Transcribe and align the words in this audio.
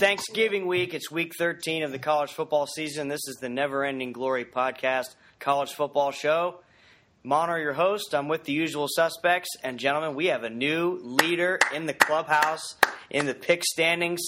Thanksgiving 0.00 0.66
week. 0.66 0.94
It's 0.94 1.10
week 1.10 1.32
13 1.36 1.82
of 1.82 1.92
the 1.92 1.98
college 1.98 2.32
football 2.32 2.66
season. 2.66 3.08
This 3.08 3.20
is 3.28 3.36
the 3.38 3.50
Never 3.50 3.84
Ending 3.84 4.12
Glory 4.12 4.46
podcast, 4.46 5.14
college 5.38 5.74
football 5.74 6.10
show. 6.10 6.60
Monner, 7.22 7.58
your 7.58 7.74
host. 7.74 8.14
I'm 8.14 8.26
with 8.26 8.44
the 8.44 8.52
usual 8.54 8.86
suspects. 8.88 9.50
And, 9.62 9.78
gentlemen, 9.78 10.14
we 10.14 10.28
have 10.28 10.42
a 10.42 10.48
new 10.48 10.98
leader 11.02 11.58
in 11.74 11.84
the 11.84 11.92
clubhouse 11.92 12.76
in 13.10 13.26
the 13.26 13.34
pick 13.34 13.62
standings. 13.62 14.22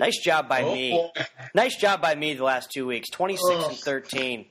Nice 0.00 0.18
job 0.24 0.48
by 0.48 0.62
Oh, 0.62 0.72
me. 0.74 0.90
boy. 0.92 1.22
Nice 1.54 1.76
job 1.76 2.00
by 2.00 2.14
me 2.14 2.32
the 2.32 2.44
last 2.44 2.70
two 2.72 2.86
weeks 2.86 3.10
26 3.10 3.42
Oh. 3.46 3.68
and 3.68 3.76
13. 3.76 4.46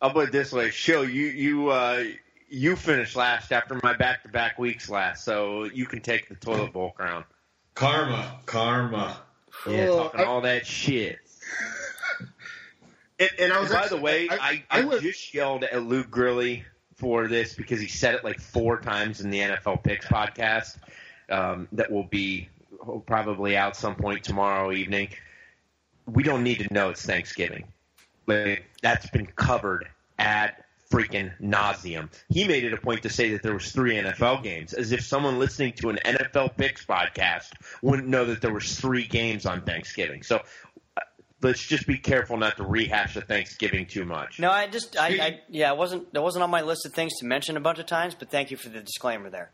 I'll 0.00 0.12
put 0.12 0.28
it 0.28 0.32
this 0.32 0.52
way, 0.52 0.70
Shill, 0.70 1.04
you 1.04 1.26
you 1.26 1.68
uh, 1.70 2.04
you 2.48 2.76
finished 2.76 3.16
last 3.16 3.50
after 3.50 3.80
my 3.82 3.96
back 3.96 4.22
to 4.22 4.28
back 4.28 4.56
weeks 4.56 4.88
last, 4.88 5.24
so 5.24 5.64
you 5.64 5.84
can 5.84 6.00
take 6.00 6.28
the 6.28 6.36
toilet 6.36 6.72
bowl 6.72 6.92
crown. 6.92 7.24
Karma, 7.78 8.40
karma. 8.44 9.20
Yeah, 9.68 9.86
Oh, 9.88 9.96
talking 10.04 10.20
I- 10.20 10.24
all 10.24 10.40
that 10.40 10.66
shit. 10.66 11.18
And, 13.20 13.30
and 13.38 13.52
I 13.52 13.60
was 13.60 13.70
And 13.70 13.76
by 13.78 13.82
actually- 13.84 13.98
the 13.98 14.02
way, 14.02 14.28
I, 14.30 14.64
I, 14.70 14.84
went- 14.84 15.02
just 15.02 15.32
yelled 15.32 15.62
at 15.64 15.82
Luke 15.82 16.10
Grilly 16.10 16.64
for 16.96 17.28
this 17.28 17.54
because 17.54 17.80
he 17.80 17.86
said 17.86 18.14
it 18.16 18.24
like 18.24 18.40
four 18.40 18.80
times 18.80 19.20
in 19.20 19.30
the 19.30 19.38
NFL 19.38 19.82
Picks 19.84 20.06
podcast 20.06 20.76
um, 21.30 21.68
that 21.72 21.90
will 21.92 22.04
be 22.04 22.48
probably 23.06 23.56
out 23.56 23.76
some 23.76 23.94
point 23.94 24.24
tomorrow 24.24 24.72
evening. 24.72 25.08
We 26.06 26.22
don't 26.24 26.42
need 26.42 26.58
to 26.60 26.72
know 26.74 26.90
it's 26.90 27.04
Thanksgiving. 27.06 27.64
Like, 28.26 28.64
that's 28.82 29.08
been 29.10 29.26
covered 29.26 29.88
at 30.18 30.64
freaking 30.90 31.32
nauseum. 31.40 32.08
He 32.28 32.46
made 32.46 32.64
it 32.64 32.72
a 32.72 32.78
point 32.78 33.02
to 33.02 33.10
say 33.10 33.32
that 33.32 33.42
there 33.42 33.52
was 33.52 33.72
three 33.72 33.96
NFL 33.96 34.42
games, 34.42 34.72
as 34.72 34.92
if 34.92 35.04
someone 35.04 35.38
listening 35.38 35.72
to 35.74 35.90
an 35.90 35.98
NFL 36.04 36.56
Picks 36.56 36.84
podcast 36.84 37.50
wouldn't 37.82 38.08
know 38.08 38.24
that 38.26 38.40
there 38.40 38.52
was 38.52 38.78
three 38.78 39.06
games 39.06 39.46
on 39.46 39.62
Thanksgiving. 39.62 40.22
So 40.22 40.36
uh, 40.96 41.00
let's 41.42 41.62
just 41.62 41.86
be 41.86 41.98
careful 41.98 42.36
not 42.36 42.56
to 42.56 42.64
rehash 42.64 43.14
the 43.14 43.20
Thanksgiving 43.20 43.86
too 43.86 44.04
much. 44.04 44.40
No, 44.40 44.50
I 44.50 44.66
just, 44.66 44.98
I, 44.98 45.08
I, 45.08 45.40
yeah, 45.48 45.72
it 45.72 45.78
wasn't, 45.78 46.12
that 46.14 46.22
wasn't 46.22 46.42
on 46.42 46.50
my 46.50 46.62
list 46.62 46.86
of 46.86 46.94
things 46.94 47.12
to 47.18 47.26
mention 47.26 47.56
a 47.56 47.60
bunch 47.60 47.78
of 47.78 47.86
times, 47.86 48.14
but 48.14 48.30
thank 48.30 48.50
you 48.50 48.56
for 48.56 48.70
the 48.70 48.80
disclaimer 48.80 49.28
there. 49.28 49.50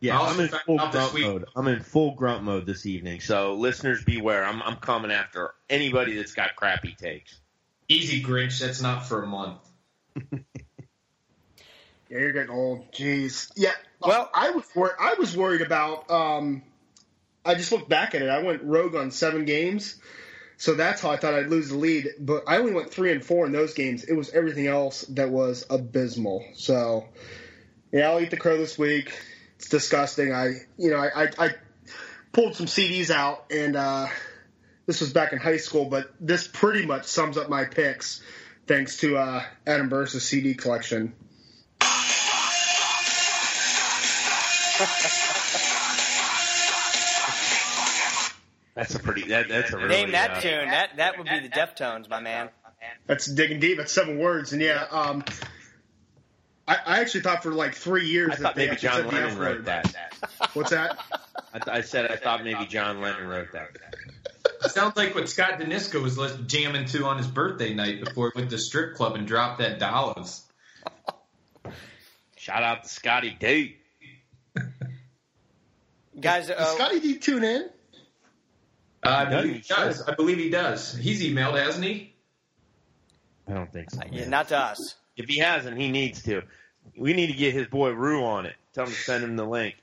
Yeah, 0.00 0.16
I 0.16 0.22
also 0.22 0.34
I'm 0.34 0.40
in 0.40 0.48
full 0.48 0.76
grunt 0.78 1.20
mode. 1.20 1.44
I'm 1.56 1.68
in 1.68 1.80
full 1.80 2.14
grunt 2.14 2.44
mode 2.44 2.66
this 2.66 2.86
evening. 2.86 3.20
So 3.20 3.54
listeners, 3.54 4.04
beware. 4.04 4.44
I'm 4.44 4.62
I'm 4.62 4.76
coming 4.76 5.10
after 5.10 5.54
anybody 5.68 6.14
that's 6.14 6.34
got 6.34 6.54
crappy 6.54 6.94
takes. 6.96 7.40
Easy, 7.88 8.22
Grinch. 8.22 8.60
That's 8.60 8.80
not 8.80 9.08
for 9.08 9.24
a 9.24 9.26
month. 9.26 9.67
Yeah, 12.10 12.20
you're 12.20 12.32
getting 12.32 12.50
old. 12.50 12.90
Jeez. 12.92 13.50
Yeah. 13.54 13.72
Well- 14.00 14.30
I 14.32 14.50
was 14.50 14.64
wor- 14.74 14.96
I 14.98 15.14
was 15.18 15.36
worried 15.36 15.60
about. 15.60 16.10
Um, 16.10 16.62
I 17.44 17.54
just 17.54 17.70
looked 17.72 17.88
back 17.88 18.14
at 18.14 18.22
it. 18.22 18.28
I 18.28 18.42
went 18.42 18.62
rogue 18.62 18.94
on 18.94 19.10
seven 19.10 19.44
games, 19.44 19.96
so 20.56 20.74
that's 20.74 21.00
how 21.02 21.10
I 21.10 21.16
thought 21.16 21.34
I'd 21.34 21.48
lose 21.48 21.68
the 21.68 21.76
lead. 21.76 22.08
But 22.18 22.44
I 22.46 22.58
only 22.58 22.72
went 22.72 22.90
three 22.90 23.12
and 23.12 23.24
four 23.24 23.46
in 23.46 23.52
those 23.52 23.74
games. 23.74 24.04
It 24.04 24.14
was 24.14 24.30
everything 24.30 24.66
else 24.66 25.02
that 25.10 25.30
was 25.30 25.66
abysmal. 25.68 26.44
So, 26.54 27.06
yeah, 27.92 28.10
I'll 28.10 28.20
eat 28.20 28.30
the 28.30 28.36
crow 28.36 28.56
this 28.56 28.78
week. 28.78 29.12
It's 29.56 29.68
disgusting. 29.68 30.32
I, 30.32 30.54
you 30.76 30.90
know, 30.90 30.96
I, 30.96 31.24
I, 31.24 31.28
I 31.38 31.50
pulled 32.32 32.54
some 32.56 32.66
CDs 32.66 33.10
out, 33.10 33.46
and 33.50 33.76
uh, 33.76 34.06
this 34.86 35.00
was 35.00 35.12
back 35.12 35.32
in 35.32 35.38
high 35.38 35.56
school. 35.58 35.86
But 35.86 36.10
this 36.20 36.48
pretty 36.48 36.86
much 36.86 37.04
sums 37.04 37.36
up 37.36 37.48
my 37.48 37.64
picks, 37.64 38.22
thanks 38.68 38.98
to 38.98 39.16
uh, 39.16 39.42
Adam 39.66 39.88
Burris' 39.88 40.22
CD 40.22 40.54
collection. 40.54 41.14
That's 48.74 48.94
a 48.94 49.00
pretty. 49.00 49.28
That, 49.28 49.48
that's 49.48 49.72
a 49.72 49.76
really. 49.76 49.88
Name 49.88 50.12
that 50.12 50.30
uh, 50.30 50.40
tune. 50.40 50.68
That, 50.68 50.96
that 50.98 51.18
would 51.18 51.26
be 51.26 51.40
the 51.40 51.48
Deftones, 51.48 52.08
my 52.08 52.20
man. 52.20 52.50
That's 53.06 53.26
digging 53.26 53.58
deep. 53.58 53.78
That's 53.78 53.90
seven 53.90 54.18
words, 54.18 54.52
and 54.52 54.62
yeah, 54.62 54.86
um, 54.92 55.24
I, 56.68 56.76
I 56.86 57.00
actually 57.00 57.22
thought 57.22 57.42
for 57.42 57.50
like 57.50 57.74
three 57.74 58.06
years 58.06 58.34
I 58.34 58.36
that 58.36 58.42
thought 58.42 58.54
they 58.54 58.66
maybe 58.66 58.72
actually 58.72 58.88
John 58.88 58.96
said 58.98 59.06
the 59.06 59.14
Lennon 59.14 59.30
F 59.30 59.38
wrote 59.38 59.56
word. 59.56 59.64
that. 59.64 59.96
What's 60.52 60.70
that? 60.70 60.98
I, 61.52 61.58
th- 61.58 61.76
I 61.76 61.80
said 61.80 62.10
I 62.10 62.16
thought 62.16 62.44
maybe 62.44 62.66
John 62.66 63.00
Lennon 63.00 63.26
wrote 63.26 63.52
that. 63.52 63.70
Sounds 64.62 64.96
like 64.96 65.14
what 65.14 65.28
Scott 65.28 65.60
Denisko 65.60 66.02
was 66.02 66.16
jamming 66.46 66.86
to 66.86 67.04
on 67.04 67.18
his 67.18 67.26
birthday 67.26 67.74
night 67.74 68.04
before 68.04 68.32
he 68.34 68.40
went 68.40 68.50
to 68.50 68.58
strip 68.58 68.94
club 68.94 69.14
and 69.14 69.26
dropped 69.26 69.60
that 69.60 69.78
dollars. 69.78 70.44
Shout 72.36 72.62
out 72.62 72.82
to 72.82 72.88
Scotty 72.88 73.36
D. 73.38 73.76
Guys, 76.20 76.48
Does 76.48 76.50
uh, 76.58 76.64
Scotty 76.74 77.00
D 77.00 77.18
tune 77.18 77.44
in? 77.44 77.68
Uh, 79.04 79.08
I 79.08 79.24
He 79.24 79.30
believe 79.30 79.54
he 79.54 79.60
does, 79.60 79.68
he 79.68 79.74
does. 79.84 80.02
I 80.08 80.14
believe 80.14 80.38
he 80.38 80.50
does. 80.50 80.94
He's 80.96 81.22
emailed, 81.22 81.56
hasn't 81.62 81.84
he? 81.84 82.14
I 83.46 83.52
don't 83.52 83.72
think 83.72 83.90
so. 83.90 84.00
yeah, 84.10 84.28
not 84.28 84.48
to 84.48 84.58
us. 84.58 84.96
If 85.16 85.28
he 85.28 85.38
hasn't, 85.38 85.78
he 85.78 85.90
needs 85.90 86.22
to. 86.24 86.42
We 86.96 87.12
need 87.12 87.28
to 87.28 87.34
get 87.34 87.54
his 87.54 87.66
boy 87.68 87.90
Rue 87.90 88.24
on 88.24 88.46
it. 88.46 88.54
Tell 88.74 88.84
him 88.84 88.90
to 88.90 88.96
send 88.98 89.24
him 89.24 89.36
the 89.36 89.44
link. 89.46 89.76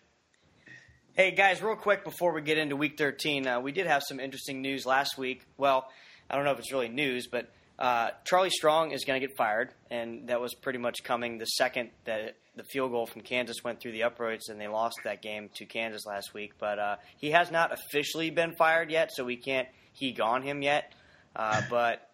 Hey 1.16 1.32
guys, 1.32 1.64
real 1.64 1.78
quick 1.78 2.04
before 2.04 2.34
we 2.34 2.42
get 2.42 2.58
into 2.58 2.76
Week 2.76 2.98
13, 2.98 3.48
uh, 3.48 3.62
we 3.62 3.72
did 3.72 3.88
have 3.88 4.04
some 4.06 4.20
interesting 4.20 4.62
news 4.62 4.86
last 4.86 5.18
week. 5.18 5.46
Well, 5.56 5.90
I 6.30 6.36
don't 6.36 6.44
know 6.44 6.52
if 6.52 6.60
it's 6.60 6.74
really 6.74 6.90
news, 6.90 7.28
but 7.32 7.50
uh, 7.80 8.10
Charlie 8.26 8.50
Strong 8.50 8.92
is 8.92 9.06
going 9.06 9.22
to 9.22 9.26
get 9.26 9.38
fired, 9.38 9.70
and 9.90 10.28
that 10.28 10.42
was 10.42 10.54
pretty 10.54 10.78
much 10.78 11.06
coming 11.06 11.38
the 11.38 11.46
second 11.46 11.92
that 12.04 12.36
the 12.58 12.66
field 12.66 12.92
goal 12.92 13.06
from 13.06 13.22
Kansas 13.22 13.64
went 13.64 13.80
through 13.80 13.94
the 13.94 14.04
uprights, 14.04 14.50
and 14.50 14.60
they 14.60 14.68
lost 14.68 14.98
that 15.06 15.22
game 15.22 15.50
to 15.54 15.66
Kansas 15.66 16.06
last 16.06 16.34
week. 16.34 16.52
But 16.60 16.80
uh, 16.80 16.96
he 17.16 17.32
has 17.32 17.50
not 17.50 17.72
officially 17.72 18.30
been 18.30 18.54
fired 18.58 18.92
yet, 18.92 19.14
so 19.14 19.24
we 19.24 19.38
can't 19.38 19.70
he 19.94 20.12
gone 20.12 20.42
him 20.42 20.62
yet. 20.62 20.92
Uh, 21.34 21.62
but 21.70 22.10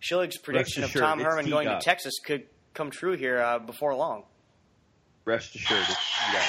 Schilling's 0.00 0.38
prediction 0.38 0.84
of 0.84 0.92
Tom 0.94 1.20
Herman 1.20 1.50
going 1.50 1.68
up. 1.68 1.80
to 1.80 1.84
Texas 1.84 2.14
could 2.24 2.44
come 2.72 2.90
true 2.90 3.14
here 3.14 3.40
uh, 3.42 3.58
before 3.58 3.94
long. 3.94 4.22
Rest 5.26 5.54
assured, 5.54 5.80
it's, 5.82 5.96
yeah. 6.32 6.42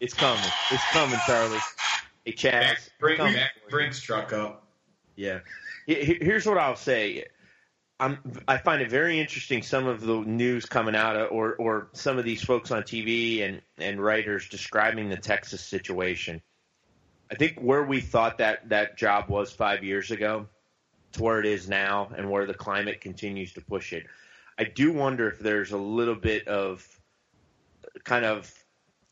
It's 0.00 0.14
coming. 0.14 0.42
It's 0.70 0.84
coming, 0.92 1.18
Charlie. 1.26 1.58
Hey, 2.24 2.32
Chaz. 2.32 2.88
Bring 3.00 3.16
coming 3.16 3.34
back 3.34 3.52
for 3.54 3.64
you. 3.64 3.70
Brinks 3.70 4.00
truck 4.00 4.32
up. 4.32 4.64
Yeah. 5.16 5.40
He- 5.86 6.04
he- 6.04 6.18
Here's 6.20 6.46
what 6.46 6.58
I'll 6.58 6.76
say. 6.76 7.26
I'm, 8.00 8.18
I 8.46 8.58
find 8.58 8.80
it 8.80 8.90
very 8.90 9.18
interesting 9.18 9.62
some 9.62 9.86
of 9.88 10.00
the 10.00 10.20
news 10.20 10.66
coming 10.66 10.94
out 10.94 11.16
of, 11.16 11.32
or, 11.32 11.54
or 11.56 11.88
some 11.94 12.16
of 12.16 12.24
these 12.24 12.42
folks 12.42 12.70
on 12.70 12.82
TV 12.84 13.42
and, 13.44 13.60
and 13.78 14.00
writers 14.00 14.48
describing 14.48 15.08
the 15.08 15.16
Texas 15.16 15.60
situation. 15.62 16.40
I 17.30 17.34
think 17.34 17.58
where 17.58 17.82
we 17.82 18.00
thought 18.00 18.38
that 18.38 18.68
that 18.68 18.96
job 18.96 19.28
was 19.28 19.50
five 19.52 19.82
years 19.82 20.12
ago 20.12 20.46
to 21.12 21.22
where 21.22 21.40
it 21.40 21.46
is 21.46 21.68
now 21.68 22.10
and 22.16 22.30
where 22.30 22.46
the 22.46 22.54
climate 22.54 23.00
continues 23.00 23.52
to 23.54 23.60
push 23.60 23.92
it. 23.92 24.06
I 24.58 24.64
do 24.64 24.92
wonder 24.92 25.28
if 25.28 25.38
there's 25.40 25.72
a 25.72 25.76
little 25.78 26.14
bit 26.14 26.46
of 26.46 26.86
kind 28.04 28.24
of 28.24 28.52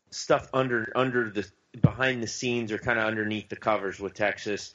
stuff 0.09 0.49
under 0.53 0.91
under 0.95 1.29
the 1.29 1.49
behind 1.81 2.23
the 2.23 2.27
scenes 2.27 2.71
or 2.71 2.77
kind 2.77 2.99
of 2.99 3.05
underneath 3.05 3.49
the 3.49 3.55
covers 3.55 3.99
with 3.99 4.13
Texas. 4.13 4.73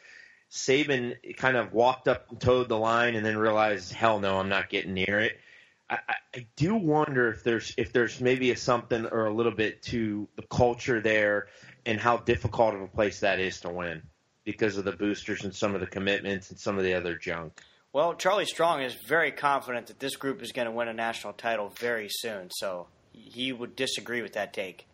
Saban 0.50 1.14
kind 1.36 1.56
of 1.56 1.72
walked 1.72 2.08
up 2.08 2.30
and 2.30 2.38
toed 2.38 2.68
the 2.68 2.76
line 2.76 3.14
and 3.14 3.24
then 3.24 3.38
realized, 3.38 3.92
hell 3.92 4.20
no, 4.20 4.38
I'm 4.38 4.50
not 4.50 4.68
getting 4.68 4.92
near 4.92 5.20
it. 5.20 5.40
I, 5.88 5.98
I, 6.34 6.46
do 6.56 6.74
wonder 6.74 7.28
if 7.30 7.42
there's 7.42 7.74
if 7.76 7.92
there's 7.92 8.20
maybe 8.20 8.50
a 8.50 8.56
something 8.56 9.06
or 9.06 9.26
a 9.26 9.34
little 9.34 9.52
bit 9.52 9.82
to 9.84 10.28
the 10.36 10.42
culture 10.42 11.00
there 11.00 11.48
and 11.84 11.98
how 11.98 12.18
difficult 12.18 12.74
of 12.74 12.82
a 12.82 12.86
place 12.86 13.20
that 13.20 13.40
is 13.40 13.60
to 13.60 13.68
win 13.68 14.02
because 14.44 14.76
of 14.76 14.84
the 14.84 14.92
boosters 14.92 15.44
and 15.44 15.54
some 15.54 15.74
of 15.74 15.80
the 15.80 15.86
commitments 15.86 16.50
and 16.50 16.58
some 16.58 16.78
of 16.78 16.84
the 16.84 16.94
other 16.94 17.16
junk. 17.16 17.60
Well, 17.92 18.14
Charlie 18.14 18.46
Strong 18.46 18.82
is 18.82 18.94
very 19.06 19.32
confident 19.32 19.88
that 19.88 20.00
this 20.00 20.16
group 20.16 20.42
is 20.42 20.52
going 20.52 20.66
to 20.66 20.72
win 20.72 20.88
a 20.88 20.94
national 20.94 21.34
title 21.34 21.68
very 21.78 22.08
soon, 22.10 22.48
so 22.50 22.86
he 23.12 23.52
would 23.52 23.76
disagree 23.76 24.22
with 24.22 24.32
that 24.32 24.54
take. 24.54 24.86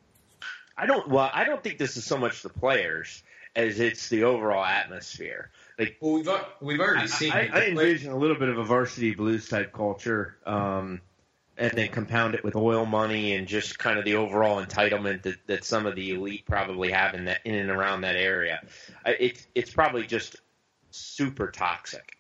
I 0.79 0.87
don't. 0.87 1.09
Well, 1.09 1.29
I 1.33 1.45
don't 1.45 1.63
think 1.63 1.79
this 1.79 1.97
is 1.97 2.05
so 2.05 2.17
much 2.17 2.43
the 2.43 2.49
players 2.49 3.23
as 3.57 3.81
it's 3.81 4.09
the 4.09 4.25
overall 4.25 4.65
atmosphere. 4.65 5.51
Like 5.79 5.97
Well, 6.01 6.13
we've 6.15 6.31
we've 6.61 6.81
already 6.81 7.09
seen. 7.09 7.33
I, 7.33 7.41
it. 7.41 7.55
I 7.55 7.67
envision 7.67 8.13
a 8.13 8.17
little 8.17 8.37
bit 8.39 8.49
of 8.49 8.59
a 8.59 8.65
varsity 8.65 9.15
blues 9.15 9.49
type 9.49 9.73
culture, 9.73 10.37
um, 10.47 11.01
and 11.57 11.73
then 11.73 11.89
compound 11.89 12.37
it 12.37 12.45
with 12.45 12.55
oil 12.55 12.87
money 12.87 13.35
and 13.35 13.49
just 13.49 13.79
kind 13.79 13.99
of 13.99 14.05
the 14.05 14.15
overall 14.15 14.65
entitlement 14.65 15.23
that, 15.23 15.37
that 15.49 15.65
some 15.65 15.87
of 15.87 15.97
the 15.97 16.13
elite 16.13 16.45
probably 16.47 16.93
have 16.93 17.15
in 17.15 17.25
that 17.25 17.41
in 17.45 17.55
and 17.57 17.71
around 17.71 18.03
that 18.03 18.15
area. 18.17 18.61
I- 19.05 19.17
It's 19.19 19.47
it's 19.57 19.73
probably 19.73 20.07
just 20.07 20.37
super 20.91 21.51
toxic. 21.51 22.18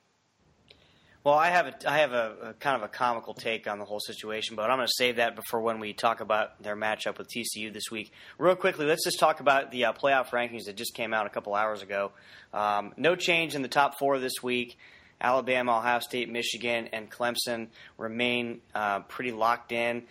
Well, 1.25 1.35
I 1.35 1.51
have 1.51 1.67
a, 1.67 1.75
I 1.91 1.99
have 1.99 2.13
a, 2.13 2.37
a 2.43 2.53
kind 2.55 2.77
of 2.77 2.83
a 2.83 2.89
comical 2.89 3.35
take 3.35 3.67
on 3.67 3.79
the 3.79 3.85
whole 3.85 4.01
situation, 4.01 4.57
but 4.57 4.71
I'm 4.71 4.79
going 4.79 4.87
to 4.87 4.93
save 4.97 5.17
that 5.17 5.37
before 5.37 5.61
when 5.61 5.81
we 5.81 5.93
talk 5.93 6.21
about 6.21 6.63
their 6.63 6.77
matchup 6.77 7.19
with 7.19 7.29
TCU 7.29 7.73
this 7.73 7.91
week. 7.91 8.13
Real 8.39 8.55
quickly, 8.55 8.87
let's 8.87 9.05
just 9.05 9.19
talk 9.19 9.41
about 9.41 9.71
the 9.71 9.87
uh, 9.87 9.93
playoff 9.93 10.29
rankings 10.29 10.65
that 10.67 10.77
just 10.77 10.95
came 10.95 11.13
out 11.13 11.27
a 11.27 11.31
couple 11.31 11.55
hours 11.55 11.83
ago. 11.83 12.13
Um, 12.55 12.95
no 12.97 13.15
change 13.17 13.55
in 13.55 13.63
the 13.63 13.69
top 13.69 13.99
four 13.99 14.19
this 14.19 14.43
week. 14.43 14.79
Alabama, 15.21 15.79
Ohio 15.79 15.99
State, 15.99 16.31
Michigan, 16.31 16.89
and 16.93 17.11
Clemson 17.11 17.67
remain 17.99 18.61
uh, 18.75 19.01
pretty 19.01 19.33
locked 19.33 19.73
in. 19.73 20.05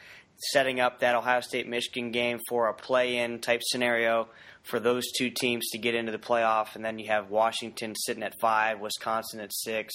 setting 0.52 0.80
up 0.80 1.00
that 1.00 1.16
Ohio 1.16 1.40
State 1.42 1.68
Michigan 1.68 2.12
game 2.12 2.40
for 2.50 2.68
a 2.68 2.74
play 2.74 3.18
in 3.18 3.40
type 3.40 3.62
scenario 3.64 4.28
for 4.64 4.80
those 4.80 5.06
two 5.18 5.30
teams 5.30 5.66
to 5.72 5.78
get 5.78 5.96
into 5.96 6.12
the 6.12 6.20
playoff. 6.20 6.76
And 6.76 6.84
then 6.84 7.00
you 7.00 7.08
have 7.08 7.30
Washington 7.30 7.96
sitting 7.96 8.22
at 8.24 8.34
five, 8.42 8.80
Wisconsin 8.82 9.40
at 9.40 9.52
six, 9.54 9.94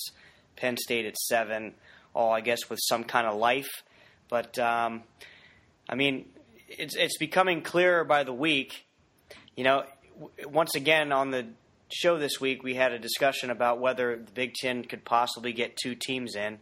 Penn 0.62 0.76
State 0.76 1.06
at 1.06 1.16
seven, 1.16 1.74
all, 2.14 2.32
I 2.32 2.40
guess, 2.40 2.70
with 2.70 2.78
some 2.80 3.02
kind 3.02 3.26
of 3.26 3.36
life. 3.36 3.68
But, 4.28 4.58
um, 4.60 5.02
I 5.88 5.96
mean, 5.96 6.26
it's, 6.68 6.94
it's 6.94 7.18
becoming 7.18 7.62
clearer 7.62 8.04
by 8.04 8.22
the 8.22 8.32
week. 8.32 8.86
You 9.56 9.64
know, 9.64 9.84
once 10.46 10.76
again 10.76 11.10
on 11.10 11.32
the 11.32 11.46
show 11.92 12.16
this 12.16 12.40
week, 12.40 12.62
we 12.62 12.74
had 12.74 12.92
a 12.92 12.98
discussion 12.98 13.50
about 13.50 13.80
whether 13.80 14.16
the 14.16 14.30
Big 14.30 14.54
Ten 14.54 14.84
could 14.84 15.04
possibly 15.04 15.52
get 15.52 15.76
two 15.76 15.96
teams 15.96 16.36
in. 16.36 16.58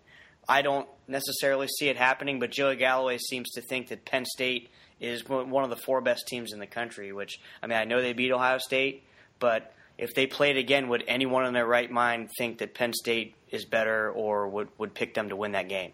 I 0.48 0.62
don't 0.62 0.88
necessarily 1.06 1.68
see 1.68 1.90
it 1.90 1.98
happening, 1.98 2.40
but 2.40 2.50
Joey 2.50 2.76
Galloway 2.76 3.18
seems 3.18 3.50
to 3.50 3.60
think 3.60 3.88
that 3.88 4.06
Penn 4.06 4.24
State 4.24 4.70
is 4.98 5.28
one 5.28 5.62
of 5.62 5.70
the 5.70 5.76
four 5.76 6.00
best 6.00 6.26
teams 6.26 6.54
in 6.54 6.58
the 6.58 6.66
country. 6.66 7.12
Which 7.12 7.38
I 7.62 7.66
mean, 7.66 7.78
I 7.78 7.84
know 7.84 8.00
they 8.00 8.14
beat 8.14 8.32
Ohio 8.32 8.58
State, 8.58 9.04
but 9.38 9.74
if 10.00 10.14
they 10.14 10.26
played 10.26 10.56
again, 10.56 10.88
would 10.88 11.04
anyone 11.06 11.44
in 11.44 11.52
their 11.52 11.66
right 11.66 11.90
mind 11.90 12.30
think 12.38 12.58
that 12.58 12.72
Penn 12.72 12.94
State 12.94 13.34
is 13.50 13.66
better 13.66 14.10
or 14.10 14.48
would 14.48 14.68
would 14.78 14.94
pick 14.94 15.12
them 15.12 15.28
to 15.28 15.36
win 15.36 15.52
that 15.52 15.68
game? 15.68 15.92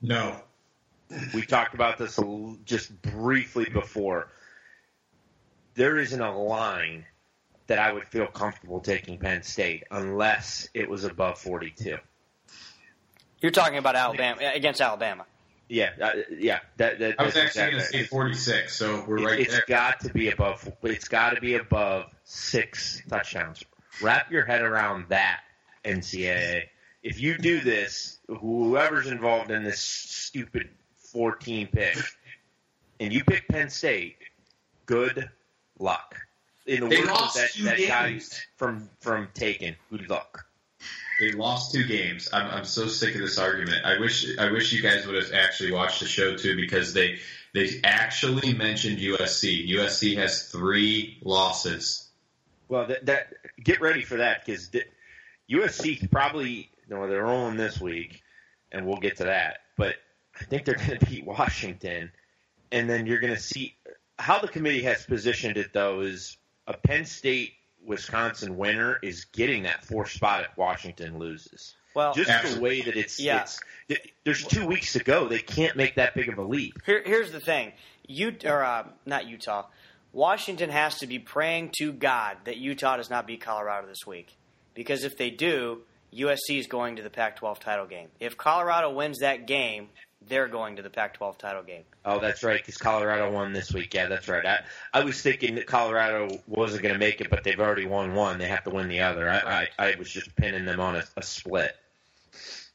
No. 0.00 0.40
We 1.34 1.42
talked 1.42 1.74
about 1.74 1.98
this 1.98 2.18
just 2.64 3.00
briefly 3.02 3.66
before. 3.70 4.28
There 5.74 5.98
isn't 5.98 6.20
a 6.20 6.36
line 6.36 7.04
that 7.66 7.78
I 7.78 7.92
would 7.92 8.04
feel 8.08 8.26
comfortable 8.26 8.80
taking 8.80 9.18
Penn 9.18 9.42
State 9.42 9.84
unless 9.90 10.68
it 10.72 10.88
was 10.88 11.04
above 11.04 11.38
42. 11.38 11.98
You're 13.40 13.52
talking 13.52 13.78
about 13.78 13.94
Alabama 13.94 14.40
against 14.54 14.80
Alabama. 14.80 15.26
Yeah, 15.68 15.90
uh, 16.00 16.10
yeah. 16.30 16.60
That, 16.78 16.98
that, 16.98 17.20
I 17.20 17.24
was 17.24 17.36
actually 17.36 17.72
going 17.72 17.82
to 17.82 17.88
say 17.88 18.04
46, 18.04 18.74
so 18.74 19.04
we're 19.06 19.24
right 19.24 19.38
it's 19.38 19.52
there. 19.52 19.64
got 19.68 20.00
to 20.00 20.12
be 20.12 20.30
above. 20.30 20.70
It's 20.82 21.08
got 21.08 21.34
to 21.34 21.40
be 21.40 21.54
above 21.54 22.06
six 22.24 23.02
touchdowns. 23.08 23.62
Wrap 24.00 24.32
your 24.32 24.44
head 24.44 24.62
around 24.62 25.06
that, 25.10 25.40
NCAA. 25.84 26.64
If 27.02 27.20
you 27.20 27.36
do 27.36 27.60
this, 27.60 28.18
whoever's 28.28 29.06
involved 29.06 29.50
in 29.50 29.62
this 29.62 29.80
stupid 29.80 30.70
14 31.12 31.68
pick, 31.68 31.96
and 32.98 33.12
you 33.12 33.24
pick 33.24 33.46
Penn 33.48 33.68
State, 33.68 34.16
good 34.86 35.28
luck. 35.78 36.16
In 36.66 36.80
the 36.80 36.88
They 36.88 37.00
words 37.00 37.34
that, 37.34 37.50
that 37.64 37.78
guy 37.86 38.20
from 38.56 38.88
from 39.00 39.28
Taken, 39.34 39.76
good 39.90 40.08
luck. 40.08 40.47
They 41.18 41.32
lost 41.32 41.72
two 41.72 41.84
games. 41.84 42.28
I'm, 42.32 42.46
I'm 42.46 42.64
so 42.64 42.86
sick 42.86 43.14
of 43.14 43.20
this 43.20 43.38
argument. 43.38 43.84
I 43.84 43.98
wish 43.98 44.38
I 44.38 44.50
wish 44.50 44.72
you 44.72 44.82
guys 44.82 45.06
would 45.06 45.16
have 45.16 45.32
actually 45.32 45.72
watched 45.72 46.00
the 46.00 46.06
show 46.06 46.36
too 46.36 46.54
because 46.56 46.92
they 46.94 47.18
they 47.54 47.80
actually 47.82 48.54
mentioned 48.54 48.98
USC. 48.98 49.68
USC 49.70 50.16
has 50.16 50.48
three 50.48 51.18
losses. 51.22 52.08
Well, 52.68 52.86
that, 52.86 53.06
that 53.06 53.32
get 53.62 53.80
ready 53.80 54.02
for 54.02 54.18
that 54.18 54.44
because 54.44 54.70
USC 55.50 56.10
probably 56.10 56.70
you 56.88 56.94
know 56.94 57.08
they're 57.08 57.24
rolling 57.24 57.56
this 57.56 57.80
week, 57.80 58.22
and 58.70 58.86
we'll 58.86 58.98
get 58.98 59.16
to 59.16 59.24
that. 59.24 59.58
But 59.76 59.96
I 60.40 60.44
think 60.44 60.64
they're 60.64 60.74
going 60.74 60.98
to 60.98 61.06
beat 61.06 61.26
Washington, 61.26 62.12
and 62.70 62.88
then 62.88 63.06
you're 63.06 63.20
going 63.20 63.34
to 63.34 63.40
see 63.40 63.76
how 64.18 64.38
the 64.38 64.48
committee 64.48 64.82
has 64.82 65.04
positioned 65.04 65.56
it. 65.56 65.72
Though 65.72 66.00
is 66.00 66.36
a 66.66 66.74
Penn 66.74 67.06
State 67.06 67.54
Wisconsin 67.88 68.56
winner 68.56 68.98
is 69.02 69.24
getting 69.26 69.64
that 69.64 69.84
fourth 69.84 70.10
spot 70.10 70.42
if 70.44 70.56
Washington 70.56 71.18
loses. 71.18 71.74
Well, 71.94 72.12
Just 72.14 72.30
Absolutely. 72.30 72.58
the 72.58 72.62
way 72.62 72.80
that 72.82 72.96
it's, 72.96 73.18
Yeah. 73.18 73.42
it's 73.42 73.58
th- 73.88 74.14
there's 74.24 74.44
two 74.44 74.66
weeks 74.66 74.92
to 74.92 75.02
go. 75.02 75.26
They 75.26 75.38
can't 75.40 75.74
make 75.76 75.96
that 75.96 76.14
big 76.14 76.28
of 76.28 76.38
a 76.38 76.42
leap. 76.42 76.74
Here, 76.86 77.02
here's 77.04 77.32
the 77.32 77.40
thing: 77.40 77.72
you 78.06 78.36
or 78.44 78.62
uh, 78.62 78.84
not 79.06 79.26
Utah, 79.26 79.66
Washington 80.12 80.70
has 80.70 80.98
to 80.98 81.06
be 81.06 81.18
praying 81.18 81.72
to 81.78 81.92
God 81.92 82.36
that 82.44 82.56
Utah 82.58 82.96
does 82.98 83.10
not 83.10 83.26
beat 83.26 83.40
Colorado 83.40 83.86
this 83.88 84.06
week, 84.06 84.36
because 84.74 85.02
if 85.04 85.16
they 85.16 85.30
do, 85.30 85.82
USC 86.14 86.58
is 86.58 86.66
going 86.66 86.96
to 86.96 87.02
the 87.02 87.10
Pac-12 87.10 87.58
title 87.58 87.86
game. 87.86 88.08
If 88.20 88.36
Colorado 88.36 88.90
wins 88.90 89.18
that 89.18 89.46
game, 89.46 89.88
they're 90.26 90.48
going 90.48 90.76
to 90.76 90.82
the 90.82 90.90
Pac-12 90.90 91.38
title 91.38 91.62
game. 91.62 91.84
Oh, 92.04 92.18
that's 92.18 92.42
right, 92.42 92.58
because 92.58 92.76
Colorado 92.76 93.30
won 93.30 93.52
this 93.52 93.72
week. 93.72 93.94
Yeah, 93.94 94.06
that's 94.06 94.28
right. 94.28 94.44
I, 94.44 94.58
I 94.92 95.04
was 95.04 95.20
thinking 95.20 95.54
that 95.54 95.66
Colorado 95.66 96.40
wasn't 96.46 96.82
going 96.82 96.94
to 96.94 96.98
make 96.98 97.20
it, 97.20 97.30
but 97.30 97.44
they've 97.44 97.60
already 97.60 97.86
won 97.86 98.14
one. 98.14 98.38
They 98.38 98.48
have 98.48 98.64
to 98.64 98.70
win 98.70 98.88
the 98.88 99.00
other. 99.00 99.28
I, 99.28 99.68
I, 99.78 99.86
I 99.90 99.94
was 99.98 100.10
just 100.10 100.34
pinning 100.36 100.64
them 100.64 100.80
on 100.80 100.96
a, 100.96 101.04
a 101.16 101.22
split. 101.22 101.76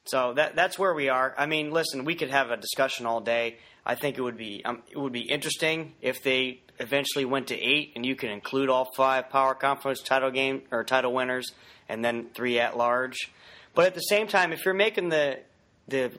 So 0.05 0.33
that 0.33 0.55
that's 0.55 0.77
where 0.77 0.93
we 0.93 1.07
are. 1.07 1.33
I 1.37 1.45
mean, 1.45 1.71
listen, 1.71 2.03
we 2.03 2.15
could 2.15 2.29
have 2.29 2.51
a 2.51 2.57
discussion 2.57 3.05
all 3.05 3.21
day. 3.21 3.57
I 3.85 3.95
think 3.95 4.17
it 4.17 4.21
would 4.21 4.37
be 4.37 4.61
um, 4.65 4.81
it 4.91 4.97
would 4.97 5.13
be 5.13 5.21
interesting 5.21 5.93
if 6.01 6.21
they 6.23 6.61
eventually 6.79 7.23
went 7.23 7.47
to 7.47 7.55
eight, 7.55 7.93
and 7.95 8.05
you 8.05 8.15
can 8.15 8.29
include 8.29 8.69
all 8.69 8.89
five 8.97 9.29
power 9.29 9.55
conference 9.55 10.01
title 10.01 10.31
game 10.31 10.63
or 10.71 10.83
title 10.83 11.13
winners, 11.13 11.51
and 11.87 12.03
then 12.03 12.27
three 12.33 12.59
at 12.59 12.75
large. 12.75 13.31
But 13.73 13.85
at 13.87 13.93
the 13.95 14.01
same 14.01 14.27
time, 14.27 14.51
if 14.51 14.65
you're 14.65 14.73
making 14.73 15.07
the 15.09 15.39
the 15.87 16.11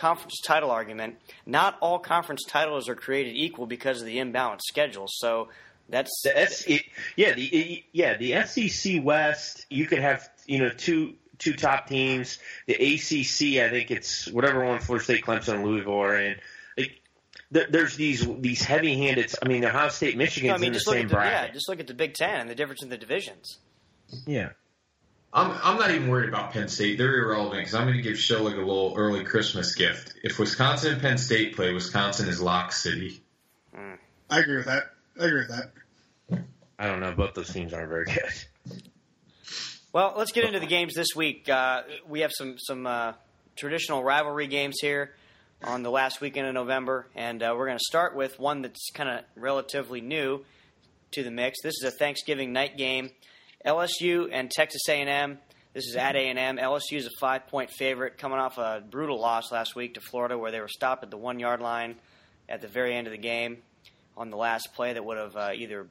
conference 0.00 0.40
title 0.42 0.70
argument, 0.70 1.16
not 1.46 1.76
all 1.80 1.98
conference 1.98 2.42
titles 2.48 2.88
are 2.88 2.94
created 2.94 3.36
equal 3.36 3.66
because 3.66 4.00
of 4.00 4.06
the 4.06 4.16
imbalanced 4.16 4.62
schedule. 4.62 5.06
So 5.08 5.48
that's 5.88 6.10
The 6.22 6.82
yeah, 7.16 7.34
the 7.34 7.84
yeah 7.92 8.16
the 8.16 8.42
SEC 8.46 9.04
West. 9.04 9.66
You 9.68 9.86
could 9.86 9.98
have 9.98 10.28
you 10.46 10.58
know 10.58 10.70
two 10.70 11.14
two 11.38 11.52
top 11.52 11.88
teams. 11.88 12.38
The 12.66 12.74
ACC, 12.74 13.62
I 13.64 13.70
think 13.70 13.90
it's 13.90 14.28
whatever 14.30 14.64
one 14.64 14.78
Florida 14.78 15.04
State, 15.04 15.24
Clemson, 15.24 15.64
Louisville 15.64 16.00
are 16.00 16.16
in. 16.16 16.36
Like, 16.78 17.02
there's 17.50 17.96
these 17.96 18.26
these 18.38 18.62
heavy 18.62 18.96
handed. 18.96 19.32
I 19.42 19.48
mean, 19.48 19.64
Ohio 19.64 19.88
State, 19.88 20.16
Michigan's 20.16 20.54
I 20.54 20.58
mean, 20.58 20.68
in 20.68 20.72
the 20.74 20.80
same 20.80 21.08
the, 21.08 21.14
bracket. 21.14 21.48
yeah, 21.48 21.52
just 21.52 21.68
look 21.68 21.80
at 21.80 21.86
the 21.86 21.94
Big 21.94 22.14
Ten 22.14 22.40
and 22.40 22.48
the 22.48 22.54
difference 22.54 22.82
in 22.82 22.88
the 22.88 22.98
divisions. 22.98 23.58
yeah. 24.26 24.50
I'm 25.32 25.52
I'm 25.62 25.78
not 25.78 25.90
even 25.90 26.08
worried 26.08 26.28
about 26.28 26.52
Penn 26.52 26.68
State. 26.68 26.98
They're 26.98 27.22
irrelevant 27.22 27.60
because 27.60 27.74
I'm 27.74 27.84
going 27.84 27.96
to 27.96 28.02
give 28.02 28.18
Schilling 28.18 28.54
a 28.54 28.58
little 28.58 28.94
early 28.96 29.22
Christmas 29.24 29.74
gift. 29.74 30.14
If 30.24 30.38
Wisconsin 30.38 30.94
and 30.94 31.00
Penn 31.00 31.18
State 31.18 31.54
play, 31.54 31.72
Wisconsin 31.72 32.28
is 32.28 32.40
lock 32.40 32.72
city. 32.72 33.22
I 34.28 34.38
agree 34.38 34.56
with 34.56 34.66
that. 34.66 34.90
I 35.20 35.24
agree 35.24 35.40
with 35.40 35.48
that. 35.48 36.42
I 36.78 36.86
don't 36.86 37.00
know. 37.00 37.12
Both 37.12 37.34
those 37.34 37.52
teams 37.52 37.72
aren't 37.72 37.88
very 37.88 38.06
good. 38.06 38.80
Well, 39.92 40.14
let's 40.16 40.32
get 40.32 40.44
into 40.44 40.60
the 40.60 40.66
games 40.66 40.94
this 40.94 41.08
week. 41.16 41.48
Uh, 41.48 41.82
we 42.08 42.20
have 42.20 42.30
some 42.32 42.56
some 42.58 42.86
uh, 42.86 43.12
traditional 43.56 44.02
rivalry 44.02 44.46
games 44.46 44.78
here 44.80 45.14
on 45.62 45.82
the 45.82 45.90
last 45.90 46.20
weekend 46.20 46.46
of 46.46 46.54
November, 46.54 47.06
and 47.14 47.42
uh, 47.42 47.54
we're 47.56 47.66
going 47.66 47.78
to 47.78 47.84
start 47.84 48.16
with 48.16 48.38
one 48.38 48.62
that's 48.62 48.90
kind 48.94 49.08
of 49.08 49.24
relatively 49.36 50.00
new 50.00 50.44
to 51.12 51.22
the 51.22 51.30
mix. 51.30 51.60
This 51.62 51.74
is 51.82 51.84
a 51.84 51.90
Thanksgiving 51.90 52.52
night 52.52 52.76
game. 52.76 53.10
LSU 53.64 54.28
and 54.32 54.50
Texas 54.50 54.88
A&M. 54.88 55.38
This 55.72 55.86
is 55.86 55.96
at 55.96 56.16
A&M. 56.16 56.56
LSU 56.56 56.96
is 56.96 57.06
a 57.06 57.10
five 57.20 57.46
point 57.46 57.70
favorite, 57.70 58.18
coming 58.18 58.38
off 58.38 58.58
a 58.58 58.82
brutal 58.88 59.20
loss 59.20 59.52
last 59.52 59.76
week 59.76 59.94
to 59.94 60.00
Florida, 60.00 60.36
where 60.36 60.50
they 60.50 60.60
were 60.60 60.68
stopped 60.68 61.04
at 61.04 61.10
the 61.10 61.16
one 61.16 61.38
yard 61.38 61.60
line 61.60 61.96
at 62.48 62.60
the 62.60 62.68
very 62.68 62.96
end 62.96 63.06
of 63.06 63.12
the 63.12 63.18
game 63.18 63.58
on 64.16 64.30
the 64.30 64.36
last 64.36 64.74
play 64.74 64.92
that 64.92 65.04
would 65.04 65.16
have 65.16 65.36
uh, 65.36 65.50
either 65.54 65.86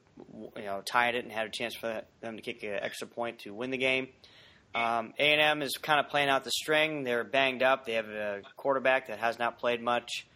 you 0.55 0.63
know 0.63 0.81
tied 0.85 1.15
it 1.15 1.23
and 1.23 1.31
had 1.31 1.47
a 1.47 1.49
chance 1.49 1.75
for 1.75 2.01
them 2.21 2.35
to 2.35 2.41
kick 2.41 2.63
an 2.63 2.79
extra 2.81 3.07
point 3.07 3.39
to 3.39 3.53
win 3.53 3.71
the 3.71 3.77
game. 3.77 4.09
Um, 4.75 5.13
A&M 5.17 5.63
is 5.63 5.77
kind 5.81 5.99
of 5.99 6.09
playing 6.09 6.29
out 6.29 6.43
the 6.43 6.51
string. 6.51 7.03
They're 7.03 7.23
banged 7.23 7.63
up. 7.63 7.85
They 7.85 7.93
have 7.93 8.07
a 8.07 8.41
quarterback 8.55 9.07
that 9.07 9.19
has 9.19 9.39
not 9.39 9.57
played 9.57 9.81
much. 9.81 10.27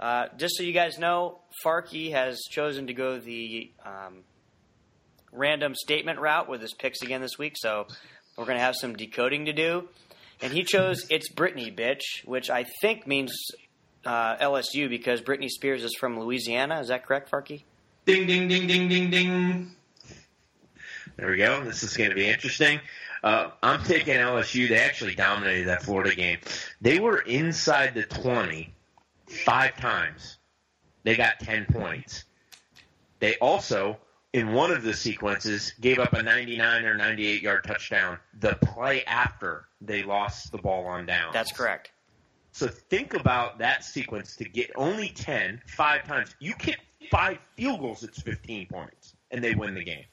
Uh, 0.00 0.26
just 0.36 0.56
so 0.56 0.62
you 0.62 0.72
guys 0.72 0.98
know, 0.98 1.38
Farkey 1.64 2.12
has 2.12 2.40
chosen 2.50 2.88
to 2.88 2.94
go 2.94 3.18
the 3.18 3.70
um, 3.84 4.24
random 5.36 5.74
statement 5.74 6.18
route 6.18 6.48
with 6.48 6.60
his 6.60 6.74
picks 6.74 7.02
again 7.02 7.20
this 7.20 7.38
week. 7.38 7.54
So 7.56 7.86
we're 8.36 8.44
going 8.44 8.58
to 8.58 8.64
have 8.64 8.76
some 8.76 8.96
decoding 8.96 9.46
to 9.46 9.52
do. 9.52 9.88
And 10.42 10.52
he 10.52 10.64
chose 10.64 11.06
"It's 11.10 11.32
Britney, 11.32 11.74
bitch," 11.74 12.24
which 12.24 12.50
I 12.50 12.64
think 12.80 13.06
means 13.06 13.32
uh, 14.04 14.36
LSU 14.36 14.88
because 14.88 15.20
Britney 15.20 15.48
Spears 15.48 15.84
is 15.84 15.94
from 15.94 16.18
Louisiana. 16.18 16.80
Is 16.80 16.88
that 16.88 17.06
correct, 17.06 17.30
Farkey? 17.30 17.62
Ding 18.04 18.26
ding 18.26 18.48
ding 18.48 18.66
ding 18.66 18.88
ding 18.88 19.10
ding. 19.10 19.70
There 21.16 21.30
we 21.30 21.38
go. 21.38 21.64
This 21.64 21.82
is 21.82 21.96
going 21.96 22.10
to 22.10 22.16
be 22.16 22.28
interesting. 22.28 22.80
Uh, 23.24 23.50
I'm 23.62 23.82
taking 23.82 24.14
LSU. 24.14 24.68
They 24.68 24.78
actually 24.78 25.14
dominated 25.14 25.68
that 25.68 25.82
Florida 25.82 26.14
game. 26.14 26.38
They 26.80 27.00
were 27.00 27.18
inside 27.20 27.94
the 27.94 28.02
20 28.04 28.72
five 29.26 29.76
times. 29.76 30.38
They 31.02 31.16
got 31.16 31.40
10 31.40 31.66
points. 31.66 32.24
They 33.20 33.36
also, 33.36 33.98
in 34.32 34.52
one 34.52 34.70
of 34.70 34.82
the 34.82 34.92
sequences, 34.94 35.72
gave 35.80 35.98
up 35.98 36.12
a 36.12 36.22
99 36.22 36.84
or 36.84 36.94
98 36.96 37.42
yard 37.42 37.64
touchdown 37.64 38.18
the 38.38 38.54
play 38.62 39.04
after 39.04 39.66
they 39.80 40.02
lost 40.02 40.52
the 40.52 40.58
ball 40.58 40.86
on 40.86 41.06
down. 41.06 41.32
That's 41.32 41.52
correct. 41.52 41.90
So 42.52 42.66
think 42.68 43.14
about 43.14 43.58
that 43.58 43.84
sequence 43.84 44.36
to 44.36 44.44
get 44.48 44.70
only 44.76 45.08
10 45.10 45.60
five 45.66 46.04
times. 46.06 46.34
You 46.40 46.54
kick 46.54 46.78
five 47.10 47.38
field 47.56 47.80
goals, 47.80 48.02
it's 48.02 48.20
15 48.22 48.66
points, 48.68 49.14
and 49.30 49.42
they 49.44 49.54
win 49.54 49.74
the 49.74 49.84
game. 49.84 50.04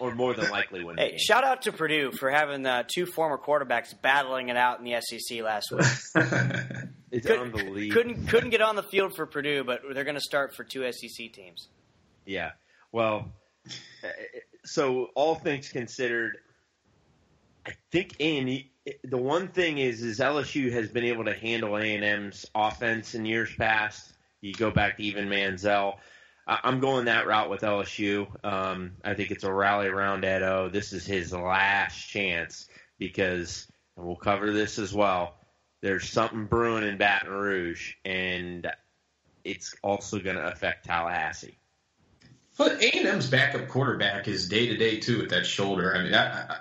Or 0.00 0.12
more 0.14 0.34
than 0.34 0.50
likely 0.50 0.82
win 0.84 0.96
the 0.96 1.02
Hey, 1.02 1.10
game. 1.10 1.18
shout 1.18 1.44
out 1.44 1.62
to 1.62 1.72
Purdue 1.72 2.10
for 2.12 2.28
having 2.28 2.66
uh, 2.66 2.82
two 2.92 3.06
former 3.06 3.38
quarterbacks 3.38 3.94
battling 4.02 4.48
it 4.48 4.56
out 4.56 4.80
in 4.80 4.84
the 4.84 5.00
SEC 5.00 5.40
last 5.42 5.70
week. 5.70 5.84
It's 7.10 7.28
Could, 7.28 7.38
unbelievable. 7.38 7.94
couldn't 8.02 8.26
couldn't 8.26 8.50
get 8.50 8.60
on 8.60 8.74
the 8.74 8.82
field 8.82 9.14
for 9.14 9.24
Purdue, 9.24 9.62
but 9.62 9.82
they're 9.94 10.02
going 10.02 10.16
to 10.16 10.20
start 10.20 10.52
for 10.56 10.64
two 10.64 10.90
SEC 10.90 11.32
teams. 11.32 11.68
Yeah. 12.26 12.50
Well, 12.94 13.26
uh, 14.04 14.08
so 14.64 15.06
all 15.16 15.34
things 15.34 15.68
considered, 15.68 16.36
I 17.66 17.72
think 17.90 18.14
A 18.20 18.38
and 18.38 18.48
E. 18.48 18.70
The 19.02 19.18
one 19.18 19.48
thing 19.48 19.78
is, 19.78 20.00
is 20.00 20.20
LSU 20.20 20.70
has 20.70 20.90
been 20.90 21.02
able 21.02 21.24
to 21.24 21.34
handle 21.34 21.76
A 21.76 21.82
and 21.82 22.04
M's 22.04 22.46
offense 22.54 23.16
in 23.16 23.26
years 23.26 23.52
past. 23.56 24.12
You 24.42 24.54
go 24.54 24.70
back 24.70 24.98
to 24.98 25.02
even 25.02 25.28
Manziel. 25.28 25.96
I'm 26.46 26.78
going 26.78 27.06
that 27.06 27.26
route 27.26 27.50
with 27.50 27.62
LSU. 27.62 28.28
Um, 28.44 28.92
I 29.04 29.14
think 29.14 29.32
it's 29.32 29.42
a 29.42 29.52
rally 29.52 29.88
around 29.88 30.24
Ed 30.24 30.44
O. 30.44 30.68
This 30.68 30.92
is 30.92 31.04
his 31.04 31.32
last 31.32 31.96
chance 31.96 32.68
because, 33.00 33.66
and 33.96 34.06
we'll 34.06 34.14
cover 34.14 34.52
this 34.52 34.78
as 34.78 34.94
well. 34.94 35.34
There's 35.82 36.08
something 36.08 36.44
brewing 36.44 36.84
in 36.84 36.96
Baton 36.96 37.32
Rouge, 37.32 37.94
and 38.04 38.70
it's 39.42 39.74
also 39.82 40.20
going 40.20 40.36
to 40.36 40.46
affect 40.46 40.84
Tallahassee. 40.84 41.58
But 42.56 42.82
A 42.82 42.90
and 42.98 43.06
M's 43.06 43.28
backup 43.28 43.68
quarterback 43.68 44.28
is 44.28 44.48
day 44.48 44.68
to 44.68 44.76
day 44.76 44.98
too 45.00 45.18
with 45.18 45.30
that 45.30 45.44
shoulder. 45.44 45.94
I 45.96 46.02
mean, 46.02 46.14
I, 46.14 46.58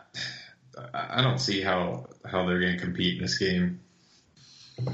I, 0.94 1.20
I 1.20 1.22
don't 1.22 1.40
see 1.40 1.62
how 1.62 2.08
how 2.26 2.46
they're 2.46 2.60
going 2.60 2.78
to 2.78 2.84
compete 2.84 3.18
in 3.18 3.22
this 3.22 3.38
game. 3.38 3.80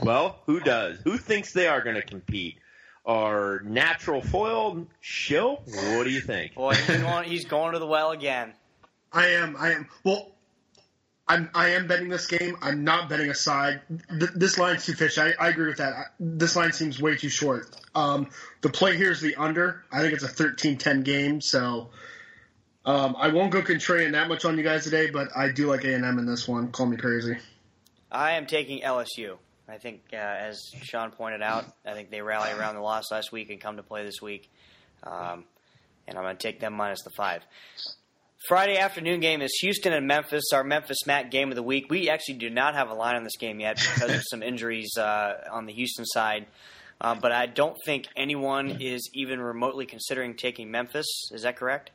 Well, 0.04 0.40
who 0.46 0.60
does? 0.60 1.00
Who 1.04 1.18
thinks 1.18 1.54
they 1.54 1.68
are 1.68 1.82
going 1.82 1.96
to 1.96 2.02
compete? 2.02 2.58
Our 3.06 3.62
natural 3.62 4.22
foil 4.22 4.86
shill? 5.00 5.64
What 5.66 6.04
do 6.04 6.10
you 6.10 6.20
think? 6.20 6.56
Boy, 6.56 6.76
he's 6.76 7.02
going, 7.02 7.30
he's 7.30 7.46
going 7.46 7.74
to 7.74 7.80
the 7.80 7.88
well 7.88 8.12
again. 8.12 8.54
I 9.12 9.28
am. 9.28 9.56
I 9.58 9.72
am. 9.72 9.88
Well, 10.04 10.36
I'm. 11.30 11.50
I 11.54 11.70
am 11.70 11.88
betting 11.88 12.10
this 12.10 12.26
game. 12.26 12.58
I'm 12.62 12.84
not 12.84 13.08
betting 13.08 13.30
a 13.30 13.36
side. 13.36 13.82
Th- 14.10 14.32
this 14.36 14.58
line's 14.58 14.86
too 14.86 14.94
fishy. 14.94 15.22
I, 15.22 15.34
I 15.40 15.50
agree 15.50 15.68
with 15.68 15.78
that. 15.78 15.94
I, 15.94 16.04
this 16.20 16.56
line 16.56 16.74
seems 16.74 17.00
way 17.00 17.16
too 17.16 17.30
short. 17.30 17.68
Um, 17.94 18.30
the 18.62 18.70
play 18.70 18.98
here 18.98 19.12
is 19.12 19.22
the 19.22 19.36
under. 19.36 19.84
I 19.92 20.02
think 20.02 20.14
it's 20.14 20.24
a 20.24 20.28
13-10 20.28 21.04
game. 21.04 21.40
So 21.40 21.90
um, 22.84 23.16
I 23.18 23.30
won't 23.30 23.52
go 23.52 23.62
contrarian 23.62 24.14
that 24.14 24.28
much 24.28 24.44
on 24.44 24.58
you 24.58 24.64
guys 24.64 24.84
today, 24.84 25.12
but 25.12 25.30
I 25.38 25.52
do 25.52 25.68
like 25.68 25.84
A 25.86 25.94
and 25.94 26.04
M 26.04 26.18
in 26.18 26.26
this 26.26 26.48
one. 26.48 26.72
Call 26.72 26.88
me 26.88 26.98
crazy. 26.98 27.38
I 28.12 28.32
am 28.32 28.48
taking 28.48 28.82
LSU. 28.82 29.38
I 29.68 29.78
think, 29.78 30.02
uh, 30.12 30.16
as 30.16 30.72
Sean 30.82 31.12
pointed 31.12 31.44
out, 31.44 31.66
I 31.86 31.94
think 31.94 32.10
they 32.10 32.24
rally 32.24 32.52
around 32.52 32.74
the 32.74 32.82
loss 32.82 33.12
last 33.12 33.32
week 33.32 33.52
and 33.52 33.62
come 33.62 33.76
to 33.78 33.84
play 33.84 34.04
this 34.04 34.20
week. 34.20 34.50
Um, 35.04 35.46
and 36.08 36.18
I'm 36.18 36.24
going 36.24 36.36
to 36.36 36.42
take 36.42 36.60
them 36.60 36.74
minus 36.74 37.04
the 37.04 37.12
five. 37.12 37.44
Friday 38.48 38.78
afternoon 38.78 39.20
game 39.20 39.42
is 39.42 39.52
Houston 39.62 39.92
and 39.94 40.08
Memphis, 40.08 40.46
our 40.54 40.64
Memphis 40.64 41.06
Matt 41.06 41.30
game 41.30 41.50
of 41.50 41.56
the 41.56 41.64
week. 41.64 41.88
We 41.90 42.10
actually 42.10 42.36
do 42.36 42.50
not 42.50 42.74
have 42.74 42.90
a 42.90 42.94
line 42.94 43.16
on 43.16 43.24
this 43.24 43.36
game 43.38 43.60
yet 43.60 43.78
because 43.78 44.14
of 44.16 44.22
some 44.30 44.42
injuries 44.42 44.98
uh, 44.98 45.34
on 45.52 45.66
the 45.66 45.74
Houston 45.74 46.06
side. 46.06 46.46
Um, 47.02 47.20
but 47.20 47.32
I 47.32 47.46
don't 47.46 47.78
think 47.86 48.08
anyone 48.16 48.78
is 48.82 49.10
even 49.14 49.40
remotely 49.42 49.86
considering 49.86 50.36
taking 50.36 50.72
Memphis. 50.72 51.06
Is 51.32 51.44
that 51.44 51.58
correct? 51.58 51.92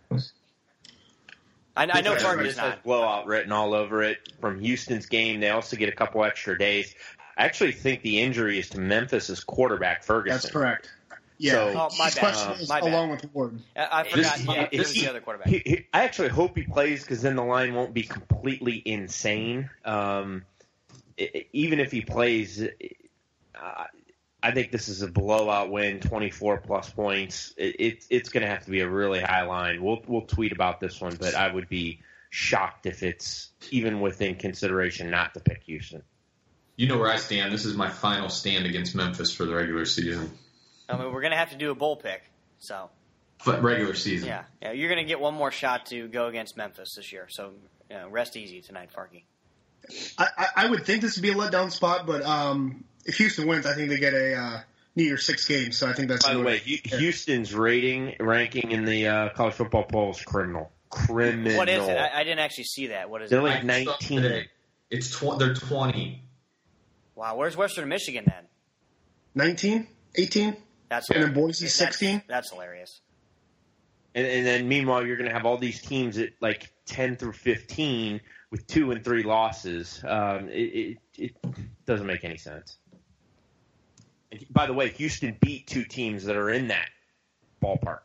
I, 1.77 1.89
I 1.91 2.01
know 2.03 2.13
Yeah, 2.13 2.19
Fargo 2.19 2.45
is 2.45 2.57
not. 2.57 2.83
blowout 2.85 3.27
written 3.27 3.51
all 3.51 3.75
over 3.75 4.03
it 4.03 4.19
from 4.41 4.61
Houston's 4.61 5.07
game. 5.07 5.41
They 5.41 5.51
also 5.51 5.77
get 5.77 5.89
a 5.89 5.93
couple 5.93 6.25
extra 6.25 6.57
days. 6.59 6.95
I 7.37 7.45
actually 7.47 7.73
think 7.73 8.03
the 8.03 8.21
injury 8.21 8.59
is 8.59 8.69
to 8.71 8.81
Memphis' 8.81 9.43
quarterback 9.43 10.05
Ferguson. 10.05 10.37
That's 10.37 10.51
correct. 10.51 10.91
Yeah, 11.38 11.53
So- 11.53 11.69
Oh, 11.71 11.88
my 11.99 12.05
he's 12.07 12.14
bad. 12.14 12.21
questionable 12.21 12.67
My 12.69 12.81
bad. 12.81 12.91
along 12.93 13.11
with 13.11 13.35
Ward. 13.35 13.59
I, 13.76 13.88
I 13.91 14.03
This- 14.05 14.31
forgot. 14.43 14.57
yeah, 14.57 14.69
it 14.71 14.79
was 14.79 14.91
he- 14.93 15.00
the 15.03 15.11
other 15.11 15.21
quarterback. 15.21 15.49
He, 15.49 15.62
he, 15.64 15.87
I 15.93 16.05
actually 16.05 16.29
hope 16.29 16.57
he 16.57 16.62
plays 16.62 17.03
because 17.03 17.23
then 17.23 17.37
the 17.37 17.45
line 17.45 17.75
won't 17.75 17.93
be 17.95 18.05
completely 18.05 18.81
insane. 18.85 19.69
Um, 19.85 20.45
i- 21.19 21.31
i- 21.35 21.47
even 21.53 21.81
if 21.81 21.91
he 21.91 22.03
plays, 22.03 22.62
uh, 22.62 23.85
I 24.43 24.50
think 24.50 24.71
this 24.71 24.88
is 24.88 25.00
a 25.03 25.09
blowout 25.09 25.71
win, 25.71 26.00
24 26.00 26.59
plus 26.59 26.91
points. 26.91 27.55
It, 27.57 27.76
it, 27.81 28.05
it's 28.11 28.29
going 28.29 28.43
to 28.43 28.49
have 28.49 28.64
to 28.67 28.71
be 28.71 28.81
a 28.81 28.88
really 28.88 29.21
high 29.21 29.43
line. 29.43 29.83
We'll 29.83 30.03
we'll 30.07 30.23
tweet 30.26 30.53
about 30.53 30.81
this 30.81 31.00
one, 31.00 31.17
but 31.17 31.35
I 31.35 31.50
would 31.53 31.69
be 31.69 32.00
shocked 32.31 32.85
if 32.87 33.03
it's 33.03 33.50
even 33.71 34.00
within 34.00 34.35
consideration 34.37 35.09
not 35.11 35.33
to 35.35 35.41
pick 35.41 35.62
Houston. 35.64 36.03
You 36.76 36.88
know 36.88 36.99
where 36.99 37.11
I 37.11 37.17
stand. 37.17 37.53
This 37.55 37.64
is 37.64 37.75
my 37.76 37.88
final 37.88 38.29
stand 38.29 38.67
against 38.67 38.95
Memphis 38.95 39.33
for 39.33 39.45
the 39.47 39.55
regular 39.55 39.87
season. 39.87 40.31
I 40.88 40.97
mean, 40.97 41.12
we're 41.12 41.21
going 41.21 41.33
to 41.33 41.37
have 41.38 41.50
to 41.50 41.57
do 41.57 41.71
a 41.71 41.75
bowl 41.75 41.97
pick. 41.97 42.23
So, 42.59 42.91
But 43.45 43.62
regular 43.62 43.95
season. 43.95 44.29
yeah, 44.29 44.45
yeah 44.62 44.73
you're 44.73 44.88
going 44.88 45.03
to 45.05 45.09
get 45.09 45.21
one 45.21 45.35
more 45.35 45.50
shot 45.50 45.87
to 45.87 46.09
go 46.09 46.26
against 46.26 46.57
Memphis 46.57 46.95
this 46.97 47.12
year. 47.12 47.26
So, 47.29 47.53
you 47.91 47.97
know, 47.97 48.09
rest 48.09 48.37
easy 48.37 48.61
tonight, 48.61 48.91
Farkey. 48.97 49.25
I, 50.19 50.29
I, 50.38 50.47
I 50.57 50.71
would 50.71 50.87
think 50.87 51.03
this 51.03 51.17
would 51.17 51.23
be 51.23 51.31
a 51.31 51.35
letdown 51.35 51.71
spot, 51.71 52.07
but 52.07 52.23
um, 52.23 52.85
if 53.05 53.17
Houston 53.17 53.47
wins, 53.47 53.67
I 53.67 53.75
think 53.75 53.91
they 53.91 53.99
get 53.99 54.14
a 54.14 54.35
uh, 54.35 54.61
New 54.97 55.05
Year's 55.05 55.26
Six 55.26 55.47
games. 55.47 55.76
So 55.76 55.87
I 55.87 55.93
think 55.93 56.09
that's 56.09 56.25
By 56.25 56.35
the 56.35 56.43
way, 56.43 56.59
Hu- 56.59 56.97
Houston's 56.97 57.55
rating 57.55 58.14
ranking 58.19 58.71
in 58.71 58.85
the 58.87 59.09
uh, 59.09 59.29
college 59.31 59.55
football 59.55 59.83
poll 59.85 60.12
is 60.12 60.23
criminal. 60.23 60.71
Criminal. 60.88 61.59
What 61.59 61.69
is 61.69 61.87
it? 61.87 61.99
I, 61.99 62.21
I 62.21 62.25
didn't 62.25 62.38
actually 62.38 62.64
see 62.64 62.87
that. 62.88 63.11
What 63.11 63.21
is 63.23 63.29
They're 63.31 63.41
it? 63.41 63.43
like 63.43 63.64
I 63.64 63.85
saw 63.85 63.91
19. 63.91 64.23
today. 64.23 64.49
It's 64.91 65.11
tw- 65.11 65.38
they're 65.38 65.55
twenty. 65.55 66.23
Wow, 67.14 67.37
where's 67.37 67.57
Western 67.57 67.88
Michigan 67.88 68.25
then? 68.26 68.45
19, 69.35 69.87
18. 70.17 70.57
That's 70.88 71.09
And 71.11 71.23
then 71.23 71.33
hilarious. 71.33 71.59
Boise, 71.61 71.64
That's- 71.79 71.99
16? 71.99 72.23
That's 72.29 72.50
hilarious. 72.50 73.00
And, 74.14 74.26
and 74.26 74.47
then 74.47 74.69
meanwhile, 74.69 75.05
you're 75.05 75.17
going 75.17 75.29
to 75.29 75.35
have 75.35 75.45
all 75.47 75.59
these 75.59 75.81
teams 75.83 76.19
at 76.19 76.31
like 76.41 76.73
10 76.87 77.17
through 77.17 77.33
15 77.33 78.21
with 78.50 78.67
two 78.69 78.93
and 78.93 79.03
three 79.05 79.25
losses. 79.25 80.00
Um, 80.07 80.49
it, 80.49 80.53
it, 80.53 80.99
it 81.19 81.33
doesn't 81.87 82.07
make 82.07 82.23
any 82.25 82.37
sense. 82.37 82.76
And 84.31 84.45
by 84.50 84.67
the 84.67 84.73
way, 84.73 84.91
Houston 84.91 85.37
beat 85.41 85.67
two 85.67 85.85
teams 85.85 86.25
that 86.25 86.37
are 86.37 86.50
in 86.50 86.69
that 86.69 86.88
ballpark. 87.62 88.00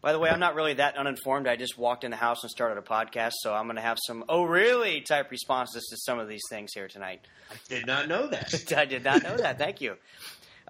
By 0.00 0.12
the 0.12 0.18
way, 0.18 0.30
I'm 0.30 0.40
not 0.40 0.56
really 0.56 0.74
that 0.74 0.96
uninformed. 0.96 1.46
I 1.46 1.54
just 1.54 1.78
walked 1.78 2.02
in 2.02 2.10
the 2.10 2.16
house 2.16 2.42
and 2.42 2.50
started 2.50 2.76
a 2.76 2.82
podcast, 2.82 3.32
so 3.40 3.54
I'm 3.54 3.66
going 3.66 3.76
to 3.76 3.82
have 3.82 3.98
some 4.04 4.24
"oh 4.28 4.42
really" 4.42 5.00
type 5.00 5.30
responses 5.30 5.86
to 5.90 5.96
some 5.96 6.18
of 6.18 6.26
these 6.28 6.40
things 6.50 6.72
here 6.74 6.88
tonight. 6.88 7.20
I 7.50 7.54
did 7.68 7.86
not 7.86 8.08
know 8.08 8.26
that. 8.26 8.72
I 8.76 8.84
did 8.84 9.04
not 9.04 9.22
know 9.22 9.36
that. 9.36 9.58
Thank 9.58 9.80
you. 9.80 9.96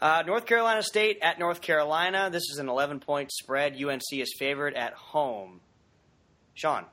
Uh, 0.03 0.25
North 0.27 0.47
Carolina 0.47 0.83
State 0.83 1.21
at 1.23 1.39
North 1.39 1.61
Carolina. 1.61 2.29
This 2.29 2.51
is 2.51 2.59
an 2.59 2.69
11 2.69 2.99
point 2.99 3.31
spread. 3.31 3.81
UNC 3.81 4.03
is 4.11 4.35
favored 4.37 4.75
at 4.75 4.95
home. 4.95 5.61
Sean. 6.55 6.87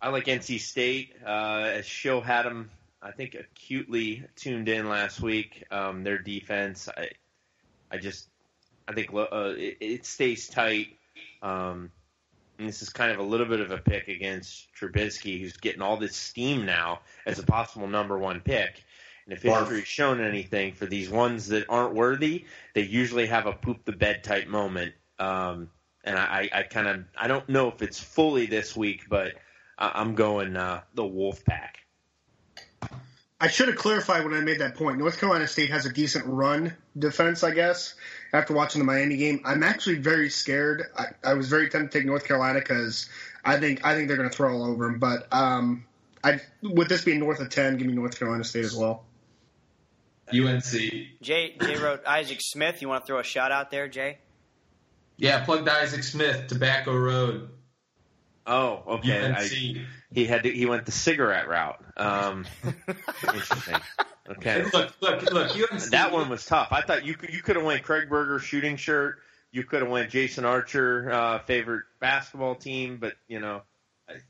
I 0.00 0.08
like 0.08 0.24
NC 0.24 0.58
State. 0.58 1.12
Uh, 1.22 1.72
as 1.74 1.84
Show 1.84 2.22
had 2.22 2.46
them, 2.46 2.70
I 3.02 3.10
think, 3.10 3.34
acutely 3.34 4.24
tuned 4.34 4.70
in 4.70 4.88
last 4.88 5.20
week. 5.20 5.62
Um, 5.70 6.04
their 6.04 6.16
defense, 6.16 6.88
I, 6.88 7.10
I 7.90 7.98
just, 7.98 8.26
I 8.88 8.94
think 8.94 9.12
uh, 9.12 9.52
it, 9.58 9.76
it 9.78 10.06
stays 10.06 10.48
tight. 10.48 10.96
Um, 11.42 11.90
this 12.56 12.80
is 12.80 12.88
kind 12.88 13.12
of 13.12 13.18
a 13.18 13.22
little 13.22 13.46
bit 13.46 13.60
of 13.60 13.70
a 13.70 13.76
pick 13.76 14.08
against 14.08 14.68
Trubisky, 14.74 15.38
who's 15.38 15.58
getting 15.58 15.82
all 15.82 15.98
this 15.98 16.16
steam 16.16 16.64
now 16.64 17.00
as 17.26 17.38
a 17.38 17.42
possible 17.42 17.88
number 17.88 18.16
one 18.16 18.40
pick. 18.40 18.84
And 19.30 19.38
if 19.38 19.44
Barf. 19.44 19.60
history's 19.60 19.86
shown 19.86 20.20
anything 20.20 20.72
for 20.74 20.86
these 20.86 21.08
ones 21.08 21.46
that 21.48 21.66
aren't 21.68 21.94
worthy, 21.94 22.46
they 22.74 22.82
usually 22.82 23.26
have 23.26 23.46
a 23.46 23.52
poop 23.52 23.84
the 23.84 23.92
bed 23.92 24.24
type 24.24 24.48
moment. 24.48 24.92
Um, 25.20 25.70
and 26.02 26.18
I, 26.18 26.48
I 26.52 26.62
kind 26.64 26.88
of, 26.88 27.04
I 27.16 27.28
don't 27.28 27.48
know 27.48 27.68
if 27.68 27.80
it's 27.80 28.00
fully 28.00 28.46
this 28.46 28.76
week, 28.76 29.02
but 29.08 29.34
I- 29.78 29.92
I'm 29.94 30.16
going 30.16 30.56
uh, 30.56 30.80
the 30.94 31.06
Wolf 31.06 31.44
Pack. 31.44 31.78
I 33.40 33.46
should 33.46 33.68
have 33.68 33.76
clarified 33.76 34.24
when 34.24 34.34
I 34.34 34.40
made 34.40 34.58
that 34.58 34.74
point. 34.74 34.98
North 34.98 35.20
Carolina 35.20 35.46
State 35.46 35.70
has 35.70 35.86
a 35.86 35.92
decent 35.92 36.26
run 36.26 36.76
defense, 36.98 37.44
I 37.44 37.52
guess. 37.52 37.94
After 38.32 38.52
watching 38.52 38.80
the 38.80 38.84
Miami 38.84 39.16
game, 39.16 39.42
I'm 39.44 39.62
actually 39.62 39.98
very 39.98 40.28
scared. 40.28 40.86
I, 40.98 41.06
I 41.22 41.34
was 41.34 41.48
very 41.48 41.70
tempted 41.70 41.92
to 41.92 41.98
take 41.98 42.06
North 42.06 42.24
Carolina 42.24 42.58
because 42.58 43.08
I 43.44 43.58
think 43.58 43.84
I 43.86 43.94
think 43.94 44.08
they're 44.08 44.16
going 44.16 44.28
to 44.28 44.34
throw 44.34 44.52
all 44.52 44.64
over 44.64 44.86
them. 44.86 44.98
But 44.98 45.32
um, 45.32 45.84
I, 46.22 46.40
with 46.62 46.88
this 46.88 47.04
being 47.04 47.20
north 47.20 47.38
of 47.38 47.48
ten, 47.48 47.78
give 47.78 47.86
me 47.86 47.94
North 47.94 48.18
Carolina 48.18 48.44
State 48.44 48.64
as 48.64 48.74
well. 48.74 49.04
UNC. 50.34 50.64
Jay, 51.22 51.56
Jay 51.60 51.76
wrote 51.76 52.06
Isaac 52.06 52.38
Smith. 52.40 52.82
You 52.82 52.88
want 52.88 53.04
to 53.04 53.06
throw 53.06 53.18
a 53.18 53.24
shot 53.24 53.52
out 53.52 53.70
there, 53.70 53.88
Jay? 53.88 54.18
Yeah, 55.16 55.44
plugged 55.44 55.68
Isaac 55.68 56.02
Smith, 56.02 56.46
Tobacco 56.46 56.96
Road. 56.96 57.50
Oh, 58.46 58.82
okay. 58.86 59.26
UNC. 59.26 59.36
I, 59.36 59.86
he 60.12 60.24
had 60.24 60.44
to, 60.44 60.50
he 60.50 60.66
went 60.66 60.86
the 60.86 60.92
cigarette 60.92 61.46
route. 61.46 61.82
Um, 61.96 62.46
interesting. 63.22 63.76
Okay, 64.28 64.64
Look, 64.72 64.92
look, 65.00 65.22
look. 65.32 65.50
UNC. 65.50 65.90
that 65.90 66.12
one 66.12 66.28
was 66.28 66.46
tough. 66.46 66.68
I 66.70 66.82
thought 66.82 67.04
you 67.04 67.14
could 67.14 67.34
you 67.34 67.42
could 67.42 67.56
have 67.56 67.64
went 67.64 67.82
Craig 67.82 68.08
Berger 68.08 68.38
shooting 68.38 68.76
shirt. 68.76 69.18
You 69.50 69.64
could 69.64 69.82
have 69.82 69.90
went 69.90 70.10
Jason 70.10 70.44
Archer 70.44 71.10
uh, 71.10 71.38
favorite 71.40 71.82
basketball 72.00 72.54
team, 72.54 72.98
but 73.00 73.14
you 73.28 73.40
know. 73.40 73.62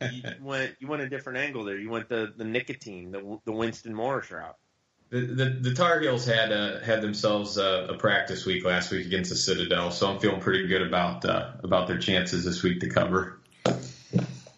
You 0.00 0.22
went 0.42 0.76
you 0.78 0.88
went 0.88 1.02
a 1.02 1.08
different 1.08 1.38
angle 1.38 1.64
there. 1.64 1.78
You 1.78 1.88
went 1.88 2.08
the, 2.08 2.32
the 2.36 2.44
nicotine, 2.44 3.12
the 3.12 3.38
the 3.46 3.52
Winston 3.52 3.94
Morris 3.94 4.30
route. 4.30 4.56
The, 5.10 5.20
the, 5.20 5.44
the 5.44 5.74
Tar 5.74 5.98
Heels 5.98 6.24
had 6.24 6.52
uh, 6.52 6.78
had 6.80 7.02
themselves 7.02 7.58
uh, 7.58 7.88
a 7.90 7.94
practice 7.94 8.46
week 8.46 8.64
last 8.64 8.92
week 8.92 9.04
against 9.06 9.30
the 9.30 9.36
Citadel, 9.36 9.90
so 9.90 10.08
I'm 10.08 10.20
feeling 10.20 10.40
pretty 10.40 10.68
good 10.68 10.82
about 10.82 11.24
uh, 11.24 11.50
about 11.64 11.88
their 11.88 11.98
chances 11.98 12.44
this 12.44 12.62
week 12.62 12.80
to 12.80 12.88
cover. 12.88 13.40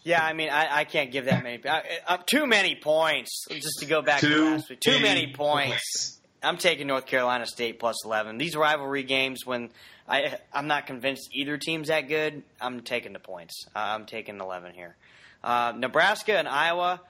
Yeah, 0.04 0.22
I 0.22 0.34
mean, 0.34 0.50
I, 0.50 0.80
I 0.80 0.84
can't 0.84 1.10
give 1.10 1.24
that 1.24 1.42
many. 1.42 1.64
Uh, 1.64 1.80
uh, 2.06 2.16
too 2.26 2.46
many 2.46 2.74
points. 2.74 3.46
Just 3.48 3.78
to 3.80 3.86
go 3.86 4.02
back 4.02 4.20
to 4.20 4.28
Too 4.28 4.50
last 4.50 4.68
week. 4.68 4.80
Too 4.80 5.00
many 5.00 5.32
points. 5.32 6.18
I'm 6.42 6.58
taking 6.58 6.88
North 6.88 7.06
Carolina 7.06 7.46
State 7.46 7.78
plus 7.78 8.04
11. 8.04 8.36
These 8.36 8.56
rivalry 8.56 9.04
games, 9.04 9.46
when 9.46 9.70
I 10.06 10.36
I'm 10.52 10.66
not 10.66 10.86
convinced 10.86 11.30
either 11.32 11.56
team's 11.56 11.88
that 11.88 12.08
good, 12.08 12.42
I'm 12.60 12.82
taking 12.82 13.14
the 13.14 13.20
points. 13.20 13.64
Uh, 13.74 13.78
I'm 13.78 14.04
taking 14.04 14.38
11 14.38 14.74
here. 14.74 14.96
Uh, 15.42 15.72
Nebraska 15.76 16.36
and 16.36 16.48
Iowa. 16.48 17.00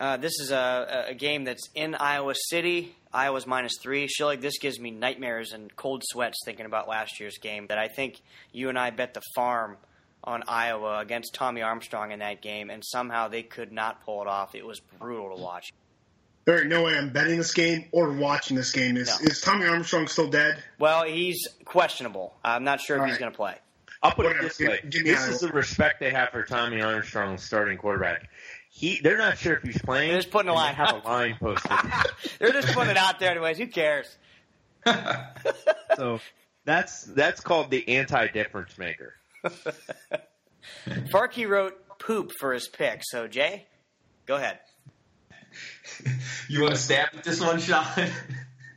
Uh, 0.00 0.16
this 0.16 0.32
is 0.40 0.50
a, 0.50 1.06
a 1.08 1.14
game 1.14 1.44
that's 1.44 1.68
in 1.74 1.94
Iowa 1.94 2.34
City. 2.50 2.94
Iowa's 3.12 3.46
minus 3.46 3.78
three. 3.80 4.06
Feel 4.08 4.26
like 4.26 4.40
this 4.42 4.58
gives 4.58 4.78
me 4.78 4.90
nightmares 4.90 5.52
and 5.52 5.74
cold 5.74 6.02
sweats 6.04 6.38
thinking 6.44 6.66
about 6.66 6.86
last 6.88 7.18
year's 7.18 7.38
game. 7.38 7.66
That 7.68 7.78
I 7.78 7.88
think 7.88 8.20
you 8.52 8.68
and 8.68 8.78
I 8.78 8.90
bet 8.90 9.14
the 9.14 9.22
farm 9.34 9.78
on 10.22 10.42
Iowa 10.48 10.98
against 10.98 11.34
Tommy 11.34 11.62
Armstrong 11.62 12.10
in 12.12 12.18
that 12.18 12.42
game, 12.42 12.68
and 12.68 12.82
somehow 12.84 13.28
they 13.28 13.42
could 13.42 13.72
not 13.72 14.04
pull 14.04 14.20
it 14.22 14.28
off. 14.28 14.54
It 14.54 14.66
was 14.66 14.80
brutal 14.98 15.34
to 15.36 15.42
watch. 15.42 15.72
There 16.44 16.60
ain't 16.60 16.68
no 16.68 16.82
way 16.84 16.96
I'm 16.96 17.10
betting 17.10 17.38
this 17.38 17.54
game 17.54 17.86
or 17.90 18.12
watching 18.12 18.56
this 18.56 18.70
game. 18.72 18.96
Is 18.96 19.08
No. 19.20 19.26
is 19.26 19.40
Tommy 19.40 19.66
Armstrong 19.66 20.06
still 20.08 20.28
dead? 20.28 20.62
Well, 20.78 21.04
he's 21.04 21.46
questionable. 21.64 22.34
I'm 22.44 22.64
not 22.64 22.80
sure 22.80 22.96
if 22.96 23.02
All 23.02 23.08
he's 23.08 23.18
going 23.18 23.32
to 23.32 23.36
play. 23.36 23.54
I'll 24.02 24.12
put 24.12 24.26
it 24.26 24.36
this 24.42 24.58
way: 24.60 24.78
Give- 24.82 24.90
give 24.90 25.04
this 25.06 25.20
Iowa. 25.22 25.32
is 25.32 25.40
the 25.40 25.48
respect 25.48 26.00
they 26.00 26.10
have 26.10 26.28
for 26.30 26.42
Tommy 26.44 26.80
Armstrong, 26.82 27.38
starting 27.38 27.78
quarterback. 27.78 28.28
He, 28.78 29.00
they're 29.00 29.16
not 29.16 29.38
sure 29.38 29.54
if 29.54 29.62
he's 29.62 29.80
playing. 29.80 30.10
They're 30.10 30.18
just 30.20 30.30
putting 30.30 30.50
a 30.50 30.52
and 30.52 30.58
they 30.60 30.64
line 30.64 30.74
have 30.74 30.88
out. 30.88 31.04
a 31.06 31.08
line 31.08 31.36
posted. 31.40 31.70
They're 32.38 32.52
just 32.52 32.74
putting 32.74 32.90
it 32.90 32.98
out 32.98 33.18
there 33.18 33.30
anyways. 33.30 33.56
Who 33.56 33.68
cares? 33.68 34.14
so 35.96 36.20
that's 36.66 37.04
that's 37.04 37.40
called 37.40 37.70
the 37.70 37.88
anti-difference 37.88 38.76
maker. 38.76 39.14
Farkey 40.86 41.48
wrote 41.48 41.74
poop 41.98 42.32
for 42.38 42.52
his 42.52 42.68
pick. 42.68 43.00
So 43.02 43.26
Jay, 43.26 43.66
go 44.26 44.36
ahead. 44.36 44.58
You 46.50 46.60
want 46.60 46.74
to 46.74 46.78
stab 46.80 47.08
at 47.16 47.24
this 47.24 47.40
one, 47.40 47.58
Sean? 47.58 47.86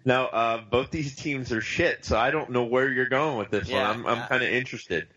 Now, 0.06 0.28
uh, 0.28 0.62
both 0.72 0.92
these 0.92 1.14
teams 1.14 1.52
are 1.52 1.60
shit, 1.60 2.06
so 2.06 2.18
I 2.18 2.32
don't 2.32 2.52
know 2.52 2.64
where 2.64 2.88
you're 2.90 3.10
going 3.10 3.38
with 3.38 3.50
this 3.52 3.68
Yeah, 3.68 3.90
one. 3.90 4.00
I'm, 4.00 4.08
I'm 4.08 4.20
uh, 4.20 4.28
kind 4.28 4.44
of 4.44 4.50
interested. 4.50 5.08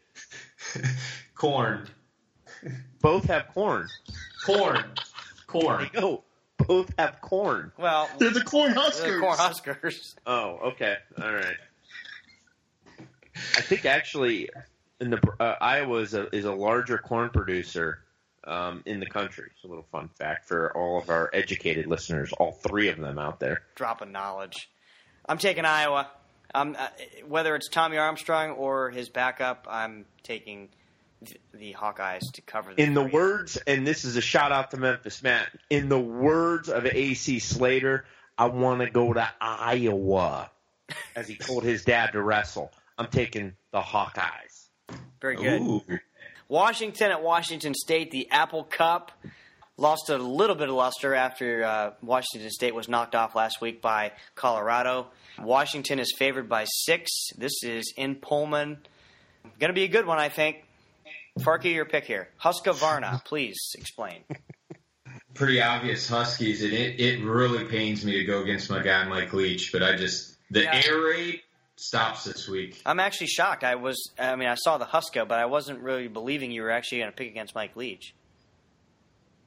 Corn. 1.37 1.87
Both 3.01 3.25
have 3.25 3.49
corn. 3.49 3.89
Corn. 4.47 4.75
There 4.77 4.85
Corn. 5.47 5.91
you 5.95 6.01
go. 6.01 6.25
Both 6.59 6.95
have 6.99 7.21
corn. 7.21 7.73
Well, 7.77 8.09
They're 8.19 8.31
the 8.31 8.43
Corn 8.45 8.73
huskers. 8.73 9.21
the 9.21 9.27
Huskers. 9.27 10.15
Oh, 10.27 10.59
okay. 10.73 10.97
All 11.21 11.33
right. 11.33 11.57
I 13.57 13.61
think 13.63 13.85
actually, 13.85 14.49
in 15.01 15.11
the 15.11 15.21
uh, 15.41 15.57
Iowa 15.61 15.99
is 15.99 16.15
a 16.15 16.29
is 16.35 16.45
a 16.45 16.53
larger 16.53 16.99
corn 16.99 17.31
producer 17.31 18.01
um, 18.45 18.83
in 18.87 19.01
the 19.01 19.07
country. 19.07 19.51
It's 19.55 19.65
a 19.65 19.69
little 19.69 19.87
fun 19.91 20.09
fact 20.19 20.47
for 20.47 20.77
all 20.77 21.01
of 21.01 21.09
our 21.09 21.31
educated 21.33 21.87
listeners, 21.87 22.33
all 22.39 22.53
three 22.53 22.89
of 22.89 22.99
them 22.99 23.19
out 23.19 23.41
there. 23.41 23.63
Drop 23.75 23.99
Dropping 23.99 24.13
knowledge. 24.13 24.71
I'm 25.29 25.39
taking 25.39 25.65
Iowa. 25.65 26.11
Um, 26.55 26.77
uh, 26.79 26.89
whether 27.27 27.57
it's 27.57 27.69
Tommy 27.69 27.97
Armstrong 27.97 28.51
or 28.51 28.91
his 28.91 29.09
backup, 29.09 29.67
I'm 29.71 30.05
taking 30.23 30.69
th- 30.69 30.77
the 31.55 31.75
Hawkeyes 31.75 32.33
to 32.35 32.43
cover. 32.43 32.75
The 32.75 32.83
In 32.83 32.95
the 32.95 33.03
three. 33.03 33.13
words, 33.13 33.57
and 33.67 33.87
this 33.87 34.05
is 34.05 34.17
a 34.17 34.21
shout 34.21 34.53
out 34.53 34.71
to 34.73 34.77
Memphis 34.77 35.23
Matt. 35.23 35.49
In 35.71 35.89
the 35.89 35.99
words 35.99 36.69
of 36.69 36.87
AC 36.87 37.39
Slater, 37.39 38.05
I 38.39 38.47
want 38.47 38.81
to 38.81 38.91
go 38.91 39.13
to 39.13 39.29
Iowa, 39.41 40.51
as 41.17 41.29
he 41.29 41.37
told 41.37 41.65
his 41.65 41.85
dad 41.85 42.13
to 42.13 42.23
wrestle. 42.23 42.71
I'm 42.99 43.07
taking 43.09 43.55
the 43.73 43.81
Hawkeyes. 43.81 44.69
very 45.21 45.37
good. 45.37 45.61
Ooh. 45.61 45.83
Washington 46.49 47.11
at 47.11 47.23
Washington 47.23 47.73
State, 47.75 48.11
the 48.11 48.31
Apple 48.31 48.65
Cup 48.65 49.11
lost 49.79 50.11
a 50.11 50.19
little 50.19 50.55
bit 50.55 50.69
of 50.69 50.75
luster 50.75 51.15
after 51.15 51.65
uh, 51.65 51.91
Washington 52.03 52.51
State 52.51 52.75
was 52.75 52.89
knocked 52.89 53.15
off 53.15 53.35
last 53.35 53.61
week 53.63 53.81
by 53.81 54.13
Colorado. 54.35 55.07
Washington 55.41 55.99
is 55.99 56.13
favored 56.19 56.49
by 56.49 56.65
six. 56.67 57.11
This 57.39 57.63
is 57.63 57.93
in 57.97 58.17
Pullman. 58.17 58.79
Going 59.59 59.71
to 59.71 59.75
be 59.75 59.85
a 59.85 59.89
good 59.89 60.07
one, 60.07 60.19
I 60.19 60.29
think. 60.29 60.63
Farkey, 61.41 61.75
your 61.75 61.85
pick 61.85 62.05
here. 62.05 62.29
Husqvarna, 62.41 63.25
please 63.25 63.59
explain. 63.77 64.25
Pretty 65.35 65.63
obvious 65.63 66.09
Huskies, 66.09 66.63
and 66.63 66.73
it, 66.73 67.01
it 67.01 67.25
really 67.25 67.65
pains 67.65 68.05
me 68.05 68.13
to 68.19 68.25
go 68.25 68.43
against 68.43 68.69
my 68.71 68.83
guy 68.83 69.05
Mike 69.05 69.33
Leach, 69.33 69.73
but 69.73 69.83
I 69.83 69.97
just 69.97 70.37
the 70.51 70.63
Yeah. 70.65 70.83
air 70.87 71.01
raid 71.01 71.41
stops 71.77 72.25
this 72.25 72.47
week. 72.49 72.81
I'm 72.85 73.01
actually 73.01 73.29
shocked. 73.29 73.65
I 73.65 73.77
was, 73.77 74.11
I 74.19 74.37
mean, 74.37 74.49
I 74.49 74.55
saw 74.57 74.77
the 74.77 74.85
Huska, 74.85 75.27
but 75.27 75.39
I 75.39 75.47
wasn't 75.47 75.81
really 75.81 76.09
believing 76.09 76.51
you 76.53 76.63
were 76.63 76.71
actually 76.71 76.99
going 76.99 77.11
to 77.11 77.17
pick 77.17 77.29
against 77.31 77.55
Mike 77.55 77.75
Leach. 77.77 78.15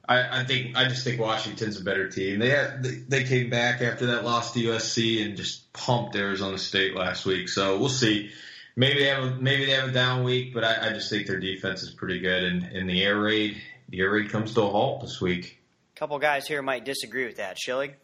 I, 0.08 0.40
I 0.40 0.44
think 0.44 0.76
I 0.76 0.86
just 0.88 1.02
think 1.04 1.20
Washington's 1.20 1.80
a 1.80 1.84
better 1.84 2.08
team. 2.08 2.38
They 2.38 2.50
had, 2.50 2.82
they, 2.82 2.94
they 3.08 3.24
came 3.24 3.50
back 3.50 3.80
after 3.80 4.06
that 4.06 4.24
loss 4.24 4.52
to 4.54 4.60
USC 4.60 5.24
and 5.24 5.36
just 5.36 5.72
pumped 5.72 6.14
Arizona 6.16 6.58
State 6.58 6.94
last 6.94 7.26
week. 7.26 7.48
So 7.48 7.78
we'll 7.78 7.88
see. 7.88 8.30
Maybe 8.76 9.00
they 9.00 9.06
have 9.06 9.24
a, 9.24 9.30
maybe 9.36 9.64
they 9.64 9.72
have 9.72 9.88
a 9.88 9.92
down 9.92 10.22
week, 10.22 10.52
but 10.52 10.62
I, 10.62 10.88
I 10.88 10.92
just 10.92 11.08
think 11.08 11.26
their 11.26 11.40
defense 11.40 11.82
is 11.82 11.90
pretty 11.90 12.20
good. 12.20 12.44
And, 12.44 12.62
and 12.62 12.88
the 12.88 13.02
air 13.02 13.18
raid 13.18 13.56
the 13.88 14.00
air 14.00 14.10
raid 14.10 14.30
comes 14.30 14.54
to 14.54 14.62
a 14.62 14.68
halt 14.68 15.02
this 15.02 15.20
week. 15.20 15.58
A 15.94 15.98
couple 15.98 16.18
guys 16.18 16.46
here 16.46 16.62
might 16.62 16.84
disagree 16.84 17.24
with 17.24 17.36
that. 17.36 17.58
Schilling? 17.58 17.94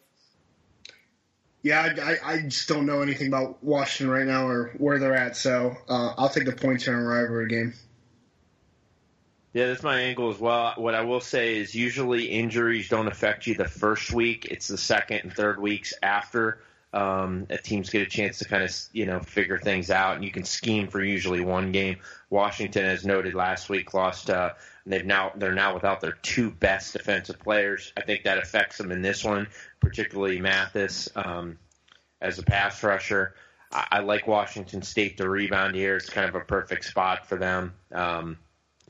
Yeah, 1.63 1.81
I, 1.81 2.01
I, 2.01 2.33
I 2.33 2.43
just 2.43 2.69
don't 2.69 2.87
know 2.87 3.03
anything 3.03 3.29
about 3.29 3.63
Washington 3.63 4.13
right 4.13 4.27
now 4.27 4.47
or 4.47 4.73
where 4.79 4.99
they're 4.99 5.15
at, 5.15 5.37
so 5.37 5.77
uh, 5.89 6.15
I'll 6.17 6.29
take 6.29 6.45
the 6.45 6.53
points 6.53 6.85
here 6.85 6.95
in 6.95 7.01
a 7.01 7.07
rivalry 7.07 7.49
game. 7.49 7.75
Yeah, 9.53 9.67
that's 9.67 9.83
my 9.83 10.01
angle 10.01 10.31
as 10.31 10.39
well. 10.39 10.73
What 10.77 10.95
I 10.95 11.03
will 11.03 11.21
say 11.21 11.59
is 11.59 11.75
usually 11.75 12.25
injuries 12.25 12.89
don't 12.89 13.07
affect 13.07 13.47
you 13.47 13.55
the 13.55 13.69
first 13.69 14.11
week. 14.11 14.47
It's 14.47 14.67
the 14.67 14.79
second 14.79 15.21
and 15.25 15.33
third 15.33 15.61
weeks 15.61 15.93
after 16.03 16.61
um, 16.93 17.47
teams 17.63 17.89
get 17.91 18.03
a 18.03 18.11
chance 18.11 18.39
to 18.39 18.45
kind 18.45 18.63
of 18.63 18.75
you 18.93 19.07
know 19.07 19.21
figure 19.21 19.59
things 19.59 19.91
out, 19.91 20.17
and 20.17 20.25
you 20.25 20.31
can 20.31 20.45
scheme 20.45 20.89
for 20.89 21.03
usually 21.03 21.41
one 21.41 21.73
game. 21.73 21.97
Washington, 22.31 22.85
as 22.85 23.05
noted 23.05 23.35
last 23.35 23.69
week, 23.69 23.95
lost. 23.95 24.29
Uh, 24.29 24.51
they've 24.85 25.07
now 25.07 25.33
they're 25.35 25.55
now 25.55 25.75
without 25.75 26.01
their 26.01 26.13
two 26.13 26.51
best 26.51 26.93
defensive 26.93 27.39
players. 27.39 27.93
I 27.97 28.03
think 28.03 28.25
that 28.25 28.39
affects 28.39 28.79
them 28.79 28.93
in 28.93 29.01
this 29.01 29.25
one, 29.25 29.49
particularly 29.81 30.41
Mathis 30.41 31.09
um, 31.17 31.59
as 32.21 32.39
a 32.39 32.43
pass 32.43 32.83
rusher. 32.83 33.35
I, 33.73 33.87
I 33.91 33.99
like 34.01 34.27
Washington 34.27 34.83
State 34.83 35.17
to 35.17 35.29
rebound 35.29 35.75
here. 35.75 35.97
It's 35.97 36.11
kind 36.11 36.29
of 36.29 36.35
a 36.35 36.41
perfect 36.41 36.85
spot 36.85 37.27
for 37.27 37.37
them. 37.37 37.73
Um, 37.91 38.39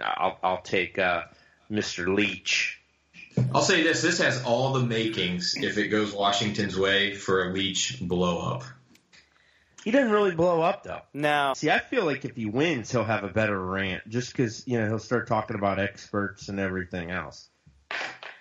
I'll, 0.02 0.38
I'll 0.42 0.62
take 0.62 0.98
uh, 0.98 1.24
Mr. 1.70 2.12
Leach. 2.12 2.81
I'll 3.54 3.62
say 3.62 3.82
this: 3.82 4.02
this 4.02 4.18
has 4.18 4.42
all 4.44 4.72
the 4.72 4.84
makings, 4.84 5.54
if 5.56 5.78
it 5.78 5.88
goes 5.88 6.12
Washington's 6.12 6.76
way, 6.78 7.14
for 7.14 7.48
a 7.48 7.52
Leach 7.52 7.98
blow 8.00 8.38
up. 8.38 8.64
He 9.84 9.90
doesn't 9.90 10.12
really 10.12 10.34
blow 10.34 10.62
up 10.62 10.84
though. 10.84 11.00
Now, 11.12 11.54
See, 11.54 11.70
I 11.70 11.80
feel 11.80 12.04
like 12.04 12.24
if 12.24 12.36
he 12.36 12.46
wins, 12.46 12.92
he'll 12.92 13.04
have 13.04 13.24
a 13.24 13.28
better 13.28 13.58
rant, 13.58 14.08
just 14.08 14.30
because 14.32 14.66
you 14.66 14.78
know 14.78 14.86
he'll 14.86 14.98
start 14.98 15.26
talking 15.26 15.56
about 15.56 15.78
experts 15.78 16.48
and 16.48 16.60
everything 16.60 17.10
else. 17.10 17.48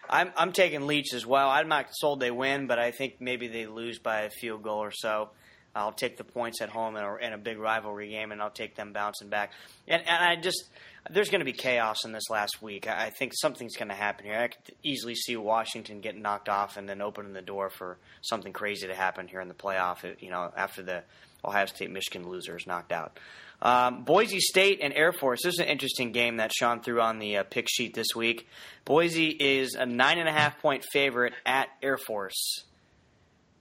I'm 0.10 0.32
I'm 0.38 0.51
taking 0.51 0.88
Leach 0.88 1.13
as 1.13 1.25
well. 1.25 1.49
I'm 1.49 1.67
not 1.67 1.88
sold 1.91 2.19
they 2.19 2.32
win, 2.32 2.67
but 2.67 2.77
I 2.77 2.91
think 2.91 3.15
maybe 3.19 3.47
they 3.47 3.65
lose 3.65 3.97
by 3.97 4.21
a 4.21 4.30
field 4.30 4.62
goal 4.62 4.80
or 4.80 4.91
so. 4.91 5.30
I'll 5.73 5.93
take 5.93 6.17
the 6.17 6.25
points 6.25 6.62
at 6.62 6.69
home 6.69 6.97
in 6.97 7.04
a, 7.04 7.15
in 7.15 7.34
a 7.34 7.38
big 7.38 7.58
rivalry 7.58 8.10
game, 8.10 8.32
and 8.32 8.41
I'll 8.41 8.49
take 8.49 8.75
them 8.75 8.91
bouncing 8.91 9.30
back. 9.30 9.51
And, 9.88 10.01
and 10.06 10.23
I 10.23 10.36
just 10.36 10.65
there's 11.10 11.30
going 11.30 11.40
to 11.40 11.46
be 11.46 11.54
chaos 11.54 12.06
in 12.06 12.12
this 12.12 12.30
last 12.30 12.62
week. 12.62 12.88
I 12.88 13.10
think 13.10 13.34
something's 13.36 13.76
going 13.76 13.90
to 13.90 13.96
happen 13.96 14.26
here. 14.26 14.38
I 14.38 14.48
could 14.48 14.76
easily 14.84 15.16
see 15.16 15.36
Washington 15.36 16.00
getting 16.00 16.22
knocked 16.22 16.48
off 16.48 16.78
and 16.78 16.88
then 16.88 17.02
opening 17.02 17.34
the 17.34 17.42
door 17.42 17.70
for 17.70 17.98
something 18.22 18.54
crazy 18.54 18.88
to 18.88 18.94
happen 18.94 19.28
here 19.28 19.42
in 19.42 19.48
the 19.48 19.54
playoff. 19.54 20.04
You 20.22 20.30
know, 20.30 20.52
after 20.56 20.84
the 20.84 21.04
Ohio 21.44 21.66
State 21.66 21.92
Michigan 21.92 22.30
loser 22.30 22.56
is 22.56 22.68
knocked 22.68 22.92
out. 22.92 23.20
Um, 23.62 24.04
Boise 24.04 24.40
State 24.40 24.80
and 24.82 24.94
Air 24.94 25.12
Force. 25.12 25.42
This 25.44 25.56
is 25.56 25.60
an 25.60 25.68
interesting 25.68 26.12
game 26.12 26.38
that 26.38 26.52
Sean 26.52 26.82
threw 26.82 27.00
on 27.00 27.20
the 27.20 27.38
uh, 27.38 27.44
pick 27.44 27.68
sheet 27.70 27.94
this 27.94 28.16
week. 28.16 28.48
Boise 28.86 29.30
is 29.30 29.76
a 29.76 29.86
nine 29.86 30.18
and 30.18 30.28
a 30.28 30.32
half 30.32 30.60
point 30.62 30.84
favorite 30.92 31.34
at 31.46 31.68
Air 31.82 31.98
Force. 31.98 32.64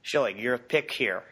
Schilling, 0.02 0.38
your 0.38 0.56
pick 0.56 0.90
here. 0.90 1.22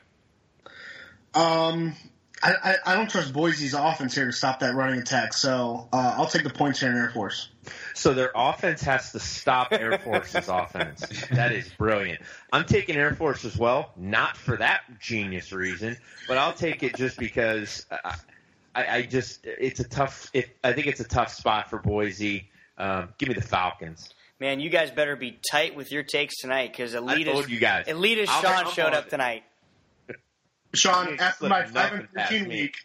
Um, 1.35 1.94
I, 2.42 2.53
I, 2.62 2.74
I 2.87 2.94
don't 2.94 3.11
trust 3.11 3.33
Boise's 3.33 3.74
offense 3.74 4.14
here 4.14 4.27
to 4.27 4.33
stop 4.33 4.61
that 4.61 4.74
running 4.74 5.01
attack, 5.01 5.33
so 5.33 5.88
uh, 5.92 6.14
I'll 6.16 6.27
take 6.27 6.44
the 6.44 6.51
points 6.51 6.81
here 6.81 6.90
in 6.90 6.96
Air 6.96 7.11
Force. 7.11 7.48
So 7.94 8.14
their 8.14 8.31
offense 8.35 8.81
has 8.83 9.12
to 9.12 9.20
stop 9.20 9.72
Air 9.72 9.98
Force's 9.98 10.48
offense. 10.48 11.05
That 11.33 11.53
is 11.53 11.68
brilliant. 11.70 12.20
I'm 12.53 12.64
taking 12.64 12.96
Air 12.96 13.14
Force 13.14 13.44
as 13.44 13.57
well, 13.57 13.92
not 13.96 14.37
for 14.37 14.57
that 14.57 14.83
genius 15.01 15.53
reason, 15.53 15.96
but 16.29 16.38
I'll 16.38 16.53
take 16.53 16.83
it 16.83 16.94
just 16.96 17.18
because 17.18 17.87
I, 17.90 18.14
I, 18.74 18.96
I 18.98 19.03
just 19.03 19.40
it's 19.44 19.81
a 19.81 19.88
tough. 19.88 20.31
It, 20.33 20.57
I 20.62 20.72
think 20.72 20.87
it's 20.87 21.01
a 21.01 21.09
tough 21.09 21.33
spot 21.33 21.68
for 21.70 21.79
Boise. 21.79 22.48
Um, 22.77 23.09
give 23.18 23.29
me 23.29 23.35
the 23.35 23.42
Falcons. 23.42 24.14
Man, 24.40 24.61
you 24.61 24.70
guys 24.70 24.92
better 24.92 25.16
be 25.16 25.40
tight 25.51 25.74
with 25.74 25.90
your 25.90 26.05
takes 26.05 26.37
tonight 26.37 26.70
because 26.70 26.94
I 26.94 26.98
elitist, 27.01 27.33
told 27.33 27.51
you 27.51 27.59
guys. 27.59 27.87
elitist 27.87 28.29
I'll- 28.29 28.62
Sean 28.62 28.72
showed 28.72 28.94
up 28.94 29.09
tonight. 29.09 29.42
Sean, 30.74 31.18
after 31.20 31.48
my 31.48 31.64
five 31.64 31.92
and 31.92 32.09
thirteen 32.11 32.48
week, 32.48 32.76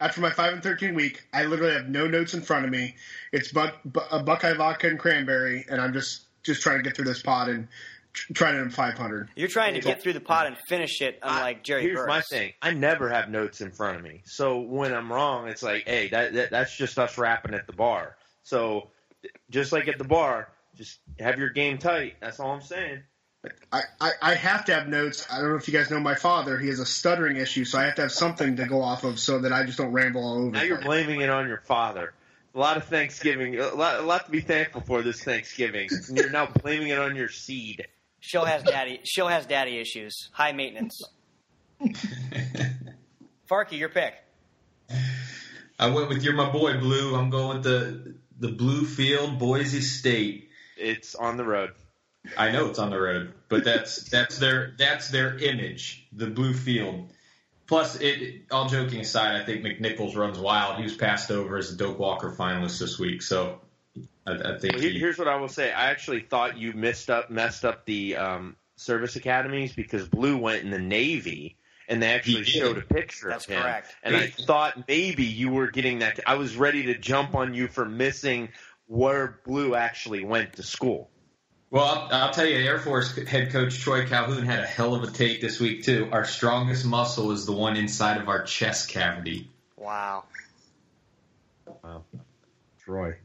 after 0.00 0.20
my 0.20 0.30
five 0.30 0.52
and 0.52 0.62
thirteen 0.62 0.94
week, 0.94 1.24
I 1.32 1.44
literally 1.44 1.74
have 1.74 1.88
no 1.88 2.06
notes 2.06 2.34
in 2.34 2.42
front 2.42 2.64
of 2.64 2.70
me. 2.70 2.96
It's 3.32 3.52
buck, 3.52 3.76
a 4.10 4.22
Buckeye 4.22 4.54
vodka 4.54 4.88
and 4.88 4.98
cranberry, 4.98 5.64
and 5.68 5.80
I'm 5.80 5.92
just 5.92 6.22
just 6.42 6.62
trying 6.62 6.78
to 6.78 6.82
get 6.82 6.96
through 6.96 7.06
this 7.06 7.22
pod 7.22 7.48
and 7.48 7.68
tr- 8.12 8.32
trying 8.32 8.64
to 8.64 8.70
500. 8.70 9.28
You're 9.36 9.48
trying 9.48 9.74
to 9.74 9.80
get 9.80 10.02
through 10.02 10.14
the 10.14 10.20
pot 10.20 10.46
and 10.46 10.56
finish 10.68 11.00
it, 11.02 11.18
unlike 11.22 11.62
Jerry 11.62 11.82
Here's 11.82 11.96
Burks. 11.96 12.08
my 12.08 12.20
thing. 12.22 12.52
I 12.62 12.72
never 12.72 13.10
have 13.10 13.28
notes 13.28 13.60
in 13.60 13.70
front 13.70 13.96
of 13.98 14.02
me. 14.02 14.22
So 14.24 14.60
when 14.60 14.94
I'm 14.94 15.12
wrong, 15.12 15.48
it's 15.48 15.62
like, 15.62 15.84
hey, 15.86 16.08
that, 16.08 16.32
that 16.34 16.50
that's 16.50 16.76
just 16.76 16.98
us 16.98 17.18
rapping 17.18 17.54
at 17.54 17.66
the 17.66 17.72
bar. 17.72 18.16
So 18.42 18.88
just 19.50 19.72
like 19.72 19.88
at 19.88 19.98
the 19.98 20.04
bar, 20.04 20.48
just 20.76 21.00
have 21.18 21.38
your 21.38 21.50
game 21.50 21.78
tight. 21.78 22.16
That's 22.20 22.40
all 22.40 22.50
I'm 22.52 22.62
saying. 22.62 23.02
I, 23.72 23.82
I, 24.00 24.10
I 24.22 24.34
have 24.34 24.64
to 24.66 24.74
have 24.74 24.88
notes. 24.88 25.26
I 25.30 25.40
don't 25.40 25.50
know 25.50 25.56
if 25.56 25.68
you 25.68 25.74
guys 25.74 25.90
know 25.90 26.00
my 26.00 26.14
father. 26.14 26.58
He 26.58 26.68
has 26.68 26.80
a 26.80 26.86
stuttering 26.86 27.36
issue, 27.36 27.64
so 27.64 27.78
I 27.78 27.84
have 27.84 27.96
to 27.96 28.02
have 28.02 28.12
something 28.12 28.56
to 28.56 28.66
go 28.66 28.82
off 28.82 29.04
of 29.04 29.18
so 29.18 29.40
that 29.40 29.52
I 29.52 29.64
just 29.64 29.78
don't 29.78 29.92
ramble 29.92 30.24
all 30.24 30.38
over. 30.38 30.50
Now 30.50 30.62
you're 30.62 30.76
place. 30.76 30.86
blaming 30.86 31.20
it 31.20 31.30
on 31.30 31.48
your 31.48 31.60
father. 31.60 32.14
A 32.54 32.58
lot 32.58 32.76
of 32.76 32.84
Thanksgiving, 32.84 33.58
a 33.58 33.74
lot, 33.74 34.00
a 34.00 34.02
lot 34.02 34.24
to 34.24 34.30
be 34.30 34.40
thankful 34.40 34.80
for 34.80 35.02
this 35.02 35.22
Thanksgiving. 35.22 35.88
And 36.08 36.16
you're 36.16 36.30
now 36.30 36.46
blaming 36.46 36.88
it 36.88 36.98
on 36.98 37.14
your 37.14 37.28
seed. 37.28 37.86
Shill 38.20 38.44
has 38.44 38.62
daddy. 38.62 39.00
Shill 39.04 39.28
has 39.28 39.46
daddy 39.46 39.78
issues. 39.78 40.30
High 40.32 40.52
maintenance. 40.52 41.02
Farkey, 43.50 43.78
your 43.78 43.90
pick. 43.90 44.14
I 45.78 45.90
went 45.90 46.08
with 46.08 46.22
you're 46.22 46.34
my 46.34 46.50
boy 46.50 46.78
Blue. 46.78 47.14
I'm 47.14 47.28
going 47.30 47.58
with 47.58 47.64
the 47.64 48.14
the 48.38 48.48
Blue 48.48 48.86
Field, 48.86 49.38
Boise 49.38 49.80
State. 49.80 50.50
It's 50.76 51.14
on 51.14 51.36
the 51.36 51.44
road. 51.44 51.72
I 52.36 52.50
know 52.50 52.68
it's 52.68 52.78
on 52.78 52.90
the 52.90 53.00
road, 53.00 53.34
but 53.48 53.64
that's 53.64 54.02
that's 54.04 54.38
their 54.38 54.74
that's 54.78 55.08
their 55.08 55.36
image, 55.38 56.06
the 56.12 56.26
Blue 56.26 56.54
Field. 56.54 57.12
Plus, 57.66 57.96
it 57.96 58.42
all 58.50 58.68
joking 58.68 59.00
aside, 59.00 59.40
I 59.40 59.44
think 59.44 59.64
McNichols 59.64 60.16
runs 60.16 60.38
wild. 60.38 60.76
He 60.76 60.84
was 60.84 60.94
passed 60.94 61.30
over 61.30 61.56
as 61.56 61.72
a 61.72 61.76
Doak 61.76 61.98
Walker 61.98 62.30
finalist 62.30 62.78
this 62.78 62.98
week, 62.98 63.22
so 63.22 63.60
I, 64.26 64.32
I 64.32 64.58
think 64.58 64.74
Well, 64.74 64.82
he, 64.82 64.98
here's 64.98 65.18
what 65.18 65.28
I 65.28 65.36
will 65.36 65.48
say. 65.48 65.72
I 65.72 65.90
actually 65.90 66.20
thought 66.20 66.56
you 66.56 66.72
messed 66.72 67.10
up 67.10 67.30
messed 67.30 67.64
up 67.64 67.84
the 67.84 68.16
um, 68.16 68.56
service 68.76 69.16
academies 69.16 69.72
because 69.72 70.08
Blue 70.08 70.36
went 70.36 70.62
in 70.62 70.70
the 70.70 70.78
Navy, 70.78 71.56
and 71.88 72.02
they 72.02 72.12
actually 72.12 72.44
showed 72.44 72.78
a 72.78 72.82
picture 72.82 73.30
That's 73.30 73.46
of 73.46 73.52
him. 73.52 73.62
correct. 73.62 73.96
And 74.02 74.16
I 74.16 74.28
thought 74.28 74.86
maybe 74.86 75.24
you 75.24 75.50
were 75.50 75.70
getting 75.70 76.00
that. 76.00 76.20
I 76.26 76.36
was 76.36 76.56
ready 76.56 76.84
to 76.84 76.98
jump 76.98 77.34
on 77.34 77.54
you 77.54 77.68
for 77.68 77.84
missing 77.84 78.50
where 78.86 79.40
Blue 79.44 79.74
actually 79.74 80.24
went 80.24 80.54
to 80.54 80.62
school. 80.62 81.10
Well, 81.76 81.84
I'll, 82.10 82.22
I'll 82.22 82.30
tell 82.30 82.46
you, 82.46 82.56
Air 82.56 82.78
Force 82.78 83.14
head 83.28 83.50
coach 83.50 83.78
Troy 83.80 84.06
Calhoun 84.06 84.46
had 84.46 84.60
a 84.60 84.66
hell 84.66 84.94
of 84.94 85.02
a 85.02 85.10
take 85.10 85.42
this 85.42 85.60
week 85.60 85.84
too. 85.84 86.08
Our 86.10 86.24
strongest 86.24 86.86
muscle 86.86 87.32
is 87.32 87.44
the 87.44 87.52
one 87.52 87.76
inside 87.76 88.18
of 88.18 88.30
our 88.30 88.44
chest 88.44 88.88
cavity. 88.88 89.50
Wow. 89.76 90.24
Wow. 91.84 92.04
Troy. 92.82 93.16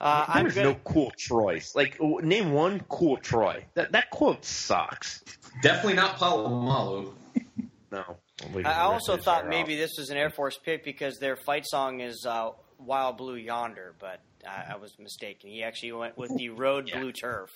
Uh, 0.00 0.40
There's 0.40 0.54
gonna. 0.54 0.70
no 0.70 0.74
cool 0.76 1.12
Troys. 1.18 1.74
Like, 1.76 2.00
name 2.00 2.52
one 2.52 2.80
cool 2.88 3.18
Troy. 3.18 3.66
That 3.74 3.92
that 3.92 4.08
quote 4.08 4.46
sucks. 4.46 5.22
Definitely 5.60 5.96
not 5.96 6.16
Polamalu. 6.16 7.12
No. 7.90 8.16
I'll 8.42 8.48
leave 8.54 8.64
it 8.64 8.66
I 8.66 8.80
also 8.80 9.18
thought 9.18 9.42
there. 9.42 9.50
maybe 9.50 9.76
this 9.76 9.90
was 9.98 10.08
an 10.08 10.16
Air 10.16 10.30
Force 10.30 10.56
pick 10.56 10.84
because 10.86 11.18
their 11.18 11.36
fight 11.36 11.66
song 11.66 12.00
is 12.00 12.24
uh, 12.26 12.52
"Wild 12.78 13.18
Blue 13.18 13.36
Yonder," 13.36 13.94
but 14.00 14.20
I, 14.48 14.72
I 14.74 14.76
was 14.76 14.98
mistaken. 14.98 15.50
He 15.50 15.62
actually 15.62 15.92
went 15.92 16.16
with 16.18 16.36
the 16.36 16.48
Road 16.50 16.88
Yeah. 16.92 17.00
Blue 17.00 17.12
Turf. 17.12 17.50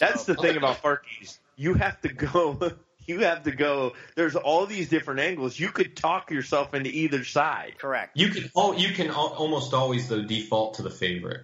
That's 0.00 0.24
the 0.24 0.34
thing 0.34 0.56
about 0.56 0.82
Farkies. 0.82 1.38
You 1.56 1.74
have 1.74 2.00
to 2.02 2.08
go. 2.08 2.72
You 3.08 3.20
have 3.20 3.44
to 3.44 3.52
go. 3.52 3.92
There's 4.16 4.34
all 4.34 4.66
these 4.66 4.88
different 4.88 5.20
angles. 5.20 5.60
You 5.60 5.68
could 5.68 5.94
talk 5.94 6.32
yourself 6.32 6.74
into 6.74 6.90
either 6.90 7.22
side. 7.22 7.74
correct. 7.78 8.16
You 8.16 8.30
can 8.30 8.50
oh, 8.56 8.72
you 8.76 8.92
can 8.94 9.10
al- 9.10 9.32
almost 9.38 9.72
always 9.74 10.08
though 10.08 10.22
default 10.24 10.74
to 10.74 10.82
the 10.82 10.90
favorite. 10.90 11.42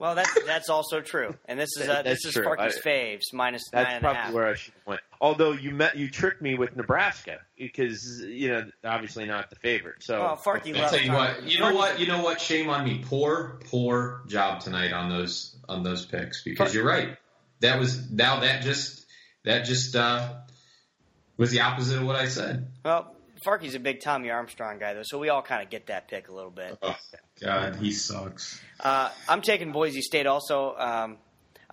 Well, 0.00 0.16
that's 0.16 0.36
that's 0.44 0.68
also 0.68 1.00
true. 1.02 1.36
And 1.46 1.56
this 1.60 1.68
is 1.76 1.88
uh, 1.88 2.02
That's 2.02 2.24
this 2.24 2.24
is 2.24 2.32
true. 2.32 2.44
Farkey's 2.44 2.80
I- 2.84 2.88
faves 2.88 3.20
minus 3.32 3.62
nine 3.72 3.84
That's 3.84 3.94
and 3.94 4.04
a 4.04 4.08
half. 4.08 4.16
probably 4.16 4.34
where 4.34 4.48
I 4.48 4.54
should 4.56 4.74
have 4.74 4.86
went. 4.88 5.00
Although 5.24 5.52
you 5.52 5.70
met, 5.70 5.96
you 5.96 6.10
tricked 6.10 6.42
me 6.42 6.54
with 6.54 6.76
Nebraska 6.76 7.38
because 7.56 8.20
you 8.20 8.48
know 8.48 8.66
obviously 8.84 9.24
not 9.24 9.48
the 9.48 9.56
favorite. 9.56 10.02
So 10.02 10.20
Well, 10.20 10.36
Farkey 10.36 10.78
I'll 10.78 10.90
tell 10.90 11.00
you 11.00 11.12
what. 11.12 11.44
You 11.44 11.60
know 11.60 11.74
what? 11.74 11.98
You 11.98 12.06
know 12.06 12.22
what? 12.22 12.42
Shame 12.42 12.68
on 12.68 12.84
me. 12.84 13.02
Poor, 13.02 13.58
poor 13.70 14.20
job 14.26 14.60
tonight 14.60 14.92
on 14.92 15.08
those 15.08 15.56
on 15.66 15.82
those 15.82 16.04
picks 16.04 16.44
because 16.44 16.74
you're 16.74 16.84
right. 16.84 17.16
That 17.60 17.78
was 17.78 18.10
now 18.10 18.40
that 18.40 18.60
just 18.64 19.06
that 19.44 19.64
just 19.64 19.96
uh, 19.96 20.34
was 21.38 21.50
the 21.50 21.60
opposite 21.60 21.96
of 21.96 22.06
what 22.06 22.16
I 22.16 22.28
said. 22.28 22.68
Well, 22.84 23.16
Farkey's 23.46 23.74
a 23.74 23.80
big 23.80 24.00
Tommy 24.00 24.28
Armstrong 24.28 24.78
guy 24.78 24.92
though, 24.92 25.04
so 25.04 25.18
we 25.18 25.30
all 25.30 25.40
kind 25.40 25.62
of 25.62 25.70
get 25.70 25.86
that 25.86 26.06
pick 26.06 26.28
a 26.28 26.34
little 26.34 26.50
bit. 26.50 26.76
Oh 26.82 26.96
God, 27.40 27.76
he 27.76 27.92
sucks. 27.92 28.60
Uh, 28.78 29.08
I'm 29.26 29.40
taking 29.40 29.72
Boise 29.72 30.02
State 30.02 30.26
also. 30.26 30.74
Um, 30.76 31.16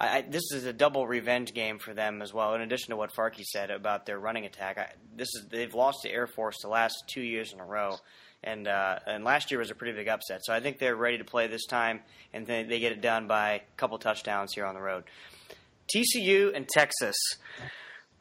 I, 0.02 0.18
I, 0.18 0.22
this 0.22 0.52
is 0.52 0.66
a 0.66 0.74
double 0.74 1.06
revenge 1.06 1.54
game 1.54 1.78
for 1.78 1.94
them 1.94 2.22
as 2.24 2.34
well. 2.34 2.56
In 2.56 2.62
addition 2.62 2.90
to 2.90 2.96
what 2.96 3.14
Farkey 3.14 3.44
said 3.44 3.70
about 3.70 4.08
their 4.08 4.20
running 4.20 4.46
attack, 4.46 4.80
I, 4.80 4.88
this 5.16 5.28
is 5.36 5.46
they've 5.50 5.74
lost 5.74 6.00
to 6.04 6.10
Air 6.10 6.26
Force 6.26 6.58
the 6.62 6.70
last 6.70 6.96
two 7.08 7.22
years 7.22 7.54
in 7.54 7.60
a 7.60 7.66
row, 7.66 7.98
and 8.44 8.68
uh, 8.68 8.98
and 9.06 9.24
last 9.24 9.52
year 9.52 9.60
was 9.60 9.70
a 9.70 9.76
pretty 9.76 9.94
big 9.94 10.08
upset. 10.08 10.40
So 10.44 10.54
I 10.54 10.60
think 10.60 10.80
they're 10.80 10.96
ready 10.96 11.20
to 11.20 11.24
play 11.24 11.46
this 11.48 11.68
time, 11.68 12.00
and 12.34 12.48
they, 12.48 12.64
they 12.64 12.80
get 12.80 12.92
it 12.92 13.02
done 13.02 13.28
by 13.28 13.52
a 13.52 13.62
couple 13.78 14.00
touchdowns 14.00 14.54
here 14.54 14.66
on 14.66 14.74
the 14.74 14.82
road. 14.82 15.04
TCU 15.96 16.56
and 16.56 16.68
Texas. 16.68 17.16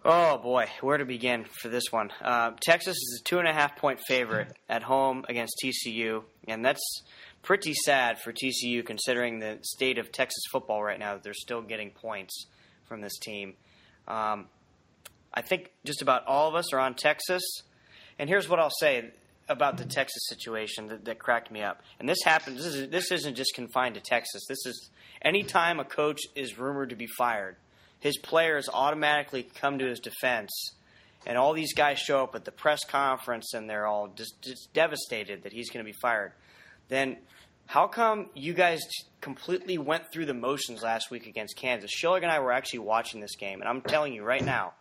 Oh 0.04 0.38
boy, 0.38 0.66
where 0.82 0.98
to 0.98 1.06
begin 1.06 1.44
for 1.44 1.68
this 1.68 1.84
one? 1.90 2.10
Uh, 2.20 2.52
Texas 2.60 2.96
is 2.96 3.22
a 3.22 3.28
two 3.28 3.38
and 3.38 3.48
a 3.48 3.52
half 3.52 3.76
point 3.76 4.00
favorite 4.06 4.52
at 4.68 4.82
home 4.82 5.24
against 5.28 5.62
TCU, 5.64 6.24
and 6.46 6.64
that's 6.64 7.02
pretty 7.42 7.74
sad 7.74 8.18
for 8.20 8.32
TCU 8.32 8.84
considering 8.84 9.38
the 9.38 9.58
state 9.62 9.98
of 9.98 10.12
Texas 10.12 10.42
football 10.50 10.82
right 10.82 10.98
now. 10.98 11.14
That 11.14 11.22
they're 11.22 11.34
still 11.34 11.62
getting 11.62 11.90
points 11.90 12.46
from 12.86 13.00
this 13.00 13.18
team. 13.18 13.54
Um, 14.08 14.46
I 15.32 15.42
think 15.42 15.70
just 15.84 16.02
about 16.02 16.26
all 16.26 16.48
of 16.48 16.54
us 16.54 16.72
are 16.72 16.80
on 16.80 16.94
Texas, 16.94 17.42
and 18.18 18.28
here's 18.28 18.48
what 18.48 18.58
I'll 18.58 18.70
say 18.70 19.10
about 19.48 19.76
the 19.78 19.84
Texas 19.84 20.22
situation 20.28 20.88
that, 20.88 21.04
that 21.04 21.18
cracked 21.18 21.50
me 21.50 21.62
up. 21.62 21.82
And 21.98 22.08
this 22.08 22.22
happens. 22.24 22.62
This, 22.62 22.74
is, 22.74 22.88
this 22.90 23.12
isn't 23.12 23.36
just 23.36 23.54
confined 23.54 23.94
to 23.96 24.00
Texas. 24.00 24.42
This 24.48 24.64
is 24.66 24.90
anytime 25.22 25.80
a 25.80 25.84
coach 25.84 26.20
is 26.34 26.58
rumored 26.58 26.90
to 26.90 26.96
be 26.96 27.08
fired 27.18 27.56
his 28.00 28.16
players 28.18 28.68
automatically 28.72 29.42
come 29.42 29.78
to 29.78 29.86
his 29.86 30.00
defense, 30.00 30.50
and 31.26 31.36
all 31.36 31.52
these 31.52 31.74
guys 31.74 31.98
show 31.98 32.24
up 32.24 32.34
at 32.34 32.46
the 32.46 32.50
press 32.50 32.80
conference 32.88 33.52
and 33.52 33.68
they're 33.68 33.86
all 33.86 34.08
just, 34.08 34.40
just 34.42 34.72
devastated 34.72 35.42
that 35.42 35.52
he's 35.52 35.68
going 35.70 35.84
to 35.84 35.90
be 35.90 35.96
fired. 36.00 36.32
Then 36.90 37.16
how 37.64 37.86
come 37.86 38.28
you 38.34 38.52
guys 38.52 38.82
completely 39.22 39.78
went 39.78 40.12
through 40.12 40.26
the 40.26 40.34
motions 40.34 40.82
last 40.82 41.10
week 41.10 41.26
against 41.26 41.56
Kansas? 41.56 41.90
Schilling 41.90 42.22
and 42.22 42.30
I 42.30 42.40
were 42.40 42.52
actually 42.52 42.80
watching 42.80 43.22
this 43.22 43.36
game, 43.36 43.60
and 43.60 43.68
I'm 43.68 43.80
telling 43.80 44.12
you 44.12 44.22
right 44.22 44.44
now, 44.44 44.74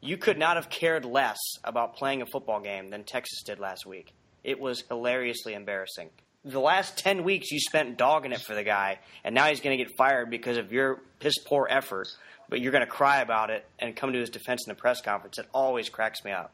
you 0.00 0.16
could 0.16 0.38
not 0.38 0.56
have 0.56 0.70
cared 0.70 1.04
less 1.04 1.38
about 1.62 1.96
playing 1.96 2.22
a 2.22 2.26
football 2.26 2.60
game 2.60 2.88
than 2.88 3.04
Texas 3.04 3.42
did 3.42 3.58
last 3.58 3.84
week. 3.84 4.14
It 4.42 4.58
was 4.58 4.84
hilariously 4.88 5.52
embarrassing. 5.52 6.08
The 6.42 6.60
last 6.60 6.96
10 6.96 7.24
weeks 7.24 7.50
you 7.50 7.60
spent 7.60 7.98
dogging 7.98 8.32
it 8.32 8.40
for 8.40 8.54
the 8.54 8.64
guy, 8.64 9.00
and 9.22 9.34
now 9.34 9.44
he's 9.44 9.60
going 9.60 9.76
to 9.76 9.84
get 9.84 9.94
fired 9.98 10.30
because 10.30 10.56
of 10.56 10.72
your 10.72 11.02
piss 11.18 11.34
poor 11.44 11.68
effort 11.68 12.08
but 12.50 12.60
you're 12.60 12.72
going 12.72 12.84
to 12.84 12.90
cry 12.90 13.20
about 13.20 13.48
it 13.48 13.64
and 13.78 13.96
come 13.96 14.12
to 14.12 14.18
his 14.18 14.28
defense 14.28 14.66
in 14.66 14.70
the 14.70 14.74
press 14.74 15.00
conference. 15.00 15.38
It 15.38 15.46
always 15.54 15.88
cracks 15.88 16.22
me 16.24 16.32
up. 16.32 16.52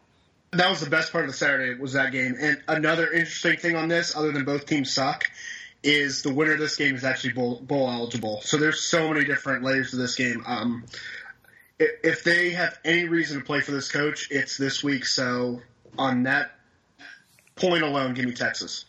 That 0.57 0.71
was 0.71 0.81
the 0.81 0.91
best 0.91 1.13
part 1.13 1.25
of 1.25 1.31
the 1.31 1.37
Saturday 1.37 1.81
was 1.81 1.93
that 1.93 2.13
game. 2.13 2.37
And 2.39 2.63
another 2.69 3.11
interesting 3.11 3.59
thing 3.59 3.77
on 3.77 3.89
this, 3.89 4.17
other 4.17 4.33
than 4.33 4.45
both 4.45 4.67
teams 4.67 4.93
suck, 4.93 5.31
is 5.83 6.23
the 6.23 6.33
winner 6.33 6.55
of 6.55 6.59
this 6.59 6.77
game 6.77 6.95
is 6.95 7.05
actually 7.05 7.33
bowl, 7.33 7.61
bowl 7.61 7.91
eligible. 7.91 8.41
So 8.43 8.57
there's 8.57 8.83
so 8.83 9.09
many 9.09 9.25
different 9.25 9.63
layers 9.63 9.91
to 9.91 9.97
this 9.97 10.15
game. 10.17 10.43
Um, 10.47 10.85
if, 11.79 11.91
if 12.03 12.25
they 12.25 12.51
have 12.51 12.79
any 12.85 13.09
reason 13.09 13.39
to 13.39 13.45
play 13.45 13.61
for 13.61 13.73
this 13.73 13.91
coach, 13.91 14.29
it's 14.31 14.57
this 14.57 14.83
week. 14.83 15.05
So 15.07 15.63
on 15.99 16.25
that 16.25 16.53
point 17.55 17.83
alone, 17.83 18.15
give 18.15 18.25
me 18.25 18.33
Texas. 18.33 18.85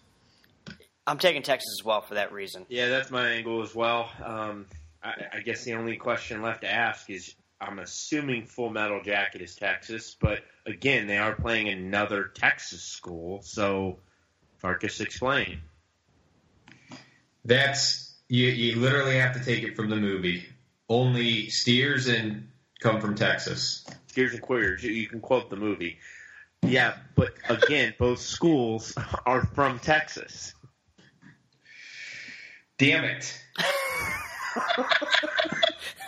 I'm 1.06 1.19
taking 1.19 1.41
Texas 1.41 1.77
as 1.80 1.86
well 1.86 2.01
for 2.01 2.15
that 2.15 2.34
reason. 2.34 2.65
Yeah, 2.67 2.89
that's 2.89 3.12
my 3.12 3.30
angle 3.30 3.62
as 3.62 3.73
well. 3.73 4.10
Um, 4.23 4.65
I, 5.01 5.13
I 5.34 5.39
guess 5.39 5.63
the 5.63 5.73
only 5.75 5.95
question 5.95 6.41
left 6.41 6.62
to 6.62 6.71
ask 6.71 7.10
is 7.10 7.34
I'm 7.59 7.79
assuming 7.79 8.45
Full 8.45 8.69
Metal 8.69 9.01
Jacket 9.03 9.41
is 9.41 9.55
Texas, 9.55 10.15
but 10.19 10.43
again, 10.65 11.07
they 11.07 11.17
are 11.17 11.33
playing 11.33 11.69
another 11.69 12.31
Texas 12.35 12.83
school, 12.83 13.41
so 13.41 13.99
Farkas 14.57 15.01
explain. 15.01 15.61
That's 17.45 18.15
you. 18.27 18.47
You 18.47 18.79
literally 18.79 19.17
have 19.17 19.33
to 19.33 19.43
take 19.43 19.63
it 19.63 19.75
from 19.75 19.89
the 19.89 19.95
movie. 19.95 20.45
Only 20.89 21.49
steers 21.49 22.07
and 22.07 22.47
come 22.79 23.01
from 23.01 23.15
Texas. 23.15 23.85
Steers 24.07 24.33
and 24.33 24.41
Queers, 24.41 24.83
you, 24.83 24.91
you 24.91 25.07
can 25.07 25.19
quote 25.19 25.49
the 25.49 25.55
movie. 25.55 25.97
Yeah, 26.61 26.97
but 27.15 27.33
again, 27.49 27.93
both 27.99 28.19
schools 28.19 28.93
are 29.25 29.45
from 29.45 29.79
Texas. 29.79 30.53
Damn 32.77 33.05
it! 33.05 33.43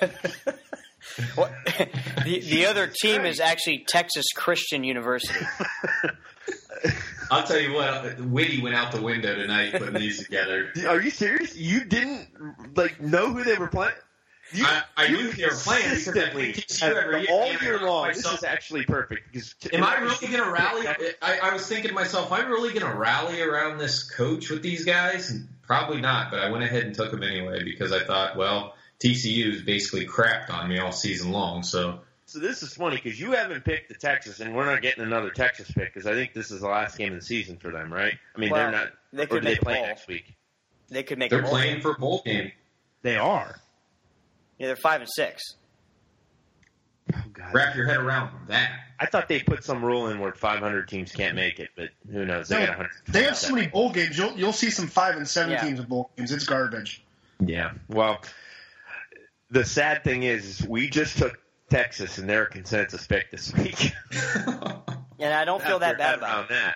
What? 1.36 1.52
the 2.24 2.40
the 2.40 2.66
other 2.66 2.88
team 2.88 3.26
is 3.26 3.40
actually 3.40 3.86
Texas 3.88 4.26
Christian 4.36 4.84
University. 4.84 5.46
I'll 7.32 7.44
tell 7.44 7.60
you 7.60 7.74
what, 7.74 8.20
Witty 8.20 8.62
went 8.62 8.76
out 8.76 8.92
the 8.92 9.02
window 9.02 9.36
tonight 9.36 9.74
putting 9.74 9.94
these 9.94 10.24
together. 10.24 10.72
Are 10.88 11.00
you 11.00 11.12
serious? 11.12 11.56
You 11.56 11.84
didn't 11.84 12.28
like 12.76 13.00
know 13.00 13.32
who 13.32 13.44
they 13.44 13.56
were 13.56 13.68
playing? 13.68 13.94
You, 14.52 14.66
I, 14.66 14.82
I 14.98 15.06
you 15.06 15.18
knew 15.18 15.32
they 15.32 15.46
were 15.46 15.52
playing 15.52 15.90
consistently, 15.90 16.56
every 16.82 17.28
all 17.30 17.54
year 17.62 17.80
long. 17.82 18.10
to 18.10 18.16
This 18.16 18.34
is 18.34 18.44
actually 18.44 18.84
perfect 18.84 19.32
because 19.32 19.54
Am 19.72 19.84
I 19.84 20.00
really 20.00 20.28
going 20.28 20.44
to 20.44 20.50
rally? 20.50 20.88
I, 21.22 21.40
I 21.44 21.54
was 21.54 21.68
thinking 21.68 21.90
to 21.90 21.94
myself, 21.94 22.32
am 22.32 22.42
I 22.42 22.48
really 22.48 22.74
going 22.74 22.92
to 22.92 22.98
rally 22.98 23.42
around 23.42 23.78
this 23.78 24.10
coach 24.10 24.50
with 24.50 24.64
these 24.64 24.86
guys? 24.86 25.40
Probably 25.62 26.02
not, 26.02 26.32
but 26.32 26.40
I 26.40 26.50
went 26.50 26.64
ahead 26.64 26.84
and 26.84 26.96
took 26.96 27.14
him 27.14 27.22
anyway 27.22 27.64
because 27.64 27.92
I 27.92 28.04
thought, 28.04 28.38
well, 28.38 28.74
TCU 29.00 29.52
has 29.54 29.62
basically 29.62 30.06
crapped 30.06 30.50
on 30.50 30.68
me 30.70 30.78
all 30.80 30.92
season 30.92 31.32
long. 31.32 31.64
So 31.64 32.02
So 32.26 32.40
this 32.40 32.62
is 32.64 32.74
funny 32.74 32.98
because 33.02 33.20
you 33.20 33.32
haven't 33.32 33.64
picked 33.66 33.90
the 33.90 33.96
Texas, 33.96 34.40
and 34.40 34.54
we're 34.56 34.66
not 34.66 34.82
getting 34.82 35.04
another 35.04 35.30
Texas 35.30 35.72
pick 35.72 35.94
because 35.94 36.06
I 36.08 36.14
think 36.14 36.34
this 36.34 36.52
is 36.52 36.62
the 36.62 36.68
last 36.68 36.98
game 36.98 37.14
of 37.14 37.20
the 37.20 37.26
season 37.26 37.58
for 37.58 37.72
them, 37.72 37.92
right? 37.94 38.14
I 38.36 38.40
mean, 38.40 38.50
Well, 38.52 38.62
they're 38.62 38.72
not. 38.80 38.90
They 39.14 39.24
or 39.24 39.28
could 39.28 39.40
do 39.42 39.46
they 39.46 39.52
make 39.52 39.62
a 39.62 39.66
play 39.66 39.74
bowl. 39.76 39.86
next 39.88 40.08
week? 40.08 40.36
They 40.90 41.04
could 41.04 41.18
make 41.18 41.30
they're 41.30 41.40
a 41.40 41.44
bowl. 41.44 41.52
playing 41.52 41.82
for 41.82 41.92
a 41.92 41.96
bowl 42.00 42.22
game. 42.26 42.52
They 43.02 43.16
are. 43.16 43.60
Yeah, 44.58 44.68
they're 44.68 44.76
five 44.76 45.02
and 45.02 45.10
six. 45.10 45.42
Oh 47.16 47.24
God. 47.34 47.54
Wrap 47.54 47.76
your 47.76 47.86
head 47.88 47.98
around 47.98 48.30
that. 48.50 48.72
I 49.00 49.06
thought 49.08 49.28
they 49.30 49.40
put 49.40 49.64
some 49.64 49.84
rule 49.84 50.10
in 50.10 50.20
where 50.20 50.34
500 50.34 50.88
teams 50.88 51.12
can't 51.12 51.36
make 51.36 51.60
it, 51.60 51.70
but 51.76 51.90
who 52.12 52.26
knows? 52.26 52.50
They 52.50 52.60
No, 52.60 52.66
got 52.68 52.78
100. 52.78 52.92
They 53.08 53.24
have 53.24 53.38
so 53.38 53.56
many 53.56 53.68
bowl 53.68 53.92
games. 53.92 54.18
You'll 54.18 54.34
you'll 54.38 54.54
see 54.54 54.70
some 54.70 54.88
five 54.88 55.16
and 55.16 55.28
seven 55.28 55.54
Yeah. 55.54 55.64
teams 55.64 55.80
with 55.80 55.88
bowl 55.90 56.12
games. 56.18 56.32
It's 56.32 56.44
garbage. 56.46 57.02
Yeah. 57.40 57.72
Well, 57.88 58.22
the 59.52 59.66
sad 59.66 60.04
thing 60.04 60.24
is, 60.24 60.46
is 60.62 60.68
we 60.68 60.90
just 60.90 61.18
took 61.18 61.40
Texas 61.70 62.18
and 62.18 62.30
their 62.30 62.46
consensus 62.46 63.06
pick 63.08 63.32
this 63.32 63.54
week. 63.54 63.92
And 65.20 65.34
I 65.34 65.44
don't 65.46 65.62
feel 65.62 65.80
that 65.80 65.98
bad 65.98 66.20
about 66.20 66.32
around 66.32 66.48
that. 66.50 66.76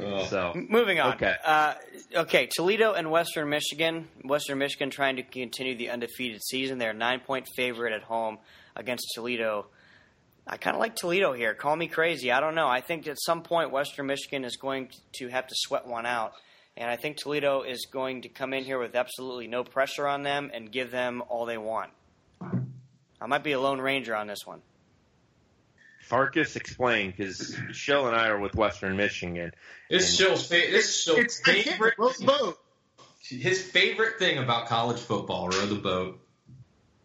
Oh. 0.00 0.24
So 0.24 0.52
it. 0.56 0.70
Moving 0.70 0.98
on. 0.98 1.14
Okay. 1.14 1.34
Uh, 1.44 1.74
okay, 2.16 2.48
Toledo 2.52 2.94
and 2.94 3.10
Western 3.10 3.48
Michigan. 3.48 4.08
Western 4.24 4.58
Michigan 4.58 4.90
trying 4.90 5.16
to 5.16 5.22
continue 5.22 5.76
the 5.76 5.90
undefeated 5.90 6.42
season. 6.42 6.78
They're 6.78 6.92
nine 6.92 7.20
point 7.20 7.46
favorite 7.54 7.92
at 7.92 8.02
home 8.02 8.38
against 8.74 9.12
Toledo. 9.14 9.66
I 10.46 10.56
kind 10.56 10.74
of 10.74 10.80
like 10.80 10.96
Toledo 10.96 11.32
here. 11.32 11.54
Call 11.54 11.76
me 11.76 11.86
crazy. 11.86 12.32
I 12.32 12.40
don't 12.40 12.54
know. 12.54 12.66
I 12.66 12.80
think 12.80 13.06
at 13.06 13.20
some 13.20 13.42
point 13.42 13.70
Western 13.70 14.06
Michigan 14.06 14.44
is 14.44 14.56
going 14.56 14.90
to 15.18 15.28
have 15.28 15.46
to 15.46 15.54
sweat 15.56 15.86
one 15.86 16.06
out. 16.06 16.32
And 16.76 16.90
I 16.90 16.96
think 16.96 17.16
Toledo 17.18 17.62
is 17.62 17.86
going 17.90 18.22
to 18.22 18.28
come 18.28 18.52
in 18.52 18.64
here 18.64 18.78
with 18.78 18.96
absolutely 18.96 19.46
no 19.46 19.62
pressure 19.62 20.06
on 20.08 20.22
them 20.22 20.50
and 20.52 20.70
give 20.72 20.90
them 20.90 21.22
all 21.28 21.46
they 21.46 21.58
want. 21.58 21.90
I 23.20 23.26
might 23.26 23.44
be 23.44 23.52
a 23.52 23.60
lone 23.60 23.80
ranger 23.80 24.14
on 24.14 24.26
this 24.26 24.44
one. 24.44 24.60
Farkas 26.02 26.56
explained 26.56 27.14
because 27.16 27.56
Shell 27.72 28.08
and 28.08 28.16
I 28.16 28.28
are 28.28 28.38
with 28.38 28.54
Western 28.54 28.96
Michigan. 28.96 29.52
This 29.88 30.10
is 30.10 30.16
Shill's, 30.16 30.46
fa- 30.48 30.54
this 30.70 31.08
is 31.08 31.16
It's 31.16 31.48
I 31.48 31.62
favorite. 31.62 31.94
row 31.96 32.10
the 32.10 32.26
boat. 32.26 32.58
His 33.22 33.62
favorite 33.62 34.18
thing 34.18 34.36
about 34.36 34.66
college 34.66 35.00
football: 35.00 35.48
row 35.48 35.64
the 35.64 35.76
boat. 35.76 36.20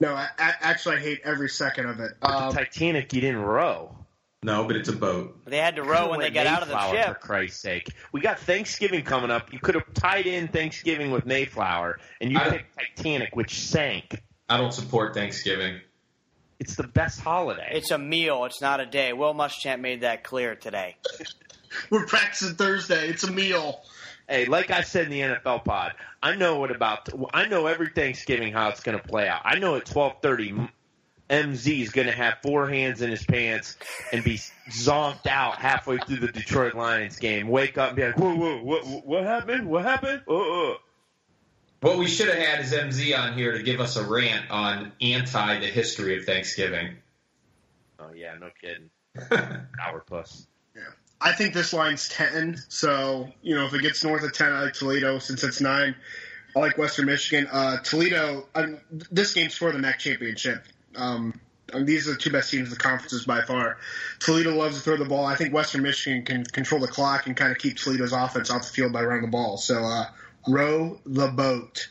No, 0.02 0.14
I, 0.14 0.28
I, 0.38 0.54
actually, 0.60 0.98
I 0.98 1.00
hate 1.00 1.22
every 1.24 1.48
second 1.48 1.86
of 1.86 2.00
it. 2.02 2.12
Um, 2.22 2.52
Titanic, 2.54 3.14
you 3.14 3.22
didn't 3.22 3.42
row. 3.42 3.96
No, 4.42 4.64
but 4.64 4.78
it's 4.78 4.88
a 4.88 4.96
boat. 4.96 5.38
They 5.46 5.58
had 5.58 5.76
to 5.76 5.84
row 5.84 6.10
when 6.10 6.22
they 6.22 6.30
got 6.30 6.48
out 6.48 6.62
of 6.62 6.70
the 6.70 6.92
ship. 6.92 7.08
For 7.08 7.14
Christ's 7.16 7.62
sake, 7.62 7.94
we 8.14 8.22
got 8.22 8.40
Thanksgiving 8.40 9.04
coming 9.04 9.32
up. 9.32 9.52
You 9.52 9.60
could 9.60 9.76
have 9.76 9.94
tied 9.94 10.28
in 10.28 10.48
Thanksgiving 10.48 11.12
with 11.12 11.26
Mayflower, 11.26 12.00
and 12.22 12.32
you 12.32 12.38
I- 12.40 12.50
picked 12.50 12.78
Titanic, 12.78 13.36
which 13.36 13.60
sank. 13.60 14.22
I 14.48 14.58
don't 14.58 14.74
support 14.74 15.14
Thanksgiving. 15.14 15.82
It's 16.60 16.76
the 16.76 16.88
best 16.88 17.20
holiday. 17.20 17.70
It's 17.74 17.92
a 17.92 17.98
meal. 17.98 18.46
It's 18.46 18.62
not 18.62 18.80
a 18.80 18.86
day. 18.86 19.14
Will 19.14 19.34
Muschamp 19.34 19.80
made 19.80 20.02
that 20.02 20.24
clear 20.24 20.56
today. 20.56 20.98
we're 21.90 22.06
practicing 22.06 22.56
Thursday. 22.56 23.08
It's 23.10 23.24
a 23.24 23.32
meal. 23.32 23.82
hey, 24.28 24.46
like 24.46 24.72
I 24.72 24.82
said 24.82 25.06
in 25.06 25.12
the 25.12 25.22
NFL 25.22 25.64
pod, 25.66 25.94
I 26.24 26.36
know 26.36 26.60
what 26.60 26.72
about. 26.72 27.10
I 27.34 27.46
know 27.46 27.68
every 27.68 27.90
Thanksgiving 27.90 28.52
how 28.54 28.70
it's 28.70 28.82
going 28.82 28.98
to 28.98 29.04
play 29.06 29.28
out. 29.28 29.42
I 29.46 29.60
know 29.60 29.76
at 29.76 29.86
twelve 29.86 30.16
thirty, 30.22 30.54
MZ 31.30 31.82
is 31.82 31.90
going 31.92 32.08
to 32.08 32.14
have 32.14 32.40
four 32.42 32.68
hands 32.68 33.02
in 33.02 33.10
his 33.10 33.24
pants 33.24 33.78
and 34.12 34.24
be 34.24 34.40
zonked 34.70 35.28
out 35.28 35.58
halfway 35.58 35.98
through 35.98 36.18
the 36.18 36.32
Detroit 36.32 36.74
Lions 36.74 37.18
game. 37.20 37.48
Wake 37.48 37.78
up 37.78 37.90
and 37.90 37.96
be 37.98 38.06
like, 38.06 38.18
"Whoa, 38.18 38.36
whoa, 38.36 38.58
what, 38.64 39.06
what 39.06 39.24
happened? 39.24 39.68
What 39.68 39.86
happened?" 39.86 40.24
Oh, 40.28 40.36
oh. 40.36 40.78
What 41.82 41.98
we 41.98 42.08
should 42.08 42.28
have 42.28 42.38
had 42.38 42.60
is 42.60 42.74
MZ 42.74 43.18
on 43.18 43.38
here 43.38 43.54
to 43.54 43.64
give 43.64 43.80
us 43.80 43.96
a 43.96 44.04
rant 44.04 44.50
on 44.52 44.92
anti 45.02 45.60
the 45.60 45.68
history 45.68 46.18
of 46.18 46.26
Thanksgiving. 46.26 46.98
oh 48.00 48.12
yeah, 48.14 48.36
no 48.40 48.50
kidding. 48.60 48.90
Sourpuss. 49.18 50.46
I 51.22 51.34
think 51.34 51.54
this 51.54 51.74
line's 51.74 52.08
ten. 52.10 52.58
So 52.70 53.30
you 53.42 53.56
know, 53.56 53.66
if 53.66 53.74
it 53.74 53.82
gets 53.82 54.04
north 54.04 54.24
of 54.24 54.34
ten, 54.34 54.52
I 54.52 54.64
like 54.64 54.74
Toledo. 54.74 55.20
Since 55.20 55.44
it's 55.44 55.62
nine, 55.62 55.96
I 56.56 56.60
like 56.60 56.78
Western 56.78 57.06
Michigan. 57.06 57.48
Uh, 57.52 57.78
Toledo. 57.78 58.48
I, 58.56 58.76
this 59.12 59.34
game's 59.34 59.56
for 59.56 59.72
the 59.72 59.80
MAC 59.80 60.00
championship. 60.00 60.64
Um, 61.00 61.40
I 61.74 61.78
mean, 61.78 61.86
these 61.86 62.08
are 62.08 62.14
the 62.14 62.18
two 62.18 62.32
best 62.32 62.50
teams 62.52 62.68
in 62.68 62.74
the 62.74 62.80
conferences 62.80 63.26
by 63.26 63.42
far. 63.42 63.78
Toledo 64.20 64.56
loves 64.56 64.78
to 64.78 64.82
throw 64.82 64.98
the 64.98 65.06
ball. 65.06 65.26
I 65.26 65.36
think 65.36 65.54
Western 65.54 65.84
Michigan 65.84 66.26
can 66.26 66.44
control 66.44 66.82
the 66.82 66.88
clock 66.88 67.28
and 67.28 67.38
kind 67.38 67.52
of 67.52 67.60
keep 67.60 67.78
Toledo's 67.78 68.12
offense 68.12 68.50
off 68.50 68.64
the 68.64 68.74
field 68.74 68.92
by 68.92 69.04
running 69.04 69.26
the 69.26 69.32
ball. 69.32 69.58
So 69.58 69.84
uh, 69.84 70.06
row 70.48 71.00
the 71.06 71.28
boat. 71.28 71.90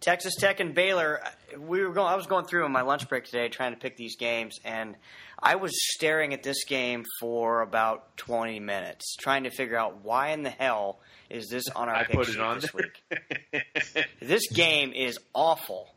Texas 0.00 0.34
Tech 0.34 0.60
and 0.60 0.74
Baylor. 0.74 1.20
We 1.56 1.84
were 1.84 1.92
going. 1.92 2.08
I 2.08 2.16
was 2.16 2.26
going 2.26 2.46
through 2.46 2.64
on 2.64 2.72
my 2.72 2.82
lunch 2.82 3.08
break 3.08 3.24
today 3.24 3.48
trying 3.48 3.72
to 3.72 3.78
pick 3.78 3.96
these 3.96 4.16
games, 4.16 4.58
and 4.64 4.96
I 5.38 5.54
was 5.56 5.70
staring 5.94 6.34
at 6.34 6.42
this 6.42 6.64
game 6.64 7.04
for 7.20 7.60
about 7.60 8.16
twenty 8.16 8.58
minutes, 8.58 9.14
trying 9.20 9.44
to 9.44 9.50
figure 9.50 9.76
out 9.76 10.02
why 10.04 10.30
in 10.30 10.42
the 10.42 10.50
hell 10.50 10.98
is 11.30 11.48
this 11.48 11.68
on 11.68 11.88
our 11.88 11.94
I 11.94 12.04
pick 12.04 12.16
put 12.16 12.28
it 12.30 12.40
on 12.40 12.58
this 12.58 12.72
there. 12.72 13.22
week. 13.52 14.04
This 14.20 14.50
game 14.52 14.92
is 14.92 15.18
awful. 15.34 15.91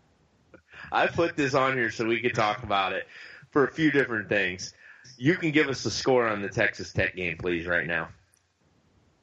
I 0.92 1.08
put 1.08 1.36
this 1.36 1.54
on 1.54 1.74
here 1.78 1.92
so 1.92 2.06
we 2.06 2.22
could 2.22 2.36
talk 2.36 2.64
about 2.64 2.94
it 2.94 3.08
for 3.52 3.66
a 3.66 3.72
few 3.72 3.92
different 3.92 4.30
things. 4.30 4.74
You 5.18 5.36
can 5.36 5.52
give 5.52 5.68
us 5.70 5.84
the 5.84 5.92
score 5.92 6.28
on 6.28 6.42
the 6.42 6.50
Texas 6.50 6.92
Tech 6.94 7.16
game, 7.16 7.38
please, 7.38 7.66
right 7.68 7.86
now. 7.88 8.10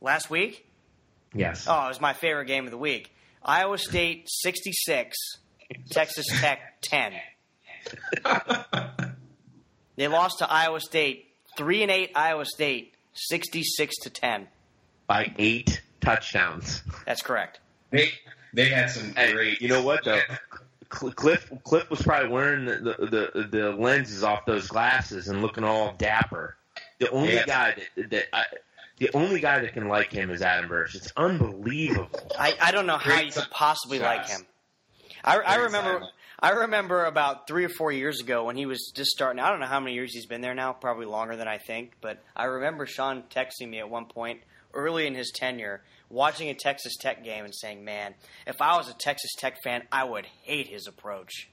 Last 0.01 0.31
week, 0.31 0.67
Yes. 1.35 1.67
oh, 1.69 1.85
it 1.87 1.89
was 1.89 2.01
my 2.01 2.13
favorite 2.13 2.47
game 2.47 2.65
of 2.67 2.71
the 2.71 2.79
week. 2.79 3.15
Iowa 3.45 3.79
State 3.79 4.27
sixty 4.29 4.73
six, 4.73 5.17
Texas 5.91 6.27
Tech 6.41 6.81
ten. 6.83 7.13
They 9.97 10.09
lost 10.09 10.39
to 10.39 10.51
Iowa 10.51 10.81
State 10.81 11.27
three 11.57 11.83
and 11.83 11.91
eight. 11.91 12.13
Iowa 12.15 12.45
State 12.47 12.95
sixty 13.13 13.63
six 13.63 13.95
to 14.03 14.11
ten. 14.11 14.49
By 15.07 15.33
eight 15.39 15.83
touchdowns. 16.01 16.83
That's 17.07 17.23
correct. 17.23 17.61
They 17.91 18.11
they 18.55 18.67
had 18.71 18.91
some 18.91 19.15
Hey, 19.15 19.33
great. 19.33 19.61
you 19.61 19.69
know 19.69 19.83
what 19.83 20.03
though? 20.05 20.21
Cl- 20.93 21.13
Cliff 21.13 21.51
Cliff 21.65 21.89
was 21.91 22.03
probably 22.03 22.29
wearing 22.31 22.65
the, 22.67 22.77
the 22.77 23.07
the 23.35 23.49
the 23.51 23.71
lenses 23.73 24.23
off 24.23 24.45
those 24.47 24.67
glasses 24.69 25.29
and 25.29 25.43
looking 25.43 25.65
all 25.65 25.95
dapper. 25.99 26.57
The 26.99 27.11
only 27.11 27.35
Yeah. 27.35 27.47
guy 27.47 27.75
that 27.97 28.11
that 28.11 28.25
I, 28.37 28.45
the 28.99 29.11
only 29.15 29.41
guy 29.41 29.61
that 29.61 29.73
can 29.73 29.89
like 29.89 30.13
him 30.13 30.31
is 30.31 30.43
Adam 30.43 30.69
Burch. 30.69 30.95
It's 30.95 31.13
unbelievable. 31.17 32.09
I, 32.39 32.55
I 32.61 32.71
don't 32.73 32.87
know 32.87 32.99
how 32.99 33.11
Great 33.17 33.27
you 33.27 33.33
could 33.33 33.51
possibly 33.51 33.99
like 33.99 34.29
him. 34.29 34.43
I, 35.25 35.39
I 35.39 35.57
remember. 35.57 36.07
I 36.45 36.51
remember 36.51 37.05
about 37.05 37.47
three 37.47 37.65
or 37.65 37.69
four 37.69 37.93
years 37.93 38.21
ago 38.21 38.45
when 38.45 38.57
he 38.57 38.67
was 38.67 38.91
just 38.97 39.11
starting. 39.11 39.41
I 39.41 39.49
don't 39.51 39.61
know 39.61 39.67
how 39.67 39.79
many 39.79 39.95
years 39.95 40.13
he's 40.13 40.27
been 40.27 40.41
there 40.41 40.57
now, 40.57 40.73
probably 40.73 41.07
longer 41.07 41.37
than 41.37 41.47
I 41.47 41.59
think. 41.59 41.93
But 42.01 42.19
I 42.35 42.45
remember 42.47 42.85
Sean 42.85 43.23
texting 43.31 43.69
me 43.69 43.79
at 43.79 43.89
one 43.89 44.07
point 44.07 44.41
early 44.75 45.07
in 45.07 45.15
his 45.15 45.31
tenure, 45.33 45.83
watching 46.13 46.49
a 46.49 46.55
Texas 46.55 46.97
Tech 47.01 47.25
game 47.25 47.45
and 47.45 47.55
saying, 47.55 47.85
"Man, 47.85 48.15
if 48.47 48.61
I 48.61 48.77
was 48.77 48.89
a 48.89 48.95
Texas 48.95 49.33
Tech 49.39 49.57
fan, 49.65 49.83
I 49.91 50.05
would 50.05 50.27
hate 50.43 50.69
his 50.69 50.87
approach." 50.87 51.49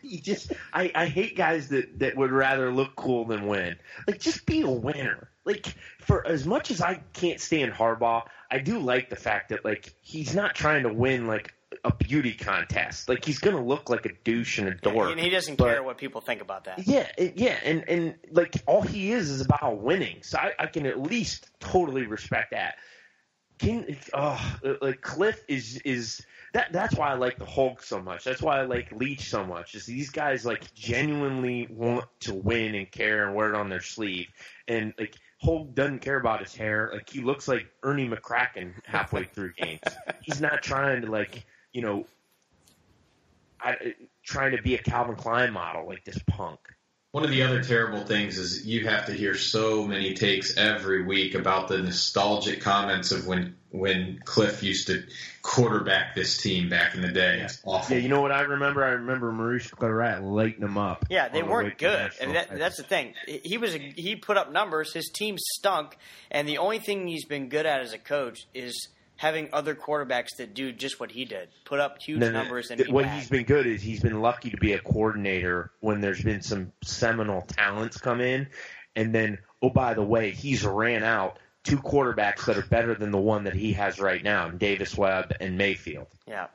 He 0.00 0.20
just 0.20 0.52
I, 0.72 0.92
I 0.94 1.06
hate 1.06 1.36
guys 1.36 1.68
that, 1.68 1.98
that 1.98 2.16
would 2.16 2.30
rather 2.30 2.72
look 2.72 2.94
cool 2.94 3.24
than 3.24 3.46
win. 3.46 3.76
Like 4.06 4.20
just 4.20 4.44
be 4.46 4.60
a 4.60 4.70
winner. 4.70 5.30
Like 5.44 5.74
for 6.00 6.26
as 6.26 6.46
much 6.46 6.70
as 6.70 6.80
I 6.80 7.00
can't 7.14 7.40
stand 7.40 7.72
Harbaugh, 7.72 8.22
I 8.50 8.58
do 8.58 8.78
like 8.78 9.08
the 9.10 9.16
fact 9.16 9.48
that 9.48 9.64
like 9.64 9.94
he's 10.02 10.34
not 10.34 10.54
trying 10.54 10.82
to 10.82 10.92
win 10.92 11.26
like 11.26 11.54
a 11.84 11.94
beauty 11.94 12.34
contest. 12.34 13.08
Like 13.08 13.24
he's 13.24 13.38
gonna 13.38 13.64
look 13.64 13.88
like 13.88 14.04
a 14.04 14.12
douche 14.24 14.58
and 14.58 14.68
a 14.68 14.74
dork. 14.74 15.10
and 15.10 15.18
he 15.20 15.30
doesn't 15.30 15.56
but- 15.56 15.72
care 15.72 15.82
what 15.82 15.96
people 15.96 16.20
think 16.20 16.42
about 16.42 16.64
that. 16.64 16.86
Yeah, 16.86 17.08
yeah, 17.18 17.58
and 17.64 17.88
and 17.88 18.14
like 18.30 18.62
all 18.66 18.82
he 18.82 19.10
is 19.12 19.30
is 19.30 19.40
about 19.40 19.80
winning. 19.80 20.22
So 20.22 20.38
I, 20.38 20.52
I 20.58 20.66
can 20.66 20.84
at 20.84 21.00
least 21.00 21.48
totally 21.60 22.06
respect 22.06 22.50
that. 22.50 22.76
Can 23.64 23.96
oh, 24.12 24.58
uh, 24.64 24.74
like 24.82 25.00
Cliff 25.00 25.42
is 25.48 25.78
is 25.78 26.24
that 26.52 26.72
that's 26.72 26.94
why 26.94 27.10
I 27.10 27.14
like 27.14 27.38
the 27.38 27.46
Hulk 27.46 27.82
so 27.82 28.00
much. 28.00 28.24
That's 28.24 28.42
why 28.42 28.60
I 28.60 28.62
like 28.62 28.92
Leach 28.92 29.28
so 29.28 29.44
much. 29.44 29.74
Is 29.74 29.86
these 29.86 30.10
guys 30.10 30.44
like 30.44 30.72
genuinely 30.74 31.66
want 31.70 32.04
to 32.20 32.34
win 32.34 32.74
and 32.74 32.90
care 32.90 33.26
and 33.26 33.34
wear 33.34 33.48
it 33.48 33.54
on 33.54 33.68
their 33.68 33.80
sleeve. 33.80 34.28
And 34.68 34.92
like 34.98 35.16
Hulk 35.40 35.74
doesn't 35.74 36.00
care 36.00 36.18
about 36.18 36.40
his 36.40 36.54
hair. 36.54 36.90
Like 36.92 37.08
he 37.08 37.22
looks 37.22 37.48
like 37.48 37.66
Ernie 37.82 38.08
McCracken 38.08 38.74
halfway 38.84 39.24
through 39.24 39.54
games. 39.54 39.80
He's 40.20 40.40
not 40.40 40.62
trying 40.62 41.02
to 41.02 41.10
like 41.10 41.46
you 41.72 41.82
know, 41.82 42.06
I, 43.60 43.94
trying 44.22 44.56
to 44.56 44.62
be 44.62 44.74
a 44.74 44.78
Calvin 44.78 45.16
Klein 45.16 45.52
model 45.52 45.86
like 45.86 46.04
this 46.04 46.18
punk. 46.26 46.60
One 47.14 47.22
of 47.22 47.30
the 47.30 47.44
other 47.44 47.62
terrible 47.62 48.04
things 48.04 48.38
is 48.38 48.66
you 48.66 48.88
have 48.88 49.06
to 49.06 49.12
hear 49.12 49.36
so 49.36 49.86
many 49.86 50.14
takes 50.14 50.56
every 50.56 51.04
week 51.04 51.36
about 51.36 51.68
the 51.68 51.78
nostalgic 51.78 52.60
comments 52.60 53.12
of 53.12 53.24
when 53.24 53.54
when 53.70 54.18
Cliff 54.24 54.64
used 54.64 54.88
to 54.88 55.04
quarterback 55.40 56.16
this 56.16 56.42
team 56.42 56.68
back 56.68 56.96
in 56.96 57.02
the 57.02 57.12
day. 57.12 57.42
It's 57.42 57.60
awful. 57.64 57.94
Yeah, 57.94 58.02
you 58.02 58.08
know 58.08 58.20
what 58.20 58.32
I 58.32 58.40
remember? 58.40 58.82
I 58.82 58.88
remember 58.88 59.30
Maurice 59.30 59.70
Clarett 59.70 60.28
lighting 60.28 60.58
them 60.58 60.76
up. 60.76 61.06
Yeah, 61.08 61.28
they 61.28 61.40
on 61.40 61.44
the 61.44 61.46
way 61.46 61.52
weren't 61.52 61.78
to 61.78 61.84
good. 61.84 61.98
Nashville. 62.00 62.22
I 62.22 62.26
mean, 62.26 62.34
that, 62.34 62.58
that's 62.58 62.76
the 62.78 62.82
thing. 62.82 63.14
He 63.44 63.58
was 63.58 63.76
a, 63.76 63.78
he 63.78 64.16
put 64.16 64.36
up 64.36 64.50
numbers. 64.50 64.92
His 64.92 65.08
team 65.14 65.36
stunk, 65.38 65.96
and 66.32 66.48
the 66.48 66.58
only 66.58 66.80
thing 66.80 67.06
he's 67.06 67.26
been 67.26 67.48
good 67.48 67.64
at 67.64 67.80
as 67.80 67.92
a 67.92 67.98
coach 67.98 68.48
is 68.54 68.88
having 69.16 69.48
other 69.52 69.74
quarterbacks 69.74 70.36
that 70.36 70.54
do 70.54 70.72
just 70.72 70.98
what 70.98 71.10
he 71.10 71.24
did, 71.24 71.48
put 71.64 71.80
up 71.80 72.00
huge 72.00 72.20
No, 72.20 72.30
numbers 72.30 72.70
and 72.70 72.80
what 72.88 73.06
he's 73.06 73.28
been 73.28 73.44
good 73.44 73.66
is 73.66 73.80
he's 73.82 74.00
been 74.00 74.20
lucky 74.20 74.50
to 74.50 74.56
be 74.56 74.72
a 74.72 74.80
coordinator 74.80 75.70
when 75.80 76.00
there's 76.00 76.22
been 76.22 76.42
some 76.42 76.72
seminal 76.82 77.42
talents 77.42 77.98
come 77.98 78.20
in, 78.20 78.48
and 78.96 79.14
then 79.14 79.38
oh 79.62 79.70
by 79.70 79.94
the 79.94 80.02
way, 80.02 80.30
he's 80.30 80.64
ran 80.64 81.04
out 81.04 81.38
two 81.62 81.78
quarterbacks 81.78 82.44
that 82.44 82.58
are 82.58 82.66
better 82.66 82.94
than 82.94 83.10
the 83.10 83.18
one 83.18 83.44
that 83.44 83.54
he 83.54 83.72
has 83.72 83.98
right 83.98 84.22
now, 84.22 84.48
Davis 84.48 84.96
Webb 84.96 85.32
and 85.40 85.56
Mayfield. 85.56 86.08
Yeah. 86.26 86.48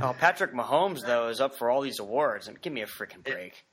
Oh, 0.00 0.14
Patrick 0.18 0.52
Mahomes 0.52 1.04
though 1.06 1.28
is 1.28 1.40
up 1.40 1.54
for 1.56 1.70
all 1.70 1.80
these 1.80 1.98
awards. 1.98 2.48
And 2.48 2.60
give 2.60 2.72
me 2.72 2.82
a 2.82 2.86
freaking 2.86 3.24
break. 3.24 3.64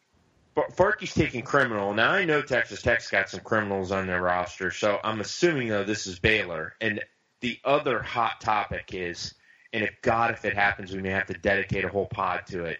F- 0.57 0.75
Farkey's 0.75 1.13
taking 1.13 1.43
criminal. 1.43 1.93
Now 1.93 2.11
I 2.11 2.25
know 2.25 2.41
Texas 2.41 2.81
Tech's 2.81 3.09
got 3.09 3.29
some 3.29 3.41
criminals 3.41 3.91
on 3.91 4.07
their 4.07 4.21
roster, 4.21 4.71
so 4.71 4.99
I'm 5.03 5.21
assuming 5.21 5.69
though 5.69 5.83
this 5.83 6.07
is 6.07 6.19
Baylor. 6.19 6.73
And 6.81 7.01
the 7.41 7.59
other 7.63 8.01
hot 8.01 8.41
topic 8.41 8.89
is, 8.93 9.33
and 9.73 9.83
if 9.83 10.01
God, 10.01 10.31
if 10.31 10.45
it 10.45 10.55
happens, 10.55 10.91
we 10.93 11.01
may 11.01 11.09
have 11.11 11.27
to 11.27 11.33
dedicate 11.33 11.85
a 11.85 11.89
whole 11.89 12.07
pod 12.07 12.47
to 12.47 12.65
it. 12.65 12.79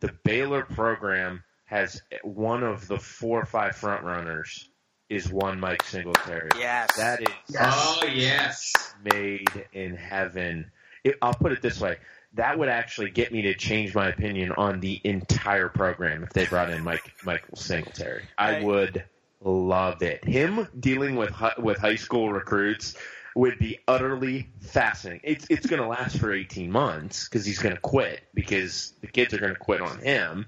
The 0.00 0.12
Baylor 0.24 0.62
program 0.62 1.42
has 1.64 2.02
one 2.22 2.62
of 2.62 2.86
the 2.86 2.98
four 2.98 3.40
or 3.40 3.46
five 3.46 3.76
front 3.76 4.04
runners 4.04 4.68
is 5.08 5.30
one 5.30 5.58
Mike 5.60 5.82
Singletary. 5.84 6.50
Yes. 6.58 6.96
That 6.96 7.22
is 7.22 7.56
Oh 7.58 8.02
yes. 8.12 8.72
made 9.02 9.48
in 9.72 9.96
heaven. 9.96 10.70
It, 11.04 11.16
I'll 11.22 11.34
put 11.34 11.52
it 11.52 11.62
this 11.62 11.80
way: 11.80 11.96
that 12.36 12.58
would 12.58 12.68
actually 12.68 13.10
get 13.10 13.32
me 13.32 13.42
to 13.42 13.54
change 13.54 13.94
my 13.94 14.08
opinion 14.08 14.52
on 14.52 14.80
the 14.80 15.00
entire 15.04 15.68
program 15.68 16.22
if 16.22 16.30
they 16.30 16.46
brought 16.46 16.70
in 16.70 16.82
Mike 16.84 17.12
Michael 17.24 17.56
Singletary. 17.56 18.24
I 18.38 18.62
would 18.62 19.04
love 19.40 20.02
it. 20.02 20.24
Him 20.24 20.68
dealing 20.78 21.16
with 21.16 21.34
with 21.58 21.78
high 21.78 21.96
school 21.96 22.30
recruits 22.30 22.94
would 23.34 23.58
be 23.58 23.78
utterly 23.88 24.50
fascinating. 24.60 25.20
It's 25.24 25.46
it's 25.50 25.66
going 25.66 25.82
to 25.82 25.88
last 25.88 26.18
for 26.18 26.32
eighteen 26.32 26.70
months 26.70 27.28
because 27.28 27.44
he's 27.44 27.58
going 27.58 27.74
to 27.74 27.80
quit 27.80 28.22
because 28.34 28.92
the 29.00 29.06
kids 29.06 29.34
are 29.34 29.38
going 29.38 29.54
to 29.54 29.58
quit 29.58 29.80
on 29.80 29.98
him. 29.98 30.46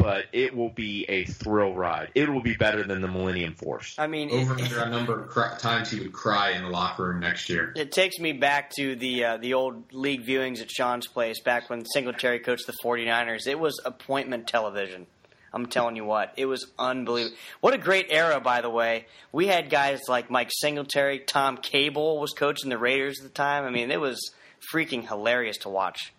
But 0.00 0.26
it 0.32 0.56
will 0.56 0.70
be 0.70 1.04
a 1.08 1.24
thrill 1.24 1.74
ride. 1.74 2.10
It 2.14 2.28
will 2.28 2.42
be 2.42 2.54
better 2.54 2.82
than 2.84 3.00
the 3.02 3.08
Millennium 3.08 3.54
Force. 3.54 3.94
I 3.98 4.06
mean, 4.06 4.30
Over 4.30 4.54
it, 4.54 4.62
under 4.62 4.80
a 4.80 4.88
number 4.88 5.20
of 5.22 5.28
cry, 5.28 5.56
times 5.58 5.90
he 5.90 6.00
would 6.00 6.12
cry 6.12 6.50
in 6.52 6.62
the 6.64 6.70
locker 6.70 7.04
room 7.04 7.20
next 7.20 7.48
year. 7.48 7.72
it 7.76 7.92
takes 7.92 8.18
me 8.18 8.32
back 8.32 8.70
to 8.76 8.96
the 8.96 9.24
uh, 9.24 9.36
the 9.36 9.54
old 9.54 9.92
league 9.92 10.24
viewings 10.26 10.60
at 10.60 10.70
Sean's 10.70 11.06
place 11.06 11.40
back 11.42 11.68
when 11.68 11.84
Singletary 11.84 12.38
coached 12.40 12.66
the 12.66 12.74
49ers. 12.84 13.46
It 13.46 13.58
was 13.58 13.80
appointment 13.84 14.46
television. 14.46 15.06
I'm 15.52 15.66
telling 15.66 15.96
you 15.96 16.04
what, 16.04 16.32
it 16.36 16.46
was 16.46 16.66
unbelievable. 16.78 17.36
What 17.60 17.74
a 17.74 17.78
great 17.78 18.06
era, 18.10 18.40
by 18.40 18.60
the 18.60 18.70
way. 18.70 19.06
We 19.32 19.48
had 19.48 19.68
guys 19.68 20.00
like 20.08 20.30
Mike 20.30 20.50
Singletary, 20.52 21.18
Tom 21.20 21.56
Cable 21.56 22.20
was 22.20 22.32
coaching 22.32 22.70
the 22.70 22.78
Raiders 22.78 23.18
at 23.18 23.24
the 23.24 23.34
time. 23.34 23.64
I 23.64 23.70
mean, 23.70 23.90
it 23.90 24.00
was 24.00 24.30
freaking 24.72 25.06
hilarious 25.08 25.56
to 25.58 25.68
watch. 25.68 26.12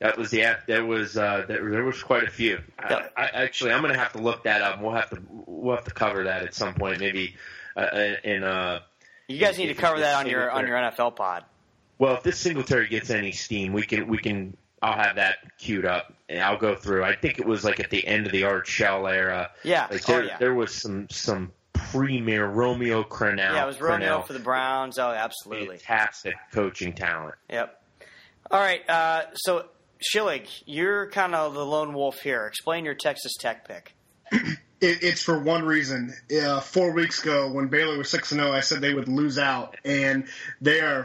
That 0.00 0.16
was 0.16 0.32
yeah. 0.32 0.56
There 0.66 0.84
was 0.84 1.16
uh, 1.16 1.44
there, 1.48 1.68
there 1.70 1.84
was 1.84 2.02
quite 2.02 2.24
a 2.24 2.30
few. 2.30 2.60
I, 2.78 3.08
I, 3.16 3.26
actually, 3.26 3.72
I'm 3.72 3.82
going 3.82 3.92
to 3.92 3.98
have 3.98 4.12
to 4.12 4.18
look 4.18 4.44
that 4.44 4.62
up. 4.62 4.80
We'll 4.80 4.92
have 4.92 5.10
to 5.10 5.22
we'll 5.28 5.74
have 5.74 5.84
to 5.84 5.90
cover 5.90 6.24
that 6.24 6.44
at 6.44 6.54
some 6.54 6.74
point, 6.74 7.00
maybe 7.00 7.34
uh, 7.76 8.14
in 8.22 8.44
uh. 8.44 8.80
You 9.26 9.38
guys 9.38 9.58
need 9.58 9.66
to 9.66 9.74
cover 9.74 10.00
that 10.00 10.14
on 10.14 10.30
your 10.30 10.50
on 10.50 10.66
your 10.66 10.76
NFL 10.76 11.16
pod. 11.16 11.44
Well, 11.98 12.14
if 12.14 12.22
this 12.22 12.38
Singletary 12.38 12.88
gets 12.88 13.10
any 13.10 13.32
steam, 13.32 13.72
we 13.72 13.82
can 13.82 14.06
we 14.06 14.18
can. 14.18 14.56
I'll 14.80 14.92
have 14.92 15.16
that 15.16 15.38
queued 15.58 15.84
up 15.84 16.14
and 16.28 16.40
I'll 16.40 16.58
go 16.58 16.76
through. 16.76 17.02
I 17.02 17.16
think 17.16 17.40
it 17.40 17.46
was 17.46 17.64
like 17.64 17.80
at 17.80 17.90
the 17.90 18.06
end 18.06 18.26
of 18.26 18.32
the 18.32 18.44
Art 18.44 18.66
Shell 18.66 19.08
era. 19.08 19.50
Yeah. 19.64 19.88
Like 19.90 20.08
oh 20.08 20.12
there, 20.12 20.24
yeah. 20.24 20.38
there 20.38 20.54
was 20.54 20.72
some 20.72 21.08
some 21.10 21.52
premier 21.72 22.46
Romeo 22.46 23.02
Crennel. 23.02 23.38
Yeah, 23.38 23.64
it 23.64 23.66
was 23.66 23.80
Romeo 23.80 24.20
Crennel, 24.20 24.26
for 24.26 24.32
the 24.34 24.38
Browns. 24.38 24.98
Oh, 24.98 25.10
absolutely. 25.10 25.78
fantastic 25.78 26.36
coaching 26.52 26.92
talent. 26.92 27.34
Yep. 27.50 27.82
All 28.50 28.60
right. 28.60 28.88
Uh, 28.88 29.22
so 29.34 29.66
Schilling, 30.00 30.42
you're 30.64 31.10
kind 31.10 31.34
of 31.34 31.54
the 31.54 31.64
lone 31.64 31.92
wolf 31.92 32.20
here. 32.20 32.46
Explain 32.46 32.84
your 32.84 32.94
Texas 32.94 33.32
Tech 33.40 33.66
pick. 33.66 33.94
It, 34.80 35.02
it's 35.02 35.22
for 35.24 35.36
one 35.36 35.64
reason. 35.64 36.14
Uh, 36.40 36.60
four 36.60 36.92
weeks 36.92 37.20
ago, 37.20 37.50
when 37.50 37.66
Baylor 37.66 37.98
was 37.98 38.08
six 38.08 38.30
and 38.30 38.40
zero, 38.40 38.52
I 38.52 38.60
said 38.60 38.80
they 38.80 38.94
would 38.94 39.08
lose 39.08 39.36
out, 39.36 39.76
and 39.84 40.28
they 40.60 40.80
are 40.80 41.04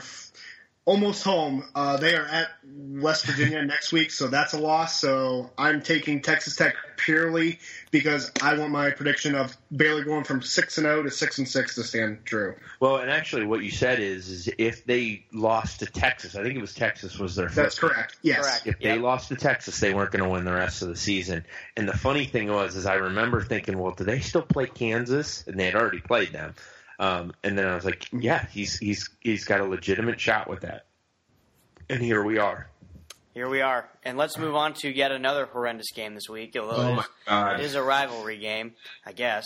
almost 0.85 1.23
home. 1.23 1.63
Uh, 1.73 1.97
they 1.97 2.15
are 2.15 2.25
at 2.25 2.49
West 2.65 3.25
Virginia 3.25 3.63
next 3.65 3.91
week, 3.91 4.11
so 4.11 4.27
that's 4.27 4.53
a 4.53 4.57
loss. 4.57 4.99
So 4.99 5.51
I'm 5.57 5.81
taking 5.81 6.21
Texas 6.21 6.55
Tech 6.55 6.75
purely 6.97 7.59
because 7.91 8.31
I 8.41 8.57
want 8.57 8.71
my 8.71 8.91
prediction 8.91 9.35
of 9.35 9.55
Baylor 9.75 10.03
going 10.03 10.23
from 10.23 10.41
six 10.41 10.77
and 10.77 10.85
zero 10.85 11.03
to 11.03 11.11
six 11.11 11.37
and 11.37 11.47
six 11.47 11.75
to 11.75 11.83
stand 11.83 12.25
true. 12.25 12.55
Well, 12.79 12.97
and 12.97 13.09
actually, 13.09 13.45
what 13.45 13.63
you 13.63 13.71
said 13.71 13.99
is, 13.99 14.29
is 14.29 14.49
if 14.57 14.85
they 14.85 15.25
lost 15.31 15.79
to 15.79 15.85
Texas, 15.85 16.35
I 16.35 16.43
think 16.43 16.55
it 16.55 16.61
was 16.61 16.73
Texas 16.73 17.17
was 17.17 17.35
their 17.35 17.47
That's 17.49 17.77
first 17.77 17.93
correct. 17.93 18.17
Yes. 18.21 18.41
Correct. 18.41 18.67
If 18.67 18.79
they 18.79 18.97
lost 18.97 19.29
to 19.29 19.35
Texas, 19.35 19.79
they 19.79 19.93
weren't 19.93 20.11
going 20.11 20.23
to 20.23 20.29
win 20.29 20.43
the 20.43 20.53
rest 20.53 20.81
of 20.81 20.89
the 20.89 20.95
season. 20.95 21.45
And 21.77 21.87
the 21.87 21.97
funny 21.97 22.25
thing 22.25 22.51
was, 22.51 22.75
is 22.75 22.85
I 22.85 22.95
remember 22.95 23.41
thinking, 23.41 23.77
well, 23.77 23.93
do 23.93 24.03
they 24.03 24.19
still 24.19 24.41
play 24.41 24.67
Kansas? 24.67 25.45
And 25.47 25.59
they 25.59 25.65
had 25.65 25.75
already 25.75 25.99
played 25.99 26.33
them. 26.33 26.55
Um, 26.99 27.33
and 27.43 27.57
then 27.57 27.65
I 27.67 27.75
was 27.75 27.85
like, 27.85 28.07
yeah, 28.13 28.45
he's 28.51 28.77
he's 28.77 29.09
he's 29.21 29.45
got 29.45 29.59
a 29.61 29.65
legitimate 29.65 30.19
shot 30.19 30.49
with 30.49 30.61
that. 30.61 30.85
And 31.89 32.01
here 32.01 32.23
we 32.23 32.37
are. 32.37 32.69
Here 33.33 33.49
we 33.49 33.61
are, 33.61 33.89
and 34.03 34.15
let's 34.17 34.37
move 34.37 34.53
on 34.55 34.73
to 34.75 34.95
yet 34.95 35.11
another 35.11 35.45
horrendous 35.47 35.91
game 35.95 36.13
this 36.13 36.29
week. 36.29 36.55
Although 36.59 36.75
Oh 36.75 36.91
it, 36.91 36.95
my 36.95 37.01
is, 37.01 37.07
God. 37.27 37.59
it 37.59 37.65
is 37.65 37.75
a 37.75 37.81
rivalry 37.81 38.37
game, 38.37 38.73
I 39.05 39.11
guess. 39.11 39.43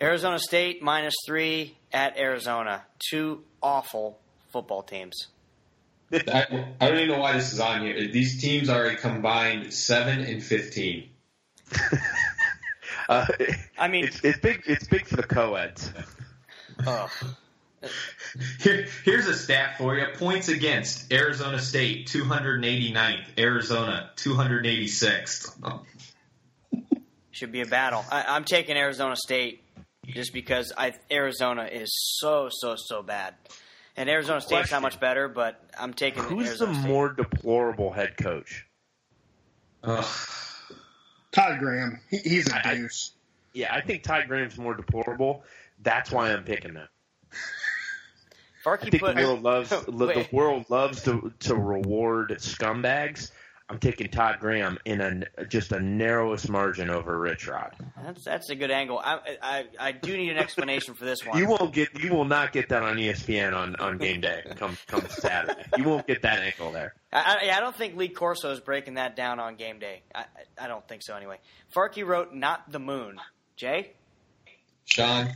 Arizona 0.00 0.38
State 0.38 0.82
minus 0.82 1.14
three 1.26 1.76
at 1.92 2.16
Arizona. 2.16 2.84
Two 3.10 3.42
awful 3.60 4.20
football 4.52 4.84
teams. 4.84 5.26
I, 6.12 6.46
I 6.80 6.88
don't 6.88 6.96
even 6.98 7.08
know 7.08 7.18
why 7.18 7.32
this 7.32 7.52
is 7.52 7.58
on 7.58 7.82
here. 7.82 8.06
These 8.06 8.40
teams 8.40 8.68
are 8.68 8.84
a 8.84 8.94
combined 8.96 9.74
seven 9.74 10.20
and 10.20 10.42
fifteen. 10.42 11.10
Uh, 13.08 13.24
I 13.78 13.88
mean, 13.88 14.04
it's 14.04 14.22
it's 14.22 14.38
big. 14.38 14.62
It's 14.66 14.86
big 14.86 15.06
for 15.06 15.16
the 15.16 15.22
co-eds. 15.22 15.90
Ugh. 16.86 17.10
Here, 18.60 18.86
here's 19.04 19.26
a 19.28 19.34
stat 19.34 19.78
for 19.78 19.96
you: 19.96 20.04
points 20.16 20.48
against 20.48 21.12
Arizona 21.12 21.60
State 21.60 22.08
289th, 22.08 23.24
Arizona 23.38 24.10
286th. 24.16 25.80
should 27.30 27.52
be 27.52 27.60
a 27.60 27.66
battle. 27.66 28.04
I, 28.10 28.24
I'm 28.28 28.44
taking 28.44 28.76
Arizona 28.76 29.14
State 29.16 29.62
just 30.06 30.32
because 30.32 30.72
I 30.76 30.94
Arizona 31.10 31.64
is 31.70 31.90
so 32.18 32.48
so 32.50 32.74
so 32.76 33.02
bad, 33.02 33.34
and 33.96 34.08
Arizona 34.10 34.40
State's 34.40 34.62
Question. 34.70 34.76
not 34.76 34.82
much 34.82 34.98
better. 35.00 35.28
But 35.28 35.62
I'm 35.78 35.94
taking 35.94 36.24
Who's 36.24 36.58
the 36.58 36.72
State. 36.74 36.88
more 36.88 37.10
deplorable 37.12 37.92
head 37.92 38.16
coach? 38.16 38.66
Ugh. 39.84 40.04
Todd 41.30 41.60
Graham, 41.60 42.00
he, 42.10 42.16
he's 42.18 42.48
a 42.50 42.56
I- 42.66 42.70
I- 42.72 42.74
deuce. 42.74 43.12
Yeah, 43.54 43.72
I 43.74 43.80
think 43.80 44.02
Todd 44.02 44.24
Graham's 44.28 44.58
more 44.58 44.74
deplorable. 44.74 45.42
That's 45.82 46.10
why 46.10 46.32
I'm 46.32 46.44
picking 46.44 46.74
that. 46.74 46.88
I 48.66 48.68
Farkey 48.68 48.90
think 48.90 49.02
put 49.02 49.16
the 49.16 49.22
world 49.22 49.42
loves 49.42 49.70
the 49.86 50.28
world 50.32 50.66
loves 50.68 51.02
to 51.04 51.32
to 51.40 51.54
reward 51.54 52.30
scumbags. 52.38 53.30
I'm 53.70 53.78
taking 53.78 54.08
Todd 54.08 54.36
Graham 54.40 54.78
in 54.86 55.00
a 55.02 55.44
just 55.44 55.72
a 55.72 55.80
narrowest 55.80 56.48
margin 56.48 56.88
over 56.88 57.18
Rich 57.18 57.48
Rod. 57.48 57.74
That's 58.02 58.24
that's 58.24 58.50
a 58.50 58.54
good 58.54 58.70
angle. 58.70 58.98
I 58.98 59.36
I, 59.42 59.64
I 59.78 59.92
do 59.92 60.16
need 60.16 60.30
an 60.30 60.38
explanation 60.38 60.94
for 60.94 61.04
this 61.04 61.18
one. 61.26 61.38
You 61.38 61.46
won't 61.46 61.72
get 61.72 62.02
you 62.02 62.12
will 62.12 62.24
not 62.24 62.52
get 62.52 62.70
that 62.70 62.82
on 62.82 62.96
ESPN 62.96 63.54
on, 63.54 63.76
on 63.76 63.98
game 63.98 64.22
day 64.22 64.42
come 64.56 64.76
come 64.86 65.06
Saturday. 65.08 65.62
You 65.76 65.84
won't 65.84 66.06
get 66.06 66.22
that 66.22 66.40
angle 66.40 66.72
there. 66.72 66.94
I, 67.12 67.38
I, 67.42 67.56
I 67.58 67.60
don't 67.60 67.76
think 67.76 67.96
Lee 67.96 68.08
Corso 68.08 68.50
is 68.52 68.60
breaking 68.60 68.94
that 68.94 69.16
down 69.16 69.38
on 69.38 69.56
game 69.56 69.78
day. 69.78 70.02
I, 70.14 70.20
I 70.20 70.64
I 70.64 70.68
don't 70.68 70.86
think 70.88 71.02
so 71.02 71.14
anyway. 71.14 71.38
Farkey 71.74 72.06
wrote 72.06 72.34
not 72.34 72.72
the 72.72 72.80
moon. 72.80 73.20
Jay? 73.56 73.92
Sean, 74.86 75.34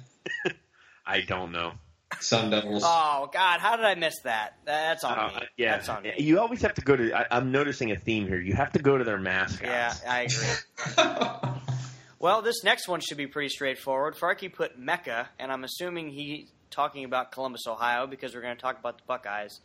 I 1.06 1.20
don't 1.22 1.52
know. 1.52 1.72
Sun 2.20 2.50
Devils. 2.50 2.82
Oh 2.84 3.30
God, 3.32 3.60
how 3.60 3.76
did 3.76 3.86
I 3.86 3.94
miss 3.94 4.14
that? 4.24 4.58
That's 4.66 5.02
on 5.02 5.18
Uh, 5.18 5.26
me. 5.40 5.46
yeah, 5.56 5.72
That's 5.76 5.88
on 5.88 6.02
me. 6.02 6.12
you 6.18 6.40
always 6.40 6.60
have 6.62 6.74
to 6.74 6.82
go 6.82 6.94
to. 6.94 7.12
I, 7.14 7.26
I'm 7.36 7.50
noticing 7.52 7.90
a 7.90 7.96
theme 7.96 8.26
here. 8.28 8.38
You 8.38 8.54
have 8.54 8.72
to 8.72 8.80
go 8.80 8.98
to 8.98 9.04
their 9.04 9.18
mascots. 9.18 9.62
Yeah, 9.62 9.94
I 10.08 10.22
agree. 10.22 11.58
Well, 12.18 12.40
this 12.40 12.62
next 12.62 12.86
one 12.86 13.00
should 13.00 13.16
be 13.16 13.26
pretty 13.26 13.48
straightforward. 13.48 14.14
Farkey 14.14 14.52
put 14.52 14.78
Mecca, 14.78 15.28
and 15.40 15.50
I'm 15.50 15.64
assuming 15.64 16.08
he's 16.10 16.48
talking 16.70 17.04
about 17.04 17.32
Columbus, 17.32 17.62
Ohio, 17.66 18.06
because 18.06 18.32
we're 18.32 18.42
going 18.42 18.54
to 18.54 18.62
talk 18.62 18.78
about 18.78 18.98
the 18.98 19.02
Buckeyes. 19.08 19.58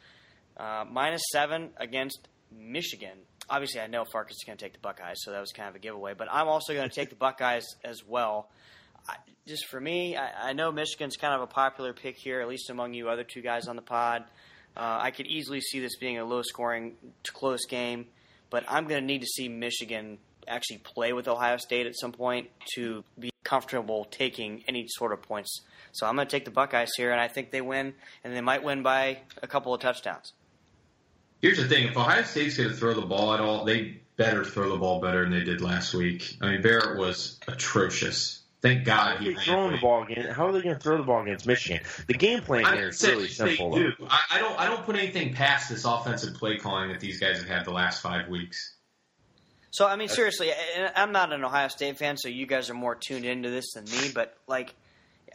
Uh, 0.59 0.83
minus 0.89 1.21
seven 1.31 1.69
against 1.77 2.27
Michigan. 2.51 3.15
obviously 3.47 3.79
I 3.79 3.85
know 3.85 4.05
Farkas 4.11 4.37
is 4.37 4.43
going 4.43 4.57
to 4.57 4.65
take 4.65 4.73
the 4.73 4.79
Buckeyes, 4.79 5.17
so 5.19 5.29
that 5.33 5.39
was 5.39 5.51
kind 5.51 5.69
of 5.69 5.75
a 5.75 5.79
giveaway. 5.79 6.15
But 6.17 6.29
I'm 6.31 6.47
also 6.47 6.73
going 6.73 6.89
to 6.89 6.95
take 6.95 7.11
the 7.11 7.15
Buckeyes 7.15 7.63
as 7.85 8.01
well. 8.07 8.49
Just 9.47 9.67
for 9.67 9.79
me, 9.79 10.17
I, 10.17 10.49
I 10.49 10.53
know 10.53 10.73
Michigan's 10.73 11.15
kind 11.15 11.33
of 11.33 11.41
a 11.41 11.47
popular 11.47 11.93
pick 11.93 12.17
here, 12.17 12.41
at 12.41 12.49
least 12.49 12.69
among 12.69 12.93
you 12.93 13.07
other 13.07 13.23
two 13.23 13.41
guys 13.41 13.69
on 13.69 13.77
the 13.77 13.81
pod. 13.81 14.25
Uh, 14.75 14.99
I 15.01 15.11
could 15.11 15.25
easily 15.25 15.61
see 15.61 15.79
this 15.79 15.95
being 15.95 16.17
a 16.17 16.25
low-scoring, 16.25 16.95
close 17.31 17.65
game, 17.65 18.07
but 18.49 18.65
I'm 18.67 18.87
going 18.87 18.99
to 18.99 19.07
need 19.07 19.21
to 19.21 19.27
see 19.27 19.47
Michigan 19.47 20.17
actually 20.49 20.79
play 20.79 21.13
with 21.13 21.29
Ohio 21.29 21.55
State 21.55 21.87
at 21.87 21.97
some 21.97 22.11
point 22.11 22.49
to 22.75 23.05
be 23.17 23.29
comfortable 23.45 24.05
taking 24.11 24.65
any 24.67 24.85
sort 24.89 25.13
of 25.13 25.21
points. 25.21 25.61
So 25.93 26.05
I'm 26.05 26.15
going 26.15 26.27
to 26.27 26.31
take 26.31 26.43
the 26.43 26.51
Buckeyes 26.51 26.89
here, 26.97 27.11
and 27.11 27.21
I 27.21 27.29
think 27.29 27.51
they 27.51 27.61
win, 27.61 27.93
and 28.25 28.35
they 28.35 28.41
might 28.41 28.63
win 28.63 28.83
by 28.83 29.19
a 29.41 29.47
couple 29.47 29.73
of 29.73 29.79
touchdowns. 29.79 30.33
Here's 31.41 31.57
the 31.57 31.69
thing: 31.69 31.87
if 31.87 31.95
Ohio 31.95 32.23
State's 32.23 32.57
going 32.57 32.69
to 32.69 32.75
throw 32.75 32.93
the 32.93 33.05
ball 33.05 33.33
at 33.33 33.39
all, 33.39 33.63
they 33.63 34.01
better 34.17 34.43
throw 34.43 34.69
the 34.69 34.77
ball 34.77 34.99
better 34.99 35.23
than 35.23 35.31
they 35.31 35.45
did 35.45 35.61
last 35.61 35.93
week. 35.93 36.35
I 36.41 36.51
mean, 36.51 36.61
Barrett 36.61 36.97
was 36.97 37.39
atrocious. 37.47 38.41
Thank 38.61 38.85
God 38.85 39.19
he 39.19 39.35
throwing 39.35 39.73
the 39.73 39.77
ball 39.77 40.03
again. 40.03 40.25
How 40.31 40.47
are 40.47 40.51
they 40.51 40.61
going 40.61 40.75
to 40.75 40.81
throw 40.81 40.97
the 40.97 41.03
ball 41.03 41.21
against 41.21 41.45
Michigan? 41.45 41.81
The 42.07 42.15
game 42.15 42.41
plan 42.41 42.65
here 42.75 42.89
is 42.89 43.03
really 43.03 43.27
simple. 43.27 43.75
Do. 43.75 43.93
I, 44.09 44.21
I 44.31 44.39
don't. 44.39 44.59
I 44.59 44.65
don't 44.65 44.83
put 44.83 44.95
anything 44.95 45.33
past 45.33 45.69
this 45.69 45.85
offensive 45.85 46.33
play 46.33 46.57
calling 46.57 46.89
that 46.89 46.99
these 46.99 47.19
guys 47.19 47.37
have 47.37 47.47
had 47.47 47.65
the 47.65 47.71
last 47.71 48.01
five 48.01 48.27
weeks. 48.29 48.73
So 49.69 49.85
I 49.85 49.95
mean, 49.95 50.07
seriously, 50.07 50.49
I'm 50.95 51.11
not 51.11 51.31
an 51.33 51.43
Ohio 51.43 51.67
State 51.67 51.99
fan, 51.99 52.17
so 52.17 52.29
you 52.29 52.47
guys 52.47 52.71
are 52.71 52.73
more 52.73 52.95
tuned 52.95 53.25
into 53.25 53.51
this 53.51 53.73
than 53.73 53.85
me. 53.85 54.09
But 54.11 54.35
like, 54.47 54.73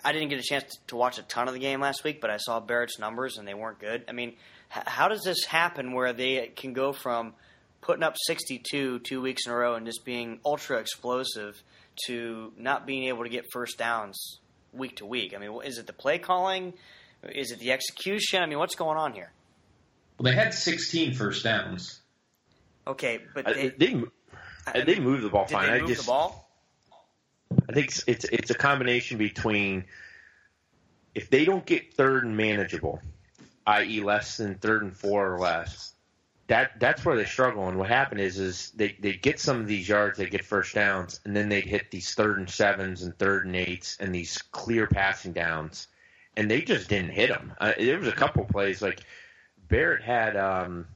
I 0.04 0.10
didn't 0.12 0.30
get 0.30 0.40
a 0.40 0.42
chance 0.42 0.76
to 0.88 0.96
watch 0.96 1.18
a 1.18 1.22
ton 1.22 1.46
of 1.46 1.54
the 1.54 1.60
game 1.60 1.80
last 1.80 2.02
week, 2.02 2.20
but 2.20 2.28
I 2.28 2.38
saw 2.38 2.58
Barrett's 2.58 2.98
numbers 2.98 3.38
and 3.38 3.46
they 3.46 3.54
weren't 3.54 3.78
good. 3.78 4.04
I 4.08 4.12
mean, 4.12 4.34
how 4.68 5.06
does 5.06 5.22
this 5.22 5.44
happen 5.44 5.92
where 5.92 6.12
they 6.12 6.50
can 6.56 6.72
go 6.72 6.92
from 6.92 7.34
putting 7.82 8.02
up 8.02 8.16
62 8.26 9.00
two 9.00 9.22
weeks 9.22 9.46
in 9.46 9.52
a 9.52 9.56
row 9.56 9.74
and 9.74 9.86
just 9.86 10.04
being 10.04 10.40
ultra 10.44 10.78
explosive 10.78 11.62
to 12.06 12.52
not 12.56 12.86
being 12.86 13.04
able 13.04 13.24
to 13.24 13.28
get 13.28 13.44
first 13.52 13.78
downs 13.78 14.40
week 14.72 14.96
to 14.96 15.06
week? 15.06 15.34
I 15.34 15.38
mean, 15.38 15.60
is 15.64 15.78
it 15.78 15.86
the 15.86 15.92
play 15.92 16.18
calling? 16.18 16.74
Is 17.22 17.52
it 17.52 17.58
the 17.58 17.72
execution? 17.72 18.42
I 18.42 18.46
mean, 18.46 18.58
what's 18.58 18.74
going 18.74 18.98
on 18.98 19.12
here? 19.12 19.30
Well, 20.18 20.32
they 20.32 20.36
had 20.36 20.54
16 20.54 21.14
first 21.14 21.44
downs. 21.44 22.00
Okay, 22.86 23.20
but 23.34 23.46
they 23.46 23.68
they, 23.70 24.02
I 24.66 24.80
they 24.80 24.98
moved 24.98 25.22
the 25.22 25.28
ball 25.28 25.46
fine. 25.46 25.70
I 25.70 25.86
just, 25.86 26.02
the 26.02 26.06
ball? 26.06 26.50
I 27.68 27.72
think 27.72 27.86
it's, 27.86 28.04
it's 28.06 28.24
it's 28.24 28.50
a 28.50 28.54
combination 28.54 29.18
between 29.18 29.84
if 31.14 31.30
they 31.30 31.44
don't 31.44 31.64
get 31.64 31.94
third 31.94 32.24
and 32.24 32.36
manageable, 32.36 33.00
i.e., 33.66 34.00
less 34.00 34.36
than 34.36 34.56
third 34.56 34.82
and 34.82 34.96
four 34.96 35.32
or 35.32 35.38
less, 35.38 35.92
that 36.48 36.78
that's 36.80 37.04
where 37.04 37.16
they 37.16 37.24
struggle. 37.24 37.68
And 37.68 37.78
what 37.78 37.88
happened 37.88 38.20
is 38.20 38.38
is 38.38 38.70
they 38.72 38.96
they 39.00 39.14
get 39.14 39.40
some 39.40 39.60
of 39.60 39.66
these 39.66 39.88
yards, 39.88 40.18
they 40.18 40.26
get 40.26 40.44
first 40.44 40.74
downs, 40.74 41.20
and 41.24 41.34
then 41.34 41.48
they 41.48 41.60
hit 41.60 41.90
these 41.90 42.14
third 42.14 42.38
and 42.38 42.48
sevens 42.48 43.02
and 43.02 43.16
third 43.18 43.46
and 43.46 43.56
eights 43.56 43.96
and 44.00 44.14
these 44.14 44.38
clear 44.50 44.86
passing 44.86 45.32
downs, 45.32 45.88
and 46.36 46.50
they 46.50 46.62
just 46.62 46.88
didn't 46.88 47.10
hit 47.10 47.28
them. 47.28 47.52
Uh, 47.60 47.72
there 47.78 47.98
was 47.98 48.08
a 48.08 48.12
couple 48.12 48.44
plays 48.44 48.82
like 48.82 49.00
Barrett 49.68 50.02
had 50.02 50.36
um 50.36 50.86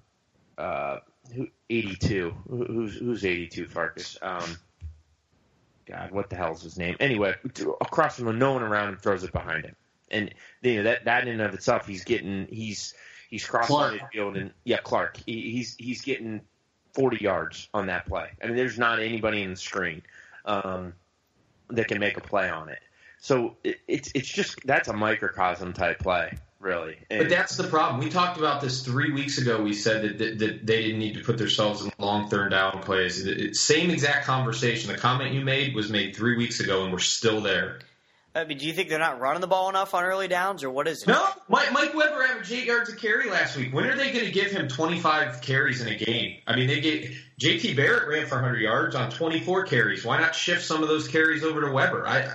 uh 0.59 0.99
82. 1.69 2.35
Who's 2.49 2.97
who's 2.97 3.25
82 3.25 3.67
Farkas? 3.67 4.17
Um, 4.23 4.57
God, 5.87 6.11
what 6.13 6.31
the 6.31 6.37
hell's 6.37 6.63
his 6.63 6.79
name? 6.79 6.97
Anyway, 7.01 7.35
across 7.81 8.17
from 8.17 8.29
him, 8.29 8.39
no 8.39 8.53
one 8.53 8.63
around 8.63 8.91
him 8.91 8.97
throws 8.97 9.25
it 9.25 9.33
behind 9.33 9.65
him 9.65 9.77
and 10.11 10.33
you 10.63 10.77
know 10.77 10.83
that 10.85 11.05
that 11.05 11.23
in 11.23 11.29
and 11.29 11.43
of 11.43 11.55
itself, 11.55 11.87
he's 11.87 12.05
getting 12.05 12.47
he's 12.51 12.95
he's 13.31 13.47
crossing 13.47 13.99
the 13.99 14.01
field 14.13 14.37
and 14.37 14.53
yeah, 14.65 14.79
Clark, 14.79 15.19
he, 15.27 15.51
he's 15.51 15.77
he's 15.79 16.03
getting 16.03 16.41
40 16.95 17.23
yards 17.23 17.69
on 17.75 17.87
that 17.87 18.07
play. 18.07 18.31
I 18.43 18.47
mean, 18.47 18.57
there's 18.57 18.79
not 18.79 19.01
anybody 19.01 19.43
in 19.43 19.51
the 19.51 19.57
screen 19.57 20.03
um, 20.45 20.95
that 21.69 21.89
can 21.89 21.99
make 21.99 22.17
a 22.17 22.23
play 22.23 22.49
on 22.49 22.69
it. 22.69 22.81
So 23.19 23.57
it, 23.65 23.77
it's 23.87 24.11
it's 24.15 24.29
just 24.29 24.65
that's 24.65 24.89
a 24.89 24.93
microcosm 24.93 25.73
type 25.73 25.99
play, 25.99 26.39
really. 26.61 26.97
And, 27.11 27.21
but 27.21 27.29
that's 27.29 27.57
the 27.57 27.65
problem. 27.65 28.01
We 28.01 28.09
talked 28.09 28.39
about 28.39 28.61
this 28.61 28.83
three 28.83 29.13
weeks 29.13 29.39
ago. 29.39 29.63
We 29.63 29.73
said 29.73 30.03
that, 30.03 30.19
that, 30.19 30.39
that 30.39 30.67
they 30.67 30.83
didn't 30.83 30.99
need 30.99 31.15
to 31.15 31.25
put 31.25 31.39
themselves 31.39 31.85
in 31.85 31.93
long 31.99 32.29
third 32.29 32.51
down 32.51 32.83
plays. 32.83 33.27
It, 33.27 33.41
it, 33.41 33.57
same 33.57 33.91
exact 33.91 34.27
conversation. 34.27 34.93
The 34.93 34.99
comment 34.99 35.35
you 35.35 35.43
made 35.43 35.75
was 35.75 35.91
made 35.91 36.15
three 36.15 36.37
weeks 36.37 36.61
ago, 36.61 36.85
and 36.85 36.93
we're 36.93 36.99
still 36.99 37.41
there. 37.41 37.81
I 38.37 38.45
mean, 38.45 38.59
do 38.59 38.67
you 38.67 38.75
think 38.75 38.91
they're 38.91 38.99
not 38.99 39.19
running 39.19 39.41
the 39.41 39.47
ball 39.47 39.71
enough 39.71 39.95
on 39.95 40.05
early 40.05 40.29
downs, 40.29 40.63
or 40.63 40.69
what 40.69 40.87
is 40.87 41.03
it? 41.03 41.09
No, 41.09 41.27
Mike, 41.49 41.73
Mike 41.73 41.95
Weber 41.95 42.23
averaged 42.23 42.53
eight 42.53 42.67
yards 42.67 42.91
a 42.91 42.95
carry 42.95 43.31
last 43.31 43.57
week. 43.57 43.73
When 43.73 43.87
are 43.87 43.97
they 43.97 44.13
going 44.13 44.27
to 44.27 44.31
give 44.31 44.51
him 44.51 44.69
25 44.69 45.41
carries 45.41 45.81
in 45.81 45.89
a 45.89 45.97
game? 45.97 46.37
I 46.47 46.55
mean, 46.55 46.67
they 46.67 46.81
get 46.83 47.11
J.T. 47.39 47.73
Barrett 47.73 48.07
ran 48.07 48.27
for 48.27 48.35
100 48.35 48.59
yards 48.59 48.95
on 48.95 49.11
24 49.11 49.65
carries. 49.65 50.05
Why 50.05 50.21
not 50.21 50.35
shift 50.35 50.65
some 50.65 50.83
of 50.83 50.89
those 50.91 51.09
carries 51.09 51.45
over 51.45 51.63
to 51.63 51.73
Weber? 51.73 52.07
I 52.07 52.29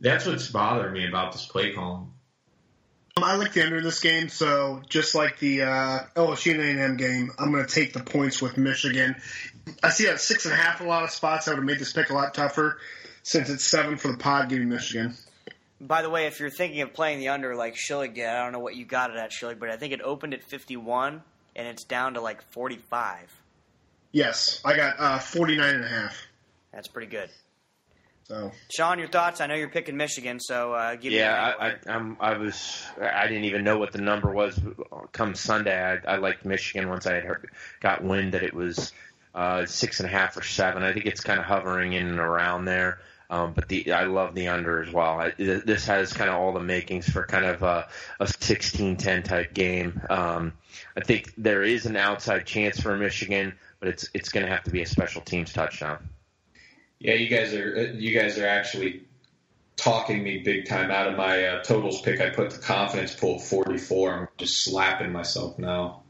that's 0.00 0.26
what's 0.26 0.48
bothering 0.48 0.92
me 0.92 1.06
about 1.06 1.32
this 1.32 1.46
play 1.46 1.72
calling. 1.72 2.12
Um, 3.16 3.24
I 3.24 3.36
like 3.36 3.52
the 3.52 3.64
under 3.64 3.78
in 3.78 3.84
this 3.84 4.00
game, 4.00 4.28
so 4.28 4.82
just 4.88 5.14
like 5.14 5.38
the 5.38 5.62
uh, 5.62 5.98
LSU 6.16 6.58
A&M 6.58 6.96
game, 6.96 7.30
I'm 7.38 7.52
going 7.52 7.64
to 7.64 7.72
take 7.72 7.92
the 7.92 8.02
points 8.02 8.42
with 8.42 8.56
Michigan. 8.56 9.16
I 9.82 9.90
see 9.90 10.08
at 10.08 10.20
six 10.20 10.44
and 10.44 10.54
a 10.54 10.56
half 10.56 10.80
a 10.80 10.84
lot 10.84 11.04
of 11.04 11.10
spots. 11.10 11.46
I 11.46 11.52
would 11.52 11.58
have 11.58 11.64
made 11.64 11.78
this 11.78 11.92
pick 11.92 12.10
a 12.10 12.14
lot 12.14 12.34
tougher 12.34 12.78
since 13.28 13.50
it's 13.50 13.64
seven 13.64 13.98
for 13.98 14.08
the 14.08 14.16
pod, 14.16 14.48
giving 14.48 14.70
Michigan. 14.70 15.14
By 15.82 16.00
the 16.00 16.08
way, 16.08 16.26
if 16.26 16.40
you're 16.40 16.48
thinking 16.48 16.80
of 16.80 16.94
playing 16.94 17.18
the 17.18 17.28
under 17.28 17.54
like 17.54 17.76
Schilling 17.76 18.14
did, 18.14 18.26
I 18.26 18.42
don't 18.42 18.52
know 18.52 18.58
what 18.58 18.74
you 18.74 18.86
got 18.86 19.10
it 19.10 19.16
at 19.16 19.32
Schilling, 19.32 19.58
but 19.58 19.68
I 19.68 19.76
think 19.76 19.92
it 19.92 20.00
opened 20.00 20.32
at 20.32 20.42
51 20.42 21.22
and 21.54 21.68
it's 21.68 21.84
down 21.84 22.14
to 22.14 22.22
like 22.22 22.40
45. 22.52 23.30
Yes, 24.12 24.62
I 24.64 24.74
got 24.74 24.98
uh, 24.98 25.18
49 25.18 25.74
and 25.74 25.84
a 25.84 25.88
half. 25.88 26.16
That's 26.72 26.88
pretty 26.88 27.08
good. 27.08 27.28
So, 28.24 28.50
Sean, 28.70 28.98
your 28.98 29.08
thoughts? 29.08 29.42
I 29.42 29.46
know 29.46 29.54
you're 29.54 29.68
picking 29.68 29.98
Michigan, 29.98 30.40
so 30.40 30.72
uh, 30.72 30.94
give 30.96 31.12
yeah, 31.12 31.18
me. 31.18 31.66
Yeah, 31.66 31.74
I, 31.86 31.92
I'm, 31.92 32.16
I 32.20 32.36
was. 32.38 32.82
I 33.00 33.26
didn't 33.26 33.44
even 33.44 33.62
know 33.62 33.78
what 33.78 33.92
the 33.92 34.00
number 34.00 34.30
was. 34.30 34.58
Come 35.12 35.34
Sunday, 35.34 36.00
I, 36.06 36.14
I 36.14 36.16
liked 36.16 36.44
Michigan 36.46 36.88
once 36.88 37.06
I 37.06 37.14
had 37.14 37.24
heard, 37.24 37.50
got 37.80 38.02
wind 38.02 38.34
that 38.34 38.42
it 38.42 38.52
was 38.52 38.92
uh, 39.34 39.64
six 39.64 40.00
and 40.00 40.08
a 40.08 40.12
half 40.12 40.36
or 40.36 40.42
seven. 40.42 40.82
I 40.82 40.92
think 40.92 41.06
it's 41.06 41.22
kind 41.22 41.38
of 41.38 41.46
hovering 41.46 41.92
in 41.94 42.06
and 42.08 42.18
around 42.18 42.66
there. 42.66 43.00
Um, 43.30 43.52
but 43.52 43.68
the 43.68 43.92
I 43.92 44.04
love 44.04 44.34
the 44.34 44.48
under 44.48 44.82
as 44.82 44.90
well. 44.90 45.20
I, 45.20 45.32
this 45.36 45.84
has 45.86 46.12
kind 46.12 46.30
of 46.30 46.36
all 46.36 46.52
the 46.52 46.60
makings 46.60 47.08
for 47.08 47.26
kind 47.26 47.44
of 47.44 47.62
a, 47.62 47.88
a 48.20 48.24
16-10 48.24 49.24
type 49.24 49.52
game. 49.52 50.00
Um, 50.08 50.54
I 50.96 51.02
think 51.02 51.34
there 51.36 51.62
is 51.62 51.84
an 51.84 51.96
outside 51.96 52.46
chance 52.46 52.80
for 52.80 52.96
Michigan, 52.96 53.54
but 53.80 53.90
it's 53.90 54.08
it's 54.14 54.30
going 54.30 54.46
to 54.46 54.50
have 54.50 54.64
to 54.64 54.70
be 54.70 54.80
a 54.80 54.86
special 54.86 55.20
teams 55.20 55.52
touchdown. 55.52 56.08
Yeah, 56.98 57.14
you 57.14 57.28
guys 57.28 57.52
are 57.52 57.92
you 57.92 58.18
guys 58.18 58.38
are 58.38 58.46
actually 58.46 59.02
talking 59.76 60.22
me 60.22 60.38
big 60.38 60.66
time 60.66 60.90
out 60.90 61.06
of 61.06 61.16
my 61.16 61.44
uh, 61.44 61.62
totals 61.62 62.00
pick. 62.00 62.20
I 62.20 62.30
put 62.30 62.50
the 62.50 62.58
confidence 62.58 63.14
pool 63.14 63.36
at 63.36 63.42
44. 63.42 64.12
I'm 64.12 64.28
just 64.36 64.64
slapping 64.64 65.12
myself 65.12 65.58
now. 65.58 66.02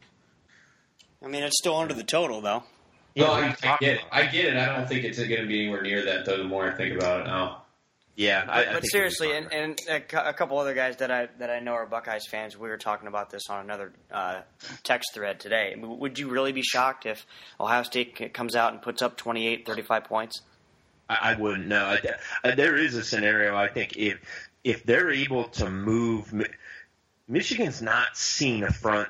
I 1.22 1.26
mean, 1.26 1.42
it's 1.42 1.58
still 1.58 1.76
under 1.76 1.94
the 1.94 2.04
total 2.04 2.40
though. 2.40 2.62
Yeah, 3.18 3.26
no, 3.26 3.32
I, 3.32 3.56
I, 3.64 3.76
get 3.80 3.94
it. 3.96 4.00
I 4.12 4.26
get 4.26 4.44
it. 4.44 4.56
I 4.56 4.76
don't 4.76 4.88
think 4.88 5.04
it's 5.04 5.18
going 5.18 5.40
to 5.40 5.46
be 5.46 5.60
anywhere 5.60 5.82
near 5.82 6.04
that, 6.04 6.24
though. 6.24 6.38
The 6.38 6.44
more 6.44 6.70
I 6.70 6.76
think 6.76 6.94
about 6.94 7.22
it 7.22 7.24
now. 7.24 7.62
Yeah, 8.14 8.44
but, 8.46 8.68
I, 8.68 8.72
but 8.72 8.84
seriously, 8.84 9.36
and, 9.36 9.52
and 9.52 9.80
a, 9.88 10.32
couple 10.32 10.58
other 10.58 10.74
guys 10.74 10.96
that 10.96 11.10
I 11.10 11.28
that 11.38 11.50
I 11.50 11.60
know 11.60 11.74
are 11.74 11.86
Buckeyes 11.86 12.26
fans. 12.28 12.56
We 12.56 12.68
were 12.68 12.76
talking 12.76 13.06
about 13.06 13.30
this 13.30 13.48
on 13.48 13.64
another 13.64 13.92
uh, 14.10 14.40
text 14.82 15.14
thread 15.14 15.38
today. 15.38 15.76
Would 15.80 16.18
you 16.18 16.28
really 16.28 16.50
be 16.52 16.62
shocked 16.62 17.06
if 17.06 17.24
Ohio 17.60 17.84
State 17.84 18.34
comes 18.34 18.56
out 18.56 18.72
and 18.72 18.82
puts 18.82 19.02
up 19.02 19.16
28, 19.16 19.66
35 19.66 20.04
points? 20.04 20.42
I, 21.08 21.18
I 21.22 21.34
wouldn't 21.36 21.68
know. 21.68 21.96
there 22.42 22.76
is 22.76 22.96
a 22.96 23.04
scenario. 23.04 23.56
I 23.56 23.68
think 23.68 23.96
if 23.96 24.18
if 24.64 24.84
they're 24.84 25.10
able 25.10 25.44
to 25.44 25.70
move, 25.70 26.32
Michigan's 27.28 27.82
not 27.82 28.16
seen 28.16 28.64
a 28.64 28.72
front 28.72 29.08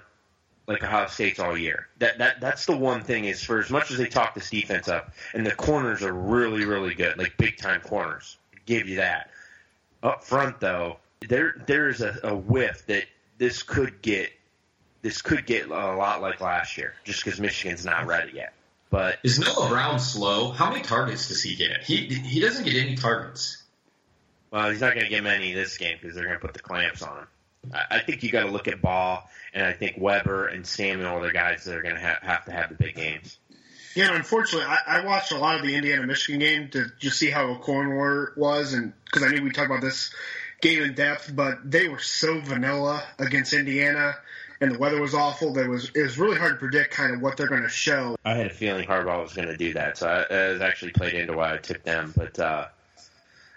like 0.68 0.84
Ohio 0.84 1.06
State's 1.08 1.40
all 1.40 1.56
year. 1.56 1.88
That 1.98 2.18
that 2.18 2.40
that's 2.40 2.66
the 2.66 2.76
one 2.76 3.02
thing 3.02 3.24
is 3.24 3.42
for 3.42 3.58
as 3.58 3.70
much 3.70 3.90
as 3.90 3.96
they 3.96 4.06
talk 4.06 4.34
this 4.34 4.50
defense 4.50 4.86
up, 4.86 5.12
and 5.34 5.44
the 5.44 5.54
corners 5.54 6.02
are 6.02 6.12
really 6.12 6.64
really 6.64 6.94
good, 6.94 7.18
like 7.18 7.36
big 7.38 7.56
time 7.56 7.80
corners. 7.80 8.36
Give 8.66 8.86
you 8.86 8.96
that. 8.96 9.30
Up 10.02 10.22
front 10.22 10.60
though, 10.60 10.98
there 11.26 11.54
there's 11.66 12.02
a, 12.02 12.20
a 12.22 12.36
whiff 12.36 12.86
that 12.86 13.04
this 13.38 13.62
could 13.62 14.02
get 14.02 14.30
this 15.00 15.22
could 15.22 15.46
get 15.46 15.66
a 15.66 15.96
lot 15.96 16.20
like 16.20 16.40
last 16.40 16.76
year, 16.76 16.94
just 17.02 17.24
because 17.24 17.40
Michigan's 17.40 17.84
not 17.84 18.06
ready 18.06 18.32
yet. 18.34 18.52
But 18.90 19.18
is 19.22 19.38
Noah 19.38 19.68
Brown 19.68 19.98
slow? 19.98 20.50
How 20.50 20.70
many 20.70 20.82
targets 20.82 21.28
does 21.28 21.42
he 21.42 21.56
get? 21.56 21.82
He 21.82 22.06
he 22.06 22.40
doesn't 22.40 22.64
get 22.64 22.76
any 22.76 22.94
targets. 22.94 23.62
Well, 24.50 24.70
he's 24.70 24.80
not 24.80 24.94
going 24.94 25.04
to 25.04 25.10
get 25.10 25.22
many 25.22 25.52
this 25.52 25.76
game 25.76 25.98
because 26.00 26.14
they're 26.14 26.24
going 26.24 26.38
to 26.38 26.44
put 26.44 26.54
the 26.54 26.60
clamps 26.60 27.02
on 27.02 27.18
him. 27.18 27.26
I 27.90 28.00
think 28.00 28.22
you 28.22 28.30
got 28.30 28.44
to 28.44 28.50
look 28.50 28.68
at 28.68 28.80
Ball, 28.80 29.28
and 29.52 29.66
I 29.66 29.72
think 29.72 29.96
Weber 29.98 30.46
and 30.46 30.66
Samuel 30.66 31.18
are 31.18 31.26
the 31.26 31.32
guys 31.32 31.64
that 31.64 31.74
are 31.74 31.82
going 31.82 31.96
to 31.96 32.00
have, 32.00 32.18
have 32.22 32.44
to 32.46 32.52
have 32.52 32.68
the 32.70 32.76
big 32.76 32.94
games. 32.94 33.38
Yeah, 33.94 34.14
unfortunately, 34.14 34.66
I, 34.66 35.00
I 35.00 35.04
watched 35.04 35.32
a 35.32 35.38
lot 35.38 35.56
of 35.56 35.62
the 35.62 35.74
Indiana 35.74 36.06
Michigan 36.06 36.40
game 36.40 36.68
to 36.70 36.86
just 36.98 37.18
see 37.18 37.30
how 37.30 37.52
the 37.52 37.59
corn 37.59 37.94
war 37.94 38.32
was, 38.36 38.72
and 38.72 38.92
because 39.04 39.22
I 39.22 39.30
knew 39.30 39.42
we 39.42 39.50
talked 39.50 39.70
about 39.70 39.80
this 39.80 40.14
game 40.61 40.82
in 40.82 40.94
depth, 40.94 41.34
but 41.34 41.68
they 41.68 41.88
were 41.88 41.98
so 41.98 42.40
vanilla 42.40 43.02
against 43.18 43.52
Indiana, 43.52 44.16
and 44.61 44.74
the 44.74 44.78
weather 44.78 45.00
was 45.00 45.14
awful. 45.14 45.54
That 45.54 45.68
was 45.68 45.90
it 45.94 46.02
was 46.02 46.18
really 46.18 46.36
hard 46.36 46.52
to 46.52 46.59
predict 46.59 46.94
kind 46.94 47.14
of 47.14 47.20
what 47.20 47.36
they're 47.36 47.48
going 47.48 47.62
to 47.62 47.68
show. 47.68 48.16
I 48.24 48.34
had 48.34 48.46
a 48.46 48.54
feeling 48.54 48.86
Harbaugh 48.86 49.22
was 49.22 49.34
going 49.34 49.48
to 49.48 49.56
do 49.56 49.74
that, 49.74 49.98
so 49.98 50.06
I, 50.06 50.20
it 50.22 50.52
was 50.52 50.62
actually 50.62 50.92
played 50.92 51.14
into 51.14 51.36
why 51.36 51.54
I 51.54 51.59
took 51.59 51.82
them. 51.82 52.12
But 52.16 52.38
uh, 52.38 52.66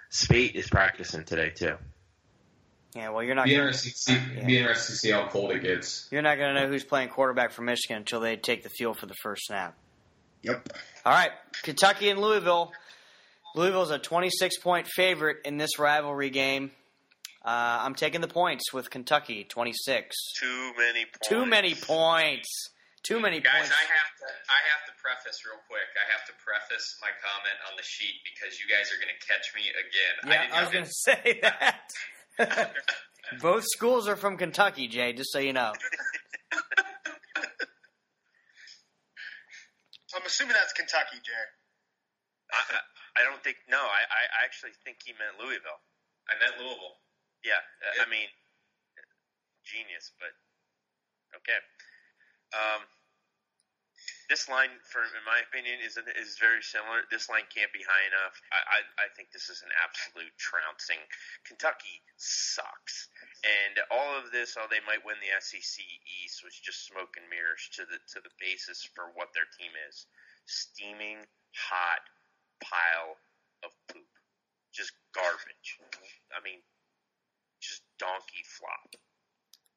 Speight 0.09 0.55
is 0.55 0.67
practicing 0.69 1.23
today 1.23 1.51
too. 1.51 1.75
Yeah, 2.95 3.09
well, 3.09 3.23
you're 3.23 3.35
not. 3.35 3.45
Be 3.45 3.51
Gonna, 3.51 3.63
interesting, 3.67 3.91
to 3.93 3.97
see, 4.41 4.45
be 4.45 4.57
interesting 4.57 4.93
to 4.93 4.99
see 4.99 5.11
how 5.11 5.27
cold 5.27 5.51
it 5.51 5.61
gets. 5.63 6.07
you're 6.11 6.21
not 6.21 6.37
going 6.37 6.53
to 6.53 6.61
know 6.61 6.67
who's 6.67 6.83
playing 6.83 7.09
quarterback 7.09 7.51
for 7.51 7.61
Michigan 7.61 7.97
until 7.97 8.19
they 8.19 8.35
take 8.35 8.63
the 8.63 8.69
field 8.69 8.97
for 8.97 9.05
the 9.05 9.13
first 9.23 9.43
snap. 9.45 9.75
Yep. 10.43 10.69
All 11.05 11.13
right, 11.13 11.31
Kentucky 11.63 12.09
and 12.09 12.19
Louisville. 12.19 12.71
Louisville's 13.55 13.91
a 13.91 13.99
26 13.99 14.57
point 14.59 14.87
favorite 14.87 15.37
in 15.45 15.57
this 15.57 15.77
rivalry 15.79 16.29
game. 16.29 16.71
Uh, 17.43 17.81
I'm 17.81 17.95
taking 17.95 18.21
the 18.21 18.27
points 18.27 18.71
with 18.73 18.89
Kentucky, 18.89 19.43
26. 19.45 20.15
Too 20.39 20.71
many 20.77 21.05
points. 21.05 21.27
Too 21.27 21.45
many 21.45 21.73
points. 21.75 22.47
Too 23.03 23.19
many 23.19 23.37
points. 23.41 23.49
Guys, 23.49 23.61
points. 23.65 23.75
I 23.81 23.85
have 23.97 24.11
to 24.13 24.27
I 24.29 24.59
have 24.69 24.83
to 24.85 24.93
preface 25.01 25.41
real 25.45 25.57
quick. 25.65 25.89
I 25.97 26.05
have 26.13 26.21
to 26.29 26.33
preface 26.37 26.85
my 27.01 27.09
comment 27.17 27.57
on 27.65 27.73
the 27.77 27.83
sheet 27.83 28.21
because 28.21 28.59
you 28.61 28.69
guys 28.69 28.93
are 28.93 29.01
going 29.01 29.09
to 29.09 29.21
catch 29.25 29.49
me 29.57 29.65
again. 29.73 30.13
yeah, 30.29 30.41
didn't 30.45 30.53
I 30.53 30.61
was 30.61 30.69
going 30.69 30.85
to 30.89 30.93
say 30.93 31.39
that. 31.41 31.89
Both 33.41 33.65
schools 33.67 34.07
are 34.07 34.15
from 34.15 34.37
Kentucky, 34.37 34.87
Jay, 34.87 35.13
just 35.13 35.31
so 35.31 35.39
you 35.39 35.53
know. 35.53 35.73
I'm 40.11 40.25
assuming 40.25 40.53
that's 40.59 40.73
Kentucky, 40.73 41.17
Jay. 41.23 41.45
I, 42.51 42.61
I- 42.75 42.87
I 43.11 43.27
don't 43.27 43.43
think. 43.43 43.59
No, 43.67 43.75
I, 43.75 44.07
I 44.07 44.21
I 44.39 44.39
actually 44.47 44.71
think 44.87 45.03
he 45.03 45.11
meant 45.19 45.35
Louisville. 45.35 45.83
I 46.31 46.39
meant 46.39 46.55
Louisville. 46.63 46.95
Yeah, 47.43 47.59
uh, 47.83 48.07
I 48.07 48.07
mean, 48.07 48.31
genius, 49.67 50.15
but 50.15 50.31
okay. 51.43 51.59
Um, 52.55 52.87
this 54.31 54.47
line, 54.47 54.71
for 54.87 55.03
in 55.03 55.25
my 55.27 55.43
opinion, 55.43 55.83
is 55.83 55.99
is 56.15 56.39
very 56.39 56.63
similar. 56.63 57.03
This 57.11 57.27
line 57.27 57.43
can't 57.51 57.67
be 57.75 57.83
high 57.83 58.05
enough. 58.07 58.39
I, 58.55 58.59
I, 58.63 58.79
I 59.03 59.07
think 59.11 59.35
this 59.35 59.51
is 59.51 59.59
an 59.59 59.75
absolute 59.75 60.31
trouncing. 60.39 61.03
Kentucky 61.43 61.99
sucks, 62.15 63.11
and 63.43 63.83
all 63.91 64.15
of 64.15 64.31
this, 64.31 64.55
oh, 64.55 64.71
they 64.71 64.79
might 64.87 65.03
win 65.03 65.19
the 65.19 65.35
SEC 65.43 65.83
East, 66.23 66.47
was 66.47 66.55
just 66.55 66.87
smoke 66.87 67.19
and 67.19 67.27
mirrors 67.27 67.67
to 67.75 67.83
the 67.83 67.99
to 68.15 68.23
the 68.23 68.31
basis 68.39 68.87
for 68.95 69.11
what 69.19 69.35
their 69.35 69.51
team 69.59 69.75
is: 69.91 70.07
steaming 70.47 71.27
hot 71.51 72.07
pile 72.63 73.19
of 73.67 73.75
poop, 73.91 74.07
just 74.71 74.95
garbage. 75.11 75.75
I 76.31 76.39
mean, 76.39 76.63
just 77.59 77.83
donkey 77.99 78.47
flop. 78.47 78.95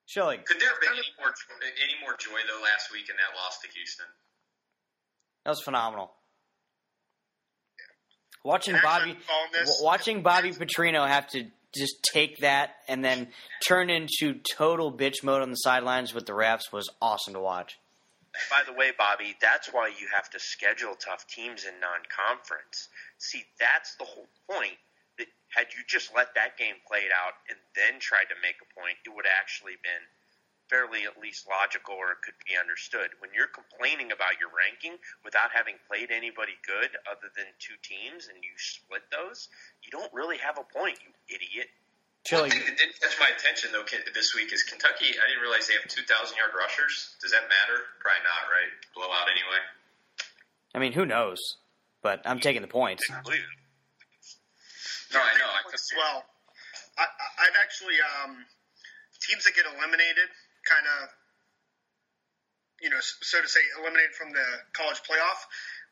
Schilling, 0.07 0.47
Could 0.47 0.63
there 0.63 0.71
have 0.71 0.79
been 0.79 0.95
any 0.95 1.11
more 1.19 1.35
any 1.59 1.99
more 1.99 2.15
joy 2.15 2.39
though 2.47 2.63
last 2.63 2.95
week 2.95 3.11
in 3.11 3.19
that 3.19 3.35
loss 3.35 3.59
to 3.67 3.69
Houston? 3.75 4.07
That 5.45 5.51
was 5.51 5.61
phenomenal. 5.62 6.12
Watching 8.45 8.74
Bobby, 8.82 9.12
actually, 9.12 9.34
on 9.34 9.53
this- 9.53 9.68
w- 9.70 9.84
watching 9.84 10.22
Bobby 10.22 10.53
Petrino 10.53 11.07
have 11.09 11.26
to 11.28 11.51
just 11.74 12.03
take 12.12 12.38
that 12.38 12.76
and 12.88 13.05
then 13.05 13.32
turn 13.66 13.88
into 13.90 14.40
total 14.55 14.92
bitch 14.92 15.22
mode 15.22 15.42
on 15.42 15.51
the 15.51 15.57
sidelines 15.57 16.12
with 16.14 16.26
the 16.26 16.32
refs 16.32 16.70
was 16.70 16.88
awesome 17.01 17.32
to 17.34 17.40
watch. 17.40 17.78
By 18.51 18.62
the 18.66 18.72
way, 18.72 18.90
Bobby, 18.97 19.36
that's 19.40 19.72
why 19.72 19.88
you 19.88 20.09
have 20.14 20.28
to 20.30 20.38
schedule 20.40 20.95
tough 20.97 21.26
teams 21.26 21.64
in 21.64 21.80
non-conference. 21.80 22.88
See, 23.18 23.45
that's 23.59 23.95
the 23.97 24.05
whole 24.05 24.28
point. 24.51 24.76
That 25.18 25.28
had 25.55 25.72
you 25.74 25.82
just 25.88 26.14
let 26.14 26.34
that 26.34 26.57
game 26.59 26.74
played 26.86 27.11
out 27.14 27.34
and 27.49 27.59
then 27.74 28.01
tried 28.01 28.28
to 28.28 28.34
make 28.42 28.57
a 28.61 28.66
point, 28.78 28.99
it 29.07 29.11
would 29.14 29.24
have 29.24 29.34
actually 29.40 29.76
been 29.82 30.03
fairly 30.75 31.07
at 31.07 31.14
least 31.22 31.47
logical 31.47 31.95
or 31.95 32.11
it 32.18 32.20
could 32.27 32.35
be 32.43 32.59
understood. 32.59 33.14
When 33.22 33.31
you're 33.31 33.47
complaining 33.51 34.11
about 34.11 34.43
your 34.43 34.51
ranking 34.51 34.99
without 35.22 35.55
having 35.55 35.79
played 35.87 36.11
anybody 36.11 36.59
good 36.66 36.91
other 37.07 37.31
than 37.39 37.47
two 37.62 37.79
teams 37.79 38.27
and 38.27 38.43
you 38.43 38.51
split 38.59 39.07
those, 39.14 39.47
you 39.87 39.95
don't 39.95 40.11
really 40.11 40.43
have 40.43 40.59
a 40.59 40.66
point, 40.66 40.99
you 40.99 41.14
idiot. 41.31 41.70
Schilling, 42.27 42.51
One 42.51 42.59
thing 42.59 42.66
that 42.66 42.79
did 42.81 42.91
catch 42.99 43.14
my 43.22 43.31
attention 43.31 43.70
though 43.70 43.85
this 44.16 44.35
week 44.35 44.51
is 44.51 44.64
Kentucky. 44.66 45.14
I 45.14 45.25
didn't 45.31 45.45
realize 45.45 45.68
they 45.70 45.77
have 45.79 45.87
two 45.87 46.03
thousand 46.09 46.41
yard 46.41 46.57
rushers. 46.57 47.14
Does 47.20 47.31
that 47.37 47.45
matter? 47.53 47.85
Probably 48.01 48.25
not, 48.25 48.49
right? 48.51 48.72
Blowout 48.97 49.29
anyway. 49.31 49.61
I 50.75 50.81
mean, 50.81 50.97
who 50.97 51.05
knows? 51.05 51.37
But 52.03 52.25
I'm 52.25 52.41
taking 52.41 52.64
the 52.64 52.72
points. 52.72 53.05
Believe 53.22 53.45
it. 53.45 53.59
No, 55.12 55.20
I 55.20 55.37
know. 55.37 55.53
I 55.53 55.61
As 55.68 55.85
took 55.87 56.01
well. 56.01 56.25
I, 56.97 57.05
I- 57.05 57.33
I've 57.45 57.59
actually 57.61 58.01
um, 58.01 58.41
teams 59.20 59.45
that 59.45 59.53
get 59.53 59.68
eliminated, 59.68 60.33
kind 60.65 60.87
of, 61.01 61.09
you 62.81 62.91
know, 62.91 63.01
so 63.01 63.41
to 63.41 63.49
say, 63.49 63.61
eliminated 63.79 64.15
from 64.15 64.31
the 64.31 64.49
college 64.73 65.01
playoff. 65.05 65.41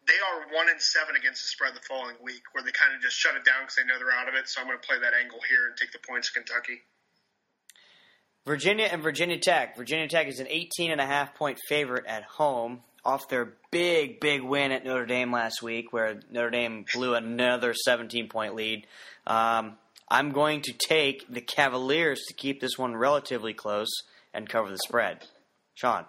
They 0.05 0.19
are 0.19 0.51
one 0.51 0.69
and 0.69 0.83
seven 0.83 1.15
against 1.15 1.47
the 1.47 1.49
spread 1.55 1.79
the 1.79 1.85
following 1.87 2.17
week, 2.25 2.43
where 2.53 2.65
they 2.65 2.73
kind 2.73 2.91
of 2.97 3.01
just 3.01 3.15
shut 3.15 3.37
it 3.37 3.45
down 3.45 3.63
because 3.63 3.77
they 3.77 3.87
know 3.87 3.99
they're 3.99 4.11
out 4.11 4.29
of 4.29 4.35
it. 4.35 4.49
So 4.49 4.61
I'm 4.61 4.67
going 4.67 4.79
to 4.79 4.87
play 4.87 4.99
that 4.99 5.15
angle 5.15 5.39
here 5.49 5.71
and 5.71 5.77
take 5.77 5.93
the 5.93 6.03
points 6.03 6.31
Kentucky. 6.31 6.83
Virginia 8.45 8.89
and 8.91 9.03
Virginia 9.03 9.39
Tech. 9.39 9.77
Virginia 9.77 10.09
Tech 10.09 10.27
is 10.27 10.41
an 10.41 10.49
18 10.51 10.91
and 10.91 11.01
a 11.01 11.07
half 11.07 11.35
point 11.35 11.59
favorite 11.69 12.07
at 12.07 12.25
home 12.25 12.83
off 13.05 13.29
their 13.29 13.55
big, 13.71 14.21
big 14.21 14.43
win 14.43 14.73
at 14.73 14.85
Notre 14.85 15.07
Dame 15.07 15.33
last 15.33 15.63
week, 15.63 15.93
where 15.93 16.21
Notre 16.31 16.51
Dame 16.51 16.85
blew 16.93 17.15
another 17.15 17.75
17 17.75 18.29
point 18.29 18.55
lead. 18.55 18.87
Um, 19.27 19.77
I'm 20.09 20.31
going 20.31 20.63
to 20.63 20.73
take 20.73 21.33
the 21.33 21.41
Cavaliers 21.41 22.23
to 22.29 22.35
keep 22.35 22.61
this 22.61 22.77
one 22.77 22.97
relatively 22.97 23.55
close 23.55 23.89
and 24.35 24.49
cover 24.49 24.71
the 24.71 24.79
spread. 24.79 25.27
Sean. 25.75 26.05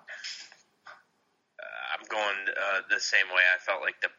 I'm 1.93 2.05
going 2.09 2.41
uh, 2.49 2.81
the 2.89 2.99
same 2.99 3.29
way. 3.29 3.43
I 3.53 3.59
felt 3.61 3.81
like 3.81 4.01
the 4.01 4.09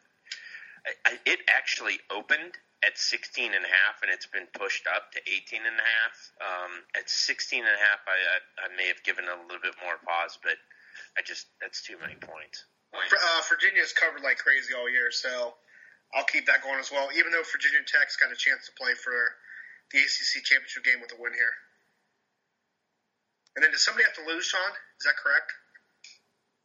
I, 0.84 0.92
I, 1.08 1.12
it 1.24 1.40
actually 1.48 1.98
opened 2.12 2.54
at 2.84 3.00
16 3.00 3.56
and 3.56 3.64
a 3.64 3.72
half 3.72 4.04
and 4.04 4.12
it's 4.12 4.28
been 4.28 4.44
pushed 4.52 4.84
up 4.84 5.08
to 5.16 5.18
18 5.24 5.64
and 5.64 5.72
a 5.80 5.88
half. 5.88 6.14
Um, 6.44 6.72
at 6.92 7.08
16 7.08 7.64
and 7.64 7.72
a 7.72 7.80
half, 7.80 8.04
I, 8.04 8.16
I, 8.20 8.68
I 8.68 8.76
may 8.76 8.92
have 8.92 9.00
given 9.02 9.24
a 9.24 9.36
little 9.48 9.64
bit 9.64 9.72
more 9.80 9.96
pause, 10.04 10.36
but 10.44 10.60
I 11.16 11.24
just 11.24 11.48
that's 11.58 11.80
too 11.82 11.96
many 11.98 12.14
points. 12.20 12.68
points. 12.92 13.10
Uh, 13.10 13.40
Virginia's 13.48 13.96
covered 13.96 14.22
like 14.22 14.38
crazy 14.38 14.76
all 14.76 14.86
year, 14.86 15.08
so 15.10 15.56
I'll 16.12 16.28
keep 16.28 16.46
that 16.46 16.62
going 16.62 16.78
as 16.78 16.92
well. 16.92 17.08
Even 17.16 17.32
though 17.32 17.42
Virginia 17.48 17.82
Tech's 17.88 18.20
got 18.20 18.30
a 18.30 18.38
chance 18.38 18.68
to 18.68 18.72
play 18.76 18.94
for 18.94 19.16
the 19.90 19.98
ACC 19.98 20.44
championship 20.44 20.84
game 20.84 21.00
with 21.00 21.12
a 21.16 21.18
win 21.18 21.32
here. 21.32 21.54
And 23.56 23.62
then 23.62 23.70
does 23.70 23.84
somebody 23.84 24.04
have 24.04 24.14
to 24.14 24.26
lose, 24.26 24.44
Sean? 24.46 24.60
Is 24.98 25.04
that 25.06 25.14
correct? 25.22 25.52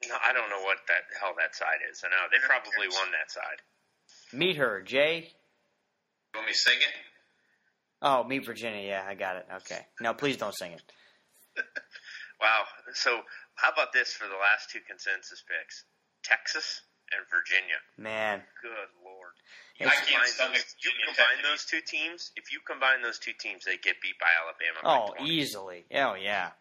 No, 0.07 0.15
I 0.23 0.33
don't 0.33 0.49
know 0.49 0.63
what 0.63 0.77
that 0.87 1.03
hell 1.19 1.33
that 1.37 1.55
side 1.55 1.83
is. 1.91 2.01
I 2.03 2.09
know 2.09 2.27
they 2.31 2.39
probably 2.45 2.87
won 2.89 3.11
that 3.11 3.29
side. 3.29 3.59
Meet 4.31 4.57
her, 4.57 4.81
Jay. 4.81 5.27
You 6.33 6.39
want 6.39 6.47
me 6.47 6.53
to 6.53 6.57
sing 6.57 6.77
it? 6.79 6.93
Oh, 8.01 8.23
meet 8.23 8.45
Virginia. 8.45 8.81
Yeah, 8.81 9.03
I 9.05 9.13
got 9.15 9.35
it. 9.35 9.45
Okay. 9.57 9.85
No, 9.99 10.13
please 10.13 10.37
don't 10.37 10.55
sing 10.55 10.71
it. 10.73 10.83
Wow. 12.39 12.63
So 12.93 13.19
how 13.55 13.69
about 13.71 13.91
this 13.91 14.13
for 14.13 14.23
the 14.23 14.39
last 14.39 14.71
two 14.71 14.79
consensus 14.87 15.43
picks? 15.43 15.83
Texas 16.23 16.81
and 17.11 17.19
Virginia. 17.27 17.75
Man. 17.97 18.41
Good 18.63 18.91
lord. 19.03 19.35
I 19.79 19.91
can't 19.91 20.07
combine 20.07 20.27
stomach 20.27 20.55
those, 20.55 20.75
you 20.79 20.91
Virginia 20.91 21.05
combine 21.11 21.35
Tech. 21.43 21.51
those 21.51 21.63
two 21.65 21.81
teams. 21.83 22.31
If 22.35 22.51
you 22.51 22.59
combine 22.63 23.01
those 23.03 23.19
two 23.19 23.35
teams, 23.35 23.65
they 23.65 23.75
get 23.75 23.99
beat 23.99 24.15
by 24.19 24.31
Alabama. 24.39 24.79
Oh, 24.87 25.15
by 25.19 25.25
easily. 25.27 25.83
Oh, 25.91 26.15
yeah. 26.15 26.51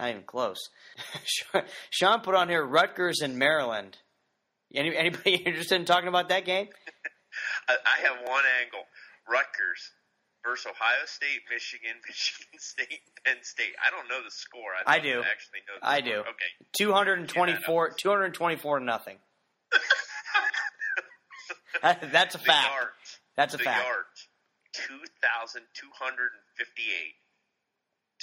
Not 0.00 0.10
even 0.10 0.22
close. 0.22 0.58
Sean 1.90 2.20
put 2.20 2.34
on 2.34 2.48
here 2.48 2.64
Rutgers 2.64 3.20
and 3.22 3.38
Maryland. 3.38 3.98
Any, 4.74 4.96
anybody 4.96 5.34
interested 5.46 5.76
in 5.76 5.84
talking 5.84 6.08
about 6.08 6.28
that 6.30 6.44
game? 6.44 6.68
I, 7.68 8.02
have 8.02 8.16
one 8.26 8.42
angle: 8.62 8.80
Rutgers 9.28 9.92
versus 10.44 10.66
Ohio 10.66 11.04
State, 11.06 11.40
Michigan, 11.50 11.96
Michigan 12.06 12.58
State, 12.58 13.00
Penn 13.24 13.36
State. 13.42 13.74
I 13.84 13.90
don't 13.90 14.08
know 14.08 14.22
the 14.24 14.30
score. 14.30 14.70
I, 14.86 14.96
I 14.96 14.98
don't. 14.98 15.24
Actually 15.24 15.60
know. 15.68 15.78
I 15.82 15.98
score. 16.00 16.08
do. 16.10 16.20
Okay. 16.20 16.50
224, 16.76 17.90
224 17.92 18.78
to 18.80 18.84
nothing. 18.84 19.18
That- 21.82 22.12
That's 22.12 22.34
a 22.34 22.38
The 22.38 22.44
fact. 22.44 22.68
yards. 22.70 23.18
That's 23.36 23.54
a 23.54 23.56
the 23.56 23.64
fact. 23.64 23.84
yards. 23.84 24.28
Two 24.72 25.00
thousand 25.20 25.62
two 25.74 25.88
hundred 25.98 26.30
and 26.32 26.42
fifty-eight 26.56 27.14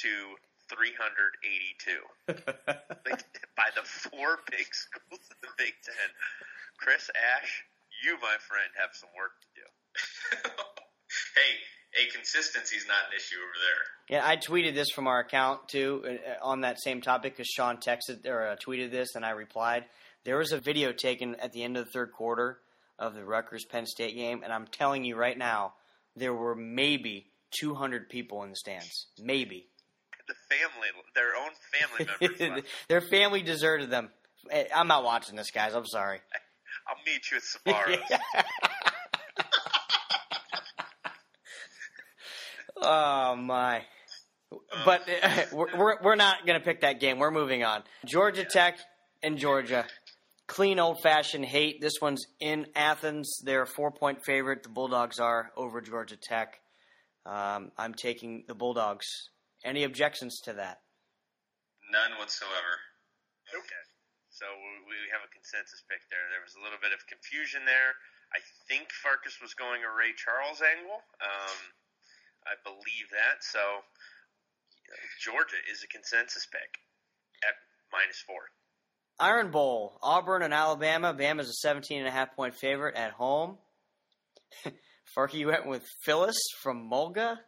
to 0.01 0.09
three 0.69 0.93
hundred 0.93 1.35
eighty-two. 1.43 2.01
by 3.57 3.69
the 3.75 3.83
four 3.83 4.39
big 4.49 4.67
schools 4.71 5.21
in 5.29 5.37
the 5.41 5.53
Big 5.57 5.73
Ten. 5.83 6.09
Chris 6.77 7.09
Ash, 7.11 7.65
you, 8.03 8.13
my 8.21 8.37
friend, 8.47 8.69
have 8.79 8.91
some 8.93 9.09
work 9.17 9.31
to 9.41 9.47
do. 9.59 9.67
hey, 11.35 11.51
hey, 11.93 12.09
consistency's 12.13 12.85
not 12.87 13.11
an 13.11 13.17
issue 13.17 13.35
over 13.35 13.57
there. 13.59 14.17
Yeah, 14.17 14.27
I 14.27 14.37
tweeted 14.37 14.75
this 14.75 14.89
from 14.95 15.07
our 15.07 15.19
account 15.19 15.67
too 15.67 16.03
uh, 16.07 16.45
on 16.45 16.61
that 16.61 16.81
same 16.81 17.01
topic 17.01 17.33
because 17.33 17.47
Sean 17.47 17.77
texted 17.77 18.25
or 18.25 18.47
uh, 18.47 18.55
tweeted 18.55 18.91
this, 18.91 19.15
and 19.15 19.25
I 19.25 19.31
replied. 19.31 19.85
There 20.25 20.37
was 20.37 20.51
a 20.51 20.59
video 20.59 20.91
taken 20.91 21.35
at 21.35 21.53
the 21.53 21.63
end 21.63 21.77
of 21.77 21.85
the 21.85 21.91
third 21.91 22.11
quarter 22.11 22.59
of 22.97 23.15
the 23.15 23.23
Rutgers 23.23 23.65
Penn 23.65 23.85
State 23.85 24.15
game, 24.15 24.41
and 24.43 24.51
I'm 24.51 24.67
telling 24.67 25.05
you 25.05 25.15
right 25.15 25.37
now, 25.37 25.73
there 26.15 26.33
were 26.33 26.55
maybe 26.55 27.27
200 27.59 28.09
people 28.09 28.43
in 28.43 28.49
the 28.49 28.55
stands. 28.55 29.07
Maybe. 29.17 29.67
The 30.29 30.35
family, 30.55 30.87
their 31.15 31.35
own 31.35 31.51
family 31.73 32.07
members. 32.21 32.63
Their 32.87 33.01
family 33.01 33.41
deserted 33.41 33.89
them. 33.89 34.09
I'm 34.73 34.87
not 34.87 35.03
watching 35.03 35.35
this, 35.35 35.51
guys. 35.51 35.73
I'm 35.73 35.85
sorry. 35.85 36.19
I'll 36.87 36.95
meet 37.05 37.29
you 37.29 37.37
at 37.37 37.43
Sbarro's. 37.43 37.99
oh 42.81 43.35
my! 43.35 43.83
But 44.85 45.01
uh, 45.21 45.43
we're 45.51 46.01
we're, 46.01 46.15
not 46.15 46.45
going 46.45 46.59
to 46.59 46.65
pick 46.65 46.81
that 46.81 46.99
game. 46.99 47.19
We're 47.19 47.31
moving 47.31 47.63
on. 47.63 47.83
Georgia 48.05 48.45
Tech 48.45 48.79
and 49.21 49.37
Georgia. 49.37 49.85
Clean 50.47 50.79
old 50.79 51.01
fashioned 51.03 51.45
hate. 51.45 51.79
This 51.79 52.01
one's 52.01 52.25
in 52.39 52.65
Athens. 52.75 53.39
They're 53.43 53.63
a 53.63 53.67
four 53.67 53.91
point 53.91 54.25
favorite. 54.25 54.63
The 54.63 54.69
Bulldogs 54.69 55.19
are 55.19 55.51
over 55.55 55.81
Georgia 55.81 56.17
Tech. 56.17 56.59
Um, 57.25 57.71
I'm 57.77 57.93
taking 57.93 58.45
the 58.47 58.55
Bulldogs. 58.55 59.05
Any 59.63 59.83
objections 59.83 60.39
to 60.47 60.53
that? 60.53 60.79
None 61.91 62.17
whatsoever. 62.17 62.73
Okay. 63.51 63.83
So 64.29 64.45
we 64.45 64.71
we 64.87 65.11
have 65.11 65.25
a 65.25 65.31
consensus 65.33 65.83
pick 65.89 65.99
there. 66.07 66.23
There 66.31 66.45
was 66.45 66.55
a 66.55 66.63
little 66.63 66.79
bit 66.79 66.95
of 66.95 67.03
confusion 67.09 67.65
there. 67.67 67.97
I 68.31 68.39
think 68.69 68.93
Farkas 68.93 69.41
was 69.41 69.57
going 69.57 69.83
a 69.83 69.91
Ray 69.91 70.13
Charles 70.15 70.61
angle. 70.61 71.01
Um, 71.19 71.59
I 72.47 72.55
believe 72.63 73.09
that. 73.11 73.43
So 73.43 73.83
Georgia 75.19 75.59
is 75.67 75.83
a 75.83 75.89
consensus 75.89 76.45
pick 76.47 76.79
at 77.43 77.57
minus 77.91 78.21
four. 78.23 78.53
Iron 79.19 79.51
Bowl, 79.51 79.99
Auburn 80.01 80.43
and 80.43 80.53
Alabama. 80.53 81.13
Bama's 81.13 81.49
a 81.49 81.53
17 81.53 81.99
and 81.99 82.07
a 82.07 82.11
half 82.11 82.35
point 82.35 82.55
favorite 82.55 82.95
at 82.95 83.11
home. 83.11 83.57
Farky, 85.17 85.45
went 85.45 85.67
with 85.67 85.83
Phyllis 86.05 86.39
from 86.61 86.89
Mulga. 86.89 87.39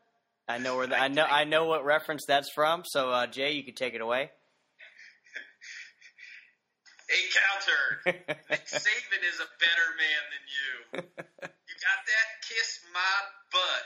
I 0.47 0.57
know 0.57 0.75
where 0.75 0.87
the, 0.87 0.97
I 0.99 1.07
know 1.07 1.23
I 1.25 1.43
know 1.45 1.65
what 1.65 1.85
reference 1.85 2.25
that's 2.27 2.49
from. 2.51 2.83
So 2.85 3.09
uh, 3.09 3.27
Jay, 3.27 3.51
you 3.53 3.63
can 3.63 3.75
take 3.75 3.93
it 3.93 4.01
away. 4.01 4.31
Hey, 7.11 7.27
Counter, 7.35 8.23
Nick 8.47 8.65
Saban 8.71 9.21
is 9.27 9.39
a 9.43 9.49
better 9.59 9.87
man 9.99 10.23
than 10.31 10.43
you. 10.47 10.69
You 11.71 11.75
got 11.87 12.03
that? 12.05 12.27
Kiss 12.45 12.83
my 12.93 13.15
butt. 13.49 13.85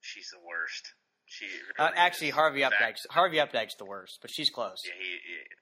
She's 0.00 0.30
the 0.32 0.40
worst. 0.40 0.94
She 1.26 1.46
Uh, 1.78 1.90
actually. 1.94 2.30
Harvey 2.30 2.62
In 2.62 2.70
fact, 2.70 2.80
Updike's 2.80 3.04
Harvey 3.12 3.36
Updike's 3.38 3.76
the 3.76 3.84
worst, 3.84 4.18
but 4.22 4.30
she's 4.32 4.48
close. 4.48 4.80
Yeah, 4.86 4.96
he, 4.96 5.10
he- 5.20 5.52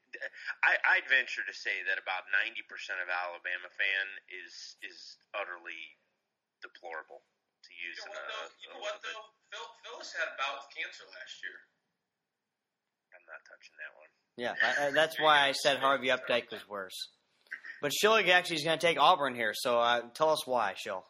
I, 0.62 0.78
I'd 0.96 1.08
venture 1.10 1.42
to 1.42 1.52
say 1.56 1.82
that 1.90 1.98
about 1.98 2.30
ninety 2.30 2.62
percent 2.70 3.02
of 3.02 3.10
Alabama 3.10 3.66
fan 3.74 4.06
is 4.30 4.78
is 4.86 5.18
utterly 5.34 5.98
deplorable 6.62 7.26
to 7.74 7.82
use. 7.82 7.98
You 7.98 8.06
know 8.06 8.14
what 8.14 8.26
though? 8.30 8.48
You 8.62 8.68
know 8.70 8.82
what 8.82 8.96
though? 9.02 9.22
Phil, 9.50 9.66
Phyllis 9.82 10.10
had 10.14 10.30
a 10.30 10.36
bout 10.38 10.62
with 10.62 10.70
cancer 10.70 11.06
last 11.10 11.34
year. 11.42 11.58
I'm 13.14 13.26
not 13.26 13.42
touching 13.46 13.76
that 13.82 13.92
one. 13.98 14.10
Yeah, 14.34 14.54
I, 14.58 14.70
I, 14.78 14.86
that's 14.90 15.18
why 15.18 15.46
I 15.46 15.52
said 15.54 15.78
Harvey 15.78 16.10
Updike 16.10 16.50
was 16.50 16.62
worse. 16.66 16.96
But 17.82 17.94
Schilling 17.94 18.30
actually 18.30 18.62
is 18.62 18.66
going 18.66 18.78
to 18.78 18.86
take 18.86 18.98
Auburn 18.98 19.34
here. 19.34 19.54
So 19.54 19.78
uh, 19.78 20.10
tell 20.14 20.30
us 20.30 20.46
why, 20.46 20.74
Schill. 20.74 21.04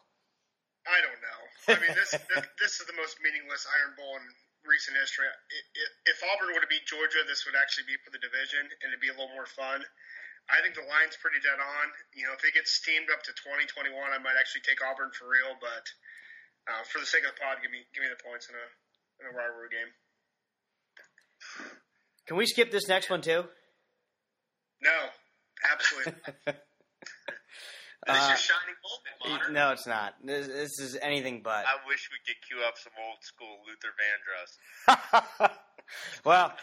I 0.85 1.01
don't 1.01 1.21
know. 1.21 1.39
I 1.73 1.81
mean, 1.81 1.97
this 1.97 2.13
this, 2.13 2.45
this 2.61 2.73
is 2.77 2.85
the 2.85 2.97
most 2.97 3.17
meaningless 3.25 3.65
Iron 3.81 3.97
Bowl 3.97 4.13
in 4.21 4.25
recent 4.65 4.97
history. 4.97 5.25
It, 5.25 5.65
it, 5.73 5.89
if 6.13 6.17
Auburn 6.21 6.53
would 6.53 6.61
have 6.61 6.69
beat 6.69 6.85
Georgia, 6.85 7.25
this 7.25 7.45
would 7.49 7.57
actually 7.57 7.89
be 7.89 7.97
for 8.05 8.13
the 8.13 8.21
division, 8.21 8.61
and 8.61 8.93
it'd 8.93 9.01
be 9.01 9.09
a 9.09 9.17
little 9.17 9.33
more 9.33 9.49
fun. 9.49 9.81
I 10.45 10.61
think 10.61 10.77
the 10.77 10.85
line's 10.85 11.17
pretty 11.17 11.41
dead 11.41 11.57
on. 11.57 11.85
You 12.13 12.29
know, 12.29 12.37
if 12.37 12.45
it 12.45 12.53
gets 12.53 12.77
steamed 12.77 13.09
up 13.09 13.25
to 13.25 13.33
2021, 13.33 13.89
I 13.97 14.21
might 14.21 14.37
actually 14.37 14.61
take 14.61 14.77
Auburn 14.85 15.09
for 15.17 15.25
real. 15.25 15.57
But 15.57 15.89
uh, 16.67 16.83
for 16.91 16.99
the 16.99 17.05
sake 17.05 17.23
of 17.23 17.33
the 17.35 17.39
pod, 17.41 17.57
give 17.61 17.71
me 17.71 17.79
give 17.93 18.03
me 18.03 18.09
the 18.09 18.21
points 18.23 18.47
in 18.49 18.55
a 18.55 18.65
in 19.21 19.33
a 19.33 19.37
rivalry 19.37 19.69
game. 19.69 19.91
Can 22.27 22.37
we 22.37 22.45
skip 22.45 22.71
this 22.71 22.87
next 22.87 23.09
one 23.09 23.21
too? 23.21 23.43
No, 24.81 24.97
absolutely. 25.71 26.13
This 28.07 28.17
is 28.17 28.21
Uh, 28.23 28.27
your 28.27 28.37
shining 28.37 28.75
moment, 29.25 29.39
modern. 29.41 29.53
no, 29.55 29.71
it's 29.71 29.87
not. 29.87 30.13
This, 30.23 30.45
this 30.45 30.79
is 30.79 30.95
anything 31.01 31.41
but. 31.43 31.65
I 31.65 31.77
wish 31.87 32.07
we 32.11 32.19
could 32.23 32.39
cue 32.47 32.63
up 32.63 32.75
some 32.77 32.93
old 33.03 33.17
school 33.23 33.57
Luther 33.65 33.95
Vandross. 35.41 35.49
well, 36.25 36.53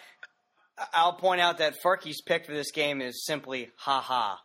I'll 0.93 1.15
point 1.15 1.41
out 1.41 1.59
that 1.59 1.83
Farky's 1.83 2.21
pick 2.21 2.47
for 2.47 2.53
this 2.53 2.71
game 2.71 3.01
is 3.01 3.25
simply 3.27 3.71
ha 3.77 4.01
ha. 4.01 4.41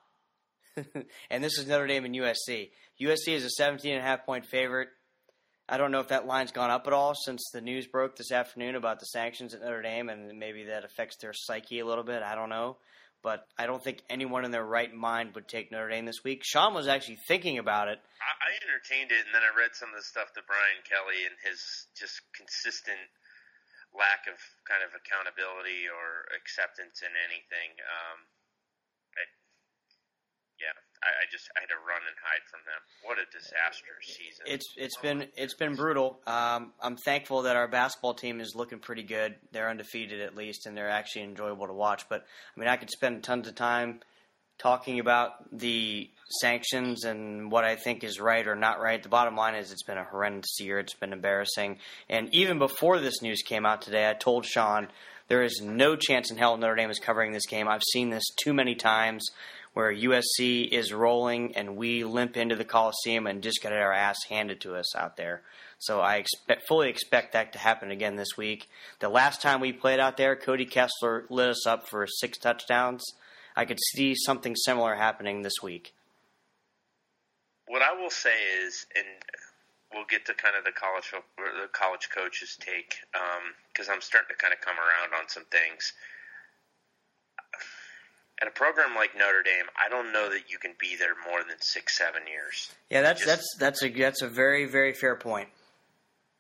and 1.30 1.43
this 1.43 1.60
is 1.60 1.68
Notre 1.68 1.86
Dame 1.86 2.05
and 2.05 2.16
USC. 2.16 2.72
USC 2.99 3.28
is 3.28 3.45
a 3.45 3.49
17 3.51 3.91
and 3.93 4.01
a 4.01 4.03
half 4.03 4.26
point 4.26 4.47
favorite. 4.47 4.89
I 5.70 5.76
don't 5.76 5.91
know 5.91 5.99
if 5.99 6.07
that 6.09 6.26
line's 6.26 6.51
gone 6.51 6.72
up 6.72 6.88
at 6.88 6.93
all 6.93 7.13
since 7.13 7.43
the 7.51 7.59
news 7.59 7.88
broke 7.88 8.15
this 8.15 8.32
afternoon 8.32 8.76
about 8.76 8.99
the 8.99 9.05
sanctions 9.05 9.53
at 9.53 9.59
Notre 9.59 9.82
Dame, 9.82 10.07
and 10.07 10.39
maybe 10.39 10.63
that 10.65 10.86
affects 10.86 11.18
their 11.18 11.34
psyche 11.34 11.80
a 11.80 11.86
little 11.86 12.05
bit. 12.05 12.24
I 12.24 12.36
don't 12.36 12.49
know. 12.49 12.78
But 13.24 13.43
I 13.57 13.65
don't 13.65 13.84
think 13.84 13.99
anyone 14.09 14.45
in 14.45 14.51
their 14.51 14.63
right 14.63 14.93
mind 14.93 15.36
would 15.36 15.49
take 15.49 15.72
Notre 15.72 15.89
Dame 15.89 16.05
this 16.05 16.24
week. 16.24 16.45
Sean 16.45 16.74
was 16.74 16.88
actually 16.88 17.18
thinking 17.28 17.57
about 17.57 17.89
it. 17.89 17.99
I, 17.99 18.55
entertained 18.63 19.11
it, 19.11 19.26
and 19.26 19.36
then 19.36 19.43
I 19.43 19.51
read 19.57 19.76
some 19.76 19.89
of 19.89 19.97
the 19.99 20.07
stuff 20.07 20.32
to 20.38 20.45
Brian 20.47 20.80
Kelly 20.88 21.28
and 21.28 21.36
his 21.43 21.59
just 21.97 22.22
consistent 22.32 23.03
lack 23.91 24.30
of 24.30 24.39
kind 24.63 24.86
of 24.86 24.95
accountability 24.95 25.89
or 25.89 26.30
acceptance 26.32 27.03
in 27.03 27.11
anything. 27.11 27.76
Um, 27.84 28.18
I, 31.04 31.08
I 31.08 31.26
just 31.32 31.50
I 31.56 31.62
had 31.62 31.70
to 31.70 31.80
run 31.88 32.02
and 32.06 32.18
hide 32.22 32.45
from 32.50 32.62
them. 32.66 32.82
What 33.04 33.18
a 33.18 33.26
disastrous 33.32 34.06
season! 34.06 34.45
It's 34.48 34.66
it's 34.78 34.98
been 34.98 35.28
it's 35.36 35.54
been 35.54 35.76
brutal. 35.76 36.20
Um, 36.26 36.74
I'm 36.82 36.98
thankful 36.98 37.43
that 37.43 37.56
our 37.56 37.68
basketball 37.68 38.14
team 38.14 38.39
is 38.39 38.56
looking 38.56 38.80
pretty 38.80 39.04
good. 39.04 39.36
They're 39.52 39.70
undefeated 39.70 40.22
at 40.22 40.36
least, 40.36 40.66
and 40.66 40.76
they're 40.76 40.89
actually 40.89 41.24
enjoyable 41.24 41.68
to 41.68 41.74
watch. 41.74 42.10
But 42.10 42.26
I 42.56 42.60
mean, 42.60 42.70
I 42.70 42.78
could 42.78 42.89
spend 42.89 43.24
tons 43.24 43.48
of 43.48 43.56
time 43.56 44.00
talking 44.58 45.00
about 45.00 45.58
the 45.58 46.10
sanctions 46.41 47.04
and 47.04 47.52
what 47.52 47.64
I 47.64 47.76
think 47.76 48.04
is 48.04 48.20
right 48.20 48.48
or 48.48 48.56
not 48.56 48.82
right. 48.82 49.02
The 49.02 49.10
bottom 49.10 49.36
line 49.36 49.56
is 49.56 49.72
it's 49.72 49.84
been 49.84 49.98
a 49.98 50.04
horrendous 50.04 50.60
year. 50.60 50.80
It's 50.80 50.95
been 50.95 51.14
embarrassing. 51.14 51.78
And 52.10 52.34
even 52.34 52.58
before 52.58 53.00
this 53.00 53.22
news 53.22 53.43
came 53.43 53.66
out 53.66 53.82
today, 53.82 54.10
I 54.10 54.14
told 54.14 54.45
Sean 54.45 54.88
there 55.28 55.43
is 55.43 55.62
no 55.62 55.95
chance 55.95 56.32
in 56.32 56.38
hell 56.38 56.58
Notre 56.58 56.76
Dame 56.76 56.89
is 56.89 57.00
covering 57.00 57.34
this 57.34 57.45
game. 57.45 57.68
I've 57.68 57.84
seen 57.91 58.10
this 58.10 58.24
too 58.41 58.54
many 58.54 58.76
times 58.76 59.30
where 59.78 59.94
USC 59.94 60.68
is 60.68 60.92
rolling 60.92 61.56
and 61.56 61.78
we 61.78 62.04
limp 62.04 62.36
into 62.36 62.56
the 62.56 62.66
Coliseum 62.66 63.28
and 63.28 63.44
just 63.44 63.62
get 63.62 63.72
our 63.72 63.94
ass 63.94 64.18
handed 64.28 64.60
to 64.62 64.74
us 64.74 64.96
out 64.96 65.18
there. 65.18 65.44
So 65.78 66.00
I 66.00 66.16
expect, 66.16 66.68
fully 66.68 66.90
expect 66.90 67.34
that 67.34 67.54
to 67.54 67.60
happen 67.60 67.92
again 67.92 68.16
this 68.16 68.36
week. 68.36 68.68
The 69.02 69.08
last 69.08 69.40
time 69.40 69.62
we 69.62 69.72
played 69.72 70.00
out 70.00 70.18
there, 70.18 70.36
Cody 70.36 70.66
Kessler 70.66 71.26
lit 71.30 71.50
us 71.50 71.68
up 71.68 71.88
for 71.88 72.08
six 72.08 72.40
touchdowns. 72.40 73.04
I 73.56 73.66
could 73.66 73.78
see 73.94 74.16
something 74.16 74.56
similar 74.56 74.96
happening 74.96 75.44
this 75.44 75.62
week. 75.62 75.94
what 77.68 77.84
I 77.84 77.94
will 77.94 78.10
say 78.10 78.34
is, 78.66 78.88
and 78.96 79.06
we'll 79.94 80.10
get 80.10 80.26
to 80.26 80.34
kind 80.34 80.56
of 80.58 80.66
the 80.66 80.72
college 80.72 81.14
the 81.38 81.70
college 81.72 82.10
coaches 82.10 82.58
take 82.60 82.96
um, 83.14 83.54
because 83.72 83.90
I'm 83.90 84.02
starting 84.02 84.36
to 84.36 84.42
kind 84.42 84.56
of 84.56 84.62
come 84.62 84.78
around 84.78 85.22
on 85.22 85.30
some 85.30 85.46
things. 85.52 85.94
At 88.40 88.48
a 88.48 88.52
program 88.52 88.94
like 88.94 89.18
Notre 89.18 89.42
Dame, 89.42 89.66
I 89.76 89.90
don't 89.90 90.14
know 90.14 90.30
that 90.30 90.52
you 90.52 90.60
can 90.60 90.74
be 90.80 90.96
there 90.96 91.16
more 91.28 91.42
than 91.44 91.58
six, 91.60 91.98
seven 91.98 92.28
years. 92.28 92.70
Yeah, 92.90 93.02
that's 93.02 93.26
Just- 93.26 93.58
that's 93.58 93.82
that's 93.82 93.84
a 93.84 93.90
that's 93.90 94.22
a 94.22 94.28
very 94.30 94.66
very 94.66 94.94
fair 94.94 95.16
point. 95.16 95.50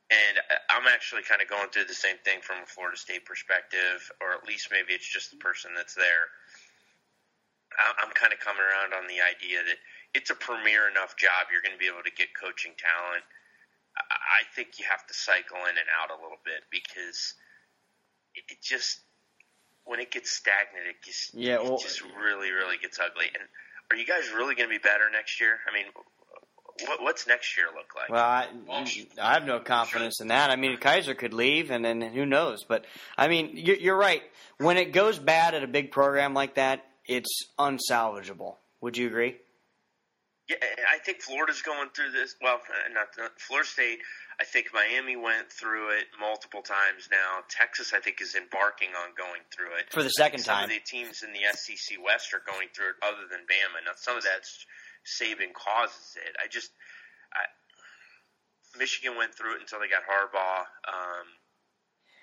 And 0.09 0.37
I- 0.39 0.77
I'm 0.77 0.87
actually 0.87 1.23
kind 1.23 1.41
of 1.41 1.49
going 1.49 1.69
through 1.69 1.85
the 1.85 1.95
same 1.97 2.17
thing 2.19 2.41
from 2.41 2.61
a 2.61 2.65
Florida 2.67 2.97
State 2.97 3.25
perspective, 3.25 4.11
or 4.21 4.31
at 4.33 4.45
least 4.45 4.69
maybe 4.71 4.93
it's 4.93 5.11
just 5.11 5.31
the 5.31 5.37
person 5.37 5.73
that's 5.75 5.95
there. 5.95 6.29
I'm 8.01 8.11
kind 8.11 8.31
of 8.33 8.39
coming 8.39 8.61
around 8.61 8.93
on 8.93 9.07
the 9.07 9.21
idea 9.21 9.61
that 9.63 9.77
it's 10.13 10.29
a 10.29 10.35
premier 10.35 10.87
enough 10.89 11.15
job 11.17 11.51
you're 11.51 11.61
going 11.61 11.75
to 11.75 11.81
be 11.81 11.85
able 11.91 12.01
to 12.03 12.11
get 12.15 12.29
coaching 12.33 12.73
talent. 12.77 13.23
I 13.97 14.45
think 14.55 14.79
you 14.79 14.85
have 14.89 15.05
to 15.07 15.13
cycle 15.13 15.57
in 15.65 15.77
and 15.77 15.89
out 15.99 16.09
a 16.09 16.17
little 16.21 16.39
bit 16.45 16.63
because 16.71 17.33
it 18.35 18.45
just 18.61 19.01
when 19.87 19.99
it 19.99 20.11
gets 20.11 20.31
stagnant, 20.31 20.85
it 20.87 20.95
just 21.03 21.33
Yeah, 21.33 21.57
well- 21.59 21.75
it 21.75 21.81
just 21.81 22.01
really 22.01 22.51
really 22.51 22.77
gets 22.81 22.99
ugly. 22.99 23.25
And 23.25 23.43
are 23.91 23.97
you 23.97 24.05
guys 24.05 24.29
really 24.35 24.53
going 24.55 24.69
to 24.69 24.73
be 24.73 24.79
better 24.79 25.09
next 25.11 25.39
year? 25.39 25.57
I 25.69 25.73
mean, 25.73 25.85
what, 26.87 27.01
what's 27.01 27.25
next 27.25 27.57
year 27.57 27.67
look 27.75 27.95
like? 27.95 28.09
Well, 28.09 28.23
I, 28.23 28.47
I 29.19 29.33
have 29.33 29.45
no 29.45 29.59
confidence 29.59 30.21
in 30.21 30.27
that. 30.27 30.51
I 30.51 30.55
mean, 30.57 30.77
Kizer 30.77 31.17
could 31.17 31.33
leave, 31.33 31.71
and 31.71 31.83
then 31.83 32.01
who 32.01 32.25
knows? 32.25 32.63
But 32.63 32.85
I 33.17 33.27
mean, 33.27 33.51
you're, 33.55 33.77
you're 33.77 33.97
right. 33.97 34.21
When 34.59 34.77
it 34.77 34.91
goes 34.91 35.17
bad 35.17 35.53
at 35.55 35.63
a 35.63 35.67
big 35.67 35.91
program 35.91 36.33
like 36.33 36.55
that, 36.55 36.85
it's 37.05 37.45
unsalvageable. 37.57 38.55
Would 38.81 38.97
you 38.97 39.07
agree? 39.07 39.37
Yeah, 40.49 40.55
I 40.93 40.99
think 40.99 41.21
Florida's 41.21 41.61
going 41.61 41.89
through 41.95 42.11
this. 42.11 42.35
Well, 42.41 42.59
not, 42.93 43.07
not 43.17 43.31
Florida 43.39 43.67
State. 43.67 43.99
I 44.39 44.45
think 44.45 44.67
Miami 44.71 45.15
went 45.15 45.51
through 45.51 45.89
it 45.97 46.05
multiple 46.19 46.61
times 46.61 47.09
now. 47.11 47.41
Texas, 47.49 47.91
I 47.93 47.99
think, 47.99 48.21
is 48.21 48.35
embarking 48.35 48.89
on 48.89 49.09
going 49.17 49.41
through 49.55 49.73
it 49.79 49.91
For 49.91 50.03
the 50.03 50.09
second 50.09 50.39
Some 50.41 50.53
time. 50.55 50.63
of 50.65 50.69
the 50.69 50.79
teams 50.85 51.23
in 51.23 51.33
the 51.33 51.39
SEC 51.53 51.97
West 52.05 52.33
are 52.35 52.43
going 52.45 52.67
through 52.75 52.89
it, 52.89 52.95
other 53.01 53.25
than 53.31 53.41
Bama. 53.49 53.83
Now, 53.85 53.93
some 53.95 54.15
of 54.17 54.23
that's 54.23 54.65
Saban 55.19 55.53
causes 55.53 56.17
it. 56.23 56.35
I 56.37 56.47
just, 56.47 56.69
I, 57.33 57.45
Michigan 58.77 59.17
went 59.17 59.33
through 59.33 59.55
it 59.55 59.61
until 59.61 59.79
they 59.79 59.87
got 59.87 60.03
Harbaugh. 60.05 60.59
Um, 60.87 61.25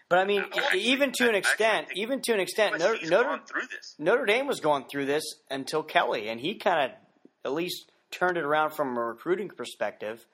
But 0.09 0.19
I 0.21 0.25
mean, 0.25 0.45
I- 0.55 0.77
even 0.77 1.11
to 1.19 1.29
an 1.29 1.35
I- 1.35 1.39
extent, 1.39 1.89
even 1.97 2.21
to 2.23 2.33
an 2.33 2.39
extent, 2.41 2.79
Notre 2.79 3.09
gone 3.09 3.45
through 3.45 3.67
this. 3.73 3.97
Notre 3.99 4.25
Dame 4.27 4.47
was 4.47 4.61
going 4.61 4.85
through 4.89 5.07
this 5.07 5.25
until 5.51 5.83
Kelly, 5.83 6.29
and 6.29 6.41
he 6.41 6.55
kind 6.55 6.93
of 6.93 6.97
at 7.45 7.53
least 7.53 7.91
turned 8.13 8.37
it 8.37 8.45
around 8.45 8.71
from 8.71 8.97
a 8.97 9.01
recruiting 9.05 9.49
perspective. 9.49 10.25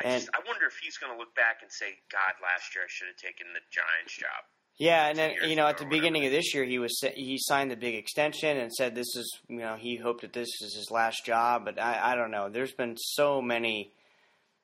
I, 0.00 0.08
And- 0.08 0.22
just, 0.22 0.34
I 0.34 0.40
wonder 0.46 0.66
if 0.66 0.74
he's 0.82 0.98
going 0.98 1.12
to 1.12 1.18
look 1.18 1.34
back 1.34 1.58
and 1.62 1.70
say, 1.70 1.98
"God, 2.10 2.34
last 2.42 2.74
year 2.74 2.84
I 2.84 2.88
should 2.88 3.08
have 3.08 3.16
taken 3.16 3.46
the 3.52 3.60
Giants 3.70 4.16
job." 4.18 4.44
Yeah, 4.76 5.06
and 5.06 5.16
then 5.16 5.34
you 5.46 5.54
know 5.54 5.68
at 5.68 5.78
the 5.78 5.86
beginning 5.86 6.26
of 6.26 6.32
this 6.32 6.52
year, 6.52 6.64
he 6.64 6.80
was 6.80 6.98
he 7.14 7.38
signed 7.38 7.70
the 7.70 7.76
big 7.76 7.94
extension 7.94 8.56
and 8.58 8.72
said 8.72 8.96
this 8.96 9.14
is 9.14 9.38
you 9.48 9.58
know 9.58 9.76
he 9.76 9.96
hoped 9.96 10.22
that 10.22 10.32
this 10.32 10.48
is 10.62 10.74
his 10.74 10.90
last 10.90 11.24
job. 11.24 11.64
But 11.64 11.80
I, 11.80 12.12
I 12.12 12.14
don't 12.16 12.32
know. 12.32 12.48
There's 12.48 12.72
been 12.72 12.96
so 12.96 13.40
many, 13.40 13.92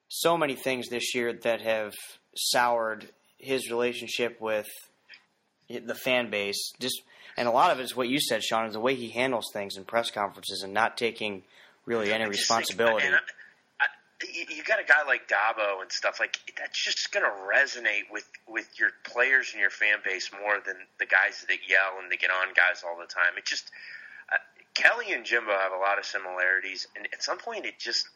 so 0.09 0.37
many 0.37 0.57
things 0.57 0.89
this 0.89 1.15
year 1.15 1.33
that 1.45 1.61
have 1.61 1.95
soured 2.35 3.09
his 3.39 3.71
relationship 3.71 4.41
with 4.41 4.67
the 5.69 5.95
fan 5.95 6.29
base. 6.29 6.73
Just 6.81 7.03
and 7.37 7.47
a 7.47 7.53
lot 7.53 7.71
of 7.71 7.79
it 7.79 7.85
is 7.85 7.95
what 7.95 8.09
you 8.09 8.19
said, 8.21 8.43
Sean, 8.43 8.67
is 8.67 8.73
the 8.73 8.81
way 8.81 8.97
he 8.97 9.11
handles 9.11 9.47
things 9.53 9.77
in 9.77 9.85
press 9.85 10.11
conferences 10.11 10.63
and 10.65 10.75
not 10.75 10.97
taking 10.97 11.45
really 11.87 12.13
any 12.13 12.27
responsibility. 12.27 13.03
Think, 13.05 13.15
and 13.15 13.23
you- 14.23 14.47
you 14.57 14.63
got 14.63 14.79
a 14.81 14.85
guy 14.85 15.03
like 15.05 15.29
Dabo 15.29 15.81
and 15.83 15.91
stuff 15.91 16.21
like 16.21 16.39
that's 16.57 16.79
just 16.79 17.11
going 17.13 17.25
to 17.25 17.31
resonate 17.31 18.11
with 18.11 18.29
with 18.47 18.79
your 18.79 18.91
players 19.05 19.53
and 19.53 19.61
your 19.61 19.71
fan 19.71 20.01
base 20.05 20.31
more 20.33 20.61
than 20.61 20.77
the 20.99 21.07
guys 21.07 21.45
that 21.49 21.69
yell 21.69 21.99
and 22.01 22.11
they 22.11 22.17
get 22.17 22.31
on 22.31 22.53
guys 22.55 22.83
all 22.85 22.97
the 22.99 23.07
time. 23.07 23.33
It 23.39 23.45
just 23.47 23.71
uh, 24.33 24.37
Kelly 24.75 25.13
and 25.13 25.25
Jimbo 25.25 25.51
have 25.53 25.73
a 25.73 25.77
lot 25.79 25.99
of 25.99 26.05
similarities, 26.05 26.87
and 26.97 27.09
at 27.13 27.23
some 27.23 27.39
point 27.39 27.65
it 27.67 27.79
just 27.79 28.09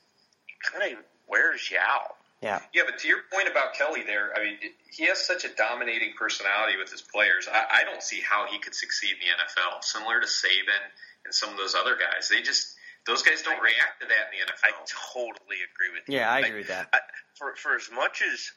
kind 0.62 0.92
of 0.92 0.98
wears 1.26 1.70
you 1.70 1.78
out. 1.78 2.16
yeah, 2.40 2.60
Yeah, 2.74 2.82
but 2.86 2.98
to 2.98 3.08
your 3.08 3.22
point 3.32 3.48
about 3.48 3.74
Kelly 3.74 4.02
there, 4.02 4.32
I 4.36 4.44
mean, 4.44 4.58
he 4.90 5.06
has 5.06 5.18
such 5.24 5.44
a 5.44 5.48
dominating 5.48 6.12
personality 6.18 6.76
with 6.76 6.90
his 6.90 7.00
players. 7.02 7.48
I, 7.50 7.80
I 7.80 7.84
don't 7.84 8.02
see 8.02 8.20
how 8.20 8.46
he 8.50 8.58
could 8.58 8.74
succeed 8.74 9.12
in 9.12 9.18
the 9.20 9.42
NFL. 9.44 9.82
Similar 9.82 10.20
to 10.20 10.26
Saban 10.26 10.82
and 11.24 11.34
some 11.34 11.50
of 11.50 11.56
those 11.56 11.74
other 11.74 11.96
guys, 11.96 12.28
they 12.28 12.42
just 12.42 12.73
those 13.06 13.22
guys 13.22 13.42
don't 13.42 13.60
react 13.60 14.00
to 14.00 14.06
that 14.08 14.32
in 14.32 14.38
the 14.38 14.52
NFL. 14.52 14.64
I 14.64 14.72
totally 15.12 15.58
agree 15.74 15.90
with 15.92 16.08
you. 16.08 16.16
yeah, 16.18 16.30
I 16.30 16.40
Like, 16.40 16.46
agree 16.46 16.60
with 16.60 16.68
that. 16.68 16.88
I, 16.92 17.00
for 17.38 17.54
for 17.56 17.76
as 17.76 17.90
much 17.94 18.22
as 18.22 18.50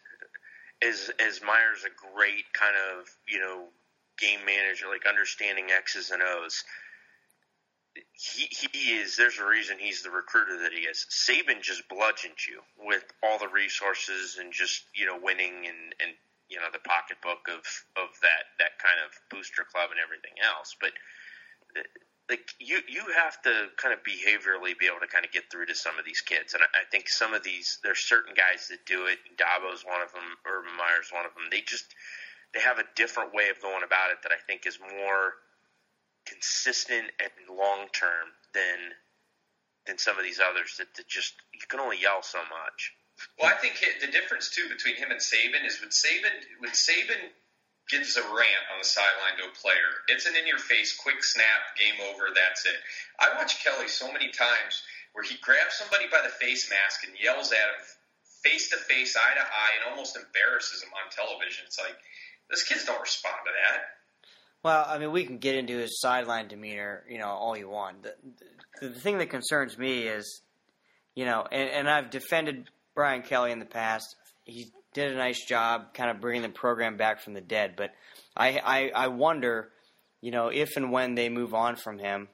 as 0.82 1.12
as 1.20 1.42
Myers 1.42 1.84
a 1.86 1.92
great 2.16 2.46
kind 2.54 2.76
of 2.98 3.08
you 3.28 3.40
know 3.40 3.66
game 4.18 4.40
manager, 4.46 4.88
like 4.88 5.06
understanding 5.08 5.72
X's 5.72 6.12
and 6.12 6.22
O's. 6.24 6.64
He, 8.14 8.46
he 8.46 8.94
is. 8.94 9.18
There's 9.18 9.40
a 9.40 9.46
reason 9.46 9.78
he's 9.80 10.04
the 10.04 10.12
recruiter 10.12 10.62
that 10.62 10.72
he 10.72 10.86
is. 10.86 11.08
Saban 11.10 11.62
just 11.64 11.90
bludgeoned 11.90 12.38
you 12.48 12.62
with 12.78 13.04
all 13.24 13.40
the 13.40 13.48
resources 13.48 14.38
and 14.40 14.54
just 14.54 14.84
you 14.94 15.06
know 15.08 15.18
winning 15.22 15.66
and 15.66 15.96
and 15.98 16.14
you 16.48 16.58
know 16.58 16.70
the 16.72 16.80
pocketbook 16.86 17.50
of 17.50 17.66
of 17.98 18.14
that 18.22 18.54
that 18.60 18.78
kind 18.78 19.02
of 19.02 19.12
booster 19.34 19.66
club 19.66 19.90
and 19.90 20.00
everything 20.00 20.38
else. 20.46 20.76
But 20.80 20.94
like 22.30 22.44
you 22.60 22.80
you 22.88 23.04
have 23.16 23.42
to 23.44 23.68
kind 23.78 23.94
of 23.94 24.04
behaviorally 24.04 24.78
be 24.78 24.88
able 24.88 25.00
to 25.00 25.08
kind 25.08 25.24
of 25.24 25.32
get 25.32 25.50
through 25.50 25.68
to 25.68 25.76
some 25.76 25.98
of 25.98 26.06
these 26.06 26.22
kids, 26.22 26.54
and 26.54 26.64
I, 26.64 26.84
I 26.84 26.84
think 26.92 27.08
some 27.08 27.34
of 27.34 27.44
these 27.44 27.80
there's 27.84 28.00
certain 28.00 28.34
guys 28.36 28.68
that 28.68 28.86
do 28.86 29.08
it. 29.08 29.20
Dabo's 29.40 29.84
one 29.88 30.02
of 30.02 30.12
them. 30.12 30.28
Urban 30.46 30.76
Meyer's 30.76 31.12
one 31.12 31.26
of 31.26 31.34
them. 31.34 31.48
They 31.52 31.62
just 31.62 31.88
they 32.54 32.60
have 32.60 32.80
a 32.80 32.88
different 32.96 33.34
way 33.34 33.50
of 33.50 33.62
going 33.62 33.84
about 33.84 34.12
it 34.12 34.24
that 34.24 34.32
I 34.32 34.40
think 34.46 34.68
is 34.68 34.80
more 34.80 35.40
consistent 36.28 37.08
and 37.24 37.32
long 37.48 37.88
term 37.96 38.36
than 38.54 38.92
than 39.88 39.98
some 39.98 40.20
of 40.20 40.24
these 40.24 40.44
others 40.44 40.76
that, 40.78 40.92
that 41.00 41.08
just 41.08 41.34
you 41.54 41.64
can 41.68 41.80
only 41.80 42.00
yell 42.00 42.22
so 42.22 42.40
much. 42.40 42.92
Well, 43.40 43.50
I 43.50 43.58
think 43.58 43.80
the 44.02 44.12
difference 44.12 44.50
too 44.50 44.68
between 44.70 44.96
him 44.96 45.10
and 45.10 45.20
Saban 45.20 45.66
is 45.66 45.80
with 45.82 45.90
Saban, 45.90 46.36
when 46.60 46.72
Saban 46.72 47.32
gives 47.90 48.18
a 48.18 48.22
rant 48.22 48.66
on 48.74 48.80
the 48.80 48.86
sideline 48.88 49.38
to 49.40 49.50
a 49.50 49.60
player, 49.62 50.04
it's 50.08 50.26
an 50.26 50.36
in-your-face, 50.36 50.98
quick 50.98 51.24
snap, 51.24 51.76
game 51.80 51.96
over, 52.12 52.30
that's 52.36 52.66
it. 52.66 52.76
I 53.20 53.36
watched 53.36 53.64
Kelly 53.64 53.88
so 53.88 54.12
many 54.12 54.30
times 54.30 54.84
where 55.14 55.24
he 55.24 55.38
grabs 55.42 55.76
somebody 55.76 56.06
by 56.12 56.22
the 56.24 56.30
face 56.30 56.70
mask 56.70 57.08
and 57.08 57.14
yells 57.22 57.52
at 57.52 57.58
him 57.58 57.82
face 58.44 58.70
to 58.70 58.78
face, 58.78 59.16
eye 59.16 59.36
to 59.36 59.42
eye, 59.42 59.74
and 59.80 59.92
almost 59.92 60.16
embarrasses 60.16 60.84
him 60.84 60.90
on 60.94 61.12
television. 61.12 61.66
It's 61.66 61.80
like 61.80 61.98
those 62.50 62.64
kids 62.64 62.86
don't 62.86 63.02
respond 63.02 63.36
to 63.46 63.52
that. 63.52 63.82
Well, 64.64 64.86
I 64.88 64.98
mean, 64.98 65.12
we 65.12 65.26
can 65.26 65.38
get 65.38 65.56
into 65.56 65.78
his 65.78 66.00
sideline 66.00 66.48
demeanor, 66.48 67.04
you 67.10 67.18
know, 67.20 67.28
all 67.28 67.58
you 67.58 67.70
want. 67.70 68.04
The, 68.04 68.16
the, 68.82 68.90
the 68.90 69.00
thing 69.00 69.18
that 69.20 69.30
concerns 69.30 69.78
me 69.78 70.04
is, 70.04 70.42
you 71.16 71.26
know, 71.26 71.48
and, 71.52 71.70
and 71.70 71.90
I've 71.90 72.10
defended 72.10 72.70
Brian 72.96 73.22
Kelly 73.22 73.52
in 73.52 73.60
the 73.60 73.66
past. 73.66 74.16
He 74.46 74.72
did 74.98 75.12
a 75.12 75.16
nice 75.16 75.46
job 75.46 75.94
kind 75.94 76.10
of 76.10 76.20
bringing 76.20 76.42
the 76.42 76.50
program 76.50 76.98
back 76.98 77.22
from 77.22 77.36
the 77.36 77.42
dead, 77.42 77.76
but 77.78 77.94
I, 78.36 78.58
I, 78.58 78.92
I 78.96 79.08
wonder, 79.10 79.70
you 80.22 80.32
know, 80.32 80.48
if 80.48 80.76
and 80.76 80.92
when 80.92 81.14
they 81.14 81.30
move 81.30 81.54
on 81.54 81.76
from 81.76 82.00
him, 82.00 82.30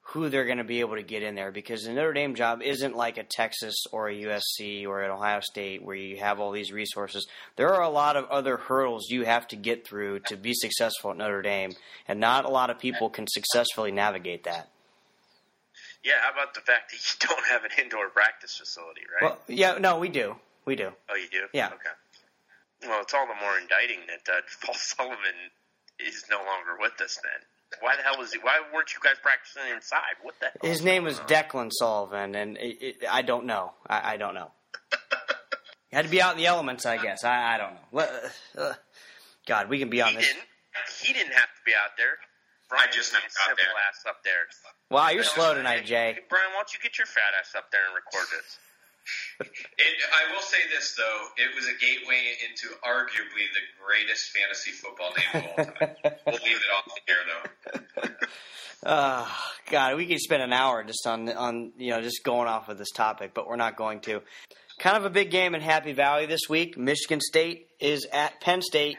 who 0.00 0.28
they're 0.28 0.44
going 0.44 0.58
to 0.58 0.64
be 0.64 0.80
able 0.80 0.96
to 0.96 1.04
get 1.04 1.22
in 1.22 1.36
there 1.36 1.52
because 1.52 1.82
the 1.82 1.92
Notre 1.92 2.12
Dame 2.14 2.34
job 2.34 2.62
isn't 2.62 2.96
like 2.96 3.16
a 3.16 3.22
Texas 3.22 3.76
or 3.92 4.08
a 4.08 4.22
USC 4.22 4.86
or 4.86 5.02
an 5.02 5.12
Ohio 5.12 5.38
State 5.40 5.84
where 5.84 5.94
you 5.94 6.16
have 6.16 6.40
all 6.40 6.50
these 6.50 6.72
resources. 6.72 7.28
There 7.54 7.72
are 7.72 7.82
a 7.82 7.90
lot 7.90 8.16
of 8.16 8.24
other 8.24 8.56
hurdles 8.56 9.08
you 9.08 9.24
have 9.24 9.46
to 9.48 9.56
get 9.56 9.86
through 9.86 10.20
to 10.26 10.36
be 10.36 10.54
successful 10.54 11.12
at 11.12 11.16
Notre 11.16 11.42
Dame, 11.42 11.72
and 12.08 12.18
not 12.18 12.44
a 12.44 12.48
lot 12.48 12.70
of 12.70 12.80
people 12.80 13.08
can 13.08 13.26
successfully 13.28 13.92
navigate 13.92 14.44
that. 14.44 14.68
Yeah, 16.02 16.14
how 16.22 16.32
about 16.32 16.54
the 16.54 16.60
fact 16.60 16.90
that 16.90 16.96
you 16.96 17.28
don't 17.28 17.46
have 17.46 17.64
an 17.64 17.70
indoor 17.80 18.08
practice 18.08 18.56
facility, 18.56 19.02
right? 19.20 19.30
Well, 19.30 19.38
yeah, 19.46 19.78
no, 19.78 19.98
we 19.98 20.08
do, 20.08 20.36
we 20.68 20.76
do. 20.76 20.90
oh, 21.10 21.16
you 21.16 21.28
do? 21.32 21.46
Yeah. 21.52 21.66
Okay. 21.68 21.96
Well, 22.86 23.00
it's 23.02 23.12
all 23.14 23.26
the 23.26 23.34
more 23.40 23.58
indicting 23.58 23.98
that 24.06 24.32
uh, 24.32 24.40
Paul 24.64 24.74
Sullivan 24.76 25.38
is 25.98 26.24
no 26.30 26.36
longer 26.38 26.78
with 26.80 27.00
us. 27.00 27.18
Then 27.22 27.80
why 27.80 27.96
the 27.96 28.02
hell 28.02 28.16
was 28.18 28.32
he? 28.32 28.38
Why 28.38 28.60
weren't 28.72 28.92
you 28.94 29.00
guys 29.02 29.16
practicing 29.20 29.62
inside? 29.74 30.14
What 30.22 30.34
the 30.40 30.46
hell? 30.46 30.70
His 30.70 30.82
name 30.84 31.04
was 31.04 31.18
Declan 31.20 31.70
Sullivan, 31.72 32.34
and 32.34 32.56
it, 32.56 32.76
it, 32.80 32.96
I 33.10 33.22
don't 33.22 33.46
know. 33.46 33.72
I, 33.86 34.14
I 34.14 34.16
don't 34.16 34.34
know. 34.34 34.52
He 35.90 35.96
had 35.96 36.04
to 36.04 36.10
be 36.10 36.20
out 36.20 36.32
in 36.32 36.38
the 36.38 36.44
elements, 36.44 36.84
I 36.84 36.98
guess. 37.00 37.24
I, 37.24 37.54
I 37.54 37.56
don't 37.56 37.72
know. 37.72 38.04
Uh, 38.60 38.74
God, 39.48 39.70
we 39.70 39.78
can 39.78 39.88
be 39.88 40.02
on 40.02 40.10
He 40.10 40.16
this. 40.16 40.26
didn't. 40.28 40.44
He 41.00 41.12
didn't 41.14 41.32
have 41.32 41.48
to 41.48 41.62
be 41.64 41.72
out 41.72 41.96
there. 41.96 42.20
Brian 42.68 42.92
just 42.92 43.08
get 43.08 43.24
never 43.24 43.24
his 43.24 43.32
got 43.32 43.46
simple 43.56 43.64
there. 43.72 43.88
ass 43.88 44.04
up 44.04 44.20
there. 44.20 44.44
Wow, 44.92 45.08
you're 45.08 45.24
slow 45.24 45.54
tonight, 45.56 45.86
Jay. 45.88 46.20
Brian, 46.28 46.52
why 46.52 46.60
don't 46.60 46.68
you 46.76 46.80
get 46.84 46.98
your 47.00 47.06
fat 47.08 47.32
ass 47.40 47.56
up 47.56 47.72
there 47.72 47.80
and 47.88 47.96
record 47.96 48.28
this? 48.36 48.60
It, 49.40 49.46
I 49.78 50.34
will 50.34 50.42
say 50.42 50.58
this 50.74 50.94
though, 50.96 51.26
it 51.36 51.54
was 51.54 51.66
a 51.66 51.78
gateway 51.78 52.34
into 52.48 52.74
arguably 52.84 53.46
the 53.54 53.64
greatest 53.84 54.30
fantasy 54.30 54.72
football 54.72 55.12
name 55.16 55.44
of 55.44 55.58
all 55.58 55.64
time. 55.64 56.16
we'll 56.26 56.34
leave 56.44 56.56
it 56.56 56.72
off 56.76 56.90
the 56.94 57.12
air 57.12 58.10
though. 58.82 58.88
Uh, 58.88 59.26
God, 59.70 59.96
we 59.96 60.06
could 60.06 60.18
spend 60.18 60.42
an 60.42 60.52
hour 60.52 60.82
just 60.84 61.06
on 61.06 61.28
on 61.28 61.72
you 61.78 61.90
know 61.90 62.00
just 62.00 62.24
going 62.24 62.48
off 62.48 62.68
of 62.68 62.78
this 62.78 62.90
topic, 62.90 63.32
but 63.34 63.46
we're 63.46 63.56
not 63.56 63.76
going 63.76 64.00
to. 64.00 64.22
Kind 64.80 64.96
of 64.96 65.04
a 65.04 65.10
big 65.10 65.32
game 65.32 65.56
in 65.56 65.60
Happy 65.60 65.92
Valley 65.92 66.26
this 66.26 66.48
week. 66.48 66.78
Michigan 66.78 67.20
State 67.20 67.66
is 67.80 68.06
at 68.12 68.40
Penn 68.40 68.62
State, 68.62 68.98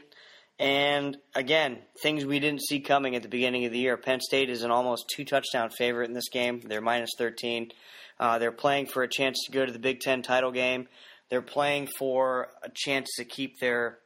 and 0.59 1.17
again, 1.35 1.79
things 2.01 2.25
we 2.25 2.39
didn't 2.39 2.61
see 2.61 2.81
coming 2.81 3.15
at 3.15 3.23
the 3.23 3.29
beginning 3.29 3.63
of 3.65 3.71
the 3.71 3.79
year. 3.79 3.95
Penn 3.95 4.19
State 4.19 4.49
is 4.49 4.63
an 4.63 4.71
almost 4.71 5.05
two 5.15 5.23
touchdown 5.23 5.69
favorite 5.69 6.09
in 6.09 6.13
this 6.13 6.29
game. 6.29 6.61
They're 6.65 6.81
minus 6.81 7.11
thirteen. 7.17 7.71
Uh, 8.19 8.37
they're 8.37 8.51
playing 8.51 8.87
for 8.87 9.03
a 9.03 9.07
chance 9.07 9.37
to 9.45 9.51
go 9.51 9.65
to 9.65 9.71
the 9.71 9.79
Big 9.79 10.01
Ten 10.01 10.21
title 10.21 10.51
game. 10.51 10.87
They're 11.29 11.41
playing 11.41 11.87
for 11.97 12.49
a 12.63 12.69
chance 12.73 13.09
to 13.17 13.25
keep 13.25 13.59
their 13.59 13.99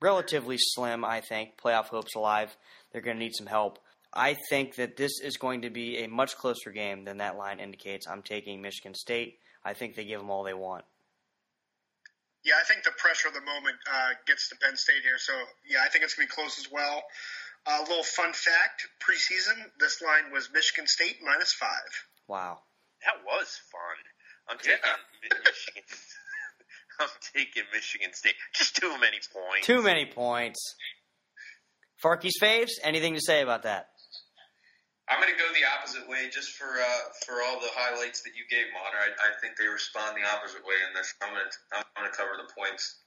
relatively 0.00 0.56
slim, 0.58 1.04
I 1.04 1.20
think, 1.20 1.56
playoff 1.62 1.86
hopes 1.86 2.14
alive. 2.14 2.56
They're 2.92 3.02
going 3.02 3.16
to 3.16 3.22
need 3.22 3.34
some 3.34 3.46
help. 3.46 3.78
I 4.12 4.36
think 4.48 4.76
that 4.76 4.96
this 4.96 5.20
is 5.22 5.36
going 5.36 5.62
to 5.62 5.70
be 5.70 6.04
a 6.04 6.08
much 6.08 6.36
closer 6.36 6.70
game 6.70 7.04
than 7.04 7.18
that 7.18 7.36
line 7.36 7.58
indicates. 7.58 8.06
I'm 8.06 8.22
taking 8.22 8.62
Michigan 8.62 8.94
State. 8.94 9.38
I 9.64 9.74
think 9.74 9.94
they 9.94 10.04
give 10.04 10.20
them 10.20 10.30
all 10.30 10.44
they 10.44 10.54
want. 10.54 10.84
Yeah, 12.44 12.54
I 12.60 12.64
think 12.64 12.84
the 12.84 12.92
pressure 12.98 13.28
of 13.28 13.34
the 13.34 13.40
moment 13.40 13.76
uh, 13.90 14.10
gets 14.26 14.50
to 14.50 14.56
Penn 14.62 14.76
State 14.76 15.02
here. 15.02 15.18
So, 15.18 15.32
yeah, 15.68 15.78
I 15.84 15.88
think 15.88 16.04
it's 16.04 16.14
going 16.14 16.28
to 16.28 16.32
be 16.32 16.42
close 16.42 16.58
as 16.58 16.70
well. 16.70 17.02
A 17.66 17.80
little 17.80 18.04
fun 18.04 18.32
fact 18.34 18.86
preseason, 19.00 19.56
this 19.80 20.02
line 20.02 20.30
was 20.32 20.50
Michigan 20.52 20.86
State 20.86 21.16
minus 21.24 21.54
five. 21.54 22.06
Wow. 22.28 22.58
That 23.04 23.20
was 23.24 23.48
fun. 23.70 23.98
I'm 24.48 24.58
taking 24.58 24.80
Michigan. 25.22 25.82
I'm 27.00 27.08
taking 27.34 27.64
Michigan 27.72 28.12
State. 28.12 28.34
Just 28.54 28.76
too 28.76 28.90
many 29.00 29.18
points. 29.32 29.66
Too 29.66 29.82
many 29.82 30.06
points. 30.06 30.76
Farkey's 32.02 32.38
faves, 32.40 32.72
anything 32.82 33.14
to 33.14 33.20
say 33.20 33.42
about 33.42 33.62
that? 33.62 33.88
I'm 35.08 35.20
going 35.20 35.32
to 35.32 35.38
go 35.38 35.44
the 35.52 35.66
opposite 35.78 36.08
way 36.08 36.30
just 36.32 36.52
for 36.52 36.64
uh, 36.64 36.98
for 37.26 37.42
all 37.42 37.60
the 37.60 37.68
highlights 37.74 38.22
that 38.22 38.30
you 38.36 38.44
gave, 38.48 38.66
Monter. 38.72 38.96
I, 38.98 39.28
I 39.28 39.40
think 39.40 39.56
they 39.58 39.66
respond 39.66 40.16
the 40.16 40.26
opposite 40.34 40.64
way 40.64 40.76
in 40.88 40.94
this. 40.94 41.12
I'm 41.22 41.30
going 41.30 41.42
to 41.44 41.76
I'm 41.76 41.84
going 41.96 42.10
to 42.10 42.16
cover 42.16 42.30
the 42.38 42.50
points. 42.58 43.00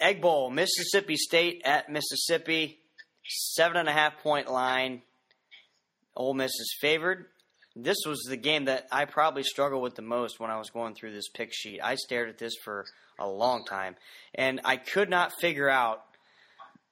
Egg 0.00 0.20
Bowl, 0.20 0.50
Mississippi 0.50 1.16
State 1.16 1.62
at 1.64 1.90
Mississippi, 1.90 2.78
seven 3.26 3.78
and 3.78 3.88
a 3.88 3.92
half 3.92 4.18
point 4.22 4.50
line. 4.50 5.02
Ole 6.14 6.34
Miss 6.34 6.50
is 6.50 6.76
favored. 6.78 7.26
This 7.80 7.98
was 8.06 8.18
the 8.28 8.36
game 8.36 8.64
that 8.64 8.88
I 8.90 9.04
probably 9.04 9.44
struggled 9.44 9.82
with 9.82 9.94
the 9.94 10.02
most 10.02 10.40
when 10.40 10.50
I 10.50 10.58
was 10.58 10.70
going 10.70 10.94
through 10.94 11.12
this 11.12 11.28
pick 11.28 11.50
sheet. 11.52 11.80
I 11.82 11.94
stared 11.94 12.28
at 12.28 12.38
this 12.38 12.54
for 12.64 12.84
a 13.18 13.28
long 13.28 13.64
time, 13.64 13.94
and 14.34 14.60
I 14.64 14.76
could 14.76 15.08
not 15.08 15.32
figure 15.40 15.68
out 15.68 16.02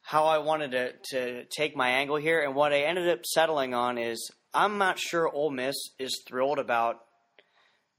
how 0.02 0.26
I 0.26 0.38
wanted 0.38 0.70
to, 0.70 0.92
to 1.10 1.44
take 1.46 1.76
my 1.76 1.88
angle 1.88 2.16
here. 2.16 2.40
And 2.40 2.54
what 2.54 2.72
I 2.72 2.82
ended 2.82 3.08
up 3.08 3.26
settling 3.26 3.74
on 3.74 3.98
is 3.98 4.30
I'm 4.54 4.78
not 4.78 5.00
sure 5.00 5.28
Ole 5.28 5.50
Miss 5.50 5.74
is 5.98 6.22
thrilled 6.26 6.60
about 6.60 7.02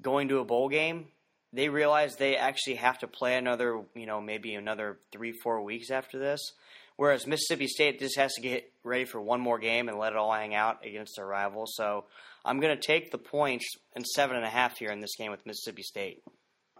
going 0.02 0.30
to 0.30 0.40
a 0.40 0.46
bowl 0.46 0.70
game. 0.70 1.08
They 1.52 1.68
realize 1.68 2.16
they 2.16 2.38
actually 2.38 2.76
have 2.76 3.00
to 3.00 3.08
play 3.08 3.36
another, 3.36 3.82
you 3.96 4.06
know, 4.06 4.22
maybe 4.22 4.54
another 4.56 5.00
three, 5.12 5.34
four 5.44 5.62
weeks 5.62 5.92
after 5.92 6.18
this. 6.18 6.40
Whereas 6.96 7.28
Mississippi 7.28 7.68
State 7.68 8.00
just 8.00 8.18
has 8.18 8.34
to 8.36 8.42
get 8.42 8.72
ready 8.84 9.06
for 9.06 9.22
one 9.22 9.42
more 9.42 9.60
game 9.60 9.88
and 9.90 10.00
let 10.00 10.14
it 10.14 10.18
all 10.18 10.34
hang 10.34 10.56
out 10.56 10.86
against 10.86 11.18
their 11.18 11.28
rival. 11.28 11.66
So 11.68 12.06
I'm 12.48 12.60
going 12.60 12.76
to 12.76 12.82
take 12.82 13.12
the 13.12 13.18
points 13.18 13.68
and 13.93 14.06
seven 14.08 14.38
and 14.38 14.45
a 14.45 14.50
half 14.50 14.78
here 14.78 14.89
in 14.89 15.02
this 15.02 15.16
game 15.18 15.32
with 15.32 15.45
Mississippi 15.45 15.84
State. 15.84 16.24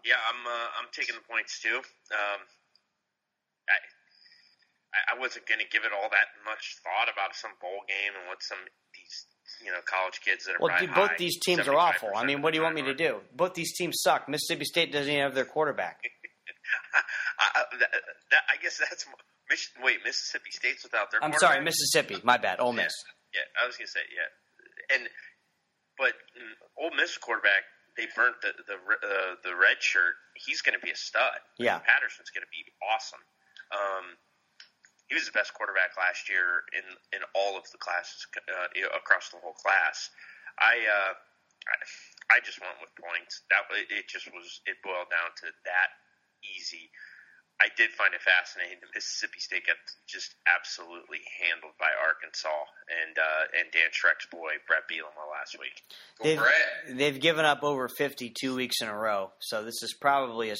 Yeah, 0.06 0.16
I'm 0.24 0.48
uh, 0.48 0.68
I'm 0.80 0.88
taking 0.94 1.16
the 1.16 1.28
points 1.28 1.60
too. 1.60 1.76
Um, 1.76 2.40
I 3.68 3.78
I 5.14 5.20
wasn't 5.20 5.46
going 5.46 5.60
to 5.60 5.68
give 5.68 5.84
it 5.84 5.92
all 5.92 6.10
that 6.10 6.32
much 6.48 6.80
thought 6.82 7.12
about 7.12 7.36
some 7.36 7.52
bowl 7.60 7.84
game 7.88 8.16
and 8.16 8.28
what 8.32 8.42
some 8.42 8.58
these 8.96 9.28
you 9.64 9.72
know 9.72 9.84
college 9.84 10.22
kids 10.24 10.46
that 10.46 10.56
are 10.56 10.62
Well, 10.62 10.74
dude, 10.80 10.96
both 10.96 11.12
high, 11.12 11.20
these 11.20 11.38
teams 11.44 11.68
are 11.68 11.76
awful. 11.76 12.10
I 12.16 12.24
mean, 12.24 12.42
what 12.42 12.54
do 12.54 12.58
you 12.58 12.64
want 12.64 12.76
me 12.76 12.84
to 12.84 12.96
do? 12.96 13.20
Both 13.36 13.54
these 13.54 13.76
teams 13.76 14.00
suck. 14.02 14.30
Mississippi 14.30 14.66
State 14.66 14.92
doesn't 14.92 15.12
even 15.12 15.24
have 15.24 15.36
their 15.36 15.46
quarterback. 15.46 16.00
I, 17.40 17.64
that, 17.80 17.92
that, 18.32 18.44
I 18.48 18.62
guess 18.62 18.80
that's 18.80 19.06
wait 19.84 20.00
Mississippi 20.04 20.52
State's 20.52 20.84
without 20.84 21.12
their. 21.12 21.24
I'm 21.24 21.34
sorry. 21.34 21.64
Mississippi. 21.64 22.20
My 22.24 22.38
bad. 22.38 22.60
Ole 22.60 22.74
Miss. 22.74 22.94
Yeah, 23.34 23.42
I 23.62 23.68
was 23.68 23.76
gonna 23.78 23.88
say 23.88 24.02
yeah, 24.16 24.96
and 24.96 25.10
but 25.98 26.14
Ole 26.78 26.94
Miss 26.96 27.18
quarterback 27.18 27.66
they 27.98 28.06
burnt 28.14 28.38
the 28.46 28.54
the 28.70 28.78
uh, 28.78 29.34
the 29.44 29.58
red 29.58 29.82
shirt. 29.82 30.16
He's 30.38 30.62
gonna 30.62 30.80
be 30.80 30.94
a 30.94 30.96
stud. 30.96 31.42
Yeah. 31.58 31.82
Patterson's 31.82 32.30
gonna 32.30 32.50
be 32.54 32.64
awesome. 32.86 33.22
Um, 33.74 34.16
he 35.10 35.18
was 35.18 35.26
the 35.26 35.34
best 35.34 35.58
quarterback 35.58 35.98
last 35.98 36.30
year 36.30 36.64
in 36.78 36.86
in 37.18 37.26
all 37.34 37.58
of 37.58 37.66
the 37.74 37.82
classes 37.82 38.30
uh, 38.38 38.70
across 38.96 39.34
the 39.34 39.42
whole 39.42 39.58
class. 39.58 40.10
I. 40.62 40.86
Uh, 40.86 41.14
I, 41.68 41.76
I 42.32 42.38
just 42.48 42.64
went 42.64 42.80
with 42.80 42.96
points. 42.96 43.44
That 43.52 43.68
it 43.76 44.08
just 44.08 44.32
was. 44.32 44.64
It 44.64 44.80
boiled 44.88 45.12
down 45.12 45.36
to 45.44 45.52
that 45.68 45.90
easy. 46.40 46.88
I 47.58 47.74
did 47.76 47.90
find 47.92 48.14
it 48.14 48.22
fascinating 48.22 48.78
that 48.82 48.94
Mississippi 48.94 49.40
State 49.40 49.66
got 49.66 49.78
just 50.06 50.36
absolutely 50.46 51.26
handled 51.42 51.74
by 51.82 51.90
Arkansas 51.98 52.70
and 52.86 53.18
uh, 53.18 53.58
and 53.58 53.72
Dan 53.74 53.90
Schreck's 53.90 54.30
boy 54.30 54.62
Bret 54.70 54.86
Bielema 54.86 55.26
last 55.26 55.58
week. 55.58 55.74
They've, 56.22 56.38
Bret. 56.38 56.98
they've 56.98 57.20
given 57.20 57.46
up 57.46 57.64
over 57.64 57.90
fifty 57.90 58.30
two 58.30 58.56
weeks 58.56 58.82
in 58.82 58.88
a 58.88 58.96
row. 58.96 59.32
So 59.40 59.64
this 59.64 59.82
is 59.82 59.94
probably 59.94 60.54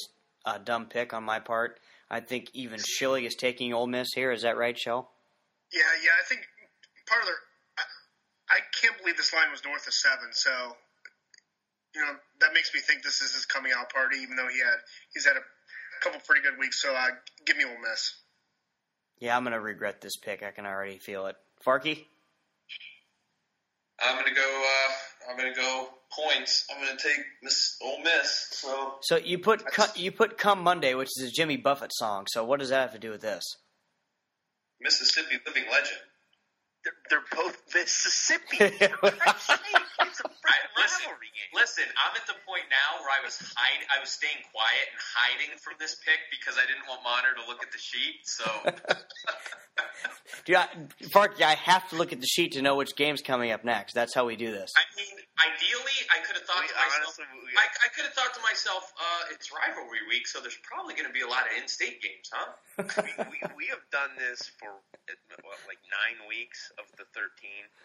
a 0.44 0.58
dumb 0.58 0.86
pick 0.86 1.14
on 1.14 1.22
my 1.22 1.38
part. 1.38 1.78
I 2.10 2.20
think 2.20 2.48
even 2.54 2.80
Schilling 2.82 3.24
is 3.24 3.34
taking 3.36 3.72
Ole 3.72 3.86
Miss 3.86 4.08
here. 4.14 4.32
Is 4.32 4.42
that 4.42 4.56
right, 4.56 4.76
Shell? 4.76 5.10
Yeah, 5.72 5.82
yeah. 6.02 6.16
I 6.18 6.24
think 6.26 6.40
part 7.06 7.22
of 7.22 7.28
their. 7.28 7.38
I, 7.78 7.84
I 8.56 8.60
can't 8.80 8.98
believe 8.98 9.16
this 9.16 9.32
line 9.32 9.52
was 9.52 9.62
north 9.62 9.86
of 9.86 9.92
seven. 9.92 10.32
So, 10.32 10.50
you 11.94 12.00
know, 12.00 12.16
that 12.40 12.54
makes 12.54 12.72
me 12.74 12.80
think 12.80 13.04
this 13.04 13.20
is 13.20 13.34
his 13.34 13.44
coming 13.44 13.72
out 13.76 13.92
party. 13.92 14.18
Even 14.18 14.34
though 14.34 14.48
he 14.48 14.58
had 14.58 14.82
he's 15.14 15.26
had 15.26 15.36
a 15.36 15.44
couple 16.00 16.20
pretty 16.26 16.42
good 16.42 16.58
weeks. 16.58 16.80
So, 16.82 16.94
uh, 16.94 17.06
give 17.46 17.56
me 17.56 17.64
Ole 17.64 17.78
Miss. 17.90 18.14
Yeah, 19.18 19.36
I'm 19.36 19.42
going 19.44 19.52
to 19.52 19.60
regret 19.60 20.00
this 20.00 20.16
pick. 20.16 20.42
I 20.42 20.50
can 20.52 20.66
already 20.66 20.98
feel 20.98 21.26
it. 21.26 21.36
Farkey? 21.66 22.04
I'm 24.00 24.16
gonna 24.16 24.32
go. 24.32 24.64
Uh, 24.64 24.92
I'm 25.30 25.36
gonna 25.36 25.54
go 25.54 25.88
points. 26.12 26.64
I'm 26.70 26.80
gonna 26.84 26.96
take 26.96 27.18
Miss 27.42 27.76
Ole 27.82 28.00
Miss. 28.04 28.46
So 28.52 28.94
So 29.02 29.16
you 29.16 29.40
put 29.40 29.58
That's- 29.64 29.92
cu- 29.94 30.00
you 30.00 30.12
put 30.12 30.38
"Come 30.38 30.62
Monday," 30.62 30.94
which 30.94 31.08
is 31.16 31.24
a 31.28 31.30
Jimmy 31.32 31.56
Buffett 31.56 31.90
song. 31.92 32.28
So 32.28 32.44
what 32.44 32.60
does 32.60 32.68
that 32.68 32.80
have 32.80 32.92
to 32.92 33.00
do 33.00 33.10
with 33.10 33.22
this? 33.22 33.42
Mississippi 34.80 35.40
living 35.44 35.64
legend. 35.68 35.98
They're, 36.88 37.20
they're 37.20 37.28
both 37.36 37.60
Mississippi. 37.74 38.56
It's 40.00 40.20
a 40.20 40.30
I, 40.30 40.56
listen, 40.80 41.04
rivalry 41.04 41.28
game. 41.36 41.52
listen. 41.52 41.84
I'm 41.84 42.16
at 42.16 42.24
the 42.26 42.32
point 42.46 42.64
now 42.70 43.02
where 43.02 43.10
I 43.12 43.22
was 43.22 43.36
hide, 43.54 43.84
I 43.94 44.00
was 44.00 44.08
staying 44.08 44.40
quiet 44.54 44.86
and 44.88 45.00
hiding 45.12 45.58
from 45.58 45.74
this 45.78 45.96
pick 45.96 46.16
because 46.30 46.56
I 46.56 46.64
didn't 46.64 46.88
want 46.88 47.02
Monitor 47.04 47.34
to 47.34 47.44
look 47.46 47.62
at 47.62 47.70
the 47.72 47.78
sheet. 47.78 48.24
So 48.24 48.46
Dude, 50.46 50.56
I, 50.56 50.66
Farkey, 51.12 51.42
I 51.42 51.54
have 51.54 51.88
to 51.90 51.96
look 51.96 52.12
at 52.12 52.20
the 52.20 52.26
sheet 52.26 52.52
to 52.52 52.62
know 52.62 52.76
which 52.76 52.96
game's 52.96 53.20
coming 53.20 53.50
up 53.50 53.64
next. 53.64 53.92
That's 53.92 54.14
how 54.14 54.24
we 54.24 54.36
do 54.36 54.50
this. 54.50 54.72
I 54.76 54.82
mean, 54.96 55.18
ideally, 55.38 55.98
I 56.10 56.18
could 56.26 56.34
have 56.34 56.46
thought 56.46 56.62
We 56.62 56.70
to 56.70 56.74
myself. 56.74 57.14
honestly, 57.14 57.26
we, 57.46 57.54
I, 57.54 57.66
I 57.86 57.88
could 57.94 58.06
have 58.10 58.16
thought 58.16 58.34
to 58.34 58.42
myself, 58.42 58.90
uh, 58.98 59.32
it's 59.34 59.54
rivalry 59.54 60.02
week, 60.10 60.26
so 60.26 60.42
there's 60.42 60.58
probably 60.66 60.98
going 60.98 61.06
to 61.06 61.14
be 61.14 61.22
a 61.22 61.30
lot 61.30 61.46
of 61.46 61.52
in-state 61.54 62.02
games, 62.02 62.28
huh? 62.30 62.54
we, 63.30 63.38
we, 63.54 63.66
have 63.70 63.82
done 63.94 64.10
this 64.18 64.50
for 64.58 64.70
what, 65.46 65.58
like 65.70 65.80
nine 65.86 66.18
weeks 66.26 66.70
of 66.78 66.86
the 66.98 67.06
13 67.14 67.24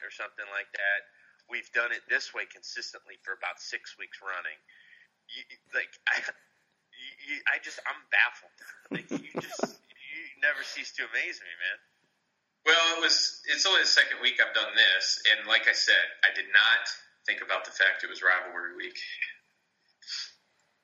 or 0.01 0.09
something 0.09 0.47
like 0.49 0.69
that. 0.73 0.99
We've 1.51 1.69
done 1.75 1.93
it 1.93 2.01
this 2.09 2.33
way 2.33 2.49
consistently 2.49 3.21
for 3.21 3.37
about 3.37 3.61
six 3.61 3.93
weeks 4.01 4.17
running. 4.23 4.59
You, 5.29 5.43
like, 5.77 5.91
I, 6.11 6.17
you, 7.29 7.35
I 7.45 7.61
just, 7.61 7.77
I'm 7.85 8.01
baffled. 8.09 8.57
Like, 8.89 9.07
you 9.09 9.31
just, 9.37 9.77
you 10.01 10.21
never 10.41 10.63
cease 10.65 10.93
to 10.97 11.05
amaze 11.05 11.37
me, 11.37 11.53
man. 11.59 11.79
Well, 12.63 12.95
it 12.95 13.03
was. 13.03 13.43
It's 13.51 13.67
only 13.67 13.83
the 13.83 13.91
second 13.91 14.23
week 14.23 14.39
I've 14.39 14.55
done 14.55 14.71
this, 14.71 15.19
and 15.27 15.47
like 15.51 15.67
I 15.67 15.75
said, 15.75 15.99
I 16.23 16.31
did 16.31 16.47
not 16.55 16.87
think 17.25 17.41
about 17.41 17.65
the 17.65 17.71
fact 17.71 18.03
it 18.03 18.09
was 18.09 18.21
rivalry 18.21 18.75
week. 18.75 18.97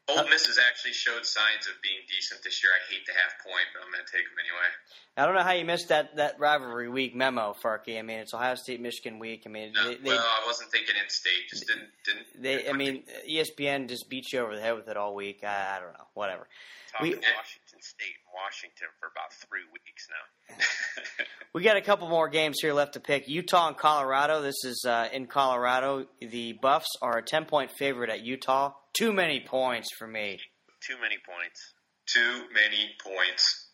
Old 0.10 0.26
uh, 0.26 0.30
Miss 0.30 0.48
has 0.48 0.58
actually 0.58 0.94
showed 0.94 1.24
signs 1.26 1.68
of 1.68 1.74
being 1.84 2.02
decent 2.10 2.42
this 2.44 2.64
year. 2.64 2.72
I 2.74 2.82
hate 2.92 3.06
the 3.06 3.14
half 3.14 3.38
point, 3.46 3.70
but 3.74 3.86
I'm 3.86 3.92
going 3.94 4.04
to 4.04 4.10
take 4.12 4.26
them 4.26 4.42
anyway. 4.42 4.70
I 5.18 5.26
don't 5.26 5.36
know 5.36 5.44
how 5.46 5.52
you 5.54 5.66
missed 5.66 5.90
that, 5.90 6.16
that 6.16 6.40
rivalry 6.40 6.90
week 6.90 7.14
memo, 7.14 7.54
Farkey. 7.62 8.00
I 8.00 8.02
mean, 8.02 8.18
it's 8.18 8.34
Ohio 8.34 8.56
State 8.56 8.82
Michigan 8.82 9.20
week. 9.20 9.44
I 9.46 9.50
mean, 9.50 9.74
No, 9.74 9.90
they, 9.90 9.98
well, 10.04 10.18
I 10.18 10.48
wasn't 10.48 10.72
thinking 10.72 10.96
in 10.98 11.10
state. 11.10 11.46
Just 11.50 11.68
didn't 11.68 11.90
didn't. 12.06 12.26
they 12.42 12.68
I 12.70 12.74
mean, 12.74 13.04
ESPN 13.30 13.88
just 13.88 14.10
beat 14.10 14.32
you 14.34 14.40
over 14.40 14.56
the 14.56 14.62
head 14.62 14.74
with 14.76 14.88
it 14.88 14.98
all 14.98 15.14
week. 15.14 15.44
I, 15.44 15.78
I 15.78 15.80
don't 15.80 15.94
know, 15.94 16.08
whatever. 16.16 16.48
Talking 16.92 17.12
We- 17.12 17.16
Washington 17.16 17.69
State 17.82 18.16
and 18.24 18.32
Washington 18.34 18.88
for 19.00 19.08
about 19.08 19.34
three 19.34 19.66
weeks 19.72 20.08
now. 20.10 20.56
We 21.52 21.64
got 21.64 21.78
a 21.78 21.82
couple 21.82 22.08
more 22.08 22.30
games 22.30 22.60
here 22.62 22.74
left 22.74 22.94
to 22.94 23.00
pick. 23.00 23.28
Utah 23.28 23.70
and 23.70 23.78
Colorado. 23.78 24.42
This 24.44 24.64
is 24.64 24.86
uh, 24.88 25.10
in 25.12 25.26
Colorado. 25.26 26.06
The 26.22 26.54
Buffs 26.54 26.94
are 27.02 27.18
a 27.18 27.24
ten 27.24 27.46
point 27.46 27.72
favorite 27.72 28.12
at 28.12 28.22
Utah. 28.22 28.74
Too 28.94 29.12
many 29.12 29.40
points 29.40 29.90
for 29.98 30.06
me. 30.06 30.38
Too 30.86 30.94
many 31.02 31.18
points. 31.18 31.74
Too 32.06 32.46
many 32.54 32.94
points. 33.02 33.66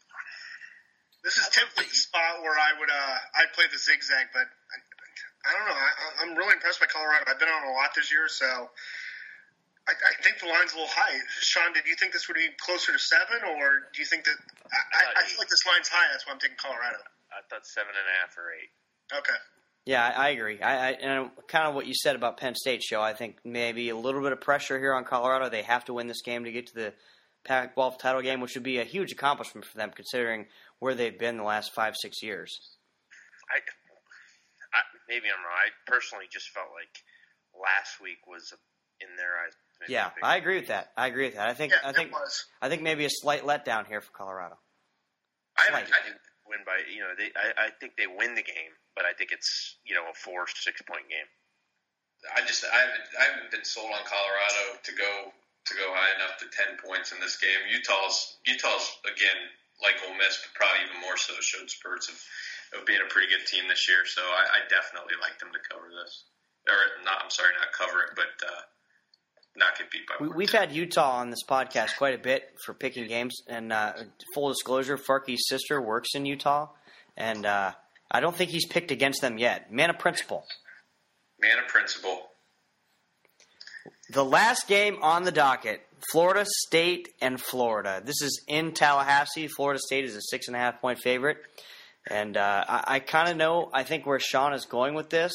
This 1.26 1.36
is 1.36 1.50
typically 1.50 1.84
the 1.90 1.96
spot 1.96 2.40
where 2.44 2.56
I 2.56 2.80
would 2.80 2.90
uh 2.90 3.18
I'd 3.44 3.52
play 3.54 3.66
the 3.70 3.78
zigzag, 3.78 4.28
but 4.32 4.48
I, 4.48 5.50
I 5.50 5.58
don't 5.58 5.68
know. 5.68 5.76
I, 5.76 5.90
I'm 6.24 6.38
really 6.38 6.54
impressed 6.54 6.80
by 6.80 6.88
Colorado. 6.88 7.26
I've 7.28 7.40
been 7.40 7.50
on 7.50 7.68
a 7.68 7.74
lot 7.74 7.92
this 7.94 8.10
year, 8.10 8.30
so 8.30 8.70
I, 9.88 9.94
I 9.94 10.14
think 10.24 10.40
the 10.40 10.50
line's 10.50 10.74
a 10.74 10.82
little 10.82 10.90
high. 10.90 11.14
Sean, 11.42 11.74
did 11.74 11.86
you 11.86 11.96
think 11.96 12.12
this 12.12 12.28
would 12.28 12.36
be 12.36 12.50
closer 12.58 12.92
to 12.92 13.00
seven, 13.00 13.46
or 13.46 13.86
do 13.94 14.02
you 14.02 14.06
think 14.06 14.26
that 14.26 14.38
I, 14.66 15.22
I, 15.22 15.22
I 15.22 15.24
feel 15.30 15.38
like 15.38 15.50
this 15.50 15.66
line's 15.66 15.88
high? 15.88 16.10
That's 16.12 16.26
why 16.26 16.34
I'm 16.34 16.40
taking 16.40 16.58
Colorado. 16.58 16.98
I 17.30 17.46
thought 17.50 17.66
seven 17.68 17.94
and 17.94 18.08
a 18.10 18.16
half 18.22 18.34
or 18.38 18.50
eight. 18.50 18.72
Okay. 19.14 19.40
Yeah, 19.86 20.02
I, 20.02 20.28
I 20.28 20.30
agree. 20.30 20.60
I, 20.62 20.74
I 20.74 20.92
and 20.94 21.30
kind 21.48 21.68
of 21.68 21.76
what 21.76 21.86
you 21.86 21.94
said 21.94 22.16
about 22.16 22.38
Penn 22.38 22.56
State 22.56 22.82
show. 22.82 23.02
I 23.02 23.14
think 23.14 23.38
maybe 23.46 23.90
a 23.90 23.96
little 23.96 24.22
bit 24.22 24.32
of 24.32 24.42
pressure 24.42 24.80
here 24.80 24.94
on 24.94 25.04
Colorado. 25.04 25.50
They 25.50 25.62
have 25.62 25.86
to 25.86 25.94
win 25.94 26.08
this 26.08 26.24
game 26.24 26.46
to 26.46 26.52
get 26.52 26.68
to 26.68 26.74
the 26.74 26.94
Pac-12 27.46 28.00
title 28.00 28.22
game, 28.24 28.42
which 28.42 28.56
would 28.56 28.64
be 28.64 28.80
a 28.80 28.84
huge 28.84 29.12
accomplishment 29.12 29.66
for 29.66 29.78
them, 29.78 29.92
considering 29.96 30.48
where 30.80 30.96
they've 30.96 31.18
been 31.18 31.38
the 31.38 31.44
last 31.44 31.74
five 31.74 31.96
six 31.96 32.24
years. 32.24 32.58
I, 33.54 33.62
I 34.74 34.82
maybe 35.08 35.28
I'm 35.30 35.44
wrong. 35.46 35.54
I 35.54 35.70
personally 35.86 36.26
just 36.32 36.50
felt 36.50 36.70
like 36.74 36.90
last 37.54 38.02
week 38.02 38.26
was 38.26 38.52
in 39.00 39.16
their 39.18 39.38
eyes. 39.46 39.54
Maybe 39.82 39.94
Yeah, 39.94 40.08
a 40.08 40.16
big- 40.16 40.24
I 40.24 40.36
agree 40.38 40.58
with 40.60 40.68
that. 40.68 40.92
I 40.98 41.08
agree 41.08 41.26
with 41.26 41.36
that. 41.36 41.48
I 41.48 41.54
think 41.54 41.74
Yeah, 41.74 41.88
I 41.90 41.92
think 41.94 42.12
was. 42.12 42.46
I 42.62 42.70
think 42.70 42.82
maybe 42.82 43.06
a 43.06 43.10
slight 43.10 43.44
letdown 43.44 43.88
here 43.88 44.02
for 44.02 44.12
Colorado. 44.12 44.58
I, 45.58 45.68
Slight. 45.70 45.88
I 45.88 46.04
didn't. 46.06 46.22
win 46.46 46.60
by 46.66 46.78
you 46.92 47.00
know 47.02 47.10
they 47.18 47.32
I, 47.34 47.68
I 47.68 47.70
think 47.80 47.98
they 47.98 48.06
win 48.08 48.36
the 48.36 48.44
game, 48.46 48.74
but 48.96 49.06
I 49.06 49.14
think 49.14 49.32
it's 49.32 49.78
you 49.86 49.96
know 49.96 50.06
a 50.10 50.14
four 50.14 50.46
six 50.48 50.82
point 50.84 51.08
game. 51.10 51.26
I 52.36 52.42
just 52.46 52.66
I 52.66 52.76
haven't 52.76 53.06
I 53.20 53.24
haven't 53.34 53.52
been 53.52 53.66
sold 53.66 53.90
on 53.94 54.02
Colorado 54.06 54.78
to 54.84 54.92
go 54.94 55.12
to 55.32 55.72
go 55.74 55.88
high 55.94 56.14
enough 56.22 56.38
to 56.42 56.48
ten 56.54 56.78
points 56.78 57.12
in 57.12 57.20
this 57.20 57.38
game. 57.38 57.58
Utah's 57.72 58.38
Utah's 58.46 58.86
again 59.10 59.40
like 59.82 59.98
Ole 60.08 60.16
Miss, 60.18 60.38
but 60.44 60.54
probably 60.56 60.86
even 60.88 61.02
more 61.02 61.18
so 61.18 61.34
showed 61.44 61.68
spurts 61.70 62.08
of, 62.08 62.16
of 62.80 62.86
being 62.88 63.02
a 63.04 63.10
pretty 63.12 63.28
good 63.28 63.44
team 63.50 63.68
this 63.68 63.90
year. 63.90 64.06
So 64.08 64.22
I, 64.24 64.60
I 64.64 64.70
definitely 64.72 65.20
like 65.20 65.36
them 65.42 65.52
to 65.52 65.60
cover 65.68 65.90
this, 65.92 66.24
or 66.70 66.78
not. 67.04 67.20
I'm 67.26 67.34
sorry, 67.34 67.52
not 67.60 67.74
cover 67.76 68.06
it, 68.08 68.16
but 68.16 68.32
uh, 68.40 68.64
not 69.58 69.78
get 69.78 69.90
beat 69.92 70.02
by. 70.08 70.16
We, 70.26 70.30
we've 70.30 70.52
had 70.52 70.72
Utah 70.72 71.18
on 71.18 71.30
this 71.30 71.44
podcast 71.48 71.98
quite 71.98 72.14
a 72.16 72.18
bit 72.18 72.44
for 72.66 72.74
picking 72.74 73.08
games, 73.08 73.42
and 73.48 73.72
uh, 73.72 73.94
full 74.34 74.50
disclosure, 74.50 74.98
Farkey's 74.98 75.48
sister 75.48 75.82
works 75.82 76.10
in 76.16 76.26
Utah, 76.26 76.70
and 77.18 77.46
uh, 77.46 77.72
I 78.12 78.20
don't 78.20 78.36
think 78.36 78.52
he's 78.52 78.66
picked 78.68 78.92
against 78.92 79.22
them 79.22 79.38
yet. 79.38 79.72
Man 79.72 79.90
of 79.90 80.00
principle. 80.00 80.46
man 81.40 81.60
of 81.60 81.68
principle. 81.68 82.30
The 84.10 84.24
last 84.26 84.68
game 84.68 84.98
on 85.02 85.24
the 85.24 85.32
docket 85.32 85.82
Florida 86.12 86.46
State 86.68 87.10
and 87.22 87.42
Florida. 87.42 88.02
This 88.06 88.22
is 88.22 88.44
in 88.48 88.74
Tallahassee. 88.74 89.48
Florida 89.48 89.80
State 89.84 90.06
is 90.06 90.16
a 90.16 90.22
six 90.22 90.48
and 90.48 90.56
a 90.56 90.60
half 90.60 90.80
point 90.80 91.00
favorite. 91.00 91.38
And 92.08 92.38
uh, 92.38 92.64
I, 92.68 92.84
I 92.88 93.00
kind 93.00 93.30
of 93.30 93.38
know, 93.38 93.70
I 93.74 93.84
think, 93.84 94.06
where 94.06 94.20
Sean 94.20 94.54
is 94.54 94.66
going 94.66 94.94
with 94.94 95.10
this. 95.10 95.34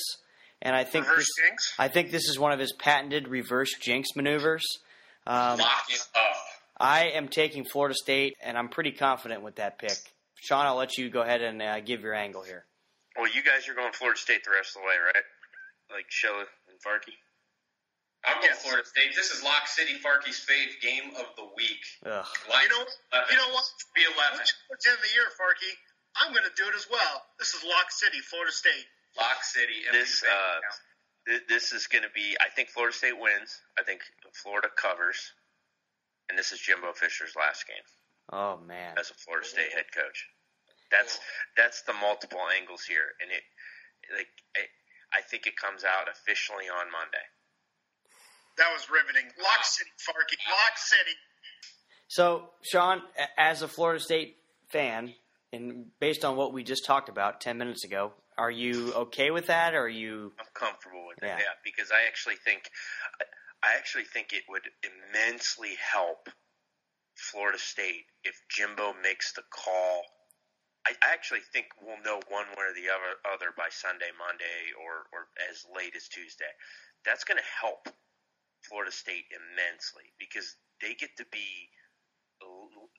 And 0.63 0.77
I 0.77 0.85
think 0.85 1.07
Reverse 1.09 1.25
this, 1.25 1.47
jinx? 1.49 1.75
I 1.79 1.89
think 1.89 2.11
this 2.11 2.29
is 2.29 2.39
one 2.39 2.53
of 2.53 2.59
his 2.59 2.73
patented 2.73 3.29
reverse 3.29 3.73
jinx 3.81 4.11
maneuvers. 4.15 4.65
Um, 5.27 5.61
up. 5.61 5.69
I 6.79 7.13
am 7.17 7.29
taking 7.29 7.65
Florida 7.65 7.95
State, 7.95 8.37
and 8.43 8.57
I'm 8.57 8.69
pretty 8.69 8.93
confident 8.93 9.43
with 9.43 9.57
that 9.57 9.79
pick. 9.79 9.97
Sean, 10.37 10.65
I'll 10.67 10.77
let 10.77 10.97
you 10.97 11.09
go 11.11 11.21
ahead 11.21 11.41
and 11.43 11.61
uh, 11.61 11.81
give 11.81 12.01
your 12.01 12.15
angle 12.15 12.43
here. 12.43 12.65
Well, 13.17 13.29
you 13.29 13.43
guys 13.43 13.69
are 13.69 13.75
going 13.75 13.93
Florida 13.93 14.19
State 14.19 14.45
the 14.45 14.51
rest 14.53 14.77
of 14.77 14.83
the 14.83 14.89
way, 14.89 14.97
right? 14.97 15.25
Like 15.93 16.09
Shella 16.09 16.45
and 16.69 16.77
Farkey. 16.81 17.17
I'm 18.25 18.37
going 18.41 18.53
Yes. 18.53 18.61
Florida 18.61 18.85
State. 18.85 19.17
This 19.17 19.33
is 19.33 19.41
Lock 19.45 19.65
City 19.65 19.97
Farkey's 20.01 20.41
fave 20.45 20.77
game 20.85 21.09
of 21.17 21.29
the 21.41 21.49
week. 21.57 21.81
Ugh. 22.05 22.25
Line 22.53 22.69
You 22.69 22.69
know, 22.69 22.85
11. 23.17 23.29
you 23.33 23.37
know 23.41 23.49
what? 23.57 23.65
Be 23.97 24.05
11. 24.05 24.45
Towards 24.69 24.85
the 24.85 24.93
end 24.93 25.01
of 25.01 25.05
the 25.09 25.13
year, 25.17 25.25
Farkey, 25.41 25.73
I'm 26.21 26.33
going 26.37 26.45
to 26.45 26.53
do 26.57 26.69
it 26.69 26.77
as 26.77 26.85
well. 26.93 27.25
This 27.41 27.53
is 27.57 27.65
Lock 27.65 27.89
City, 27.93 28.21
Florida 28.29 28.53
State. 28.53 28.85
Lock 29.19 29.43
City. 29.43 29.85
and 29.89 29.95
This, 29.99 30.23
uh. 30.23 30.61
Th- 31.27 31.43
This 31.49 31.73
is 31.73 31.87
going 31.87 32.03
to 32.05 32.11
be. 32.15 32.37
I 32.41 32.49
think 32.49 32.69
Florida 32.71 32.97
State 32.97 33.19
wins. 33.19 33.61
I 33.79 33.83
think 33.83 34.01
Florida 34.33 34.69
covers, 34.75 35.33
and 36.29 36.39
this 36.39 36.51
is 36.53 36.59
Jimbo 36.61 36.93
Fisher's 36.95 37.35
last 37.37 37.67
game 37.67 37.85
Oh, 38.33 38.57
man. 38.67 38.95
as 38.99 39.11
a 39.11 39.15
Florida 39.15 39.47
State 39.47 39.73
head 39.75 39.85
coach. 39.95 40.27
That's 40.91 41.21
that's 41.57 41.83
the 41.83 41.93
multiple 41.93 42.41
angles 42.59 42.83
here, 42.83 43.15
and 43.21 43.31
it 43.31 43.43
like 44.17 44.27
I, 44.57 45.19
I 45.19 45.23
think 45.23 45.47
it 45.47 45.57
comes 45.57 45.85
out 45.85 46.09
officially 46.11 46.65
on 46.69 46.91
Monday. 46.91 47.23
That 48.59 48.73
was 48.73 48.89
riveting. 48.91 49.31
Lock 49.41 49.63
City, 49.65 49.91
Farkey. 50.01 50.37
Lock 50.51 50.77
City. 50.79 51.17
So, 52.09 52.49
Sean, 52.63 53.03
as 53.39 53.63
a 53.63 53.69
Florida 53.69 54.01
State 54.01 54.37
fan, 54.73 55.15
and 55.53 55.87
based 56.01 56.25
on 56.25 56.37
what 56.37 56.53
we 56.53 56.65
just 56.65 56.85
talked 56.85 57.09
about 57.09 57.41
10 57.41 57.57
minutes 57.57 57.85
ago, 57.85 58.13
are 58.41 58.51
you 58.51 58.93
okay 58.95 59.30
with 59.30 59.47
that? 59.49 59.74
Or 59.74 59.84
are 59.84 59.88
you. 59.88 60.32
I'm 60.41 60.47
comfortable 60.55 61.07
with 61.07 61.22
it, 61.22 61.26
Yeah. 61.26 61.36
yeah, 61.38 61.55
because 61.62 61.93
I 61.93 62.09
actually 62.09 62.36
think 62.36 62.70
I 63.62 63.76
actually 63.76 64.05
think 64.05 64.32
it 64.32 64.45
would 64.49 64.64
immensely 64.80 65.76
help 65.76 66.30
Florida 67.14 67.59
State 67.59 68.07
if 68.24 68.41
Jimbo 68.49 68.95
makes 69.03 69.32
the 69.32 69.43
call. 69.53 70.03
I, 70.88 70.97
I 71.05 71.12
actually 71.12 71.45
think 71.53 71.66
we'll 71.82 72.01
know 72.01 72.20
one 72.32 72.49
way 72.57 72.64
or 72.64 72.72
the 72.72 72.88
other, 72.88 73.20
other 73.28 73.53
by 73.53 73.68
Sunday, 73.68 74.09
Monday, 74.16 74.72
or, 74.80 75.05
or 75.12 75.28
as 75.53 75.66
late 75.76 75.93
as 75.95 76.09
Tuesday. 76.09 76.49
That's 77.05 77.24
going 77.24 77.36
to 77.36 77.45
help 77.61 77.84
Florida 78.64 78.91
State 78.91 79.28
immensely 79.28 80.09
because 80.18 80.57
they 80.80 80.95
get 80.95 81.12
to 81.18 81.26
be 81.30 81.68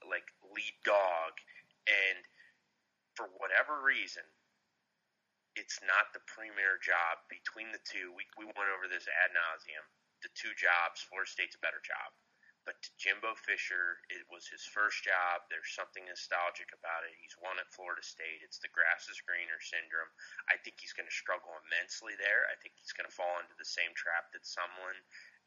like 0.06 0.28
lead 0.54 0.78
dog, 0.86 1.34
and 1.90 2.22
for 3.16 3.26
whatever 3.42 3.82
reason, 3.82 4.22
it's 5.56 5.80
not 5.84 6.14
the 6.16 6.24
premier 6.28 6.80
job 6.80 7.20
between 7.28 7.72
the 7.76 7.84
two. 7.84 8.12
We 8.16 8.24
we 8.40 8.48
went 8.48 8.72
over 8.72 8.88
this 8.88 9.08
ad 9.08 9.36
nauseum. 9.36 9.86
The 10.24 10.32
two 10.38 10.54
jobs, 10.56 11.02
Florida 11.02 11.30
State's 11.30 11.58
a 11.58 11.66
better 11.66 11.82
job. 11.84 12.14
But 12.62 12.78
to 12.86 12.94
Jimbo 13.02 13.34
Fisher, 13.42 14.06
it 14.14 14.22
was 14.30 14.46
his 14.46 14.62
first 14.70 15.02
job. 15.02 15.50
There's 15.50 15.74
something 15.74 16.06
nostalgic 16.06 16.70
about 16.78 17.10
it. 17.10 17.18
He's 17.18 17.34
won 17.42 17.58
at 17.58 17.74
Florida 17.74 18.06
State. 18.06 18.46
It's 18.46 18.62
the 18.62 18.70
grass 18.70 19.10
is 19.10 19.18
greener 19.26 19.58
syndrome. 19.58 20.14
I 20.46 20.62
think 20.62 20.78
he's 20.78 20.94
going 20.94 21.10
to 21.10 21.14
struggle 21.14 21.58
immensely 21.66 22.14
there. 22.22 22.46
I 22.54 22.56
think 22.62 22.78
he's 22.78 22.94
going 22.94 23.10
to 23.10 23.18
fall 23.18 23.42
into 23.42 23.58
the 23.58 23.66
same 23.66 23.98
trap 23.98 24.30
that 24.30 24.46
Sumlin 24.46 24.94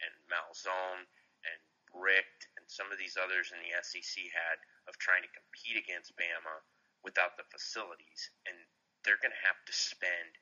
and 0.02 0.12
Malzahn 0.26 1.06
and 1.46 1.62
Richt 1.94 2.50
and 2.58 2.66
some 2.66 2.90
of 2.90 2.98
these 2.98 3.14
others 3.14 3.54
in 3.54 3.62
the 3.62 3.78
SEC 3.86 4.26
had 4.34 4.58
of 4.90 4.98
trying 4.98 5.22
to 5.22 5.36
compete 5.38 5.78
against 5.78 6.18
Bama 6.18 6.66
without 7.06 7.38
the 7.38 7.46
facilities. 7.46 8.34
And 8.50 8.58
they're 9.04 9.20
going 9.20 9.34
to 9.34 9.46
have 9.46 9.60
to 9.68 9.74
spend 9.74 10.40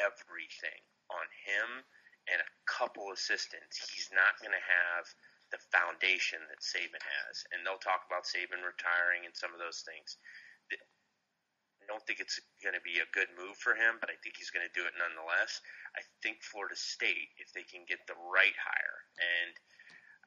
everything 0.00 0.80
on 1.12 1.26
him 1.44 1.84
and 2.28 2.40
a 2.40 2.52
couple 2.68 3.12
assistants. 3.12 3.80
He's 3.92 4.12
not 4.12 4.36
going 4.40 4.52
to 4.52 4.64
have 4.64 5.04
the 5.48 5.60
foundation 5.72 6.44
that 6.52 6.60
Saban 6.60 7.00
has. 7.00 7.44
And 7.52 7.64
they'll 7.64 7.80
talk 7.80 8.04
about 8.04 8.28
Saban 8.28 8.60
retiring 8.60 9.24
and 9.24 9.32
some 9.32 9.52
of 9.56 9.60
those 9.60 9.80
things. 9.84 10.20
I 10.68 11.84
don't 11.88 12.04
think 12.04 12.20
it's 12.20 12.36
going 12.60 12.76
to 12.76 12.84
be 12.84 13.00
a 13.00 13.14
good 13.16 13.32
move 13.32 13.56
for 13.56 13.72
him, 13.72 13.96
but 13.96 14.12
I 14.12 14.16
think 14.20 14.36
he's 14.36 14.52
going 14.52 14.68
to 14.68 14.76
do 14.76 14.84
it 14.84 14.92
nonetheless. 15.00 15.64
I 15.96 16.04
think 16.20 16.44
Florida 16.44 16.76
State, 16.76 17.32
if 17.40 17.48
they 17.56 17.64
can 17.64 17.88
get 17.88 18.04
the 18.04 18.18
right 18.28 18.52
hire, 18.60 19.00
and 19.16 19.56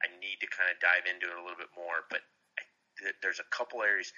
I 0.02 0.10
need 0.18 0.42
to 0.42 0.50
kind 0.50 0.74
of 0.74 0.82
dive 0.82 1.06
into 1.06 1.30
it 1.30 1.38
a 1.38 1.44
little 1.44 1.60
bit 1.60 1.70
more, 1.78 2.02
but 2.10 2.26
I, 2.58 2.66
th- 2.98 3.18
there's 3.22 3.38
a 3.38 3.46
couple 3.54 3.86
areas. 3.86 4.10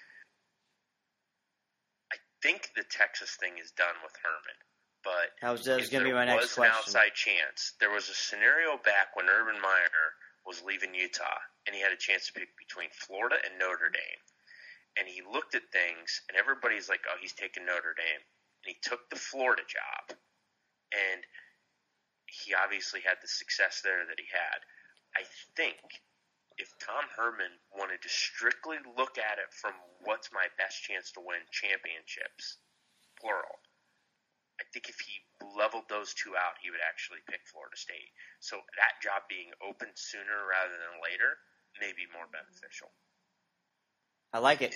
I 2.45 2.53
think 2.53 2.77
the 2.77 2.85
Texas 2.85 3.41
thing 3.41 3.57
is 3.57 3.73
done 3.73 3.97
with 4.05 4.13
Herman, 4.21 4.59
but 5.01 5.33
That 5.41 5.57
was, 5.57 5.65
that 5.65 5.81
was 5.81 5.89
going 5.89 6.05
to 6.05 6.13
be 6.13 6.13
there 6.13 6.21
my 6.21 6.29
next 6.29 6.53
was 6.53 6.61
an 6.61 6.69
question. 6.69 6.77
outside 6.77 7.15
chance. 7.17 7.73
There 7.81 7.89
was 7.89 8.13
a 8.13 8.15
scenario 8.15 8.77
back 8.85 9.17
when 9.17 9.33
Urban 9.33 9.57
Meyer 9.57 10.13
was 10.45 10.61
leaving 10.61 10.93
Utah, 10.93 11.41
and 11.65 11.73
he 11.73 11.81
had 11.81 11.93
a 11.93 11.97
chance 11.97 12.29
to 12.29 12.37
pick 12.37 12.53
between 12.61 12.93
Florida 12.93 13.41
and 13.49 13.57
Notre 13.59 13.89
Dame. 13.89 14.21
And 15.01 15.09
he 15.09 15.25
looked 15.25 15.57
at 15.57 15.73
things, 15.73 16.21
and 16.29 16.37
everybody's 16.37 16.87
like, 16.87 17.01
"Oh, 17.09 17.17
he's 17.17 17.33
taking 17.33 17.65
Notre 17.65 17.97
Dame," 17.97 18.21
and 18.21 18.69
he 18.69 18.77
took 18.85 19.09
the 19.09 19.17
Florida 19.17 19.65
job, 19.65 20.13
and 20.93 21.25
he 22.29 22.53
obviously 22.53 23.01
had 23.01 23.17
the 23.25 23.29
success 23.29 23.81
there 23.81 24.05
that 24.05 24.21
he 24.21 24.29
had. 24.29 24.61
I 25.17 25.25
think 25.57 25.81
if 26.59 26.71
Tom 26.79 27.05
Herman 27.17 27.51
wanted 27.75 28.03
to 28.03 28.11
strictly 28.11 28.79
look 28.97 29.19
at 29.19 29.43
it 29.43 29.51
from 29.51 29.75
what's 30.07 30.31
my 30.31 30.47
best 30.59 30.83
chance 30.83 31.11
to 31.13 31.21
win 31.21 31.43
championships, 31.51 32.59
plural, 33.19 33.59
I 34.61 34.65
think 34.71 34.87
if 34.87 35.03
he 35.03 35.19
leveled 35.59 35.91
those 35.91 36.15
two 36.15 36.39
out, 36.39 36.63
he 36.63 36.71
would 36.71 36.83
actually 36.83 37.19
pick 37.27 37.43
Florida 37.51 37.75
State. 37.75 38.15
So 38.39 38.63
that 38.79 39.03
job 39.03 39.27
being 39.27 39.51
open 39.59 39.91
sooner 39.99 40.47
rather 40.47 40.79
than 40.79 41.03
later 41.03 41.35
may 41.83 41.91
be 41.91 42.07
more 42.15 42.31
beneficial. 42.31 42.95
I 44.31 44.39
like 44.39 44.63
it. 44.63 44.75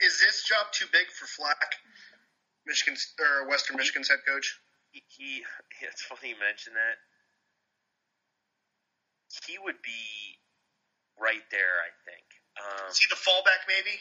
Is 0.00 0.20
this 0.20 0.44
job 0.44 0.72
too 0.72 0.88
big 0.92 1.08
for 1.12 1.26
Fleck, 1.28 1.76
Michigan's 2.66 3.12
or 3.20 3.48
Western 3.48 3.76
Michigan's 3.76 4.08
head 4.08 4.24
coach? 4.26 4.56
He, 4.90 5.04
he 5.08 5.44
it's 5.84 6.02
funny 6.02 6.32
you 6.32 6.40
mention 6.40 6.72
that. 6.72 6.96
He 9.46 9.58
would 9.58 9.82
be 9.82 10.38
right 11.20 11.44
there, 11.50 11.74
I 11.82 11.90
think. 12.04 12.26
Um, 12.58 12.90
Is 12.90 12.98
he 12.98 13.06
the 13.10 13.18
fallback, 13.18 13.66
maybe? 13.66 13.98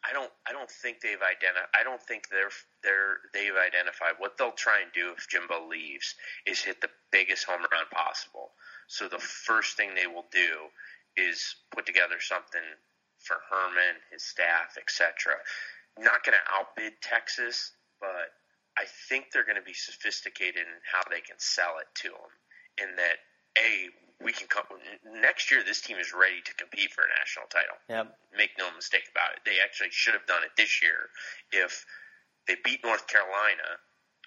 I 0.00 0.12
don't 0.12 0.32
I 0.48 0.52
don't 0.52 0.70
think 0.70 1.00
they've 1.00 1.20
identified 1.20 1.68
I 1.78 1.84
don't 1.84 2.00
think 2.00 2.28
they're 2.30 2.52
they're 2.82 3.20
they've 3.34 3.52
identified 3.52 4.16
what 4.16 4.38
they'll 4.38 4.56
try 4.56 4.80
and 4.80 4.90
do 4.92 5.12
if 5.12 5.28
Jimbo 5.28 5.68
leaves 5.68 6.14
is 6.46 6.60
hit 6.60 6.80
the 6.80 6.88
biggest 7.12 7.44
home 7.44 7.60
run 7.60 7.84
possible. 7.92 8.52
So 8.88 9.08
the 9.08 9.18
first 9.20 9.76
thing 9.76 9.94
they 9.94 10.06
will 10.06 10.26
do 10.32 10.72
is 11.16 11.56
put 11.70 11.84
together 11.84 12.16
something 12.18 12.64
for 13.20 13.36
Herman, 13.50 14.00
his 14.10 14.24
staff, 14.24 14.80
etc. 14.80 15.36
Not 15.98 16.24
going 16.24 16.36
to 16.38 16.46
outbid 16.48 16.94
Texas, 17.02 17.72
but 18.00 18.32
I 18.78 18.88
think 19.08 19.26
they're 19.30 19.44
going 19.44 19.60
to 19.60 19.66
be 19.66 19.76
sophisticated 19.76 20.64
in 20.64 20.80
how 20.90 21.04
they 21.10 21.20
can 21.20 21.36
sell 21.36 21.76
it 21.80 21.88
to 22.02 22.08
them. 22.08 22.32
In 22.80 22.96
that, 22.96 23.20
a 23.60 23.92
we 24.22 24.32
can 24.32 24.46
come 24.46 24.64
next 25.20 25.50
year. 25.50 25.64
This 25.64 25.80
team 25.80 25.96
is 25.96 26.12
ready 26.12 26.40
to 26.44 26.52
compete 26.54 26.92
for 26.92 27.02
a 27.02 27.10
national 27.18 27.48
title 27.48 27.76
Yep. 27.88 28.16
make 28.36 28.52
no 28.58 28.68
mistake 28.76 29.08
about 29.10 29.32
it. 29.32 29.40
They 29.44 29.58
actually 29.64 29.90
should 29.90 30.14
have 30.14 30.26
done 30.26 30.44
it 30.44 30.52
this 30.56 30.82
year 30.82 31.08
if 31.52 31.84
they 32.46 32.56
beat 32.62 32.84
North 32.84 33.06
Carolina. 33.08 33.80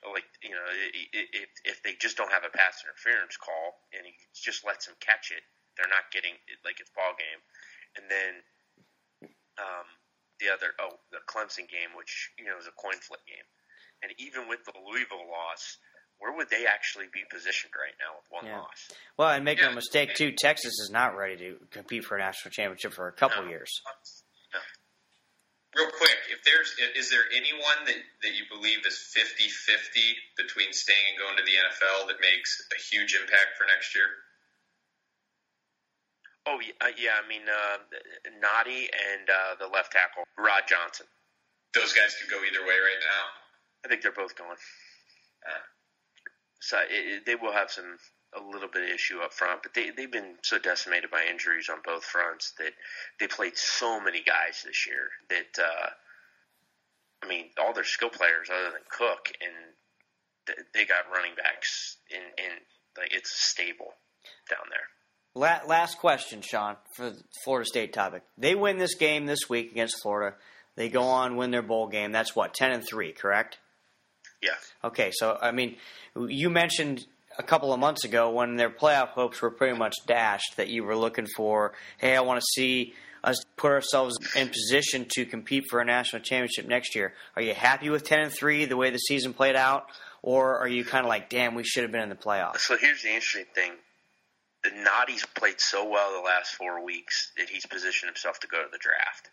Like 0.04 0.28
you 0.44 0.52
know, 0.52 0.68
if 0.68 1.50
if 1.64 1.78
they 1.84 1.96
just 1.96 2.18
don't 2.18 2.32
have 2.32 2.44
a 2.44 2.52
pass 2.52 2.84
interference 2.84 3.38
call 3.39 3.80
and 3.96 4.04
he 4.04 4.12
just 4.36 4.68
lets 4.68 4.86
them 4.86 5.00
catch 5.00 5.32
it, 5.32 5.44
they're 5.78 5.88
not 5.88 6.12
getting 6.12 6.36
like 6.68 6.84
it's 6.84 6.91
ball 6.91 7.16
game. 7.16 7.39
And 7.96 8.12
then 8.12 8.34
um, 9.56 9.88
the 10.44 10.52
other 10.52 10.76
oh 10.84 11.00
the 11.16 11.24
Clemson 11.24 11.72
game, 11.72 11.96
which 11.96 12.36
you 12.36 12.44
know 12.44 12.60
is 12.60 12.68
a 12.68 12.76
coin 12.76 13.00
flip 13.00 13.24
game. 13.24 13.48
And 14.04 14.12
even 14.20 14.52
with 14.52 14.68
the 14.68 14.76
Louisville 14.76 15.24
loss, 15.32 15.80
where 16.24 16.32
would 16.32 16.49
they 16.49 16.65
actually 16.65 17.07
be 17.11 17.19
positioned 17.30 17.74
right 17.76 17.93
now 17.99 18.15
with 18.15 18.32
one 18.32 18.45
Yeah. 18.47 18.59
loss? 18.63 18.88
Well, 19.17 19.30
and 19.30 19.43
make 19.43 19.59
Yeah. 19.59 19.67
no 19.67 19.76
mistake, 19.76 20.15
too, 20.15 20.32
Texas 20.32 20.71
is 20.80 20.89
not 20.89 21.17
ready 21.17 21.36
to 21.36 21.67
compete 21.69 22.05
for 22.05 22.15
a 22.15 22.19
national 22.19 22.51
championship 22.51 22.93
for 22.93 23.09
a 23.09 23.11
couple 23.11 23.43
No. 23.43 23.49
years. 23.49 23.69
Real 25.76 25.89
quick, 25.91 26.17
if 26.30 26.43
there's 26.43 26.71
is 26.95 27.09
there 27.09 27.26
anyone 27.34 27.84
that, 27.86 27.97
that 28.21 28.34
you 28.34 28.45
believe 28.47 28.86
is 28.86 29.11
50-50 29.17 30.15
between 30.38 30.71
staying 30.71 31.09
and 31.09 31.17
going 31.17 31.36
to 31.36 31.43
the 31.43 31.57
NFL 31.57 32.07
that 32.07 32.19
makes 32.21 32.55
a 32.71 32.80
huge 32.80 33.15
impact 33.15 33.57
for 33.57 33.65
next 33.65 33.93
year? 33.95 34.24
Oh 36.45 36.59
yeah, 36.59 36.74
uh, 36.80 36.91
yeah. 36.95 37.19
I 37.24 37.28
mean, 37.28 37.49
uh, 37.49 37.78
Nnadi 38.28 38.88
and 39.11 39.30
uh, 39.30 39.55
the 39.55 39.67
left 39.67 39.91
tackle 39.93 40.24
Rod 40.38 40.63
Johnson. 40.67 41.07
Those 41.74 41.91
guys 41.93 42.15
could 42.21 42.30
go 42.30 42.38
either 42.43 42.61
way 42.65 42.78
right 42.78 42.99
now. 43.01 43.26
I 43.84 43.88
think 43.88 44.03
they're 44.03 44.11
both 44.11 44.36
going. 44.36 44.57
Uh, 45.47 45.59
So 46.64 46.78
it, 46.89 47.26
they 47.26 47.36
will 47.36 47.51
have 47.51 47.70
some 47.70 47.97
a 48.36 48.41
little 48.41 48.70
bit 48.70 48.84
of 48.84 48.89
issue 48.89 49.20
up 49.20 49.34
front, 49.34 49.64
but 49.64 49.74
they 49.74 49.89
they've 49.89 50.11
been 50.11 50.36
so 50.41 50.57
decimated 50.57 51.11
by 51.11 51.24
injuries 51.30 51.70
on 51.70 51.80
both 51.84 52.05
fronts 52.05 52.53
that 52.57 52.72
they 53.20 53.28
played 53.28 53.57
so 53.57 53.99
many 53.99 54.24
guys 54.24 54.64
this 54.66 54.88
year 54.88 55.09
that 55.30 55.61
uh, 55.61 55.89
I 57.22 57.28
mean 57.28 57.49
all 57.61 57.74
their 57.74 57.84
skill 57.84 58.09
players 58.09 58.49
other 58.49 58.72
than 58.72 58.82
Cook 58.89 59.32
and 59.41 59.76
th- 60.47 60.68
they 60.74 60.86
got 60.86 61.11
running 61.14 61.36
backs 61.36 61.97
in 62.09 62.22
in 62.43 62.51
like 62.97 63.14
it's 63.14 63.36
stable 63.36 63.93
down 64.49 64.66
there. 64.70 64.88
La- 65.36 65.68
last 65.68 65.97
question, 65.97 66.41
Sean, 66.41 66.78
for 66.95 67.09
the 67.09 67.22
Florida 67.43 67.66
State 67.66 67.91
topic. 67.91 68.24
They 68.38 68.55
win 68.55 68.78
this 68.78 68.95
game 68.95 69.26
this 69.26 69.49
week 69.49 69.72
against 69.72 70.01
Florida. 70.01 70.38
They 70.76 70.89
go 70.89 71.03
on 71.03 71.36
win 71.36 71.51
their 71.51 71.61
bowl 71.61 71.88
game. 71.88 72.14
That's 72.14 72.36
what 72.36 72.53
ten 72.53 72.72
and 72.72 72.88
three, 72.88 73.11
correct? 73.11 73.59
Yeah. 74.44 74.52
Okay, 74.84 75.12
so 75.14 75.38
I 75.41 75.52
mean, 75.52 75.78
you 76.16 76.50
mentioned 76.50 77.06
a 77.38 77.44
couple 77.44 77.74
of 77.74 77.80
months 77.80 78.04
ago 78.04 78.30
when 78.30 78.56
their 78.56 78.70
playoff 78.70 79.10
hopes 79.10 79.41
were 79.41 79.50
pretty 79.50 79.78
much 79.78 79.96
dashed 80.06 80.58
that 80.58 80.70
you 80.70 80.84
were 80.84 80.96
looking 80.96 81.28
for, 81.36 81.74
hey, 81.98 82.16
I 82.16 82.22
want 82.22 82.39
to 82.39 82.46
see 82.54 82.94
us 83.24 83.44
put 83.56 83.72
ourselves 83.72 84.18
in 84.36 84.50
position 84.50 85.06
to 85.14 85.26
compete 85.26 85.64
for 85.70 85.80
a 85.80 85.86
national 85.86 86.22
championship 86.22 86.68
next 86.68 86.94
year. 86.94 87.14
Are 87.36 87.41
you 87.41 87.54
happy 87.54 87.89
with 87.89 88.04
10 88.04 88.20
and 88.20 88.32
3 88.32 88.66
the 88.66 88.76
way 88.76 88.89
the 88.89 88.98
season 88.98 89.34
played 89.34 89.56
out 89.56 89.86
or 90.22 90.58
are 90.58 90.68
you 90.68 90.84
kind 90.84 91.06
of 91.06 91.10
like, 91.10 91.30
damn, 91.30 91.56
we 91.56 91.64
should 91.64 91.84
have 91.84 91.91
been 91.91 92.02
in 92.02 92.10
the 92.10 92.16
playoffs? 92.16 92.60
So 92.60 92.78
here's 92.78 93.02
the 93.02 93.10
interesting 93.10 93.46
thing. 93.56 93.72
The 94.64 94.70
Nnadi's 94.70 95.26
played 95.36 95.60
so 95.60 95.89
well 95.89 96.14
the 96.14 96.26
last 96.26 96.56
four 96.56 96.84
weeks 96.84 97.32
that 97.38 97.50
he's 97.50 97.66
positioned 97.66 98.10
himself 98.10 98.39
to 98.39 98.48
go 98.48 98.64
to 98.64 98.70
the 98.72 98.78
draft. 98.78 99.30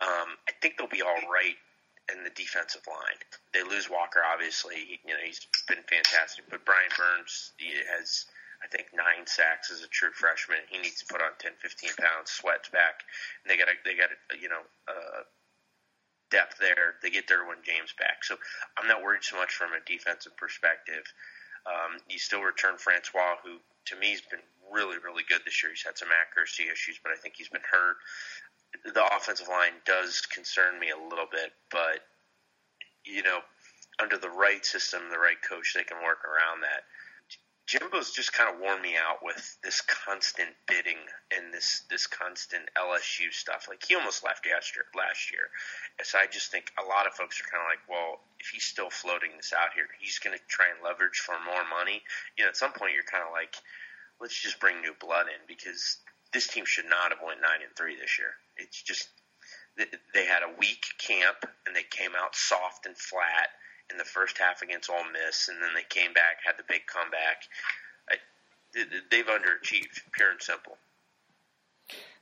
Um, 0.00 0.36
I 0.48 0.52
think 0.60 0.76
they'll 0.76 0.88
be 0.88 1.02
all 1.02 1.30
right 1.32 1.54
in 2.12 2.24
the 2.24 2.30
defensive 2.36 2.84
line. 2.86 3.20
They 3.52 3.62
lose 3.62 3.88
Walker, 3.88 4.20
obviously. 4.20 4.76
He, 4.76 5.00
you 5.06 5.14
know, 5.14 5.22
he's 5.24 5.40
been 5.68 5.84
fantastic. 5.88 6.44
But 6.50 6.64
Brian 6.64 6.92
Burns 6.96 7.52
has, 7.96 8.26
I 8.62 8.68
think, 8.68 8.92
nine 8.92 9.26
sacks 9.26 9.70
as 9.70 9.80
a 9.80 9.88
true 9.88 10.12
freshman. 10.12 10.60
He 10.68 10.78
needs 10.78 11.00
to 11.00 11.06
put 11.08 11.22
on 11.22 11.32
10, 11.38 11.52
15 11.60 11.90
pounds. 11.96 12.30
Sweat's 12.30 12.68
back, 12.68 13.04
and 13.42 13.48
they 13.48 13.56
got 13.56 13.68
a, 13.68 13.76
they 13.84 13.96
got 13.96 14.12
a, 14.12 14.36
you 14.36 14.48
know 14.48 14.64
uh, 14.88 15.24
depth 16.30 16.58
there. 16.60 17.00
They 17.00 17.10
get 17.10 17.28
Derwin 17.28 17.64
James 17.64 17.94
back. 17.96 18.24
So 18.24 18.36
I'm 18.76 18.88
not 18.88 19.02
worried 19.02 19.24
so 19.24 19.36
much 19.36 19.54
from 19.54 19.72
a 19.72 19.80
defensive 19.86 20.36
perspective. 20.36 21.04
Um, 21.64 21.96
you 22.10 22.18
still 22.18 22.42
return 22.44 22.76
Francois, 22.76 23.40
who 23.40 23.56
to 23.88 23.96
me 23.96 24.12
has 24.12 24.20
been 24.20 24.44
really, 24.68 24.96
really 25.00 25.24
good 25.28 25.40
this 25.44 25.62
year. 25.62 25.72
He's 25.72 25.84
had 25.84 25.96
some 25.96 26.12
accuracy 26.12 26.68
issues, 26.68 27.00
but 27.00 27.12
I 27.12 27.16
think 27.16 27.36
he's 27.36 27.48
been 27.48 27.64
hurt 27.64 27.96
the 28.84 29.16
offensive 29.16 29.48
line 29.48 29.80
does 29.86 30.22
concern 30.22 30.78
me 30.80 30.90
a 30.90 31.08
little 31.08 31.28
bit, 31.30 31.52
but 31.70 32.00
you 33.04 33.22
know, 33.22 33.40
under 34.00 34.18
the 34.18 34.30
right 34.30 34.64
system, 34.64 35.02
the 35.10 35.18
right 35.18 35.40
coach, 35.40 35.74
they 35.74 35.84
can 35.84 36.02
work 36.02 36.24
around 36.24 36.62
that. 36.62 36.84
Jimbo's 37.66 38.12
just 38.12 38.34
kind 38.34 38.52
of 38.52 38.60
worn 38.60 38.82
me 38.82 38.92
out 38.92 39.24
with 39.24 39.56
this 39.64 39.80
constant 39.80 40.50
bidding 40.68 41.00
and 41.32 41.52
this 41.52 41.82
this 41.88 42.06
constant 42.06 42.68
LSU 42.76 43.32
stuff. 43.32 43.66
Like 43.70 43.82
he 43.88 43.94
almost 43.94 44.22
left 44.22 44.44
yesterday, 44.44 44.84
last 44.94 45.32
year, 45.32 45.48
so 46.02 46.18
I 46.18 46.26
just 46.26 46.50
think 46.50 46.72
a 46.76 46.84
lot 46.84 47.06
of 47.06 47.14
folks 47.14 47.40
are 47.40 47.48
kind 47.48 47.64
of 47.64 47.70
like, 47.72 47.80
well, 47.88 48.20
if 48.38 48.48
he's 48.48 48.64
still 48.64 48.90
floating 48.90 49.30
this 49.36 49.54
out 49.56 49.72
here, 49.74 49.88
he's 49.98 50.18
going 50.18 50.36
to 50.36 50.44
try 50.46 50.66
and 50.68 50.84
leverage 50.84 51.16
for 51.24 51.36
more 51.40 51.64
money. 51.64 52.02
You 52.36 52.44
know, 52.44 52.50
at 52.50 52.56
some 52.56 52.72
point, 52.72 52.92
you're 52.92 53.08
kind 53.08 53.24
of 53.24 53.32
like, 53.32 53.56
let's 54.20 54.36
just 54.36 54.60
bring 54.60 54.82
new 54.82 54.92
blood 55.00 55.32
in 55.32 55.40
because 55.48 55.96
this 56.34 56.48
team 56.48 56.66
should 56.66 56.90
not 56.90 57.16
have 57.16 57.24
went 57.24 57.40
nine 57.40 57.64
and 57.64 57.72
three 57.74 57.96
this 57.96 58.18
year. 58.18 58.36
It's 58.56 58.82
just 58.82 59.08
they 60.14 60.26
had 60.26 60.42
a 60.42 60.54
weak 60.58 60.84
camp 60.98 61.44
and 61.66 61.74
they 61.74 61.82
came 61.82 62.12
out 62.16 62.36
soft 62.36 62.86
and 62.86 62.96
flat 62.96 63.50
in 63.90 63.98
the 63.98 64.04
first 64.04 64.38
half 64.38 64.62
against 64.62 64.88
Ole 64.88 65.04
Miss, 65.12 65.48
and 65.48 65.60
then 65.60 65.74
they 65.74 65.84
came 65.88 66.12
back, 66.14 66.40
had 66.44 66.56
the 66.56 66.64
big 66.66 66.86
comeback. 66.86 67.44
I, 68.08 68.16
they've 69.10 69.26
underachieved, 69.26 70.00
pure 70.12 70.30
and 70.30 70.40
simple. 70.40 70.78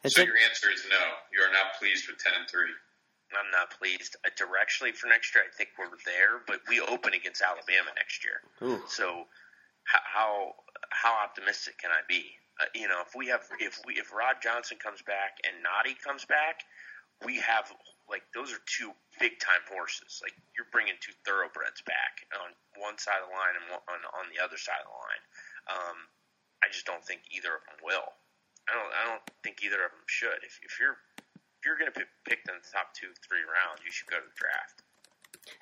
so 0.06 0.22
your 0.22 0.36
answer 0.48 0.72
is 0.72 0.82
no. 0.90 1.02
You 1.30 1.46
are 1.46 1.52
not 1.52 1.78
pleased 1.78 2.08
with 2.08 2.18
ten 2.18 2.34
and 2.34 2.50
three. 2.50 2.74
I'm 3.32 3.50
not 3.50 3.72
pleased. 3.78 4.16
Uh, 4.26 4.30
directionally 4.36 4.94
for 4.94 5.06
next 5.06 5.34
year, 5.34 5.44
I 5.46 5.52
think 5.56 5.70
we're 5.78 5.88
there, 6.04 6.44
but 6.46 6.60
we 6.68 6.80
open 6.80 7.14
against 7.14 7.40
Alabama 7.40 7.94
next 7.96 8.24
year. 8.24 8.44
Ooh. 8.60 8.82
So 8.88 9.26
how 9.84 10.54
how 10.90 11.14
optimistic 11.24 11.78
can 11.78 11.90
I 11.90 12.02
be? 12.08 12.36
Uh, 12.60 12.68
you 12.74 12.88
know, 12.88 13.00
if 13.00 13.16
we 13.16 13.28
have 13.28 13.42
if 13.60 13.80
we 13.86 13.94
if 13.96 14.12
Rod 14.12 14.42
Johnson 14.42 14.76
comes 14.76 15.00
back 15.02 15.40
and 15.44 15.64
Nnadi 15.64 15.96
comes 16.00 16.24
back, 16.24 16.64
we 17.24 17.40
have 17.40 17.72
like 18.10 18.22
those 18.36 18.52
are 18.52 18.60
two 18.68 18.92
big 19.16 19.40
time 19.40 19.64
horses. 19.72 20.20
Like 20.20 20.36
you're 20.52 20.68
bringing 20.68 20.98
two 21.00 21.16
thoroughbreds 21.24 21.80
back 21.88 22.28
on 22.36 22.52
one 22.76 23.00
side 23.00 23.24
of 23.24 23.30
the 23.30 23.34
line 23.34 23.56
and 23.56 23.66
one, 23.72 23.82
on 23.88 24.00
on 24.20 24.26
the 24.28 24.42
other 24.42 24.60
side 24.60 24.84
of 24.84 24.90
the 24.92 24.98
line. 25.00 25.24
Um, 25.72 25.98
I 26.62 26.68
just 26.68 26.84
don't 26.84 27.02
think 27.02 27.24
either 27.32 27.56
of 27.56 27.62
them 27.64 27.80
will. 27.80 28.12
I 28.68 28.76
don't. 28.76 28.92
I 28.94 29.02
don't 29.08 29.24
think 29.42 29.64
either 29.64 29.82
of 29.82 29.90
them 29.90 30.06
should. 30.06 30.44
If, 30.46 30.60
if 30.62 30.78
you're 30.78 31.00
if 31.26 31.66
you're 31.66 31.78
going 31.78 31.90
to 31.90 31.98
be 31.98 32.06
picked 32.26 32.50
in 32.50 32.58
the 32.58 32.68
top 32.68 32.90
two, 32.94 33.10
three 33.22 33.42
rounds, 33.46 33.82
you 33.86 33.90
should 33.90 34.10
go 34.10 34.18
to 34.18 34.26
the 34.26 34.38
draft. 34.38 34.82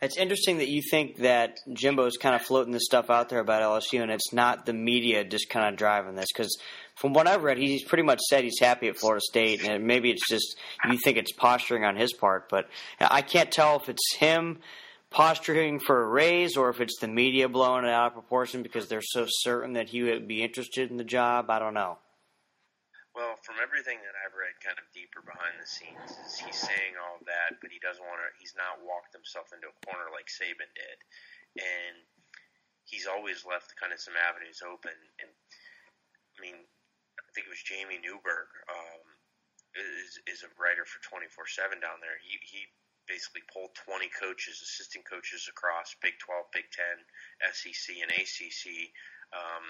It's 0.02 0.16
interesting 0.16 0.58
that 0.58 0.68
you 0.68 0.82
think 0.82 1.18
that 1.18 1.58
Jimbo's 1.72 2.16
kind 2.16 2.34
of 2.34 2.42
floating 2.42 2.72
this 2.72 2.84
stuff 2.84 3.10
out 3.10 3.28
there 3.28 3.40
about 3.40 3.62
LSU, 3.62 4.02
and 4.02 4.10
it's 4.10 4.32
not 4.32 4.64
the 4.64 4.72
media 4.72 5.24
just 5.24 5.50
kind 5.50 5.68
of 5.68 5.76
driving 5.76 6.14
this. 6.14 6.28
Because 6.32 6.58
from 6.94 7.12
what 7.12 7.26
I've 7.26 7.42
read, 7.42 7.58
he's 7.58 7.84
pretty 7.84 8.02
much 8.02 8.20
said 8.20 8.44
he's 8.44 8.60
happy 8.60 8.88
at 8.88 8.96
Florida 8.96 9.20
State, 9.22 9.62
and 9.66 9.84
maybe 9.84 10.10
it's 10.10 10.28
just 10.28 10.56
you 10.88 10.98
think 10.98 11.18
it's 11.18 11.32
posturing 11.32 11.84
on 11.84 11.96
his 11.96 12.12
part, 12.12 12.48
but 12.48 12.68
I 12.98 13.22
can't 13.22 13.50
tell 13.50 13.76
if 13.76 13.88
it's 13.88 14.16
him 14.16 14.58
posturing 15.10 15.80
for 15.80 16.02
a 16.02 16.08
raise 16.08 16.56
or 16.56 16.70
if 16.70 16.80
it's 16.80 16.98
the 17.00 17.08
media 17.08 17.48
blowing 17.48 17.84
it 17.84 17.90
out 17.90 18.08
of 18.08 18.12
proportion 18.14 18.62
because 18.62 18.88
they're 18.88 19.02
so 19.02 19.26
certain 19.28 19.72
that 19.74 19.88
he 19.88 20.02
would 20.02 20.28
be 20.28 20.42
interested 20.42 20.90
in 20.90 20.96
the 20.96 21.04
job. 21.04 21.50
I 21.50 21.58
don't 21.58 21.74
know. 21.74 21.98
Well, 23.10 23.34
from 23.42 23.58
everything 23.58 23.98
that 24.06 24.14
I've 24.14 24.38
read, 24.38 24.54
kind 24.62 24.78
of 24.78 24.86
deeper 24.94 25.18
behind 25.18 25.58
the 25.58 25.66
scenes, 25.66 26.14
is 26.14 26.38
he's 26.38 26.62
saying 26.62 26.94
all 26.94 27.18
that, 27.26 27.58
but 27.58 27.74
he 27.74 27.82
doesn't 27.82 28.06
want 28.06 28.22
to. 28.22 28.30
He's 28.38 28.54
not 28.54 28.86
walked 28.86 29.10
himself 29.10 29.50
into 29.50 29.66
a 29.66 29.80
corner 29.82 30.14
like 30.14 30.30
Saban 30.30 30.70
did, 30.78 30.98
and 31.58 32.06
he's 32.86 33.10
always 33.10 33.42
left 33.42 33.74
kind 33.74 33.90
of 33.90 33.98
some 33.98 34.14
avenues 34.14 34.62
open. 34.62 34.94
And 35.18 35.30
I 35.30 36.38
mean, 36.38 36.54
I 36.58 37.28
think 37.34 37.50
it 37.50 37.54
was 37.54 37.66
Jamie 37.66 37.98
Newberg 37.98 38.50
um, 38.70 39.02
is 39.74 40.22
is 40.30 40.46
a 40.46 40.50
writer 40.54 40.86
for 40.86 41.02
twenty 41.02 41.26
four 41.26 41.50
seven 41.50 41.82
down 41.82 41.98
there. 41.98 42.14
He 42.22 42.38
he 42.46 42.70
basically 43.10 43.42
pulled 43.50 43.74
twenty 43.74 44.06
coaches, 44.06 44.62
assistant 44.62 45.02
coaches 45.02 45.50
across 45.50 45.98
Big 45.98 46.14
Twelve, 46.22 46.46
Big 46.54 46.70
Ten, 46.70 47.02
SEC, 47.50 47.98
and 48.06 48.10
ACC. 48.14 48.94
Um, 49.34 49.66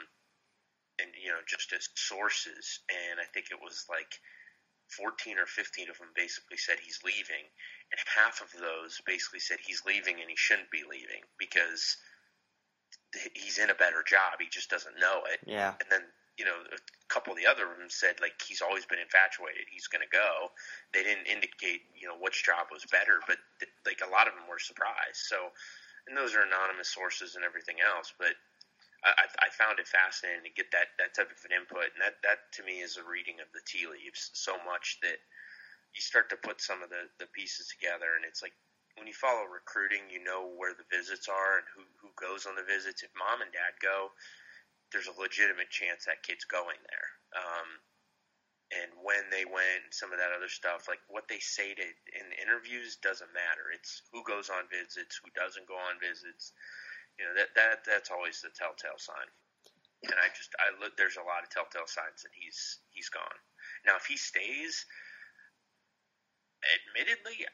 and 1.00 1.10
you 1.16 1.28
know 1.32 1.40
just 1.48 1.72
as 1.72 1.88
sources 1.94 2.80
and 2.88 3.20
i 3.20 3.26
think 3.32 3.48
it 3.50 3.58
was 3.60 3.86
like 3.88 4.20
14 4.90 5.38
or 5.38 5.46
15 5.46 5.90
of 5.90 5.98
them 5.98 6.10
basically 6.14 6.58
said 6.58 6.82
he's 6.82 6.98
leaving 7.06 7.46
and 7.90 7.98
half 8.10 8.42
of 8.42 8.50
those 8.54 9.00
basically 9.06 9.38
said 9.38 9.58
he's 9.62 9.82
leaving 9.86 10.18
and 10.18 10.30
he 10.30 10.36
shouldn't 10.36 10.70
be 10.70 10.82
leaving 10.82 11.22
because 11.38 11.96
he's 13.34 13.58
in 13.58 13.70
a 13.70 13.78
better 13.78 14.02
job 14.06 14.38
he 14.38 14.46
just 14.50 14.70
doesn't 14.70 14.98
know 14.98 15.26
it. 15.30 15.40
Yeah. 15.46 15.74
And 15.78 15.88
then 15.90 16.04
you 16.38 16.44
know 16.46 16.54
a 16.54 16.78
couple 17.10 17.34
of 17.34 17.38
the 17.38 17.50
other 17.50 17.66
ones 17.66 17.94
said 17.94 18.18
like 18.22 18.38
he's 18.42 18.62
always 18.62 18.86
been 18.86 19.02
infatuated 19.02 19.66
he's 19.70 19.90
going 19.90 20.02
to 20.02 20.10
go. 20.10 20.50
They 20.94 21.02
didn't 21.02 21.26
indicate 21.26 21.86
you 21.94 22.06
know 22.06 22.18
which 22.18 22.46
job 22.46 22.70
was 22.70 22.86
better 22.90 23.22
but 23.26 23.38
like 23.86 24.02
a 24.02 24.10
lot 24.10 24.26
of 24.26 24.34
them 24.34 24.46
were 24.50 24.62
surprised. 24.62 25.26
So 25.26 25.54
and 26.06 26.16
those 26.18 26.34
are 26.34 26.42
anonymous 26.42 26.90
sources 26.90 27.34
and 27.34 27.44
everything 27.44 27.78
else 27.78 28.10
but 28.18 28.34
I, 29.00 29.24
I 29.40 29.48
found 29.48 29.80
it 29.80 29.88
fascinating 29.88 30.44
to 30.44 30.52
get 30.52 30.68
that, 30.76 30.92
that 31.00 31.16
type 31.16 31.32
of 31.32 31.40
an 31.48 31.56
input, 31.56 31.96
and 31.96 32.02
that, 32.04 32.20
that 32.20 32.52
to 32.60 32.62
me 32.62 32.84
is 32.84 33.00
a 33.00 33.04
reading 33.04 33.40
of 33.40 33.48
the 33.56 33.64
tea 33.64 33.88
leaves 33.88 34.28
so 34.36 34.60
much 34.68 35.00
that 35.00 35.16
you 35.96 36.04
start 36.04 36.28
to 36.30 36.38
put 36.44 36.60
some 36.60 36.84
of 36.84 36.92
the, 36.92 37.08
the 37.16 37.30
pieces 37.32 37.72
together, 37.72 38.12
and 38.14 38.28
it's 38.28 38.44
like 38.44 38.52
when 39.00 39.08
you 39.08 39.16
follow 39.16 39.48
recruiting, 39.48 40.12
you 40.12 40.20
know 40.20 40.52
where 40.52 40.76
the 40.76 40.84
visits 40.92 41.32
are 41.32 41.64
and 41.64 41.68
who, 41.72 41.82
who 42.04 42.12
goes 42.20 42.44
on 42.44 42.58
the 42.58 42.66
visits. 42.66 43.00
If 43.00 43.14
mom 43.16 43.40
and 43.40 43.48
dad 43.48 43.72
go, 43.80 44.12
there's 44.92 45.08
a 45.08 45.16
legitimate 45.16 45.72
chance 45.72 46.04
that 46.04 46.26
kid's 46.26 46.44
going 46.44 46.76
there. 46.84 47.08
Um, 47.32 47.68
and 48.70 48.90
when 49.00 49.24
they 49.32 49.48
went, 49.48 49.94
some 49.94 50.12
of 50.12 50.20
that 50.20 50.34
other 50.36 50.50
stuff, 50.50 50.86
like 50.90 51.00
what 51.08 51.26
they 51.26 51.40
say 51.40 51.72
to 51.72 51.86
in 51.86 52.26
interviews 52.38 53.00
doesn't 53.00 53.32
matter. 53.32 53.72
It's 53.72 54.04
who 54.12 54.22
goes 54.22 54.52
on 54.52 54.68
visits, 54.70 55.18
who 55.18 55.30
doesn't 55.32 55.66
go 55.66 55.78
on 55.78 55.98
visits 55.98 56.52
you 57.20 57.28
know 57.28 57.36
that 57.36 57.52
that 57.52 57.84
that's 57.84 58.10
always 58.10 58.40
the 58.40 58.48
telltale 58.56 58.96
sign. 58.96 59.28
And 60.08 60.16
I 60.16 60.32
just 60.32 60.48
I 60.56 60.72
look 60.80 60.96
there's 60.96 61.20
a 61.20 61.26
lot 61.28 61.44
of 61.44 61.52
telltale 61.52 61.84
signs 61.84 62.24
that 62.24 62.32
he's 62.32 62.80
he's 62.88 63.12
gone. 63.12 63.36
Now 63.84 64.00
if 64.00 64.08
he 64.08 64.16
stays, 64.16 64.88
admittedly, 66.64 67.44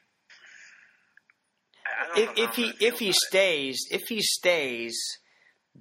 if, 2.15 2.31
if 2.37 2.55
he 2.55 2.73
if 2.79 2.99
he 2.99 3.11
stays 3.11 3.83
it. 3.91 3.95
if 3.95 4.07
he 4.07 4.21
stays, 4.21 4.95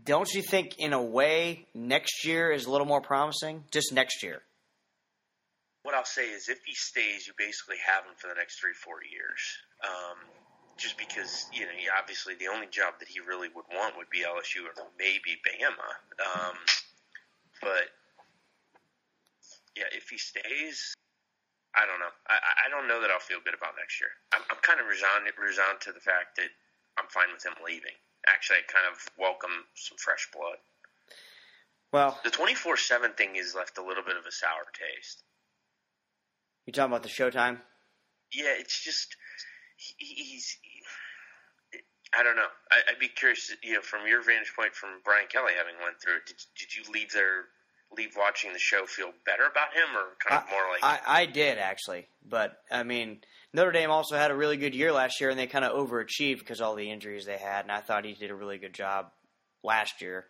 don't 0.02 0.32
you 0.34 0.42
think 0.42 0.74
in 0.78 0.92
a 0.92 1.02
way 1.02 1.66
next 1.72 2.26
year 2.26 2.50
is 2.50 2.66
a 2.66 2.70
little 2.70 2.86
more 2.86 3.00
promising? 3.00 3.62
Just 3.70 3.92
next 3.92 4.24
year. 4.24 4.42
What 5.82 5.94
I'll 5.94 6.04
say 6.04 6.30
is, 6.30 6.48
if 6.48 6.58
he 6.66 6.74
stays, 6.74 7.28
you 7.28 7.32
basically 7.38 7.76
have 7.86 8.02
him 8.04 8.18
for 8.18 8.26
the 8.26 8.34
next 8.34 8.58
three 8.58 8.74
four 8.74 8.98
years. 9.06 9.38
Um, 9.86 10.18
just 10.76 10.98
because 10.98 11.46
you 11.52 11.62
know 11.62 11.72
obviously 11.98 12.34
the 12.34 12.48
only 12.48 12.66
job 12.66 12.94
that 13.00 13.08
he 13.08 13.20
really 13.20 13.48
would 13.54 13.64
want 13.72 13.96
would 13.96 14.10
be 14.10 14.20
LSU 14.20 14.64
or 14.64 14.72
maybe 14.98 15.40
Bama. 15.44 15.90
Um, 16.20 16.56
but 17.62 17.88
yeah, 19.76 19.88
if 19.92 20.08
he 20.08 20.18
stays, 20.18 20.94
I 21.76 21.84
don't 21.84 22.00
know. 22.00 22.12
I, 22.28 22.66
I 22.66 22.70
don't 22.70 22.88
know 22.88 23.00
that 23.00 23.10
I'll 23.10 23.20
feel 23.20 23.40
good 23.44 23.54
about 23.54 23.76
next 23.76 24.00
year. 24.00 24.10
I'm, 24.32 24.42
I'm 24.50 24.60
kind 24.62 24.80
of 24.80 24.86
resigned, 24.88 25.28
resigned 25.36 25.80
to 25.84 25.92
the 25.92 26.00
fact 26.00 26.36
that 26.36 26.48
I'm 26.96 27.08
fine 27.08 27.28
with 27.32 27.44
him 27.44 27.52
leaving. 27.64 27.96
Actually, 28.26 28.64
I 28.64 28.72
kind 28.72 28.88
of 28.90 28.96
welcome 29.18 29.68
some 29.76 29.98
fresh 29.98 30.28
blood. 30.32 30.56
Well, 31.92 32.18
The 32.24 32.30
24 32.30 32.76
7 32.76 33.12
thing 33.12 33.36
has 33.36 33.54
left 33.54 33.78
a 33.78 33.84
little 33.84 34.02
bit 34.02 34.16
of 34.16 34.26
a 34.26 34.32
sour 34.32 34.66
taste. 34.72 35.22
you 36.66 36.72
talking 36.72 36.90
about 36.90 37.02
the 37.04 37.08
Showtime? 37.08 37.60
Yeah, 38.32 38.56
it's 38.58 38.82
just, 38.82 39.14
he's. 39.76 40.58
I 42.18 42.22
don't 42.22 42.36
know. 42.36 42.48
I, 42.70 42.92
I'd 42.92 42.98
be 42.98 43.08
curious, 43.08 43.54
you 43.62 43.74
know, 43.74 43.82
from 43.82 44.06
your 44.06 44.22
vantage 44.22 44.52
point, 44.56 44.74
from 44.74 45.00
Brian 45.04 45.26
Kelly 45.28 45.52
having 45.56 45.74
went 45.82 46.00
through 46.00 46.16
it. 46.16 46.26
Did, 46.26 46.36
did 46.58 46.74
you 46.74 46.92
leave 46.92 47.12
there, 47.12 47.46
leave 47.96 48.12
watching 48.16 48.52
the 48.52 48.58
show, 48.58 48.86
feel 48.86 49.12
better 49.26 49.42
about 49.42 49.74
him, 49.74 49.94
or 49.94 50.16
kind 50.18 50.42
of 50.42 50.50
more 50.50 50.62
like 50.70 50.82
I, 50.82 51.22
I 51.22 51.26
did 51.26 51.58
actually, 51.58 52.06
but 52.26 52.58
I 52.70 52.84
mean 52.84 53.18
Notre 53.52 53.72
Dame 53.72 53.90
also 53.90 54.16
had 54.16 54.30
a 54.30 54.36
really 54.36 54.56
good 54.56 54.74
year 54.74 54.92
last 54.92 55.20
year, 55.20 55.30
and 55.30 55.38
they 55.38 55.46
kind 55.46 55.64
of 55.64 55.72
overachieved 55.72 56.38
because 56.38 56.60
all 56.60 56.74
the 56.74 56.90
injuries 56.90 57.26
they 57.26 57.38
had. 57.38 57.64
And 57.64 57.72
I 57.72 57.80
thought 57.80 58.04
he 58.04 58.14
did 58.14 58.30
a 58.30 58.34
really 58.34 58.58
good 58.58 58.74
job 58.74 59.10
last 59.62 60.00
year 60.00 60.26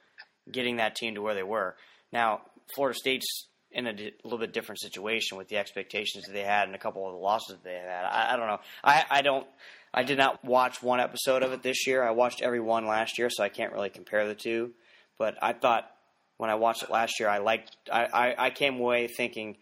getting 0.51 0.77
that 0.77 0.97
team 0.97 1.15
to 1.15 1.23
where 1.23 1.35
they 1.35 1.43
were. 1.43 1.77
Now 2.13 2.43
Florida 2.75 2.99
State's 2.99 3.49
in 3.73 3.87
a 3.87 3.93
di- 3.93 4.13
little 4.25 4.39
bit 4.39 4.53
different 4.53 4.81
situation 4.81 5.37
with 5.37 5.49
the 5.49 5.59
expectations 5.59 6.25
that 6.25 6.33
they 6.33 6.43
had 6.43 6.67
and 6.67 6.75
a 6.75 6.79
couple 6.79 7.07
of 7.07 7.13
the 7.13 7.19
losses 7.19 7.57
that 7.57 7.65
they 7.65 7.75
had. 7.75 8.05
I, 8.05 8.35
I 8.35 8.37
don't 8.37 8.47
know. 8.47 8.61
I, 8.83 9.05
I 9.11 9.23
don't. 9.23 9.47
I 9.93 10.03
did 10.03 10.19
not 10.19 10.45
watch 10.45 10.83
one 10.83 11.01
episode 11.01 11.43
of 11.43 11.53
it 11.53 11.63
this 11.63 11.87
year. 11.87 12.03
I 12.03 12.11
watched 12.11 12.43
every 12.43 12.61
one 12.61 12.87
last 12.87 13.19
year, 13.19 13.31
so 13.31 13.43
I 13.43 13.49
can't 13.49 13.73
really 13.73 13.89
compare 13.89 14.27
the 14.27 14.35
two. 14.35 14.73
But 15.19 15.37
I 15.41 15.53
thought 15.53 15.91
when 16.37 16.51
I 16.51 16.57
watched 16.57 16.83
it 16.83 16.91
last 16.91 17.19
year, 17.19 17.29
I 17.29 17.39
liked. 17.39 17.77
I, 17.91 18.05
I, 18.05 18.47
I 18.47 18.51
came 18.51 18.79
away 18.79 19.09
thinking 19.09 19.57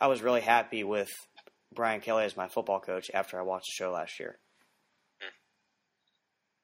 I 0.00 0.08
was 0.08 0.22
really 0.22 0.42
happy 0.42 0.84
with 0.84 1.08
Brian 1.74 2.00
Kelly 2.00 2.24
as 2.24 2.36
my 2.36 2.48
football 2.48 2.80
coach 2.80 3.10
after 3.14 3.38
I 3.38 3.42
watched 3.42 3.66
the 3.66 3.84
show 3.84 3.92
last 3.92 4.20
year. 4.20 4.36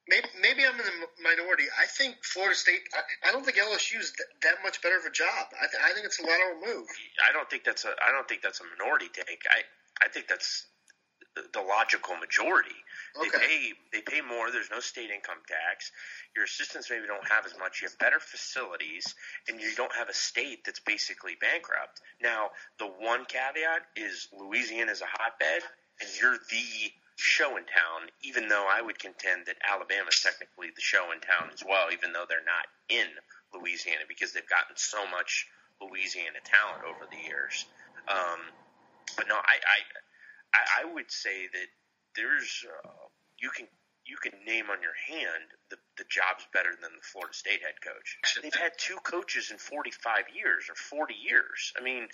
Maybe, 0.06 0.28
maybe 0.40 0.62
I'm 0.68 0.76
in 0.78 0.84
the 0.84 1.08
minority. 1.22 1.64
I 1.80 1.86
think 1.86 2.16
Florida 2.24 2.54
State. 2.54 2.80
I, 2.92 3.28
I 3.28 3.32
don't 3.32 3.44
think 3.44 3.56
LSU 3.56 3.98
is 4.00 4.12
th- 4.12 4.28
that 4.42 4.56
much 4.62 4.82
better 4.82 4.98
of 4.98 5.04
a 5.06 5.10
job. 5.10 5.48
I, 5.56 5.64
th- 5.66 5.80
I 5.82 5.92
think 5.94 6.04
it's 6.04 6.20
a 6.20 6.22
lateral 6.22 6.60
move. 6.60 6.86
I 7.26 7.32
don't 7.32 7.48
think 7.48 7.64
that's 7.64 7.84
a 7.86 7.94
I 8.06 8.12
don't 8.12 8.28
think 8.28 8.42
that's 8.42 8.60
a 8.60 8.64
minority 8.76 9.08
take. 9.08 9.42
I 9.48 9.64
I 10.04 10.08
think 10.08 10.28
that's 10.28 10.66
the- 11.52 11.62
logical 11.64 12.14
majority. 12.16 12.76
They 13.16 13.28
Okay. 13.28 13.38
pay 13.46 13.72
they 13.92 14.02
pay 14.02 14.20
more. 14.20 14.50
There's 14.52 14.70
no 14.70 14.80
state 14.80 15.08
income 15.10 15.40
tax. 15.48 15.90
Your 16.36 16.44
assistants 16.44 16.90
maybe 16.90 17.06
don't 17.06 17.26
have 17.26 17.46
as 17.46 17.56
much. 17.58 17.80
You 17.80 17.88
have 17.88 17.98
better 17.98 18.20
facilities, 18.20 19.14
and 19.48 19.58
you 19.58 19.74
don't 19.74 19.94
have 19.94 20.10
a 20.10 20.14
state 20.14 20.64
that's 20.66 20.80
basically 20.80 21.34
bankrupt. 21.40 22.02
Now, 22.20 22.50
the 22.78 22.86
one 22.86 23.24
caveat 23.24 23.82
is 23.96 24.28
Louisiana 24.36 24.92
is 24.92 25.00
a 25.00 25.06
hotbed, 25.08 25.62
and 26.00 26.10
you're 26.20 26.36
the 26.50 26.92
show 27.16 27.56
in 27.56 27.64
town. 27.64 28.10
Even 28.22 28.48
though 28.48 28.66
I 28.68 28.82
would 28.82 28.98
contend 28.98 29.46
that 29.46 29.56
Alabama 29.62 30.08
is 30.08 30.20
technically 30.20 30.68
the 30.74 30.82
show 30.82 31.12
in 31.12 31.20
town 31.20 31.50
as 31.52 31.62
well, 31.62 31.92
even 31.92 32.12
though 32.12 32.26
they're 32.28 32.44
not 32.44 32.66
in 32.88 33.06
Louisiana 33.54 34.04
because 34.08 34.32
they've 34.32 34.48
gotten 34.48 34.76
so 34.76 35.06
much 35.10 35.46
Louisiana 35.80 36.42
talent 36.44 36.82
over 36.84 37.06
the 37.10 37.20
years. 37.22 37.66
Um, 38.08 38.40
but 39.16 39.28
no, 39.28 39.36
I, 39.36 39.56
I 39.62 39.78
I, 40.54 40.84
would 40.94 41.10
say 41.10 41.48
that 41.52 41.68
there's 42.16 42.64
uh, 42.64 43.08
you 43.38 43.50
can 43.50 43.66
you 44.06 44.16
can 44.22 44.32
name 44.44 44.70
on 44.70 44.82
your 44.82 44.94
hand 44.94 45.50
the 45.70 45.76
the 45.98 46.04
job's 46.08 46.46
better 46.52 46.70
than 46.80 46.92
the 46.94 47.02
Florida 47.02 47.34
State 47.34 47.62
head 47.62 47.80
coach. 47.82 48.18
They've 48.42 48.54
had 48.54 48.72
two 48.78 48.96
coaches 49.02 49.50
in 49.50 49.58
45 49.58 50.30
years 50.34 50.68
or 50.68 50.74
40 50.74 51.14
years. 51.14 51.72
I 51.78 51.82
mean, 51.82 52.08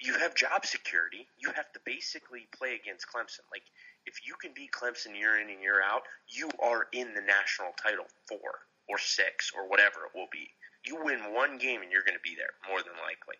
you 0.00 0.14
have 0.14 0.34
job 0.34 0.66
security. 0.66 1.28
You 1.38 1.50
have 1.52 1.70
to 1.72 1.80
basically 1.84 2.48
play 2.56 2.74
against 2.74 3.06
Clemson. 3.08 3.46
Like 3.50 3.64
if 4.08 4.24
you 4.26 4.34
can 4.40 4.56
beat 4.56 4.72
Clemson 4.72 5.12
year 5.12 5.36
in 5.36 5.52
and 5.52 5.60
year 5.60 5.84
out, 5.84 6.02
you 6.32 6.48
are 6.64 6.88
in 6.96 7.12
the 7.12 7.20
national 7.20 7.76
title 7.76 8.08
four 8.26 8.64
or 8.88 8.96
six 8.96 9.52
or 9.54 9.68
whatever 9.68 10.08
it 10.08 10.16
will 10.16 10.32
be. 10.32 10.48
You 10.88 10.96
win 11.04 11.36
one 11.36 11.58
game 11.60 11.84
and 11.84 11.92
you're 11.92 12.02
going 12.08 12.16
to 12.16 12.24
be 12.24 12.32
there 12.40 12.56
more 12.64 12.80
than 12.80 12.96
likely. 13.04 13.36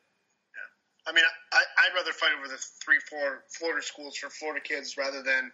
Yeah. 0.52 1.08
I 1.08 1.16
mean, 1.16 1.24
I, 1.24 1.60
I'd 1.88 1.96
rather 1.96 2.12
fight 2.12 2.36
over 2.36 2.48
the 2.52 2.60
three, 2.84 3.00
four 3.08 3.48
Florida 3.48 3.80
schools 3.80 4.20
for 4.20 4.28
Florida 4.28 4.60
kids 4.60 5.00
rather 5.00 5.22
than 5.24 5.48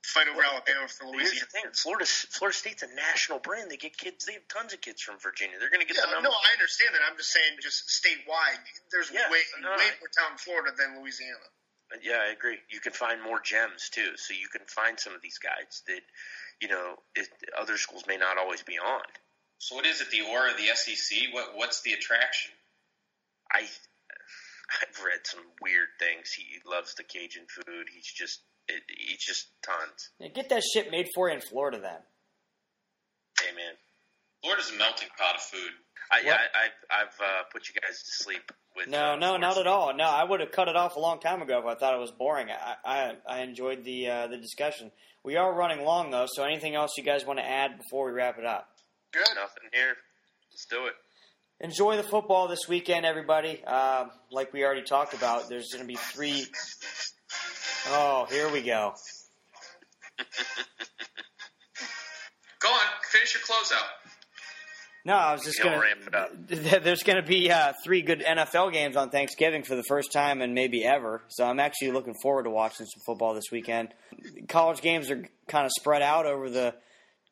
fight 0.00 0.32
over 0.32 0.40
Alabama 0.40 0.88
for 0.88 1.04
Here's 1.12 1.36
Louisiana. 1.36 1.44
the 1.44 1.52
thing: 1.52 1.66
Florida, 1.76 2.06
Florida 2.08 2.56
State's 2.56 2.80
a 2.82 2.88
national 2.96 3.36
brand. 3.44 3.68
They 3.68 3.76
get 3.76 3.92
kids. 4.00 4.24
They 4.24 4.32
have 4.40 4.48
tons 4.48 4.72
of 4.72 4.80
kids 4.80 5.04
from 5.04 5.20
Virginia. 5.20 5.60
They're 5.60 5.68
going 5.68 5.84
to 5.84 5.90
get 5.90 6.00
Yeah, 6.00 6.08
the 6.08 6.16
number. 6.24 6.32
no, 6.32 6.34
I 6.34 6.56
understand 6.56 6.96
that. 6.96 7.04
I'm 7.04 7.20
just 7.20 7.28
saying, 7.36 7.60
just 7.60 7.84
statewide, 7.92 8.64
there's 8.88 9.12
Yeah, 9.12 9.28
way, 9.28 9.44
no, 9.60 9.76
way 9.76 9.92
more 10.00 10.08
talent 10.08 10.40
in 10.40 10.42
Florida 10.42 10.72
than 10.72 10.96
Louisiana. 11.04 11.44
Yeah, 12.02 12.18
I 12.28 12.32
agree. 12.32 12.58
You 12.70 12.80
can 12.80 12.92
find 12.92 13.22
more 13.22 13.40
gems 13.40 13.88
too. 13.90 14.12
So 14.16 14.34
you 14.34 14.48
can 14.48 14.62
find 14.66 14.98
some 14.98 15.14
of 15.14 15.22
these 15.22 15.38
guys 15.38 15.82
that 15.88 16.00
you 16.60 16.68
know 16.68 16.94
it, 17.16 17.28
other 17.58 17.76
schools 17.76 18.04
may 18.06 18.16
not 18.16 18.38
always 18.38 18.62
be 18.62 18.78
on. 18.78 19.02
So 19.58 19.74
what 19.76 19.86
is 19.86 20.00
it? 20.00 20.10
The 20.10 20.22
aura 20.30 20.50
of 20.52 20.56
the 20.56 20.68
SEC? 20.74 21.32
What 21.32 21.56
what's 21.56 21.82
the 21.82 21.92
attraction? 21.92 22.52
I 23.52 23.62
I've 23.62 25.04
read 25.04 25.20
some 25.24 25.40
weird 25.60 25.88
things. 25.98 26.30
He 26.32 26.44
loves 26.68 26.94
the 26.94 27.02
Cajun 27.02 27.46
food. 27.50 27.86
He's 27.92 28.06
just 28.06 28.40
it, 28.68 28.82
he's 28.88 29.18
just 29.18 29.48
tons. 29.64 30.10
Yeah, 30.20 30.28
get 30.28 30.48
that 30.50 30.62
shit 30.62 30.90
made 30.90 31.08
for 31.14 31.28
you 31.28 31.34
in 31.34 31.40
Florida 31.40 31.78
then. 31.80 32.00
Hey 33.40 33.54
man, 33.56 33.74
Florida's 34.42 34.70
a 34.70 34.78
melting 34.78 35.08
pot 35.18 35.34
of 35.36 35.42
food. 35.42 35.72
I, 36.12 36.20
yeah, 36.24 36.32
What? 36.32 36.40
I, 36.40 36.66
I, 36.94 37.02
I've 37.02 37.20
uh, 37.20 37.42
put 37.52 37.68
you 37.68 37.80
guys 37.80 37.98
to 37.98 38.24
sleep 38.24 38.52
with 38.76 38.88
No, 38.88 39.12
uh, 39.12 39.16
no, 39.16 39.36
not 39.36 39.58
at 39.58 39.66
all. 39.66 39.94
No, 39.94 40.04
I 40.04 40.24
would 40.24 40.40
have 40.40 40.52
cut 40.52 40.68
it 40.68 40.76
off 40.76 40.96
a 40.96 41.00
long 41.00 41.20
time 41.20 41.42
ago 41.42 41.58
if 41.58 41.66
I 41.66 41.74
thought 41.74 41.94
it 41.94 42.00
was 42.00 42.10
boring. 42.10 42.48
I 42.50 42.76
I, 42.84 43.16
I 43.26 43.40
enjoyed 43.42 43.84
the 43.84 44.08
uh, 44.08 44.26
the 44.28 44.36
discussion. 44.36 44.90
We 45.22 45.36
are 45.36 45.52
running 45.52 45.84
long 45.84 46.10
though, 46.10 46.26
so 46.28 46.44
anything 46.44 46.74
else 46.74 46.92
you 46.96 47.04
guys 47.04 47.24
want 47.24 47.38
to 47.38 47.44
add 47.46 47.76
before 47.78 48.06
we 48.06 48.12
wrap 48.12 48.38
it 48.38 48.46
up? 48.46 48.68
Good. 49.12 49.26
Nothing 49.34 49.68
here. 49.72 49.96
Let's 50.50 50.66
do 50.66 50.86
it. 50.86 50.94
Enjoy 51.62 51.96
the 51.98 52.02
football 52.02 52.48
this 52.48 52.66
weekend, 52.68 53.04
everybody. 53.04 53.62
Um, 53.64 54.10
like 54.30 54.52
we 54.54 54.64
already 54.64 54.82
talked 54.82 55.12
about, 55.12 55.50
there's 55.50 55.68
going 55.72 55.84
to 55.84 55.88
be 55.88 55.96
three. 55.96 56.46
Oh, 57.88 58.26
here 58.30 58.50
we 58.50 58.62
go. 58.62 58.94
Go 62.60 62.68
on, 62.68 62.80
finish 63.10 63.34
your 63.34 63.42
closeout. 63.42 63.88
No, 65.04 65.14
I 65.14 65.32
was 65.32 65.42
just 65.42 65.62
going 65.62 65.78
ramp 65.78 66.00
it 66.06 66.14
up. 66.14 66.48
to. 66.48 66.80
There's 66.80 67.02
going 67.02 67.22
to 67.22 67.26
be 67.26 67.50
uh, 67.50 67.72
three 67.84 68.02
good 68.02 68.20
NFL 68.20 68.72
games 68.72 68.96
on 68.96 69.10
Thanksgiving 69.10 69.62
for 69.62 69.74
the 69.74 69.82
first 69.84 70.12
time 70.12 70.42
and 70.42 70.54
maybe 70.54 70.84
ever. 70.84 71.22
So 71.28 71.44
I'm 71.44 71.58
actually 71.58 71.92
looking 71.92 72.14
forward 72.22 72.44
to 72.44 72.50
watching 72.50 72.86
some 72.86 73.02
football 73.06 73.34
this 73.34 73.50
weekend. 73.50 73.94
College 74.48 74.82
games 74.82 75.10
are 75.10 75.24
kind 75.48 75.64
of 75.64 75.72
spread 75.78 76.02
out 76.02 76.26
over 76.26 76.50
the 76.50 76.74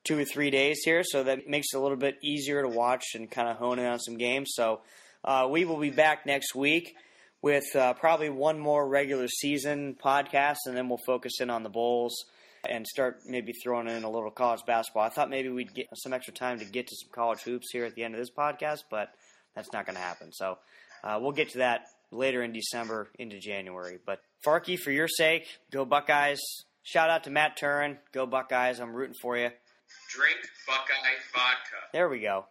two 0.05 0.19
or 0.19 0.25
three 0.25 0.51
days 0.51 0.81
here, 0.85 1.03
so 1.05 1.25
that 1.25 1.49
makes 1.49 1.69
it 1.75 1.77
a 1.77 1.81
little 1.81 1.97
bit 1.97 2.17
easier 2.23 2.63
to 2.63 2.69
watch 2.69 3.05
and 3.15 3.31
kind 3.31 3.49
of 3.49 3.57
hone 3.57 3.79
in 3.79 3.85
on 3.85 3.99
some 3.99 4.17
games. 4.17 4.53
So 4.55 4.81
uh, 5.25 5.47
we 5.51 5.67
will 5.67 5.79
be 5.79 5.91
back 5.91 6.25
next 6.25 6.55
week 6.55 6.95
with 7.43 7.77
uh, 7.77 7.93
probably 7.95 8.31
one 8.31 8.59
more 8.59 8.89
regular 8.89 9.29
season 9.29 9.97
podcast, 10.03 10.57
and 10.67 10.77
then 10.77 10.89
we'll 10.89 10.99
focus 11.07 11.35
in 11.41 11.51
on 11.51 11.63
the 11.63 11.69
bowls 11.69 12.17
and 12.69 12.87
start 12.87 13.21
maybe 13.27 13.53
throwing 13.53 13.89
in 13.89 14.05
a 14.05 14.11
little 14.11 14.31
college 14.31 14.61
basketball. 14.67 15.03
I 15.05 15.09
thought 15.09 15.31
maybe 15.31 15.49
we'd 15.49 15.75
get 15.75 15.89
some 15.95 16.13
extra 16.13 16.33
time 16.35 16.59
to 16.59 16.65
get 16.65 16.87
to 16.87 16.97
some 16.97 17.11
college 17.13 17.41
hoops 17.43 17.69
here 17.73 17.85
at 17.85 17.95
the 17.95 18.05
end 18.05 18.15
of 18.15 18.21
this 18.21 18.31
podcast, 18.31 18.85
but 18.91 19.11
that's 19.55 19.73
not 19.73 19.87
going 19.87 19.97
to 19.97 20.03
happen. 20.03 20.33
So 20.33 20.59
uh, 21.05 21.19
we'll 21.21 21.33
get 21.33 21.51
to 21.51 21.59
that 21.59 21.83
later 22.11 22.43
in 22.43 22.53
December 22.53 23.09
into 23.19 23.39
January. 23.39 23.99
But 24.05 24.21
Farkey, 24.45 24.79
for 24.79 24.91
your 24.91 25.09
sake, 25.09 25.47
go 25.71 25.85
Buckeyes. 25.85 26.41
Shout 26.83 27.11
out 27.11 27.25
to 27.25 27.31
Matt 27.31 27.57
Turin. 27.57 27.99
Go 28.13 28.27
Buckeyes. 28.27 28.81
I'm 28.81 28.95
rooting 28.95 29.17
for 29.21 29.37
you. 29.37 29.51
Drink 30.11 30.39
Buckeye 30.67 31.19
vodka. 31.35 31.77
There 31.93 32.09
we 32.09 32.21
go. 32.21 32.47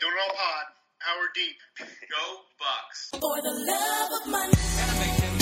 Doing 0.00 0.12
it 0.12 0.30
all 0.30 0.36
pod, 0.36 0.66
hour 1.08 1.28
deep. 1.34 1.56
Go 1.78 2.40
Bucks. 2.58 3.10
For 3.12 3.42
the 3.42 3.50
love 3.50 4.10
of 4.22 4.30
money. 4.30 4.52
Gotta 4.76 4.98
make 4.98 5.18
them 5.18 5.38